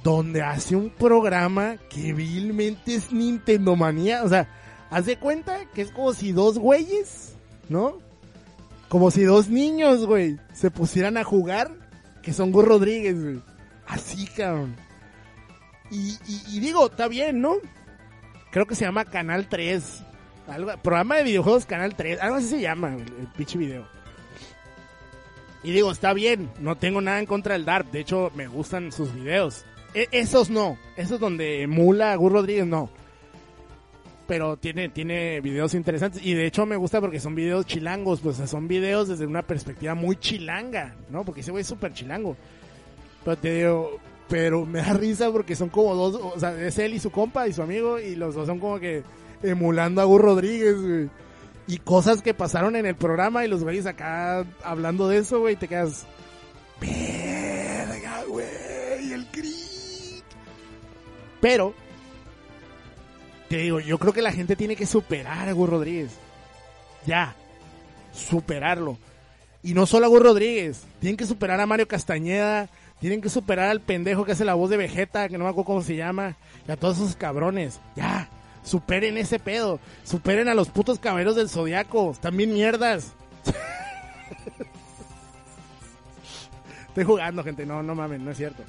Donde 0.05 0.43
hace 0.43 0.77
un 0.77 0.91
programa 0.91 1.77
que 1.89 2.13
vilmente 2.13 2.95
es 2.95 3.13
Nintendo 3.13 3.77
Manía. 3.77 4.23
O 4.25 4.29
sea, 4.29 4.49
haz 4.91 5.07
de 5.07 5.17
cuenta 5.17 5.65
que 5.75 5.83
es 5.83 5.91
como 5.91 6.13
si 6.13 6.33
dos 6.33 6.59
güeyes, 6.59 7.35
¿no? 7.69 7.99
Como 8.89 9.11
si 9.11 9.23
dos 9.25 9.49
niños, 9.49 10.07
güey, 10.07 10.39
se 10.53 10.71
pusieran 10.71 11.17
a 11.17 11.25
jugar, 11.25 11.71
que 12.23 12.33
son 12.33 12.53
Gus 12.53 12.65
Rodríguez, 12.65 13.21
güey. 13.21 13.43
Así, 13.87 14.27
cabrón. 14.27 14.77
Y, 15.91 16.19
y, 16.27 16.43
y 16.57 16.61
digo, 16.61 16.87
está 16.87 17.09
bien, 17.09 17.41
¿no? 17.41 17.55
Creo 18.51 18.67
que 18.67 18.75
se 18.75 18.85
llama 18.85 19.05
Canal 19.07 19.49
3. 19.49 20.03
Algo, 20.49 20.73
programa 20.83 21.17
de 21.17 21.25
videojuegos 21.25 21.67
Canal 21.67 21.95
3. 21.95 22.21
Algo 22.21 22.37
así 22.37 22.49
se 22.49 22.61
llama 22.61 22.95
el, 22.95 23.01
el 23.03 23.27
pinche 23.37 23.59
video. 23.59 23.87
Y 25.63 25.71
digo, 25.73 25.93
está 25.93 26.13
bien. 26.13 26.51
No 26.61 26.77
tengo 26.77 27.01
nada 27.01 27.21
en 27.21 27.27
contra 27.27 27.55
del 27.55 27.65
Dark. 27.65 27.91
De 27.91 28.01
hecho, 28.01 28.33
me 28.35 28.49
gustan 28.49 28.91
sus 28.93 29.15
videos. 29.15 29.65
E- 29.95 30.09
esos 30.11 30.51
no. 30.51 30.77
Esos 30.97 31.21
donde 31.21 31.63
emula 31.63 32.13
a 32.13 32.17
Gus 32.17 32.33
Rodríguez, 32.33 32.67
no. 32.67 32.91
Pero 34.27 34.57
tiene, 34.57 34.89
tiene 34.89 35.41
videos 35.41 35.75
interesantes. 35.75 36.25
Y 36.25 36.35
de 36.35 36.47
hecho 36.47 36.67
me 36.67 36.77
gusta 36.77 37.01
porque 37.01 37.21
son 37.21 37.35
videos 37.37 37.67
chilangos. 37.67 38.21
Pues 38.21 38.37
son 38.39 38.67
videos 38.67 39.09
desde 39.09 39.27
una 39.27 39.43
perspectiva 39.43 39.95
muy 39.95 40.17
chilanga. 40.17 40.97
¿No? 41.11 41.25
Porque 41.25 41.43
ese 41.43 41.53
güey 41.53 41.63
es 41.63 41.69
súper 41.69 41.95
chilango. 41.95 42.37
Pero 43.25 43.37
te 43.39 43.55
digo, 43.55 44.01
pero 44.29 44.67
me 44.67 44.81
da 44.81 44.95
risa 44.95 45.31
porque 45.31 45.55
son 45.55 45.69
como 45.69 45.95
dos, 45.95 46.21
o 46.21 46.41
sea, 46.41 46.61
es 46.61 46.77
él 46.79 46.95
y 46.95 46.99
su 46.99 47.13
compa 47.13 47.47
y 47.47 47.53
su 47.53 47.63
amigo 47.63 48.01
y 48.01 48.17
los 48.17 48.35
dos 48.35 48.49
son 48.49 48.59
como 48.59 48.81
que 48.81 49.05
emulando 49.43 50.01
a 50.01 50.05
Gus 50.05 50.21
Rodríguez, 50.21 50.81
güey. 50.81 51.11
Y 51.67 51.79
cosas 51.79 52.23
que 52.23 52.35
pasaron 52.35 52.77
en 52.77 52.87
el 52.87 52.97
programa 52.97 53.45
y 53.45 53.49
los 53.49 53.63
güeyes 53.63 53.87
acá 53.87 54.45
hablando 54.65 55.09
de 55.09 55.19
eso, 55.19 55.41
güey, 55.41 55.57
te 55.57 55.69
quedas, 55.69 56.07
verga, 56.81 58.25
güey, 58.29 59.13
el 59.13 59.27
cringe. 59.29 60.23
Pero, 61.41 61.73
te 63.49 63.59
digo, 63.59 63.81
yo 63.81 63.99
creo 63.99 64.13
que 64.13 64.23
la 64.23 64.33
gente 64.33 64.57
tiene 64.57 64.77
que 64.77 64.87
superar 64.87 65.49
a 65.49 65.53
Gus 65.53 65.69
Rodríguez. 65.69 66.13
Ya, 67.07 67.37
superarlo. 68.13 68.99
Y 69.63 69.75
no 69.75 69.87
solo 69.87 70.07
a 70.07 70.09
Gus 70.09 70.23
Rodríguez, 70.23 70.83
tienen 71.01 71.17
que 71.17 71.27
superar 71.27 71.61
a 71.61 71.67
Mario 71.67 71.87
Castañeda, 71.87 72.69
tienen 72.99 73.21
que 73.21 73.29
superar 73.29 73.69
al 73.69 73.81
pendejo 73.81 74.25
que 74.25 74.33
hace 74.33 74.45
la 74.45 74.55
voz 74.55 74.71
de 74.71 74.77
Vegeta, 74.77 75.29
que 75.29 75.39
no 75.39 75.45
me 75.45 75.51
acuerdo 75.51 75.67
cómo 75.67 75.83
se 75.83 75.97
llama, 75.97 76.37
y 76.67 76.73
a 76.73 76.77
todos 76.77 76.99
esos 76.99 77.17
cabrones. 77.17 77.81
Ya, 77.97 78.29
superen 78.63 79.19
ese 79.19 79.39
pedo, 79.39 79.81
superen 80.05 80.49
a 80.49 80.55
los 80.55 80.69
putos 80.69 80.99
caballeros 80.99 81.37
del 81.37 81.49
zodiaco, 81.49 82.13
están 82.13 82.37
bien 82.37 82.53
mierdas. 82.53 83.13
Estoy 86.89 87.05
jugando, 87.05 87.43
gente, 87.43 87.65
no, 87.65 87.83
no 87.83 87.95
mamen, 87.95 88.25
no 88.25 88.31
es 88.31 88.37
cierto. 88.37 88.63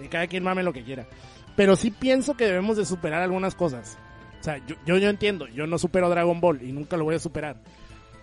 Y 0.00 0.08
cada 0.08 0.26
quien 0.26 0.44
mame 0.44 0.62
lo 0.62 0.72
que 0.72 0.84
quiera. 0.84 1.06
Pero 1.56 1.74
sí 1.74 1.90
pienso 1.90 2.36
que 2.36 2.46
debemos 2.46 2.76
de 2.76 2.86
superar 2.86 3.22
algunas 3.22 3.54
cosas. 3.54 3.98
O 4.40 4.44
sea, 4.44 4.58
yo, 4.66 4.76
yo, 4.86 4.96
entiendo, 4.96 5.48
yo 5.48 5.66
no 5.66 5.78
supero 5.78 6.08
Dragon 6.08 6.40
Ball 6.40 6.62
y 6.62 6.70
nunca 6.70 6.96
lo 6.96 7.04
voy 7.04 7.16
a 7.16 7.18
superar. 7.18 7.56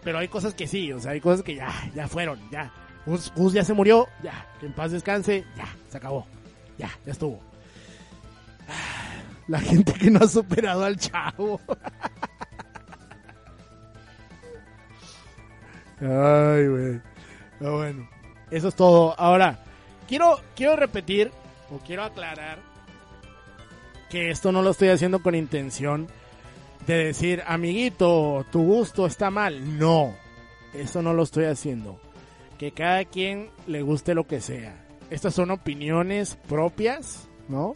Pero 0.03 0.19
hay 0.19 0.30
cosas 0.30 0.53
que 0.53 0.68
sí, 0.68 0.94
o 0.94 0.99
sea, 0.99 1.11
hay 1.11 1.19
cosas 1.19 1.44
que 1.44 1.56
ya, 1.56 1.73
ya 1.94 2.07
fueron, 2.07 2.40
ya. 2.49 2.72
Gus 3.06 3.53
ya 3.53 3.64
se 3.64 3.73
murió, 3.73 4.07
ya. 4.23 4.48
Que 4.60 4.68
en 4.68 4.73
paz 4.73 4.91
descanse, 4.91 5.44
ya, 5.57 5.68
se 5.90 5.98
acabó. 5.98 6.26
Ya, 6.77 6.90
ya 7.06 7.11
estuvo. 7.11 7.41
La 9.47 9.59
gente 9.59 9.93
que 9.93 10.09
no 10.09 10.19
ha 10.19 10.27
superado 10.27 10.84
al 10.84 10.97
chavo. 10.97 11.61
Ay, 16.01 16.67
güey. 16.67 17.01
Bueno, 17.59 18.09
eso 18.51 18.67
es 18.67 18.76
todo. 18.76 19.19
Ahora, 19.19 19.59
quiero, 20.07 20.39
quiero 20.55 20.76
repetir 20.76 21.31
o 21.72 21.77
quiero 21.80 22.03
aclarar 22.03 22.59
que 24.09 24.30
esto 24.30 24.51
no 24.51 24.61
lo 24.61 24.72
estoy 24.72 24.89
haciendo 24.89 25.22
con 25.22 25.35
intención 25.35 26.07
de 26.85 27.05
decir, 27.05 27.43
amiguito, 27.47 28.45
tu 28.51 28.63
gusto 28.63 29.05
está 29.05 29.30
mal. 29.30 29.77
No, 29.80 30.15
eso 30.73 31.01
no 31.01 31.13
lo 31.13 31.23
estoy 31.23 31.45
haciendo. 31.45 31.99
Que 32.57 32.72
cada 32.72 33.05
quien 33.05 33.49
le 33.67 33.81
guste 33.81 34.13
lo 34.13 34.26
que 34.27 34.41
sea. 34.41 34.85
Estas 35.09 35.34
son 35.34 35.51
opiniones 35.51 36.35
propias, 36.47 37.27
¿no? 37.47 37.76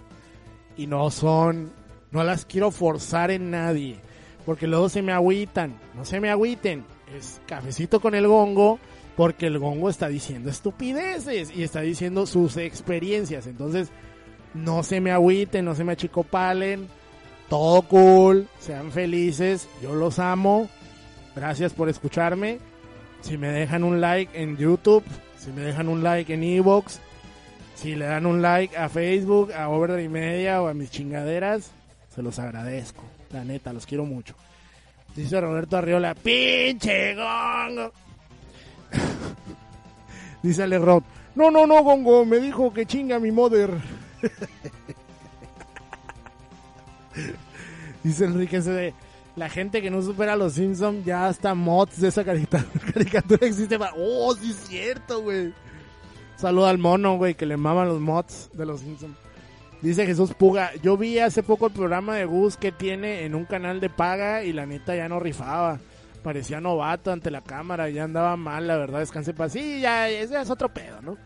Y 0.80 0.88
no 0.88 1.12
son, 1.12 1.74
no 2.12 2.24
las 2.24 2.46
quiero 2.46 2.72
forzar 2.72 3.32
en 3.32 3.52
nadie. 3.52 3.98
Porque 4.46 4.66
luego 4.66 4.88
se 4.88 5.02
me 5.02 5.12
agüitan. 5.12 5.78
No 5.94 6.06
se 6.06 6.22
me 6.22 6.30
agüiten. 6.30 6.86
Es 7.18 7.42
cafecito 7.46 8.00
con 8.00 8.16
el 8.16 8.28
gongo. 8.28 8.80
Porque 9.18 9.48
el 9.48 9.60
gongo 9.60 9.90
está 9.90 10.08
diciendo 10.08 10.50
estupideces. 10.50 11.52
Y 11.54 11.64
está 11.64 11.82
diciendo 11.82 12.26
sus 12.26 12.56
experiencias. 12.56 13.46
Entonces, 13.46 13.90
no 14.54 14.84
se 14.84 15.02
me 15.02 15.12
agüiten, 15.12 15.66
no 15.66 15.76
se 15.76 15.84
me 15.84 15.92
achicopalen. 15.92 16.88
Todo 17.50 17.82
cool, 17.82 18.48
sean 18.60 18.94
felices, 18.94 19.68
yo 19.82 19.96
los 19.96 20.18
amo. 20.18 20.70
Gracias 21.36 21.74
por 21.74 21.90
escucharme. 21.90 22.60
Si 23.20 23.38
me 23.38 23.50
dejan 23.50 23.84
un 23.84 24.00
like 24.00 24.42
en 24.42 24.56
YouTube, 24.56 25.04
si 25.38 25.52
me 25.52 25.62
dejan 25.62 25.90
un 25.90 26.04
like 26.04 26.34
en 26.34 26.44
Evox, 26.44 27.02
si 27.80 27.96
le 27.96 28.06
dan 28.06 28.26
un 28.26 28.42
like 28.42 28.76
a 28.76 28.90
Facebook, 28.90 29.54
a 29.54 29.70
Overdrive 29.70 30.10
Media 30.10 30.62
o 30.62 30.68
a 30.68 30.74
mis 30.74 30.92
chingaderas, 30.92 31.72
se 32.14 32.22
los 32.22 32.38
agradezco. 32.38 33.06
La 33.32 33.46
neta, 33.46 33.72
los 33.72 33.86
quiero 33.86 34.04
mucho. 34.04 34.36
Dice 35.16 35.40
Roberto 35.40 35.78
Arriola, 35.78 36.14
pinche 36.14 37.16
gongo. 37.16 37.94
Dice 40.44 40.64
Ale 40.64 40.78
Rod. 40.78 41.04
No, 41.36 41.50
no, 41.52 41.66
no, 41.66 41.82
Gongo, 41.84 42.26
me 42.26 42.40
dijo 42.40 42.74
que 42.74 42.86
chinga 42.86 43.18
mi 43.18 43.32
mother. 43.32 43.72
Dice 48.04 48.26
Enrique 48.26 48.60
de 48.60 48.94
la 49.38 49.48
gente 49.48 49.82
que 49.82 49.90
no 49.90 50.02
supera 50.02 50.34
a 50.34 50.36
los 50.36 50.52
Simpsons 50.54 51.06
ya 51.06 51.28
hasta 51.28 51.56
mods 51.56 52.02
de 52.02 52.10
esa 52.10 52.26
caricatura, 52.26 52.82
caricatura 52.94 53.48
existe 53.48 53.80
para... 53.80 53.94
Oh, 53.96 54.36
sí 54.36 54.52
es 54.52 54.68
cierto, 54.68 55.22
güey. 55.22 55.54
Saluda 56.40 56.70
al 56.70 56.78
mono, 56.78 57.18
güey, 57.18 57.36
que 57.36 57.46
le 57.46 57.58
maman 57.58 57.90
los 57.90 58.00
mods 58.00 58.50
de 58.54 58.66
los 58.66 58.80
Simpsons. 58.80 59.18
Dice 59.82 60.06
Jesús 60.06 60.34
Puga, 60.34 60.72
yo 60.82 60.96
vi 60.96 61.20
hace 61.20 61.44
poco 61.44 61.68
el 61.68 61.74
programa 61.74 62.16
de 62.16 62.24
Gus 62.24 62.56
que 62.56 62.72
tiene 62.72 63.26
en 63.26 63.36
un 63.36 63.44
canal 63.44 63.82
de 63.82 63.90
paga 63.90 64.46
y 64.46 64.54
la 64.54 64.66
neta 64.66 64.96
ya 64.96 65.10
no 65.10 65.20
rifaba. 65.20 65.80
Parecía 66.24 66.62
novato 66.62 67.12
ante 67.12 67.30
la 67.30 67.42
cámara, 67.42 67.90
ya 67.90 68.06
andaba 68.06 68.38
mal, 68.38 68.68
la 68.68 68.78
verdad, 68.78 69.00
descanse 69.00 69.34
para... 69.34 69.50
Sí, 69.50 69.82
ya, 69.82 70.10
ya 70.10 70.42
es 70.42 70.50
otro 70.50 70.70
pedo, 70.70 71.02
¿no? 71.02 71.18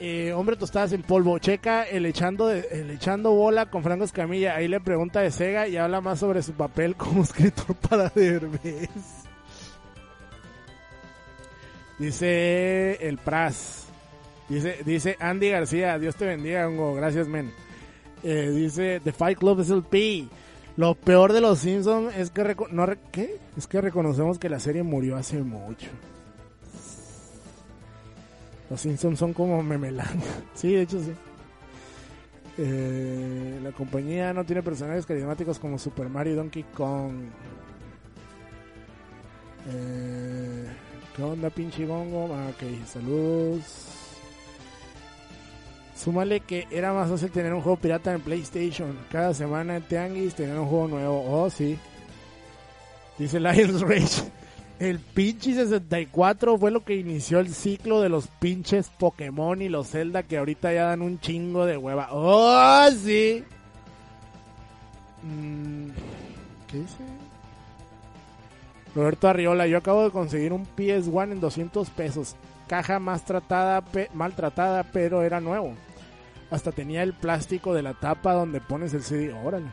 Eh, 0.00 0.32
hombre 0.32 0.56
tostadas 0.56 0.92
en 0.92 1.02
polvo, 1.02 1.38
checa 1.38 1.84
el 1.84 2.04
echando, 2.06 2.50
el 2.50 2.90
echando 2.90 3.30
bola 3.30 3.66
con 3.66 3.84
Franco 3.84 4.04
Escamilla. 4.04 4.56
Ahí 4.56 4.66
le 4.66 4.80
pregunta 4.80 5.20
de 5.20 5.30
Sega 5.30 5.68
y 5.68 5.76
habla 5.76 6.00
más 6.00 6.18
sobre 6.18 6.42
su 6.42 6.52
papel 6.52 6.96
como 6.96 7.22
escritor 7.24 7.76
para 7.76 8.08
Derbez. 8.08 9.27
Dice 11.98 12.94
el 13.06 13.18
Pras. 13.18 13.86
Dice, 14.48 14.78
dice 14.84 15.16
Andy 15.20 15.50
García, 15.50 15.98
Dios 15.98 16.16
te 16.16 16.24
bendiga, 16.24 16.68
Gracias, 16.68 17.28
men. 17.28 17.52
Eh, 18.22 18.50
dice 18.50 19.00
The 19.02 19.12
Fight 19.12 19.38
Club 19.38 19.60
es 19.60 19.70
el 19.70 19.82
P. 19.82 20.26
Lo 20.76 20.94
peor 20.94 21.32
de 21.32 21.40
los 21.40 21.58
Simpsons 21.58 22.16
es 22.16 22.30
que 22.30 22.56
no. 22.70 22.86
Es 23.56 23.66
que 23.66 23.80
reconocemos 23.80 24.38
que 24.38 24.48
la 24.48 24.60
serie 24.60 24.82
murió 24.82 25.16
hace 25.16 25.42
mucho. 25.42 25.88
Los 28.70 28.80
Simpsons 28.80 29.18
son 29.18 29.32
como 29.32 29.62
memelán. 29.62 30.22
sí, 30.54 30.72
de 30.72 30.82
hecho 30.82 31.00
sí. 31.00 31.12
Eh, 32.58 33.60
la 33.62 33.70
compañía 33.72 34.32
no 34.32 34.44
tiene 34.44 34.62
personajes 34.62 35.06
carismáticos 35.06 35.58
como 35.58 35.78
Super 35.78 36.08
Mario 36.08 36.32
y 36.32 36.36
Donkey 36.36 36.62
Kong. 36.74 37.12
Eh, 39.68 40.66
¿Qué 41.18 41.24
onda, 41.24 41.50
pinche 41.50 41.84
bongo? 41.84 42.32
Ah, 42.32 42.50
ok, 42.50 42.86
saludos. 42.86 43.62
Súmale 45.96 46.38
que 46.38 46.68
era 46.70 46.92
más 46.92 47.10
fácil 47.10 47.32
tener 47.32 47.52
un 47.52 47.60
juego 47.60 47.76
pirata 47.76 48.12
en 48.14 48.20
PlayStation. 48.20 48.96
Cada 49.10 49.34
semana 49.34 49.74
en 49.74 49.82
Tianguis 49.82 50.36
tener 50.36 50.56
un 50.56 50.68
juego 50.68 50.86
nuevo. 50.86 51.24
Oh, 51.28 51.50
sí. 51.50 51.76
Dice 53.18 53.40
Lions 53.40 53.80
Rage. 53.88 54.30
El 54.78 55.00
pinche 55.00 55.54
64 55.54 56.56
fue 56.56 56.70
lo 56.70 56.84
que 56.84 56.94
inició 56.94 57.40
el 57.40 57.52
ciclo 57.52 58.00
de 58.00 58.10
los 58.10 58.28
pinches 58.28 58.88
Pokémon 58.88 59.60
y 59.60 59.68
los 59.68 59.88
Zelda 59.88 60.22
que 60.22 60.38
ahorita 60.38 60.72
ya 60.72 60.84
dan 60.84 61.02
un 61.02 61.18
chingo 61.18 61.66
de 61.66 61.76
hueva. 61.76 62.10
¡Oh, 62.12 62.88
sí! 62.92 63.42
Mm, 65.24 65.88
¿Qué 66.68 66.78
dice? 66.78 67.17
Roberto 68.94 69.28
Arriola, 69.28 69.66
yo 69.66 69.78
acabo 69.78 70.04
de 70.04 70.10
conseguir 70.10 70.52
un 70.52 70.66
PS1 70.76 71.32
en 71.32 71.40
200 71.40 71.90
pesos. 71.90 72.36
Caja 72.66 72.98
más 72.98 73.24
tratada, 73.24 73.82
maltratada, 74.14 74.84
pero 74.92 75.22
era 75.22 75.40
nuevo. 75.40 75.74
Hasta 76.50 76.72
tenía 76.72 77.02
el 77.02 77.14
plástico 77.14 77.74
de 77.74 77.82
la 77.82 77.94
tapa 77.94 78.32
donde 78.32 78.60
pones 78.60 78.94
el 78.94 79.02
CD. 79.02 79.32
Órale. 79.32 79.68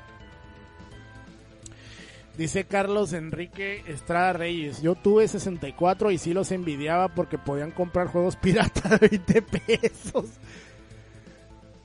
Dice 2.37 2.65
Carlos 2.65 3.13
Enrique 3.13 3.83
Estrada 3.87 4.33
Reyes, 4.33 4.81
yo 4.81 4.95
tuve 4.95 5.25
64 5.25 6.11
y 6.11 6.17
sí 6.17 6.33
los 6.33 6.51
envidiaba 6.51 7.07
porque 7.07 7.37
podían 7.37 7.71
comprar 7.71 8.07
juegos 8.07 8.35
pirata 8.41 8.97
de 8.97 9.07
20 9.07 9.41
pesos. 9.41 10.25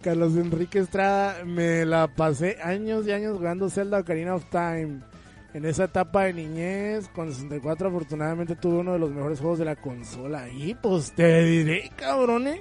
Carlos 0.01 0.35
Enrique 0.35 0.81
Estrada, 0.81 1.44
me 1.44 1.85
la 1.85 2.09
pasé 2.09 2.57
años 2.62 3.07
y 3.07 3.12
años 3.12 3.36
jugando 3.36 3.70
Zelda 3.70 4.01
Ocarina 4.01 4.35
of 4.35 4.44
Time. 4.51 5.01
En 5.52 5.64
esa 5.64 5.85
etapa 5.85 6.24
de 6.24 6.32
niñez, 6.35 7.09
con 7.09 7.32
64 7.32 7.89
afortunadamente 7.89 8.55
tuve 8.55 8.78
uno 8.78 8.93
de 8.93 9.01
los 9.01 9.10
mejores 9.10 9.40
juegos 9.40 9.59
de 9.59 9.64
la 9.64 9.77
consola. 9.77 10.48
Y 10.48 10.74
pues 10.74 11.12
te 11.12 11.43
diré, 11.44 11.90
cabrones. 11.97 12.60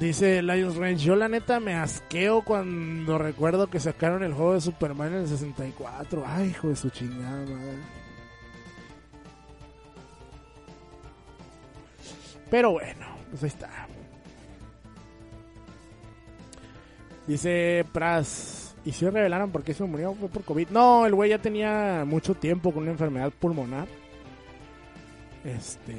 Dice 0.00 0.42
Lions 0.42 0.76
Range, 0.76 1.02
yo 1.02 1.16
la 1.16 1.28
neta 1.28 1.58
me 1.58 1.74
asqueo 1.74 2.42
cuando 2.42 3.16
recuerdo 3.16 3.68
que 3.68 3.80
sacaron 3.80 4.22
el 4.22 4.34
juego 4.34 4.54
de 4.54 4.60
Superman 4.60 5.14
en 5.14 5.20
el 5.20 5.28
64. 5.28 6.24
Ay, 6.26 6.48
hijo 6.50 6.68
de 6.68 6.76
su 6.76 6.90
chingada 6.90 7.46
madre. 7.46 7.78
Pero 12.50 12.72
bueno, 12.72 13.06
pues 13.30 13.42
ahí 13.44 13.48
está. 13.48 13.86
Dice 17.26 17.84
Pras, 17.92 18.65
¿y 18.86 18.92
si 18.92 19.04
revelaron 19.04 19.50
por 19.50 19.62
qué 19.62 19.74
se 19.74 19.84
murió? 19.84 20.14
¿Fue 20.14 20.28
por 20.28 20.44
COVID? 20.44 20.68
No, 20.70 21.04
el 21.04 21.14
güey 21.14 21.30
ya 21.30 21.38
tenía 21.38 22.04
mucho 22.06 22.34
tiempo 22.34 22.72
con 22.72 22.84
una 22.84 22.92
enfermedad 22.92 23.30
pulmonar. 23.38 23.86
Este 25.44 25.94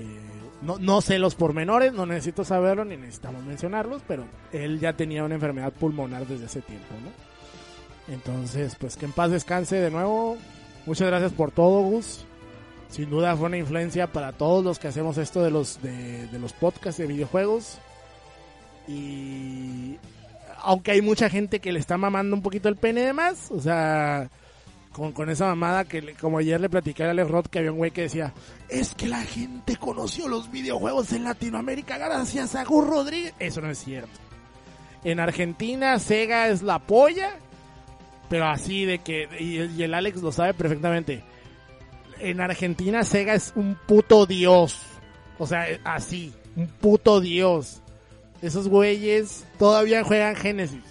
no, 0.62 0.80
no 0.80 1.02
sé 1.02 1.20
los 1.20 1.36
pormenores, 1.36 1.94
no 1.94 2.06
necesito 2.06 2.44
saberlo 2.44 2.84
ni 2.84 2.98
necesitamos 2.98 3.44
mencionarlos, 3.44 4.02
pero 4.08 4.26
él 4.52 4.80
ya 4.80 4.94
tenía 4.94 5.24
una 5.24 5.36
enfermedad 5.36 5.72
pulmonar 5.72 6.26
desde 6.26 6.46
ese 6.46 6.62
tiempo, 6.62 6.88
¿no? 7.04 8.14
Entonces, 8.14 8.76
pues 8.80 8.96
que 8.98 9.06
en 9.06 9.12
paz 9.12 9.32
descanse 9.32 9.76
de 9.76 9.92
nuevo. 9.92 10.38
Muchas 10.86 11.08
gracias 11.08 11.34
por 11.34 11.52
todo, 11.52 11.82
Gus. 11.82 12.26
Sin 12.90 13.10
duda 13.10 13.36
fue 13.36 13.48
una 13.48 13.58
influencia 13.58 14.08
para 14.08 14.32
todos 14.32 14.64
los 14.64 14.80
que 14.80 14.88
hacemos 14.88 15.18
esto 15.18 15.44
de 15.44 15.52
los, 15.52 15.82
de, 15.82 16.28
de 16.28 16.40
los 16.40 16.54
podcasts 16.54 17.00
de 17.00 17.08
videojuegos. 17.08 17.80
Y 18.88 19.98
aunque 20.62 20.92
hay 20.92 21.02
mucha 21.02 21.30
gente 21.30 21.60
que 21.60 21.72
le 21.72 21.80
está 21.80 21.98
mamando 21.98 22.36
un 22.36 22.42
poquito 22.42 22.70
el 22.70 22.76
pene 22.76 23.02
de 23.02 23.14
más, 23.14 23.52
o 23.52 23.60
sea, 23.60 24.30
con, 25.14 25.30
esa 25.30 25.46
mamada 25.46 25.86
que 25.86 26.16
como 26.16 26.40
ayer 26.40 26.60
le 26.60 26.70
platicé 26.70 27.04
a 27.04 27.12
Alex 27.12 27.30
Roth 27.30 27.48
que 27.48 27.60
había 27.60 27.72
un 27.72 27.78
güey 27.78 27.92
que 27.92 28.04
decía, 28.04 28.34
es 28.68 28.96
que 28.96 29.08
la 29.08 29.22
gente 29.22 29.78
conoció 29.78 30.28
los 30.28 30.50
videojuegos 30.52 31.14
en 31.14 31.24
Latinoamérica 31.24 31.98
gracias 31.98 32.56
a 32.56 32.64
Gus 32.64 32.88
Rodríguez. 32.88 33.34
Eso 33.40 33.62
no 33.62 33.70
es 33.70 33.78
cierto. 33.78 34.20
En 35.04 35.20
Argentina 35.20 36.00
Sega 36.00 36.48
es 36.50 36.64
la 36.64 36.80
polla, 36.80 37.36
pero 38.30 38.48
así 38.48 38.86
de 38.86 39.00
que, 39.00 39.30
y, 39.40 39.82
el 39.82 39.94
Alex 39.94 40.22
lo 40.22 40.32
sabe 40.32 40.54
perfectamente. 40.54 41.24
En 42.20 42.42
Argentina 42.42 43.04
Sega 43.04 43.36
es 43.36 43.54
un 43.56 43.78
puto 43.88 44.26
dios. 44.26 44.82
O 45.38 45.46
sea, 45.46 45.68
así, 45.84 46.34
un 46.56 46.68
puto 46.68 47.22
dios. 47.22 47.84
Esos 48.42 48.68
güeyes 48.68 49.46
todavía 49.58 50.04
juegan 50.04 50.36
Genesis. 50.36 50.84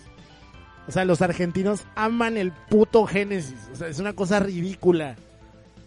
O 0.89 0.93
sea, 0.93 1.05
los 1.05 1.23
argentinos 1.23 1.85
aman 1.94 2.36
el 2.36 2.52
puto 2.52 3.06
Génesis. 3.06 3.68
O 3.73 3.77
sea, 3.77 3.89
es 3.89 3.98
una 3.98 4.12
cosa 4.12 4.40
ridícula. 4.40 5.16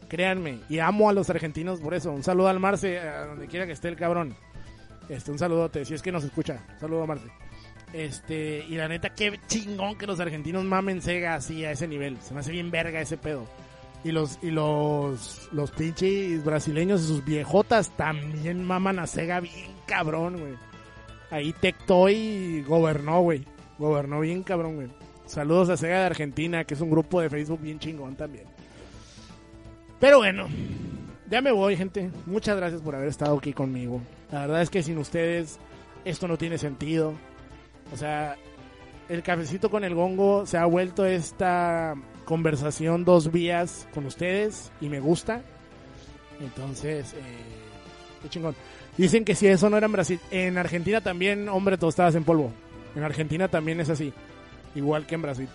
Créanme. 0.09 0.59
Y 0.69 0.79
amo 0.79 1.09
a 1.09 1.13
los 1.13 1.29
argentinos 1.29 1.79
por 1.79 1.93
eso. 1.93 2.11
Un 2.11 2.23
saludo 2.23 2.49
al 2.49 2.59
Marce, 2.59 2.99
a 2.99 3.25
donde 3.25 3.47
quiera 3.47 3.65
que 3.65 3.73
esté 3.73 3.87
el 3.87 3.95
cabrón. 3.95 4.35
Este, 5.07 5.31
un 5.31 5.39
saludote, 5.39 5.85
si 5.85 5.93
es 5.93 6.01
que 6.01 6.11
nos 6.11 6.23
escucha. 6.23 6.65
Saludo 6.79 7.03
a 7.03 7.07
Marce. 7.07 7.27
Este, 7.93 8.65
y 8.67 8.75
la 8.75 8.87
neta, 8.87 9.09
qué 9.09 9.39
chingón 9.47 9.97
que 9.97 10.05
los 10.05 10.19
argentinos 10.19 10.63
mamen 10.63 11.01
Sega 11.01 11.35
así 11.35 11.65
a 11.65 11.71
ese 11.71 11.87
nivel. 11.87 12.17
Se 12.21 12.33
me 12.33 12.41
hace 12.41 12.51
bien 12.51 12.69
verga 12.69 13.01
ese 13.01 13.17
pedo. 13.17 13.47
Y 14.03 14.11
los, 14.11 14.39
y 14.41 14.51
los, 14.51 15.49
los 15.51 15.71
pinches 15.71 16.43
brasileños 16.43 17.01
y 17.01 17.07
sus 17.07 17.25
viejotas 17.25 17.89
también 17.97 18.63
maman 18.63 18.99
a 18.99 19.07
Sega 19.07 19.39
bien 19.39 19.71
cabrón, 19.85 20.39
güey. 20.39 20.68
Ahí 21.31 21.53
Tectoy 21.53 22.63
gobernó, 22.67 23.21
güey. 23.21 23.45
Gobernó 23.77 24.19
bien 24.19 24.43
cabrón, 24.43 24.75
güey. 24.75 24.87
Saludos 25.25 25.69
a 25.69 25.77
Sega 25.77 25.99
de 25.99 26.05
Argentina, 26.05 26.63
que 26.63 26.73
es 26.73 26.81
un 26.81 26.89
grupo 26.89 27.21
de 27.21 27.29
Facebook 27.29 27.61
bien 27.61 27.79
chingón 27.79 28.15
también. 28.15 28.45
Pero 29.99 30.17
bueno, 30.17 30.47
ya 31.29 31.41
me 31.41 31.51
voy, 31.51 31.75
gente. 31.75 32.09
Muchas 32.25 32.57
gracias 32.57 32.81
por 32.81 32.95
haber 32.95 33.09
estado 33.09 33.37
aquí 33.37 33.53
conmigo. 33.53 34.01
La 34.31 34.41
verdad 34.41 34.61
es 34.61 34.69
que 34.69 34.81
sin 34.81 34.97
ustedes 34.97 35.59
esto 36.03 36.27
no 36.27 36.37
tiene 36.37 36.57
sentido. 36.57 37.13
O 37.93 37.97
sea, 37.97 38.35
el 39.07 39.21
cafecito 39.23 39.69
con 39.69 39.83
el 39.83 39.93
gongo 39.93 40.45
se 40.45 40.57
ha 40.57 40.65
vuelto 40.65 41.05
esta 41.05 41.95
conversación 42.25 43.05
dos 43.05 43.31
vías 43.31 43.87
con 43.93 44.05
ustedes 44.05 44.71
y 44.81 44.89
me 44.89 44.99
gusta. 44.99 45.41
Entonces, 46.39 47.13
eh, 47.13 47.17
qué 48.21 48.29
chingón. 48.29 48.55
Dicen 48.99 49.23
que 49.23 49.33
si 49.33 49.47
eso 49.47 49.69
no 49.69 49.77
era 49.77 49.85
en 49.85 49.93
Brasil, 49.93 50.19
en 50.29 50.57
Argentina 50.57 50.99
también, 50.99 51.47
hombre, 51.47 51.77
tostadas 51.77 52.15
en 52.15 52.25
polvo. 52.25 52.51
En 52.97 53.03
Argentina 53.03 53.47
también 53.47 53.79
es 53.79 53.89
así. 53.89 54.11
Igual 54.75 55.05
que 55.05 55.15
en 55.15 55.21
Brasil. 55.21 55.47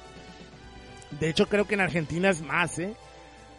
De 1.20 1.28
hecho, 1.28 1.46
creo 1.46 1.66
que 1.66 1.74
en 1.74 1.82
Argentina 1.82 2.30
es 2.30 2.40
más, 2.40 2.78
¿eh? 2.78 2.94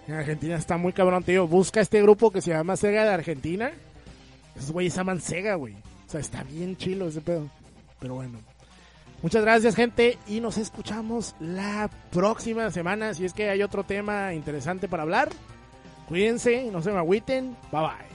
En 0.08 0.16
Argentina 0.16 0.56
está 0.56 0.78
muy 0.78 0.92
cabrón, 0.92 1.24
tío. 1.24 1.48
Busca 1.48 1.82
este 1.82 2.02
grupo 2.02 2.32
que 2.32 2.42
se 2.42 2.50
llama 2.50 2.76
Sega 2.78 3.04
de 3.04 3.14
Argentina. 3.14 3.74
Esos 4.56 4.72
güeyes 4.72 4.98
aman 4.98 5.22
Sega, 5.22 5.54
güey. 5.54 5.76
O 5.76 6.10
sea, 6.10 6.20
está 6.20 6.42
bien 6.42 6.76
chilo 6.78 7.08
ese 7.08 7.22
pedo. 7.22 7.48
Pero 8.00 8.16
bueno. 8.16 8.40
Muchas 9.22 9.44
gracias, 9.44 9.76
gente. 9.76 10.18
Y 10.26 10.40
nos 10.40 10.58
escuchamos 10.58 11.36
la 11.40 11.92
próxima 12.12 12.72
semana. 12.72 13.14
Si 13.14 13.24
es 13.24 13.34
que 13.34 13.52
hay 13.52 13.62
otro 13.62 13.84
tema 13.84 14.34
interesante 14.34 14.88
para 14.88 15.04
hablar. 15.04 15.30
Cuídense, 16.08 16.72
no 16.72 16.82
se 16.82 16.92
me 16.92 16.98
agüiten. 16.98 17.56
Bye 17.72 17.82
bye. 17.82 18.15